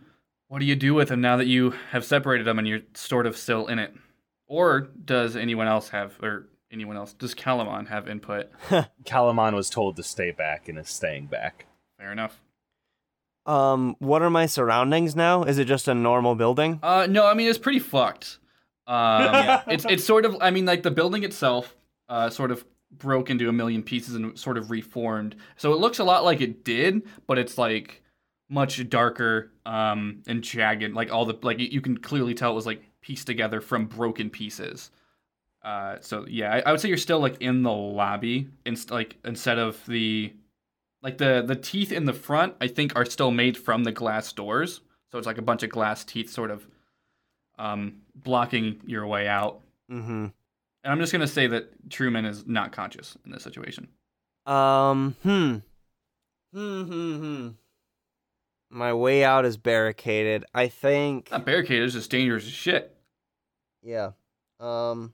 what 0.48 0.60
do 0.60 0.66
you 0.66 0.76
do 0.76 0.94
with 0.94 1.10
him 1.10 1.22
now 1.22 1.38
that 1.38 1.48
you 1.48 1.74
have 1.92 2.06
separated 2.06 2.48
him 2.48 2.60
and 2.60 2.68
you're 2.68 2.82
sort 2.94 3.26
of 3.26 3.38
still 3.38 3.68
in 3.68 3.80
it? 3.80 3.94
Or 4.48 4.90
does 5.04 5.36
anyone 5.36 5.68
else 5.68 5.90
have 5.90 6.18
or 6.22 6.48
anyone 6.72 6.98
else 6.98 7.14
does 7.14 7.34
Calumon 7.34 7.88
have 7.88 8.08
input? 8.08 8.52
Calumon 9.04 9.54
was 9.54 9.70
told 9.70 9.96
to 9.96 10.04
stay 10.04 10.32
back 10.32 10.68
and 10.68 10.78
is 10.78 10.90
staying 10.90 11.28
back. 11.28 11.66
Fair 11.98 12.12
enough. 12.12 12.42
Um, 13.46 13.96
what 14.00 14.22
are 14.22 14.30
my 14.30 14.46
surroundings 14.46 15.16
now? 15.16 15.44
Is 15.44 15.58
it 15.60 15.66
just 15.66 15.88
a 15.88 15.94
normal 15.94 16.36
building? 16.36 16.80
Uh, 16.82 17.08
no, 17.10 17.26
I 17.26 17.34
mean 17.34 17.48
it's 17.48 17.58
pretty 17.60 17.80
fucked. 17.80 18.40
Um, 18.88 19.60
it's 19.68 19.86
it's 19.86 20.04
sort 20.04 20.26
of 20.26 20.38
I 20.42 20.52
mean 20.52 20.66
like 20.66 20.84
the 20.84 20.92
building 20.92 21.24
itself, 21.24 21.76
uh, 22.10 22.30
sort 22.30 22.52
of 22.52 22.66
broke 22.92 23.30
into 23.30 23.50
a 23.50 23.54
million 23.54 23.84
pieces 23.84 24.16
and 24.16 24.38
sort 24.40 24.58
of 24.58 24.72
reformed. 24.72 25.36
So 25.58 25.74
it 25.74 25.80
looks 25.80 26.00
a 26.00 26.04
lot 26.04 26.24
like 26.24 26.42
it 26.42 26.64
did, 26.64 27.04
but 27.28 27.38
it's 27.38 27.58
like 27.58 28.02
much 28.50 28.88
darker 28.90 29.52
um 29.66 30.22
and 30.28 30.44
jagged. 30.44 30.94
Like 30.94 31.12
all 31.12 31.26
the 31.26 31.38
like 31.42 31.60
you- 31.60 31.70
you 31.72 31.82
can 31.82 31.98
clearly 31.98 32.34
tell 32.34 32.52
it 32.52 32.56
was 32.56 32.66
like 32.66 32.82
pieced 33.02 33.28
together 33.28 33.62
from 33.62 33.86
broken 33.86 34.30
pieces. 34.30 34.90
Uh, 35.64 35.98
so 36.00 36.26
yeah, 36.30 36.54
I, 36.54 36.60
I 36.70 36.72
would 36.72 36.80
say 36.80 36.90
you're 36.90 36.98
still 36.98 37.20
like 37.20 37.42
in 37.42 37.64
the 37.64 37.72
lobby, 37.72 38.48
inst- 38.68 38.92
like 38.92 39.18
instead 39.26 39.58
of 39.58 39.84
the 39.88 40.32
like 41.06 41.20
the 41.20 41.44
the 41.46 41.56
teeth 41.56 41.92
in 41.92 42.06
the 42.06 42.14
front. 42.14 42.56
I 42.60 42.68
think 42.68 42.96
are 42.96 43.06
still 43.06 43.30
made 43.30 43.58
from 43.58 43.84
the 43.84 43.92
glass 43.92 44.34
doors. 44.34 44.82
So 45.12 45.20
it's 45.20 45.28
like 45.28 45.38
a 45.38 45.44
bunch 45.44 45.62
of 45.62 45.70
glass 45.70 46.04
teeth, 46.04 46.32
sort 46.32 46.50
of 46.50 46.68
um, 47.60 48.02
blocking 48.16 48.82
your 48.88 49.06
way 49.06 49.28
out. 49.28 49.62
Mm-hmm. 49.90 50.10
And 50.10 50.34
I'm 50.84 51.00
just 51.00 51.12
gonna 51.12 51.28
say 51.28 51.46
that 51.46 51.92
Truman 51.92 52.26
is 52.26 52.48
not 52.48 52.72
conscious 52.72 53.16
in 53.24 53.32
this 53.32 53.44
situation. 53.44 53.88
Um, 54.48 55.16
hmm. 55.22 55.58
Hmm, 56.54 56.84
hmm, 56.84 57.18
hmm. 57.18 57.48
My 58.72 58.92
way 58.94 59.24
out 59.24 59.46
is 59.46 59.58
barricaded. 59.58 60.44
I 60.56 60.70
think. 60.70 61.30
That 61.30 61.46
barricade 61.46 61.84
is 61.84 61.94
just 61.94 62.10
dangerous 62.10 62.46
as 62.46 62.52
shit. 62.52 62.98
Yeah. 63.84 64.12
Um, 64.60 65.14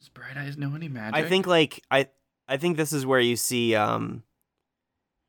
Does 0.00 0.08
Bright 0.08 0.38
Eyes 0.38 0.56
know 0.56 0.74
any 0.74 0.88
magic? 0.88 1.14
I 1.14 1.28
think 1.28 1.46
like 1.46 1.82
I 1.90 2.08
I 2.48 2.56
think 2.56 2.78
this 2.78 2.94
is 2.94 3.04
where 3.04 3.20
you 3.20 3.36
see 3.36 3.74
um 3.74 4.22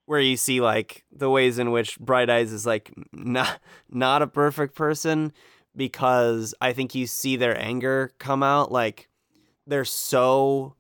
where 0.06 0.20
you 0.20 0.38
see 0.38 0.62
like 0.62 1.04
the 1.12 1.30
ways 1.30 1.60
in 1.60 1.72
which 1.72 2.00
Bright 2.00 2.30
Eyes 2.30 2.52
is 2.52 2.66
like 2.66 2.94
not 3.12 3.60
not 3.90 4.22
a 4.22 4.28
perfect 4.28 4.76
person 4.76 5.32
because 5.76 6.54
I 6.62 6.74
think 6.74 6.94
you 6.94 7.08
see 7.08 7.36
their 7.36 7.60
anger 7.60 8.12
come 8.20 8.44
out 8.44 8.72
like 8.72 9.10
they're 9.66 9.86
so 9.86 10.76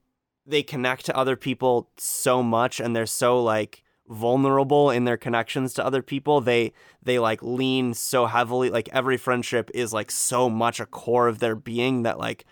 they 0.45 0.63
connect 0.63 1.05
to 1.05 1.17
other 1.17 1.35
people 1.35 1.89
so 1.97 2.43
much 2.43 2.79
and 2.79 2.95
they're 2.95 3.05
so 3.05 3.41
like 3.41 3.83
vulnerable 4.09 4.91
in 4.91 5.05
their 5.05 5.17
connections 5.17 5.73
to 5.73 5.85
other 5.85 6.01
people. 6.01 6.41
They 6.41 6.73
they 7.01 7.19
like 7.19 7.41
lean 7.41 7.93
so 7.93 8.25
heavily 8.25 8.69
like 8.69 8.89
every 8.91 9.17
friendship 9.17 9.71
is 9.73 9.93
like 9.93 10.11
so 10.11 10.49
much 10.49 10.79
a 10.79 10.85
core 10.85 11.27
of 11.27 11.39
their 11.39 11.55
being 11.55 12.03
that 12.03 12.19
like 12.19 12.45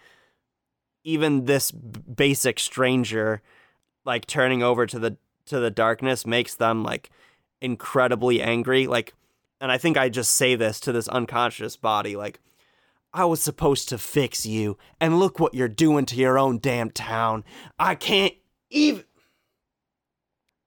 even 1.03 1.45
this 1.45 1.71
basic 1.71 2.59
stranger 2.59 3.41
like 4.05 4.25
turning 4.25 4.63
over 4.63 4.85
to 4.85 4.99
the 4.99 5.17
to 5.45 5.59
the 5.59 5.71
darkness 5.71 6.25
makes 6.25 6.55
them 6.55 6.83
like 6.83 7.09
incredibly 7.61 8.41
angry 8.41 8.87
like 8.87 9.13
and 9.59 9.71
I 9.71 9.77
think 9.77 9.95
I 9.95 10.09
just 10.09 10.33
say 10.33 10.55
this 10.55 10.79
to 10.81 10.91
this 10.91 11.07
unconscious 11.07 11.75
body 11.75 12.15
like 12.15 12.39
I 13.13 13.25
was 13.25 13.41
supposed 13.41 13.89
to 13.89 13.97
fix 13.97 14.45
you 14.45 14.77
and 14.99 15.19
look 15.19 15.39
what 15.39 15.53
you're 15.53 15.67
doing 15.67 16.05
to 16.07 16.15
your 16.15 16.39
own 16.39 16.59
damn 16.59 16.89
town. 16.91 17.43
I 17.77 17.95
can't 17.95 18.33
even 18.69 19.03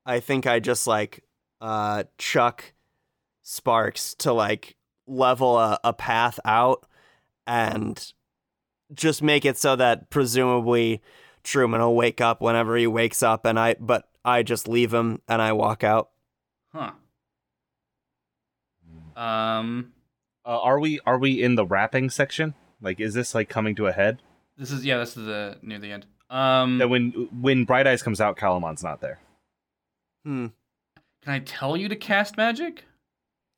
I 0.06 0.20
think 0.20 0.46
I 0.46 0.60
just 0.60 0.86
like 0.86 1.24
uh 1.60 2.04
chuck 2.18 2.74
sparks 3.42 4.14
to 4.16 4.32
like 4.32 4.76
level 5.06 5.58
a, 5.58 5.78
a 5.84 5.92
path 5.92 6.38
out 6.44 6.86
and 7.46 8.12
just 8.92 9.22
make 9.22 9.44
it 9.44 9.56
so 9.56 9.76
that 9.76 10.10
presumably 10.10 11.02
Truman 11.42 11.80
will 11.80 11.96
wake 11.96 12.20
up 12.20 12.40
whenever 12.40 12.76
he 12.76 12.86
wakes 12.86 13.22
up 13.22 13.44
and 13.44 13.58
I 13.58 13.76
but 13.80 14.08
I 14.24 14.42
just 14.42 14.66
leave 14.68 14.92
him 14.94 15.20
and 15.28 15.40
I 15.42 15.52
walk 15.52 15.84
out. 15.84 16.10
Huh. 16.72 16.92
Um, 19.16 19.92
Uh, 20.46 20.60
are 20.60 20.78
we 20.80 21.00
are 21.06 21.18
we 21.18 21.42
in 21.42 21.54
the 21.54 21.64
wrapping 21.64 22.10
section? 22.10 22.54
Like, 22.80 23.00
is 23.00 23.14
this 23.14 23.34
like 23.34 23.48
coming 23.48 23.74
to 23.76 23.86
a 23.86 23.92
head? 23.92 24.20
this 24.56 24.70
is 24.70 24.84
yeah, 24.84 24.98
this 24.98 25.16
is 25.16 25.26
the 25.26 25.58
near 25.62 25.78
the 25.78 25.90
end. 25.92 26.06
Um, 26.30 26.78
That 26.78 26.88
when 26.88 27.10
when 27.40 27.64
Bright 27.64 27.86
Eyes 27.86 28.02
comes 28.02 28.20
out, 28.20 28.36
Calumon's 28.36 28.82
not 28.82 29.00
there. 29.00 29.20
Hmm. 30.24 30.46
can 31.22 31.32
I 31.34 31.38
tell 31.40 31.76
you 31.76 31.88
to 31.88 31.96
cast 31.96 32.36
magic? 32.36 32.84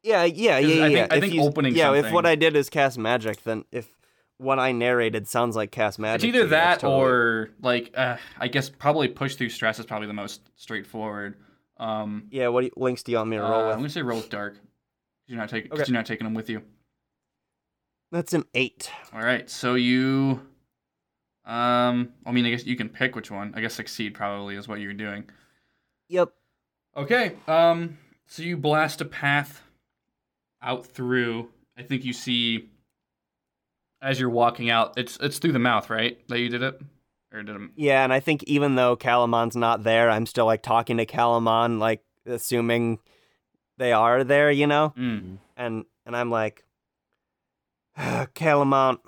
Yeah, 0.03 0.25
yeah, 0.25 0.61
'Cause 0.61 0.71
yeah, 0.71 0.85
I 0.85 0.87
yeah. 0.89 1.07
I 1.11 1.15
If 1.17 1.21
think 1.23 1.35
you- 1.35 1.43
opening 1.43 1.75
Yeah, 1.75 1.93
if 1.95 2.13
what 2.13 2.27
I 2.27 2.35
did 2.37 2.55
is 2.55 2.69
cast 2.71 2.99
magic, 2.99 3.43
then 3.43 3.65
if 3.73 3.91
what 4.39 4.59
I 4.59 4.73
narrated 4.73 5.27
sounds 5.27 5.57
like 5.57 5.71
cast 5.71 5.99
magic. 5.99 6.29
It's 6.29 6.37
either 6.37 6.47
that 6.49 6.81
totally- 6.81 7.01
or 7.03 7.51
like 7.63 7.93
uh, 7.97 8.17
I 8.39 8.49
guess 8.49 8.69
probably 8.69 9.09
push 9.09 9.35
through 9.37 9.49
stress 9.51 9.79
is 9.79 9.87
probably 9.87 10.07
the 10.09 10.13
most 10.15 10.43
straightforward. 10.57 11.37
Um, 11.79 12.29
Yeah, 12.31 12.49
what 12.49 12.61
do 12.63 12.67
you- 12.67 12.73
links 12.77 13.03
do 13.03 13.13
you 13.13 13.19
want 13.19 13.31
me 13.31 13.37
to 13.37 13.45
uh, 13.47 13.51
roll 13.51 13.71
I'm 13.71 13.77
gonna 13.79 13.89
say 13.89 14.03
roll 14.03 14.19
with 14.19 14.31
dark. 14.31 14.59
You're 15.27 15.39
not 15.39 15.49
taking. 15.49 15.73
Okay. 15.73 15.85
You're 15.87 15.95
not 15.95 16.07
taking 16.07 16.25
them 16.25 16.35
with 16.35 16.49
you. 16.49 16.63
That's 18.13 18.33
an 18.35 18.45
eight. 18.55 18.91
All 19.13 19.21
right, 19.21 19.49
so 19.51 19.75
you. 19.75 20.41
Um, 21.45 22.13
I 22.25 22.33
mean, 22.33 22.45
I 22.47 22.51
guess 22.51 22.65
you 22.67 22.77
can 22.77 22.89
pick 22.89 23.15
which 23.15 23.31
one. 23.31 23.53
I 23.57 23.61
guess 23.61 23.75
succeed 23.75 24.15
probably 24.15 24.57
is 24.57 24.67
what 24.69 24.81
you're 24.81 24.93
doing. 24.93 25.29
Yep. 26.09 26.31
Okay. 26.97 27.37
Um. 27.49 27.99
So 28.27 28.43
you 28.43 28.57
blast 28.57 29.01
a 29.01 29.05
path 29.05 29.63
out 30.63 30.87
through. 30.87 31.49
I 31.77 31.83
think 31.83 32.05
you 32.05 32.13
see. 32.13 32.71
As 34.07 34.21
you're 34.21 34.31
walking 34.31 34.71
out, 34.71 34.97
it's 34.97 35.19
it's 35.21 35.41
through 35.41 35.51
the 35.53 35.59
mouth, 35.59 35.91
right? 35.91 36.17
That 36.29 36.39
you 36.39 36.49
did 36.49 36.63
it, 36.63 36.81
or 37.33 37.43
did 37.43 37.57
it? 37.57 37.71
Yeah, 37.75 38.05
and 38.05 38.13
I 38.13 38.21
think 38.21 38.45
even 38.45 38.77
though 38.77 38.97
Calumon's 38.97 39.57
not 39.57 39.83
there, 39.83 40.09
I'm 40.09 40.27
still 40.27 40.47
like 40.47 40.63
talking 40.63 40.99
to 40.99 41.07
Calumon, 41.07 41.81
like 41.81 42.05
assuming 42.25 43.01
they 43.79 43.93
are 43.93 44.23
there, 44.23 44.51
you 44.51 44.69
know? 44.69 44.95
Mm. 44.97 45.39
And 45.57 45.85
and 46.05 46.17
I'm 46.17 46.31
like, 46.31 46.65
Calumon, 47.99 48.99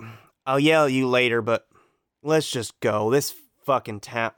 I'll 0.45 0.59
yell 0.59 0.85
at 0.85 0.91
you 0.91 1.07
later, 1.07 1.41
but 1.41 1.65
let's 2.21 2.49
just 2.51 2.77
go. 2.81 3.09
This 3.09 3.33
fucking 3.65 4.01
town, 4.01 4.31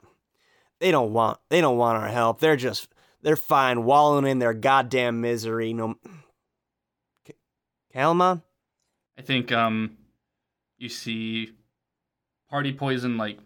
they 0.78 0.92
don't 0.92 1.12
want 1.12 1.38
they 1.50 1.60
don't 1.60 1.76
want 1.76 1.98
our 1.98 2.08
help. 2.08 2.38
They're 2.38 2.54
just 2.56 2.88
they're 3.22 3.34
fine 3.34 3.84
wallowing 3.84 4.26
in 4.26 4.38
their 4.38 4.54
goddamn 4.54 5.20
misery. 5.20 5.72
No, 5.72 5.96
Ca- 7.26 7.34
Calumon. 7.94 8.42
I 9.18 9.22
think 9.22 9.52
um, 9.52 9.96
you 10.82 10.88
see, 10.88 11.52
party 12.50 12.72
poison 12.72 13.16
like 13.16 13.38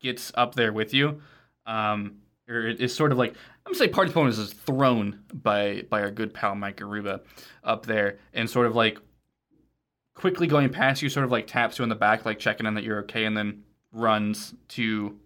gets 0.00 0.32
up 0.34 0.56
there 0.56 0.72
with 0.72 0.92
you, 0.92 1.20
um, 1.64 2.16
or 2.48 2.66
it 2.66 2.80
is 2.80 2.94
sort 2.94 3.12
of 3.12 3.18
like 3.18 3.30
I'm 3.30 3.72
gonna 3.72 3.78
say 3.78 3.88
party 3.88 4.12
poison 4.12 4.44
is 4.44 4.52
thrown 4.52 5.20
by 5.32 5.84
by 5.88 6.02
our 6.02 6.10
good 6.10 6.34
pal 6.34 6.56
Mike 6.56 6.78
Aruba 6.78 7.20
up 7.62 7.86
there, 7.86 8.18
and 8.34 8.50
sort 8.50 8.66
of 8.66 8.74
like 8.74 8.98
quickly 10.14 10.48
going 10.48 10.68
past 10.70 11.02
you, 11.02 11.08
sort 11.08 11.24
of 11.24 11.30
like 11.30 11.46
taps 11.46 11.78
you 11.78 11.84
on 11.84 11.88
the 11.88 11.94
back, 11.94 12.26
like 12.26 12.40
checking 12.40 12.66
in 12.66 12.74
that 12.74 12.84
you're 12.84 13.00
okay, 13.00 13.24
and 13.24 13.36
then 13.36 13.62
runs 13.92 14.54
to 14.68 15.16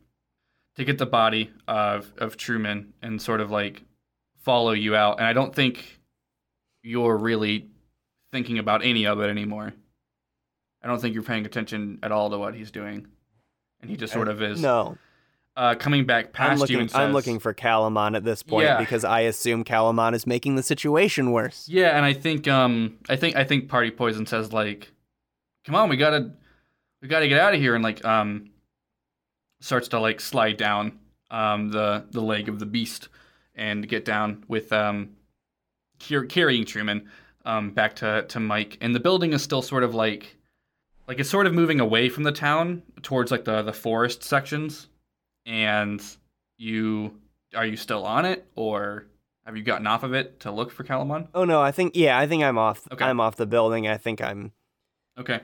to 0.76 0.84
get 0.84 0.98
the 0.98 1.06
body 1.06 1.50
of 1.66 2.12
of 2.18 2.36
Truman 2.36 2.92
and 3.00 3.20
sort 3.20 3.40
of 3.40 3.50
like 3.50 3.82
follow 4.44 4.72
you 4.72 4.94
out. 4.94 5.18
And 5.18 5.26
I 5.26 5.32
don't 5.32 5.54
think 5.54 6.00
you're 6.82 7.16
really 7.16 7.70
thinking 8.30 8.58
about 8.58 8.84
any 8.84 9.06
of 9.06 9.20
it 9.20 9.30
anymore. 9.30 9.72
I 10.86 10.88
don't 10.88 11.00
think 11.00 11.14
you're 11.14 11.24
paying 11.24 11.44
attention 11.46 11.98
at 12.04 12.12
all 12.12 12.30
to 12.30 12.38
what 12.38 12.54
he's 12.54 12.70
doing, 12.70 13.08
and 13.80 13.90
he 13.90 13.96
just 13.96 14.12
sort 14.12 14.28
of 14.28 14.40
is 14.40 14.62
No, 14.62 14.96
uh, 15.56 15.74
coming 15.74 16.04
back 16.06 16.32
past 16.32 16.52
I'm 16.52 16.58
looking. 16.58 16.74
you 16.76 16.80
and 16.82 16.90
says, 16.90 17.00
I'm 17.00 17.12
looking 17.12 17.40
for 17.40 17.52
Calumon 17.52 18.14
at 18.14 18.22
this 18.22 18.44
point 18.44 18.66
Yeah. 18.66 18.78
because 18.78 19.02
I 19.04 19.20
assume 19.22 19.64
Calumon 19.64 20.14
is 20.14 20.28
making 20.28 20.54
the 20.54 20.62
situation 20.62 21.32
worse. 21.32 21.68
Yeah, 21.68 21.96
and 21.96 22.04
I 22.06 22.12
think 22.12 22.46
um 22.46 22.98
I 23.08 23.16
think 23.16 23.34
I 23.34 23.42
think 23.42 23.68
Party 23.68 23.90
Poison 23.90 24.26
says 24.26 24.52
like, 24.52 24.92
"Come 25.64 25.74
on, 25.74 25.88
we 25.88 25.96
gotta 25.96 26.30
we 27.02 27.08
gotta 27.08 27.26
get 27.26 27.40
out 27.40 27.52
of 27.52 27.58
here," 27.58 27.74
and 27.74 27.82
like 27.82 28.04
um 28.04 28.50
starts 29.60 29.88
to 29.88 29.98
like 29.98 30.20
slide 30.20 30.56
down 30.56 31.00
um 31.32 31.70
the 31.70 32.04
the 32.12 32.20
leg 32.20 32.48
of 32.48 32.60
the 32.60 32.66
beast 32.66 33.08
and 33.56 33.88
get 33.88 34.04
down 34.04 34.44
with 34.46 34.72
um 34.72 35.16
carrying 36.28 36.64
Truman 36.64 37.08
um 37.44 37.70
back 37.70 37.96
to 37.96 38.24
to 38.28 38.38
Mike, 38.38 38.78
and 38.80 38.94
the 38.94 39.00
building 39.00 39.32
is 39.32 39.42
still 39.42 39.62
sort 39.62 39.82
of 39.82 39.94
like 39.94 40.35
like 41.08 41.20
it's 41.20 41.30
sort 41.30 41.46
of 41.46 41.54
moving 41.54 41.80
away 41.80 42.08
from 42.08 42.24
the 42.24 42.32
town 42.32 42.82
towards 43.02 43.30
like 43.30 43.44
the 43.44 43.62
the 43.62 43.72
forest 43.72 44.22
sections, 44.22 44.88
and 45.44 46.02
you 46.58 47.18
are 47.54 47.66
you 47.66 47.76
still 47.76 48.04
on 48.04 48.24
it 48.24 48.46
or 48.56 49.06
have 49.44 49.56
you 49.56 49.62
gotten 49.62 49.86
off 49.86 50.02
of 50.02 50.12
it 50.12 50.40
to 50.40 50.50
look 50.50 50.70
for 50.72 50.82
Calumon? 50.84 51.28
Oh 51.34 51.44
no, 51.44 51.60
I 51.62 51.70
think 51.72 51.94
yeah, 51.96 52.18
I 52.18 52.26
think 52.26 52.42
I'm 52.42 52.58
off. 52.58 52.82
Okay. 52.92 53.04
I'm 53.04 53.20
off 53.20 53.36
the 53.36 53.46
building. 53.46 53.86
I 53.86 53.96
think 53.96 54.20
I'm. 54.20 54.52
Okay. 55.18 55.40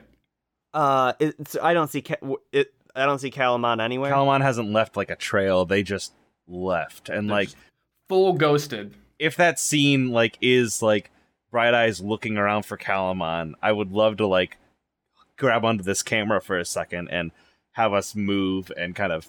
Uh, 0.73 1.13
it's 1.19 1.55
I 1.61 1.73
don't 1.73 1.89
see 1.89 2.01
Ca- 2.01 2.35
it. 2.51 2.73
I 2.95 3.05
don't 3.05 3.19
see 3.19 3.31
Calumon 3.31 3.81
anywhere. 3.81 4.11
Calumon 4.11 4.41
hasn't 4.41 4.71
left 4.71 4.97
like 4.97 5.09
a 5.09 5.15
trail. 5.15 5.65
They 5.65 5.83
just 5.83 6.13
left, 6.47 7.09
and 7.09 7.27
like 7.27 7.49
full 8.09 8.33
ghosted. 8.33 8.93
if 9.17 9.37
that 9.37 9.59
scene 9.59 10.09
like 10.11 10.37
is 10.41 10.81
like 10.81 11.09
Bright 11.49 11.73
Eyes 11.73 12.01
looking 12.01 12.37
around 12.37 12.63
for 12.65 12.77
Calumon, 12.77 13.53
I 13.61 13.71
would 13.71 13.91
love 13.91 14.17
to 14.17 14.27
like 14.27 14.57
grab 15.37 15.65
onto 15.65 15.83
this 15.83 16.03
camera 16.03 16.41
for 16.41 16.57
a 16.57 16.65
second 16.65 17.09
and 17.09 17.31
have 17.73 17.93
us 17.93 18.15
move 18.15 18.71
and 18.77 18.95
kind 18.95 19.11
of 19.11 19.27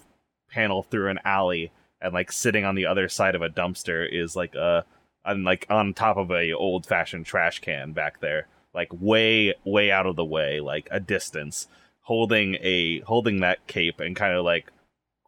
panel 0.51 0.83
through 0.83 1.09
an 1.09 1.19
alley 1.25 1.71
and 2.01 2.13
like 2.13 2.31
sitting 2.31 2.63
on 2.63 2.75
the 2.75 2.85
other 2.85 3.09
side 3.09 3.35
of 3.35 3.41
a 3.41 3.49
dumpster 3.49 4.07
is 4.09 4.35
like 4.35 4.55
a 4.55 4.85
on 5.25 5.43
like 5.43 5.65
on 5.69 5.93
top 5.93 6.17
of 6.17 6.31
a 6.31 6.53
old 6.53 6.85
fashioned 6.85 7.25
trash 7.25 7.59
can 7.59 7.91
back 7.91 8.19
there 8.19 8.47
like 8.73 8.89
way 8.91 9.53
way 9.65 9.91
out 9.91 10.05
of 10.05 10.15
the 10.15 10.25
way 10.25 10.59
like 10.59 10.87
a 10.91 10.99
distance 10.99 11.67
holding 12.01 12.55
a 12.61 12.99
holding 13.01 13.39
that 13.39 13.65
cape 13.65 13.99
and 13.99 14.15
kind 14.15 14.35
of 14.35 14.45
like 14.45 14.71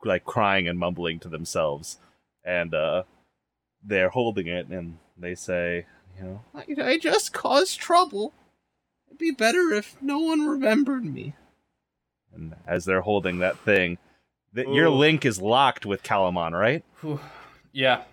like 0.05 0.23
crying 0.23 0.67
and 0.67 0.77
mumbling 0.77 1.19
to 1.19 1.27
themselves 1.27 1.97
and 2.45 2.75
uh 2.75 3.01
they're 3.83 4.09
holding 4.09 4.47
it 4.47 4.67
and 4.67 4.97
they 5.17 5.35
say, 5.35 5.85
you 6.17 6.23
know, 6.23 6.41
I, 6.53 6.91
I 6.91 6.97
just 6.97 7.33
caused 7.33 7.79
trouble. 7.79 8.33
It'd 9.07 9.17
be 9.17 9.31
better 9.31 9.71
if 9.73 9.95
no 10.01 10.19
one 10.19 10.45
remembered 10.47 11.05
me. 11.05 11.33
and 12.33 12.55
as 12.67 12.85
they're 12.85 13.01
holding 13.01 13.39
that 13.39 13.57
thing, 13.59 13.97
that 14.53 14.67
your 14.69 14.89
link 14.89 15.25
is 15.25 15.41
locked 15.41 15.85
with 15.85 16.03
Calumon, 16.03 16.51
right? 16.51 16.83
Yeah. 17.71 18.03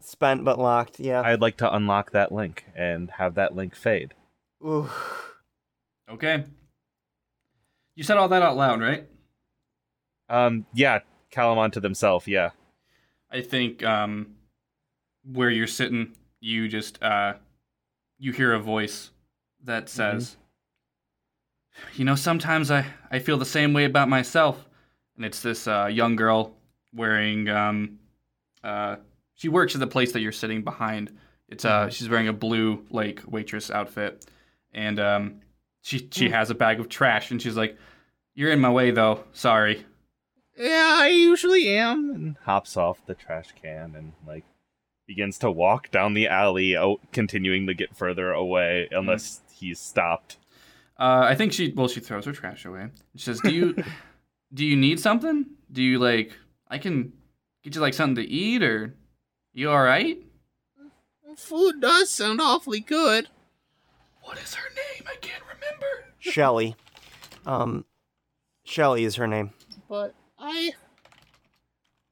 Spent 0.00 0.44
but 0.44 0.58
locked. 0.58 0.98
Yeah. 1.00 1.22
I'd 1.22 1.40
like 1.40 1.56
to 1.58 1.74
unlock 1.74 2.10
that 2.12 2.32
link 2.32 2.64
and 2.74 3.10
have 3.12 3.34
that 3.34 3.54
link 3.54 3.74
fade. 3.74 4.14
Ooh. 4.64 4.88
Okay. 6.10 6.44
You 7.94 8.02
said 8.04 8.16
all 8.16 8.28
that 8.28 8.42
out 8.42 8.56
loud, 8.56 8.80
right? 8.80 9.06
Um, 10.28 10.66
yeah, 10.74 11.00
Calumon 11.32 11.72
to 11.72 11.80
themselves, 11.80 12.26
yeah. 12.26 12.50
I 13.30 13.40
think 13.42 13.82
um, 13.84 14.34
where 15.24 15.50
you're 15.50 15.66
sitting, 15.66 16.14
you 16.40 16.68
just 16.68 17.02
uh, 17.02 17.34
you 18.18 18.32
hear 18.32 18.52
a 18.52 18.58
voice 18.58 19.10
that 19.64 19.88
says, 19.88 20.36
"You 21.94 22.04
know, 22.04 22.14
sometimes 22.14 22.70
I 22.70 22.86
I 23.10 23.18
feel 23.18 23.38
the 23.38 23.44
same 23.44 23.72
way 23.72 23.84
about 23.84 24.08
myself." 24.08 24.68
And 25.16 25.24
it's 25.24 25.40
this 25.40 25.66
uh, 25.68 25.86
young 25.92 26.16
girl 26.16 26.56
wearing 26.94 27.48
um, 27.48 27.98
uh, 28.64 28.96
she 29.34 29.48
works 29.48 29.74
at 29.74 29.80
the 29.80 29.86
place 29.86 30.12
that 30.12 30.20
you're 30.20 30.32
sitting 30.32 30.62
behind. 30.62 31.16
It's 31.48 31.64
uh, 31.64 31.90
she's 31.90 32.08
wearing 32.08 32.28
a 32.28 32.32
blue 32.32 32.84
like 32.90 33.22
waitress 33.26 33.70
outfit, 33.70 34.26
and 34.72 34.98
um, 34.98 35.40
she 35.82 36.08
she 36.10 36.30
has 36.30 36.50
a 36.50 36.54
bag 36.54 36.80
of 36.80 36.88
trash, 36.88 37.30
and 37.30 37.40
she's 37.40 37.56
like, 37.56 37.76
"You're 38.34 38.52
in 38.52 38.60
my 38.60 38.70
way, 38.70 38.90
though. 38.90 39.24
Sorry." 39.32 39.84
Yeah, 40.56 40.96
I 41.00 41.08
usually 41.08 41.68
am. 41.76 42.10
And 42.10 42.36
hops 42.44 42.76
off 42.76 43.04
the 43.06 43.14
trash 43.14 43.48
can 43.60 43.94
and 43.96 44.12
like 44.26 44.44
begins 45.06 45.38
to 45.38 45.50
walk 45.50 45.90
down 45.90 46.14
the 46.14 46.28
alley, 46.28 46.76
out, 46.76 47.00
continuing 47.10 47.66
to 47.66 47.74
get 47.74 47.96
further 47.96 48.30
away 48.30 48.88
unless 48.90 49.40
he's 49.68 49.80
stopped. 49.80 50.38
Uh, 50.98 51.24
I 51.24 51.34
think 51.34 51.52
she 51.52 51.72
well 51.74 51.88
she 51.88 52.00
throws 52.00 52.26
her 52.26 52.32
trash 52.32 52.64
away. 52.64 52.88
She 53.16 53.24
says, 53.24 53.40
"Do 53.40 53.50
you 53.50 53.74
do 54.54 54.64
you 54.64 54.76
need 54.76 55.00
something? 55.00 55.46
Do 55.70 55.82
you 55.82 55.98
like 55.98 56.32
I 56.68 56.78
can 56.78 57.12
get 57.62 57.74
you 57.74 57.80
like 57.80 57.94
something 57.94 58.16
to 58.16 58.28
eat 58.30 58.62
or 58.62 58.94
you 59.52 59.70
all 59.70 59.82
right?" 59.82 60.18
Food 61.36 61.80
does 61.80 62.10
sound 62.10 62.40
awfully 62.42 62.80
good. 62.80 63.28
What 64.22 64.38
is 64.38 64.54
her 64.54 64.68
name? 64.68 65.06
I 65.10 65.16
can't 65.16 65.42
remember. 65.42 65.86
Shelly. 66.18 66.76
Um, 67.46 67.86
Shelly 68.64 69.04
is 69.04 69.16
her 69.16 69.26
name. 69.26 69.52
but 69.88 70.14
I. 70.38 70.72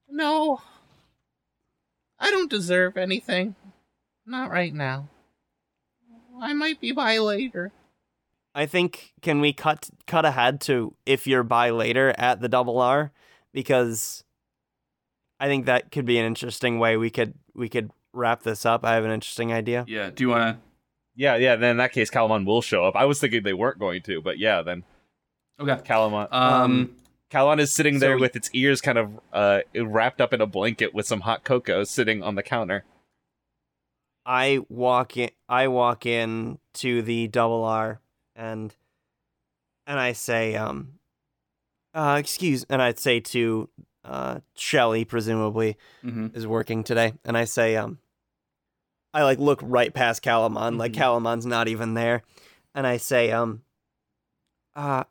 No. 0.09 0.63
I 2.19 2.31
don't 2.31 2.51
deserve 2.51 2.97
anything. 2.97 3.55
Not 4.27 4.51
right 4.51 4.75
now. 4.75 5.09
I 6.41 6.53
might 6.55 6.81
be 6.81 6.93
by 6.93 7.19
later. 7.19 7.73
I 8.55 8.67
think 8.67 9.13
can 9.23 9.41
we 9.41 9.53
cut 9.53 9.89
cut 10.07 10.25
ahead 10.25 10.61
to 10.63 10.95
if 11.07 11.27
you're 11.27 11.43
by 11.45 11.71
later 11.71 12.15
at 12.19 12.41
the 12.41 12.49
double 12.49 12.81
R 12.81 13.13
because 13.53 14.25
I 15.39 15.47
think 15.47 15.67
that 15.67 15.93
could 15.93 16.05
be 16.05 16.19
an 16.19 16.27
interesting 16.27 16.79
way 16.79 16.97
we 16.97 17.11
could 17.11 17.35
we 17.55 17.69
could 17.69 17.91
wrap 18.13 18.43
this 18.43 18.67
up. 18.67 18.85
I 18.85 18.95
have 18.95 19.05
an 19.05 19.13
interesting 19.13 19.53
idea. 19.53 19.85
Yeah. 19.87 20.11
Do 20.11 20.25
you 20.25 20.29
want 20.31 20.57
to? 20.57 20.63
Yeah, 21.15 21.37
yeah. 21.37 21.57
Then 21.57 21.73
in 21.73 21.77
that 21.77 21.93
case, 21.93 22.11
Calumon 22.11 22.45
will 22.45 22.63
show 22.63 22.85
up. 22.85 22.97
I 22.97 23.05
was 23.05 23.21
thinking 23.21 23.43
they 23.43 23.53
weren't 23.53 23.79
going 23.79 24.03
to, 24.03 24.21
but 24.21 24.39
yeah, 24.39 24.63
then 24.63 24.83
Okay. 25.61 25.75
Calumon. 25.87 26.29
Um. 26.33 26.63
Um, 26.63 26.97
Calumon 27.31 27.61
is 27.61 27.73
sitting 27.73 27.95
so 27.95 28.01
there 28.01 28.17
we- 28.17 28.23
with 28.23 28.35
its 28.35 28.51
ears 28.53 28.81
kind 28.81 28.99
of 28.99 29.21
uh, 29.33 29.61
wrapped 29.77 30.21
up 30.21 30.33
in 30.33 30.41
a 30.41 30.47
blanket 30.47 30.93
with 30.93 31.07
some 31.07 31.21
hot 31.21 31.45
cocoa 31.45 31.85
sitting 31.85 32.25
on 32.25 32.35
the 32.35 32.43
counter. 32.43 32.85
I 34.31 34.61
walk 34.69 35.17
in 35.17 35.31
I 35.49 35.67
walk 35.67 36.07
in 36.07 36.61
to 36.75 37.03
the 37.03 37.27
double 37.27 37.65
R 37.65 38.01
and 38.37 38.73
and 39.89 39.99
I 39.99 40.13
say 40.13 40.55
um 40.55 41.01
uh 41.95 42.17
excuse 42.21 42.65
and 42.71 42.81
I'd 42.81 43.01
say 43.01 43.19
to 43.19 43.69
uh 44.05 44.39
Shelly 44.55 45.05
presumably 45.05 45.77
mhm. 46.05 46.37
is 46.37 46.47
working 46.47 46.85
today 46.85 47.15
and 47.25 47.37
I 47.37 47.45
say 47.45 47.75
um 47.75 47.99
I 49.13 49.25
like 49.25 49.41
look 49.41 49.59
right 49.65 49.93
past 49.93 50.23
Calumon 50.23 50.79
like 50.79 50.93
Mhm. 50.93 50.99
Calumon's 50.99 51.45
not 51.45 51.67
even 51.67 51.95
there 51.95 52.23
and 52.73 52.87
I 52.87 52.99
say 52.99 53.33
um 53.33 53.63
uh 54.77 55.03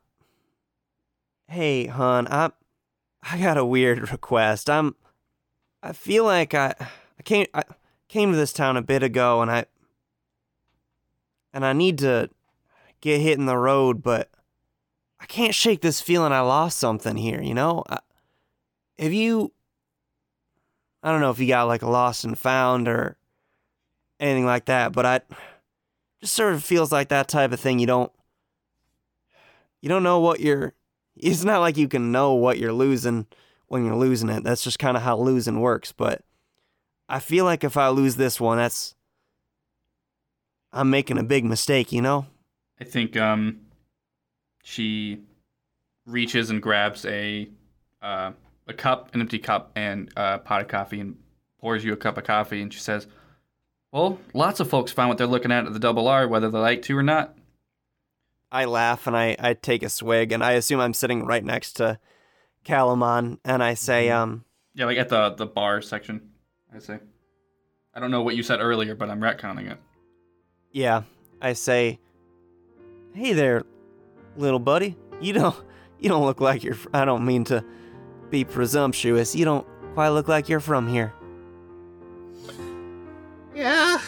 hey 1.50 1.88
hon 1.88 2.26
I 2.32 2.52
I 3.22 3.38
got 3.38 3.58
a 3.58 3.66
weird 3.66 4.14
request 4.14 4.70
I'm 4.70 4.96
I 5.84 5.92
feel 5.92 6.24
like 6.24 6.54
I 6.54 6.74
I 7.20 7.24
came 7.24 7.48
I 7.54 7.64
came 8.10 8.32
to 8.32 8.38
this 8.38 8.52
town 8.52 8.76
a 8.76 8.82
bit 8.82 9.04
ago 9.04 9.42
and 9.42 9.50
I 9.50 9.66
and 11.54 11.66
I 11.66 11.74
need 11.74 12.00
to 12.00 12.30
get 13.00 13.22
hit 13.22 13.38
in 13.38 13.46
the 13.46 13.58
road 13.58 14.04
but 14.04 14.30
I 15.20 15.26
can't 15.26 15.56
shake 15.56 15.82
this 15.82 16.02
feeling 16.02 16.32
I 16.32 16.40
lost 16.42 16.80
something 16.80 17.18
here, 17.18 17.42
you 17.42 17.54
know? 17.54 17.84
I, 17.90 18.00
have 18.98 19.14
you 19.14 19.54
I 21.02 21.12
don't 21.12 21.22
know 21.22 21.32
if 21.32 21.40
you 21.40 21.48
got 21.48 21.68
like 21.68 21.84
a 21.84 21.90
lost 21.90 22.26
and 22.26 22.38
found 22.38 22.88
or 22.90 23.16
anything 24.20 24.46
like 24.46 24.66
that, 24.66 24.92
but 24.92 25.06
I 25.06 25.22
just 26.20 26.34
sort 26.34 26.54
of 26.54 26.64
feels 26.64 26.92
like 26.92 27.08
that 27.10 27.30
type 27.30 27.54
of 27.54 27.60
thing 27.60 27.80
you 27.80 27.88
don't 27.88 28.12
you 29.82 29.88
don't 29.88 30.04
know 30.04 30.20
what 30.20 30.40
you're 30.40 30.74
it's 31.16 31.44
not 31.44 31.60
like 31.60 31.78
you 31.78 31.88
can 31.88 32.12
know 32.12 32.34
what 32.34 32.58
you're 32.58 32.74
losing 32.74 33.28
when 33.68 33.86
you're 33.86 33.96
losing 33.96 34.30
it. 34.30 34.44
That's 34.44 34.64
just 34.64 34.80
kind 34.80 34.98
of 34.98 35.04
how 35.04 35.18
losing 35.18 35.60
works, 35.60 35.92
but 35.92 36.24
I 37.10 37.20
feel 37.20 37.44
like 37.44 37.64
if 37.64 37.76
I 37.76 37.90
lose 37.90 38.16
this 38.16 38.40
one, 38.40 38.58
that's 38.58 38.96
I'm 40.72 40.90
making 40.90 41.18
a 41.18 41.24
big 41.24 41.44
mistake, 41.44 41.92
you 41.92 42.02
know? 42.02 42.28
I 42.80 42.84
think 42.84 43.18
um, 43.18 43.62
she 44.64 45.24
reaches 46.06 46.50
and 46.50 46.62
grabs 46.62 47.06
a 47.06 47.50
uh, 48.02 48.32
a 48.68 48.74
cup, 48.74 49.14
an 49.14 49.22
empty 49.22 49.40
cup, 49.40 49.72
and 49.76 50.12
a 50.16 50.38
pot 50.38 50.62
of 50.62 50.68
coffee, 50.68 51.00
and 51.00 51.18
pours 51.60 51.84
you 51.84 51.92
a 51.92 51.98
cup 51.98 52.18
of 52.18 52.24
coffee. 52.24 52.62
And 52.62 52.72
she 52.72 52.80
says, 52.80 53.08
"Well, 53.92 54.20
lots 54.34 54.60
of 54.60 54.70
folks 54.70 54.92
find 54.92 55.10
what 55.10 55.18
they're 55.18 55.28
looking 55.28 55.52
at 55.52 55.66
at 55.66 55.74
the 55.74 55.80
double 55.80 56.08
R, 56.08 56.28
whether 56.28 56.50
they 56.50 56.60
like 56.60 56.84
to 56.84 56.98
or 56.98 57.04
not." 57.04 57.36
I 58.52 58.66
laugh 58.66 59.06
and 59.06 59.16
I, 59.16 59.36
I 59.40 59.54
take 59.54 59.84
a 59.84 59.90
swig 59.90 60.32
and 60.32 60.44
I 60.44 60.54
assume 60.54 60.80
I'm 60.80 60.94
sitting 60.94 61.26
right 61.26 61.44
next 61.44 61.74
to 61.74 62.00
Calumon 62.66 63.38
and 63.46 63.62
I 63.62 63.76
say, 63.76 64.10
um, 64.10 64.44
Yeah, 64.74 64.86
like 64.86 64.98
at 64.98 65.10
the 65.10 65.30
the 65.32 65.46
bar 65.46 65.82
section. 65.82 66.32
I 66.74 66.80
say. 66.80 67.00
I 67.94 68.00
don't 68.00 68.12
know 68.12 68.22
what 68.22 68.36
you 68.36 68.44
said 68.44 68.60
earlier, 68.60 68.96
but 68.96 69.10
I'm 69.10 69.20
retconning 69.20 69.72
it. 69.72 69.78
yeah, 70.72 71.04
I 71.42 71.54
say, 71.54 72.00
hey 73.14 73.34
there, 73.34 73.64
little 74.38 74.60
buddy. 74.60 74.96
You 75.22 75.34
don't, 75.34 75.56
you 76.00 76.10
don't 76.10 76.26
look 76.26 76.40
like 76.42 76.64
you're, 76.64 76.76
fr- 76.76 76.90
I 76.94 77.06
don't 77.06 77.26
mean 77.26 77.44
to 77.46 77.64
be 78.30 78.44
presumptuous. 78.44 79.36
You 79.36 79.46
don't 79.46 79.68
quite 79.96 80.10
look 80.10 80.28
like 80.28 80.48
you're 80.50 80.60
from 80.60 80.88
here. 80.88 81.14
Yeah, 83.56 84.00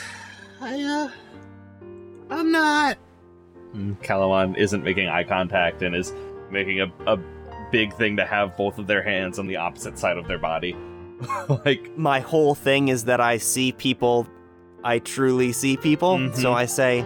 I, 0.62 0.82
uh. 0.84 1.10
I'm 2.30 2.52
not. 2.52 2.98
Mm, 3.76 3.98
Calumon 4.02 4.56
isn't 4.58 4.84
making 4.84 5.10
eye 5.10 5.24
contact 5.24 5.82
and 5.82 5.96
is 5.96 6.14
making 6.50 6.80
a, 6.82 6.92
a 7.08 7.18
big 7.72 7.94
thing 7.96 8.16
to 8.18 8.26
have 8.26 8.56
both 8.56 8.78
of 8.78 8.88
their 8.88 9.02
hands 9.02 9.40
on 9.40 9.48
the 9.48 9.58
opposite 9.58 9.98
side 10.00 10.18
of 10.18 10.28
their 10.28 10.38
body. 10.38 10.76
like, 11.66 11.98
my 11.98 12.20
whole 12.20 12.56
thing 12.56 12.88
is 12.88 13.06
that 13.06 13.20
I 13.22 13.38
see 13.38 13.72
people, 13.72 14.28
I 14.84 15.00
truly 15.00 15.52
see 15.52 15.78
people. 15.78 16.18
So 16.34 16.52
Mhm. 16.52 16.56
I 16.56 16.66
say, 16.66 17.06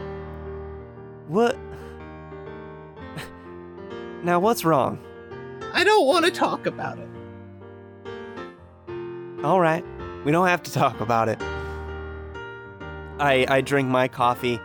What? 1.28 1.58
now, 4.24 4.40
what's 4.40 4.64
wrong? 4.66 5.00
I 5.74 5.84
don't 5.84 6.06
want 6.08 6.26
to 6.26 6.32
talk 6.32 6.66
about 6.66 6.98
it. 7.00 7.08
All 9.44 9.60
right, 9.60 9.84
we 10.24 10.32
don't 10.32 10.48
have 10.48 10.64
to 10.64 10.72
talk 10.72 11.00
about 11.02 11.30
it. 11.30 11.40
I 13.20 13.46
I 13.48 13.62
drink 13.62 13.88
my 13.90 14.08
coffee. 14.08 14.60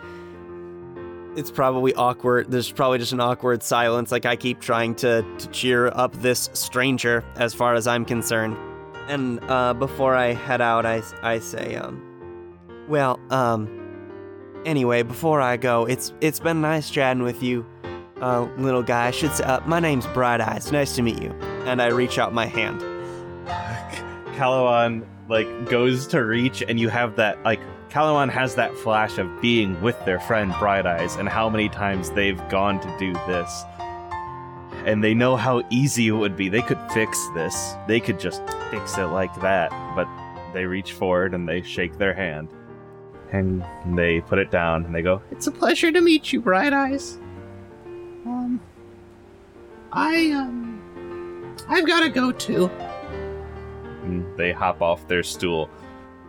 It's 1.36 1.50
probably 1.50 1.94
awkward. 1.94 2.50
There's 2.50 2.72
probably 2.72 2.98
just 2.98 3.12
an 3.12 3.20
awkward 3.20 3.62
silence. 3.62 4.10
Like 4.10 4.26
I 4.26 4.34
keep 4.36 4.60
trying 4.60 4.94
to, 4.96 5.22
to 5.38 5.48
cheer 5.50 5.88
up 5.88 6.12
this 6.16 6.50
stranger, 6.54 7.22
as 7.36 7.54
far 7.54 7.74
as 7.74 7.86
I'm 7.86 8.04
concerned. 8.04 8.56
And 9.10 9.40
uh, 9.50 9.74
before 9.74 10.14
I 10.14 10.34
head 10.34 10.60
out, 10.60 10.86
I 10.86 11.02
I 11.20 11.40
say, 11.40 11.74
um, 11.74 12.00
well, 12.88 13.18
um, 13.30 13.68
anyway, 14.64 15.02
before 15.02 15.40
I 15.40 15.56
go, 15.56 15.84
it's 15.84 16.12
it's 16.20 16.38
been 16.38 16.60
nice 16.60 16.90
chatting 16.90 17.24
with 17.24 17.42
you, 17.42 17.66
uh, 18.20 18.42
little 18.56 18.84
guy. 18.84 19.08
I 19.08 19.10
should 19.10 19.32
say, 19.32 19.42
uh, 19.42 19.66
my 19.66 19.80
name's 19.80 20.06
Bright 20.08 20.40
Eyes. 20.40 20.70
Nice 20.70 20.94
to 20.94 21.02
meet 21.02 21.20
you. 21.20 21.30
And 21.66 21.82
I 21.82 21.88
reach 21.88 22.20
out 22.20 22.32
my 22.32 22.46
hand. 22.46 22.80
Calumon 24.36 25.04
like 25.28 25.68
goes 25.68 26.06
to 26.08 26.24
reach 26.24 26.62
and 26.62 26.78
you 26.78 26.88
have 26.88 27.16
that 27.16 27.42
like 27.42 27.60
Calumon 27.88 28.30
has 28.30 28.54
that 28.54 28.72
flash 28.76 29.18
of 29.18 29.40
being 29.40 29.80
with 29.82 30.02
their 30.04 30.20
friend 30.20 30.54
Bright 30.60 30.86
Eyes 30.86 31.16
and 31.16 31.28
how 31.28 31.50
many 31.50 31.68
times 31.68 32.10
they've 32.10 32.40
gone 32.48 32.78
to 32.78 32.96
do 32.98 33.12
this. 33.26 33.64
And 34.86 35.04
they 35.04 35.14
know 35.14 35.36
how 35.36 35.62
easy 35.70 36.08
it 36.08 36.12
would 36.12 36.36
be. 36.36 36.48
They 36.48 36.62
could 36.62 36.78
fix 36.92 37.18
this. 37.34 37.74
They 37.86 38.00
could 38.00 38.18
just 38.18 38.42
fix 38.70 38.96
it 38.98 39.04
like 39.06 39.34
that. 39.40 39.70
But 39.94 40.08
they 40.52 40.64
reach 40.64 40.92
forward 40.92 41.34
and 41.34 41.48
they 41.48 41.62
shake 41.62 41.98
their 41.98 42.14
hand. 42.14 42.48
And 43.32 43.62
they 43.96 44.20
put 44.22 44.38
it 44.38 44.50
down 44.50 44.84
and 44.84 44.94
they 44.94 45.02
go, 45.02 45.22
It's 45.30 45.46
a 45.46 45.52
pleasure 45.52 45.92
to 45.92 46.00
meet 46.00 46.32
you, 46.32 46.40
Bright 46.40 46.72
Eyes. 46.72 47.18
Um. 48.26 48.60
I, 49.92 50.30
um. 50.32 51.56
I've 51.68 51.86
gotta 51.86 52.08
go 52.08 52.32
too. 52.32 52.66
and 54.02 54.24
they 54.36 54.50
hop 54.52 54.80
off 54.82 55.06
their 55.08 55.22
stool 55.22 55.68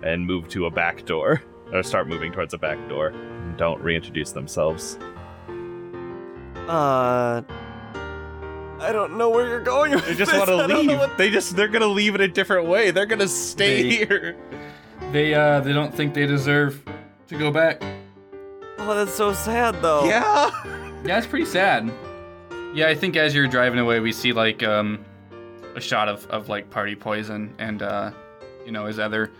and 0.03 0.25
move 0.25 0.47
to 0.49 0.65
a 0.65 0.69
back 0.71 1.05
door. 1.05 1.41
Or 1.73 1.81
start 1.83 2.07
moving 2.09 2.31
towards 2.33 2.53
a 2.53 2.57
back 2.57 2.77
door. 2.89 3.07
And 3.07 3.55
don't 3.57 3.81
reintroduce 3.81 4.31
themselves. 4.33 4.99
Uh, 6.67 7.41
I 8.81 8.91
don't 8.91 9.17
know 9.17 9.29
where 9.29 9.47
you're 9.47 9.61
going. 9.61 9.91
They 9.99 10.15
just 10.15 10.33
want 10.33 10.47
to 10.47 10.65
leave. 10.67 10.99
They 11.17 11.29
just 11.29 11.55
they're 11.55 11.67
gonna 11.67 11.85
leave 11.87 12.15
in 12.15 12.21
a 12.21 12.27
different 12.27 12.67
way. 12.67 12.91
They're 12.91 13.05
gonna 13.05 13.27
stay 13.27 13.83
They- 13.83 13.95
here. 14.05 14.37
They 15.11 15.33
uh 15.33 15.59
they 15.61 15.73
don't 15.73 15.93
think 15.93 16.13
they 16.13 16.25
deserve 16.25 16.83
to 17.27 17.37
go 17.37 17.51
back. 17.51 17.81
Oh, 18.77 18.95
that's 18.95 19.13
so 19.13 19.33
sad, 19.33 19.81
though. 19.81 20.05
Yeah. 20.05 20.49
Yeah, 21.03 21.17
it's 21.17 21.25
pretty 21.25 21.45
sad. 21.47 21.91
Yeah, 22.75 22.87
I 22.87 22.93
think 22.93 23.15
as 23.15 23.33
you're 23.33 23.47
driving 23.47 23.79
away, 23.79 23.99
we 23.99 24.11
see 24.11 24.33
like 24.33 24.61
um, 24.61 25.03
a 25.75 25.81
shot 25.81 26.07
of, 26.07 26.27
of 26.27 26.47
like 26.47 26.69
party 26.69 26.95
poison 26.95 27.55
and 27.57 27.81
uh, 27.81 28.11
you 28.67 28.71
know 28.71 28.85
his 28.85 28.99
other 28.99 29.31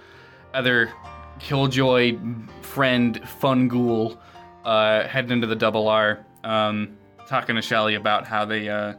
other 0.55 0.91
killjoy 1.39 2.17
friend 2.63 3.21
Fun 3.29 3.67
Ghoul 3.67 4.19
uh, 4.65 5.03
heading 5.07 5.29
into 5.31 5.45
the 5.45 5.55
Double 5.55 5.87
R, 5.87 6.25
um, 6.43 6.97
talking 7.27 7.55
to 7.57 7.61
Shelly 7.61 7.93
about 7.93 8.25
how 8.25 8.43
they 8.43 8.67
uh, 8.67 8.95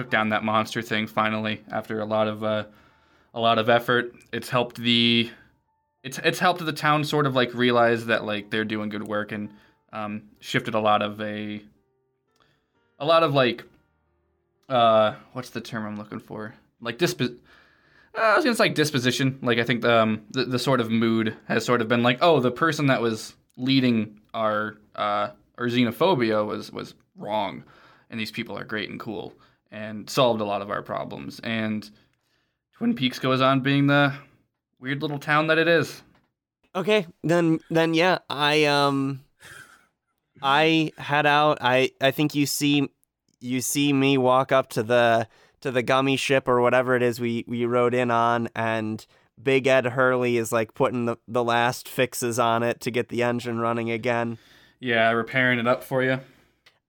took 0.00 0.10
down 0.10 0.30
that 0.30 0.42
monster 0.42 0.80
thing 0.80 1.06
finally 1.06 1.60
after 1.70 2.00
a 2.00 2.06
lot 2.06 2.26
of 2.26 2.42
uh, 2.42 2.64
a 3.34 3.40
lot 3.40 3.58
of 3.58 3.68
effort. 3.68 4.14
It's 4.32 4.48
helped 4.48 4.76
the 4.76 5.30
it's 6.02 6.18
it's 6.24 6.38
helped 6.38 6.64
the 6.64 6.72
town 6.72 7.04
sort 7.04 7.26
of 7.26 7.34
like 7.34 7.52
realize 7.52 8.06
that 8.06 8.24
like 8.24 8.48
they're 8.48 8.64
doing 8.64 8.88
good 8.88 9.06
work 9.06 9.30
and 9.30 9.50
um, 9.92 10.22
shifted 10.38 10.72
a 10.72 10.80
lot 10.80 11.02
of 11.02 11.20
a 11.20 11.62
a 12.98 13.04
lot 13.04 13.22
of 13.22 13.34
like 13.34 13.64
uh 14.70 15.14
what's 15.34 15.50
the 15.50 15.60
term 15.60 15.84
I'm 15.84 15.98
looking 15.98 16.20
for 16.20 16.54
like 16.80 16.96
disp. 16.96 17.20
Uh, 17.20 17.26
I 18.14 18.36
was 18.36 18.44
gonna 18.44 18.56
say 18.56 18.64
like 18.64 18.74
disposition. 18.74 19.38
Like 19.42 19.58
I 19.58 19.64
think 19.64 19.82
the, 19.82 20.00
um, 20.00 20.22
the 20.30 20.46
the 20.46 20.58
sort 20.58 20.80
of 20.80 20.90
mood 20.90 21.36
has 21.46 21.62
sort 21.62 21.82
of 21.82 21.88
been 21.88 22.02
like, 22.02 22.18
oh, 22.22 22.40
the 22.40 22.50
person 22.50 22.86
that 22.86 23.02
was 23.02 23.34
leading 23.58 24.18
our 24.32 24.78
uh, 24.96 25.28
our 25.58 25.66
xenophobia 25.66 26.46
was 26.46 26.72
was 26.72 26.94
wrong, 27.16 27.64
and 28.08 28.18
these 28.18 28.30
people 28.30 28.56
are 28.56 28.64
great 28.64 28.88
and 28.88 28.98
cool 28.98 29.34
and 29.70 30.08
solved 30.08 30.40
a 30.40 30.44
lot 30.44 30.62
of 30.62 30.70
our 30.70 30.82
problems. 30.82 31.40
And 31.40 31.88
Twin 32.76 32.94
Peaks 32.94 33.18
goes 33.18 33.40
on 33.40 33.60
being 33.60 33.86
the 33.86 34.14
weird 34.78 35.02
little 35.02 35.18
town 35.18 35.46
that 35.48 35.58
it 35.58 35.68
is. 35.68 36.02
Okay, 36.74 37.06
then 37.22 37.60
then 37.70 37.94
yeah, 37.94 38.18
I 38.28 38.64
um 38.64 39.22
I 40.42 40.92
head 40.98 41.26
out. 41.26 41.58
I 41.60 41.90
I 42.00 42.10
think 42.10 42.34
you 42.34 42.46
see 42.46 42.88
you 43.40 43.60
see 43.60 43.92
me 43.92 44.18
walk 44.18 44.52
up 44.52 44.68
to 44.70 44.82
the 44.82 45.28
to 45.60 45.70
the 45.70 45.82
gummy 45.82 46.16
ship 46.16 46.48
or 46.48 46.60
whatever 46.60 46.94
it 46.96 47.02
is 47.02 47.20
we 47.20 47.44
we 47.46 47.64
rode 47.64 47.94
in 47.94 48.10
on 48.10 48.48
and 48.54 49.04
Big 49.42 49.66
Ed 49.66 49.86
Hurley 49.86 50.36
is 50.36 50.52
like 50.52 50.74
putting 50.74 51.06
the, 51.06 51.16
the 51.26 51.42
last 51.42 51.88
fixes 51.88 52.38
on 52.38 52.62
it 52.62 52.80
to 52.80 52.90
get 52.90 53.08
the 53.08 53.22
engine 53.22 53.58
running 53.58 53.90
again. 53.90 54.38
Yeah, 54.80 55.10
repairing 55.10 55.58
it 55.58 55.66
up 55.66 55.82
for 55.82 56.02
you. 56.02 56.20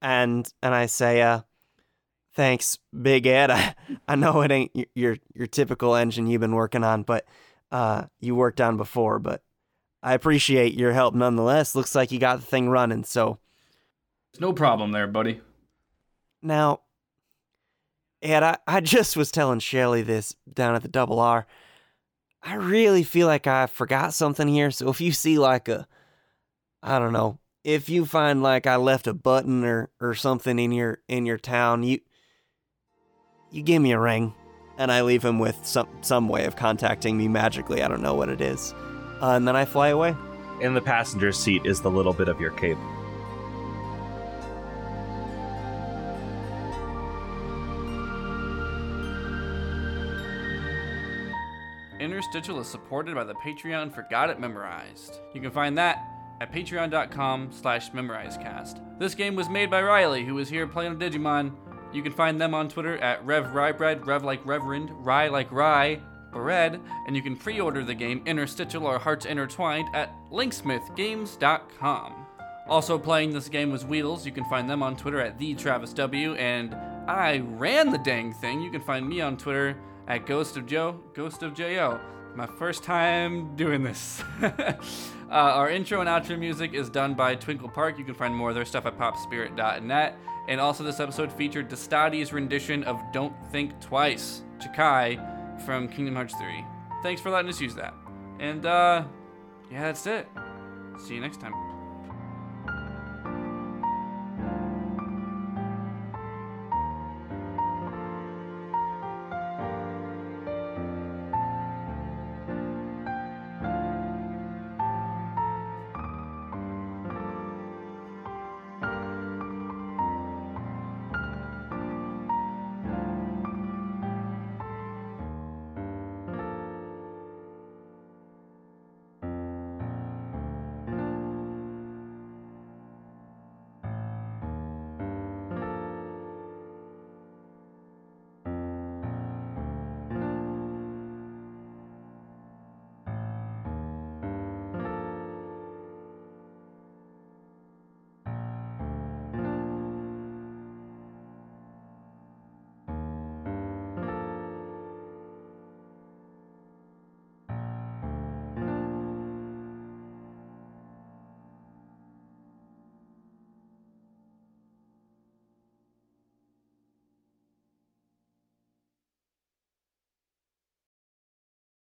And 0.01 0.51
and 0.61 0.73
I 0.75 0.85
say 0.85 1.21
uh 1.21 1.41
thanks 2.33 2.77
Big 2.99 3.27
Ed. 3.27 3.51
I, 3.51 3.75
I 4.07 4.15
know 4.15 4.41
it 4.41 4.51
ain't 4.51 4.71
your 4.95 5.17
your 5.33 5.47
typical 5.47 5.95
engine 5.95 6.27
you've 6.27 6.41
been 6.41 6.55
working 6.55 6.83
on, 6.83 7.03
but 7.03 7.25
uh 7.71 8.05
you 8.19 8.35
worked 8.35 8.61
on 8.61 8.77
before, 8.77 9.19
but 9.19 9.43
I 10.03 10.13
appreciate 10.13 10.73
your 10.73 10.93
help 10.93 11.13
nonetheless. 11.13 11.75
Looks 11.75 11.95
like 11.95 12.11
you 12.11 12.19
got 12.19 12.39
the 12.39 12.45
thing 12.45 12.69
running, 12.69 13.03
so 13.03 13.39
It's 14.31 14.39
no 14.39 14.53
problem 14.53 14.91
there, 14.91 15.07
buddy. 15.07 15.41
Now, 16.41 16.81
Ed, 18.21 18.43
I, 18.43 18.57
I 18.67 18.81
just 18.81 19.15
was 19.15 19.31
telling 19.31 19.59
Shelly 19.59 20.01
this 20.01 20.35
down 20.51 20.75
at 20.75 20.81
the 20.81 20.87
double 20.87 21.19
R. 21.19 21.45
I 22.43 22.55
really 22.55 23.03
feel 23.03 23.27
like 23.27 23.45
I 23.45 23.67
forgot 23.67 24.13
something 24.13 24.47
here. 24.47 24.71
So 24.71 24.89
if 24.89 24.99
you 25.01 25.11
see 25.11 25.37
like 25.37 25.67
a, 25.67 25.87
I 26.81 26.97
don't 26.97 27.13
know, 27.13 27.39
if 27.63 27.89
you 27.89 28.05
find 28.05 28.41
like 28.41 28.65
I 28.65 28.77
left 28.77 29.05
a 29.05 29.13
button 29.13 29.63
or, 29.63 29.91
or 29.99 30.15
something 30.15 30.57
in 30.57 30.71
your 30.71 30.99
in 31.07 31.27
your 31.27 31.37
town, 31.37 31.83
you 31.83 31.99
you 33.51 33.61
give 33.61 33.81
me 33.81 33.91
a 33.91 33.99
ring, 33.99 34.33
and 34.77 34.91
I 34.91 35.01
leave 35.01 35.23
him 35.23 35.39
with 35.39 35.59
some 35.63 35.87
some 36.01 36.27
way 36.27 36.45
of 36.45 36.55
contacting 36.55 37.17
me 37.17 37.27
magically. 37.27 37.83
I 37.83 37.87
don't 37.87 38.01
know 38.01 38.15
what 38.15 38.29
it 38.29 38.41
is, 38.41 38.73
uh, 39.21 39.31
and 39.31 39.47
then 39.47 39.55
I 39.55 39.65
fly 39.65 39.89
away. 39.89 40.15
In 40.61 40.73
the 40.73 40.81
passenger 40.81 41.31
seat 41.31 41.65
is 41.65 41.81
the 41.81 41.91
little 41.91 42.13
bit 42.13 42.27
of 42.27 42.39
your 42.39 42.51
cape. 42.51 42.77
Interstitial 51.99 52.59
is 52.59 52.67
supported 52.67 53.13
by 53.13 53.23
the 53.23 53.35
Patreon 53.35 53.93
for 53.93 54.07
Got 54.09 54.31
It 54.31 54.39
Memorized. 54.39 55.19
You 55.35 55.41
can 55.41 55.51
find 55.51 55.77
that 55.77 56.03
at 56.41 56.51
patreon.com 56.51 57.51
slash 57.51 57.91
memorizecast. 57.91 58.99
This 58.99 59.13
game 59.13 59.35
was 59.35 59.49
made 59.49 59.69
by 59.69 59.83
Riley, 59.83 60.25
who 60.25 60.39
is 60.39 60.49
here 60.49 60.65
playing 60.65 60.97
Digimon. 60.97 61.51
You 61.93 62.01
can 62.01 62.11
find 62.11 62.39
them 62.39 62.53
on 62.53 62.69
Twitter 62.69 62.97
at 62.97 63.25
Rev 63.25 63.47
Rybread, 63.47 64.05
Rev 64.05 64.23
like 64.23 64.45
Reverend, 64.45 64.89
Rye 65.05 65.27
like 65.27 65.51
Rye, 65.51 65.99
Bread, 66.31 66.79
and 67.05 67.15
you 67.15 67.21
can 67.21 67.35
pre-order 67.35 67.83
the 67.83 67.93
game 67.93 68.21
Interstitial 68.25 68.85
or 68.85 68.97
Hearts 68.97 69.25
Intertwined 69.25 69.89
at 69.93 70.13
linksmithgames.com. 70.31 72.27
Also 72.67 72.97
playing 72.97 73.33
this 73.33 73.49
game 73.49 73.69
was 73.71 73.85
Wheels. 73.85 74.25
You 74.25 74.31
can 74.31 74.45
find 74.45 74.69
them 74.69 74.81
on 74.81 74.95
Twitter 74.95 75.19
at 75.19 75.37
the 75.37 75.53
Travis 75.55 75.91
W. 75.93 76.35
And 76.35 76.73
I 77.09 77.39
ran 77.39 77.91
the 77.91 77.97
dang 77.97 78.33
thing. 78.33 78.61
You 78.61 78.71
can 78.71 78.81
find 78.81 79.07
me 79.07 79.19
on 79.19 79.35
Twitter 79.35 79.75
at 80.07 80.25
Ghost 80.25 80.55
of 80.57 80.65
Joe, 80.65 81.01
Ghost 81.13 81.43
of 81.43 81.53
Jo. 81.53 81.99
My 82.33 82.47
first 82.47 82.83
time 82.83 83.57
doing 83.57 83.83
this. 83.83 84.23
uh, 84.41 84.71
our 85.29 85.69
intro 85.69 85.99
and 85.99 86.07
outro 86.07 86.39
music 86.39 86.73
is 86.73 86.89
done 86.89 87.13
by 87.13 87.35
Twinkle 87.35 87.67
Park. 87.67 87.99
You 87.99 88.05
can 88.05 88.15
find 88.15 88.33
more 88.33 88.49
of 88.49 88.55
their 88.55 88.63
stuff 88.63 88.85
at 88.85 88.97
popspirit.net. 88.97 90.17
And 90.47 90.59
also, 90.59 90.83
this 90.83 90.99
episode 90.99 91.31
featured 91.31 91.69
Destati's 91.69 92.33
rendition 92.33 92.83
of 92.83 92.99
Don't 93.13 93.33
Think 93.51 93.79
Twice, 93.79 94.41
Chikai 94.57 95.65
from 95.65 95.87
Kingdom 95.87 96.15
Hearts 96.15 96.35
3. 96.35 96.65
Thanks 97.03 97.21
for 97.21 97.29
letting 97.29 97.49
us 97.49 97.61
use 97.61 97.75
that. 97.75 97.93
And, 98.39 98.65
uh, 98.65 99.03
yeah, 99.71 99.83
that's 99.83 100.05
it. 100.07 100.27
See 101.05 101.15
you 101.15 101.21
next 101.21 101.39
time. 101.39 101.70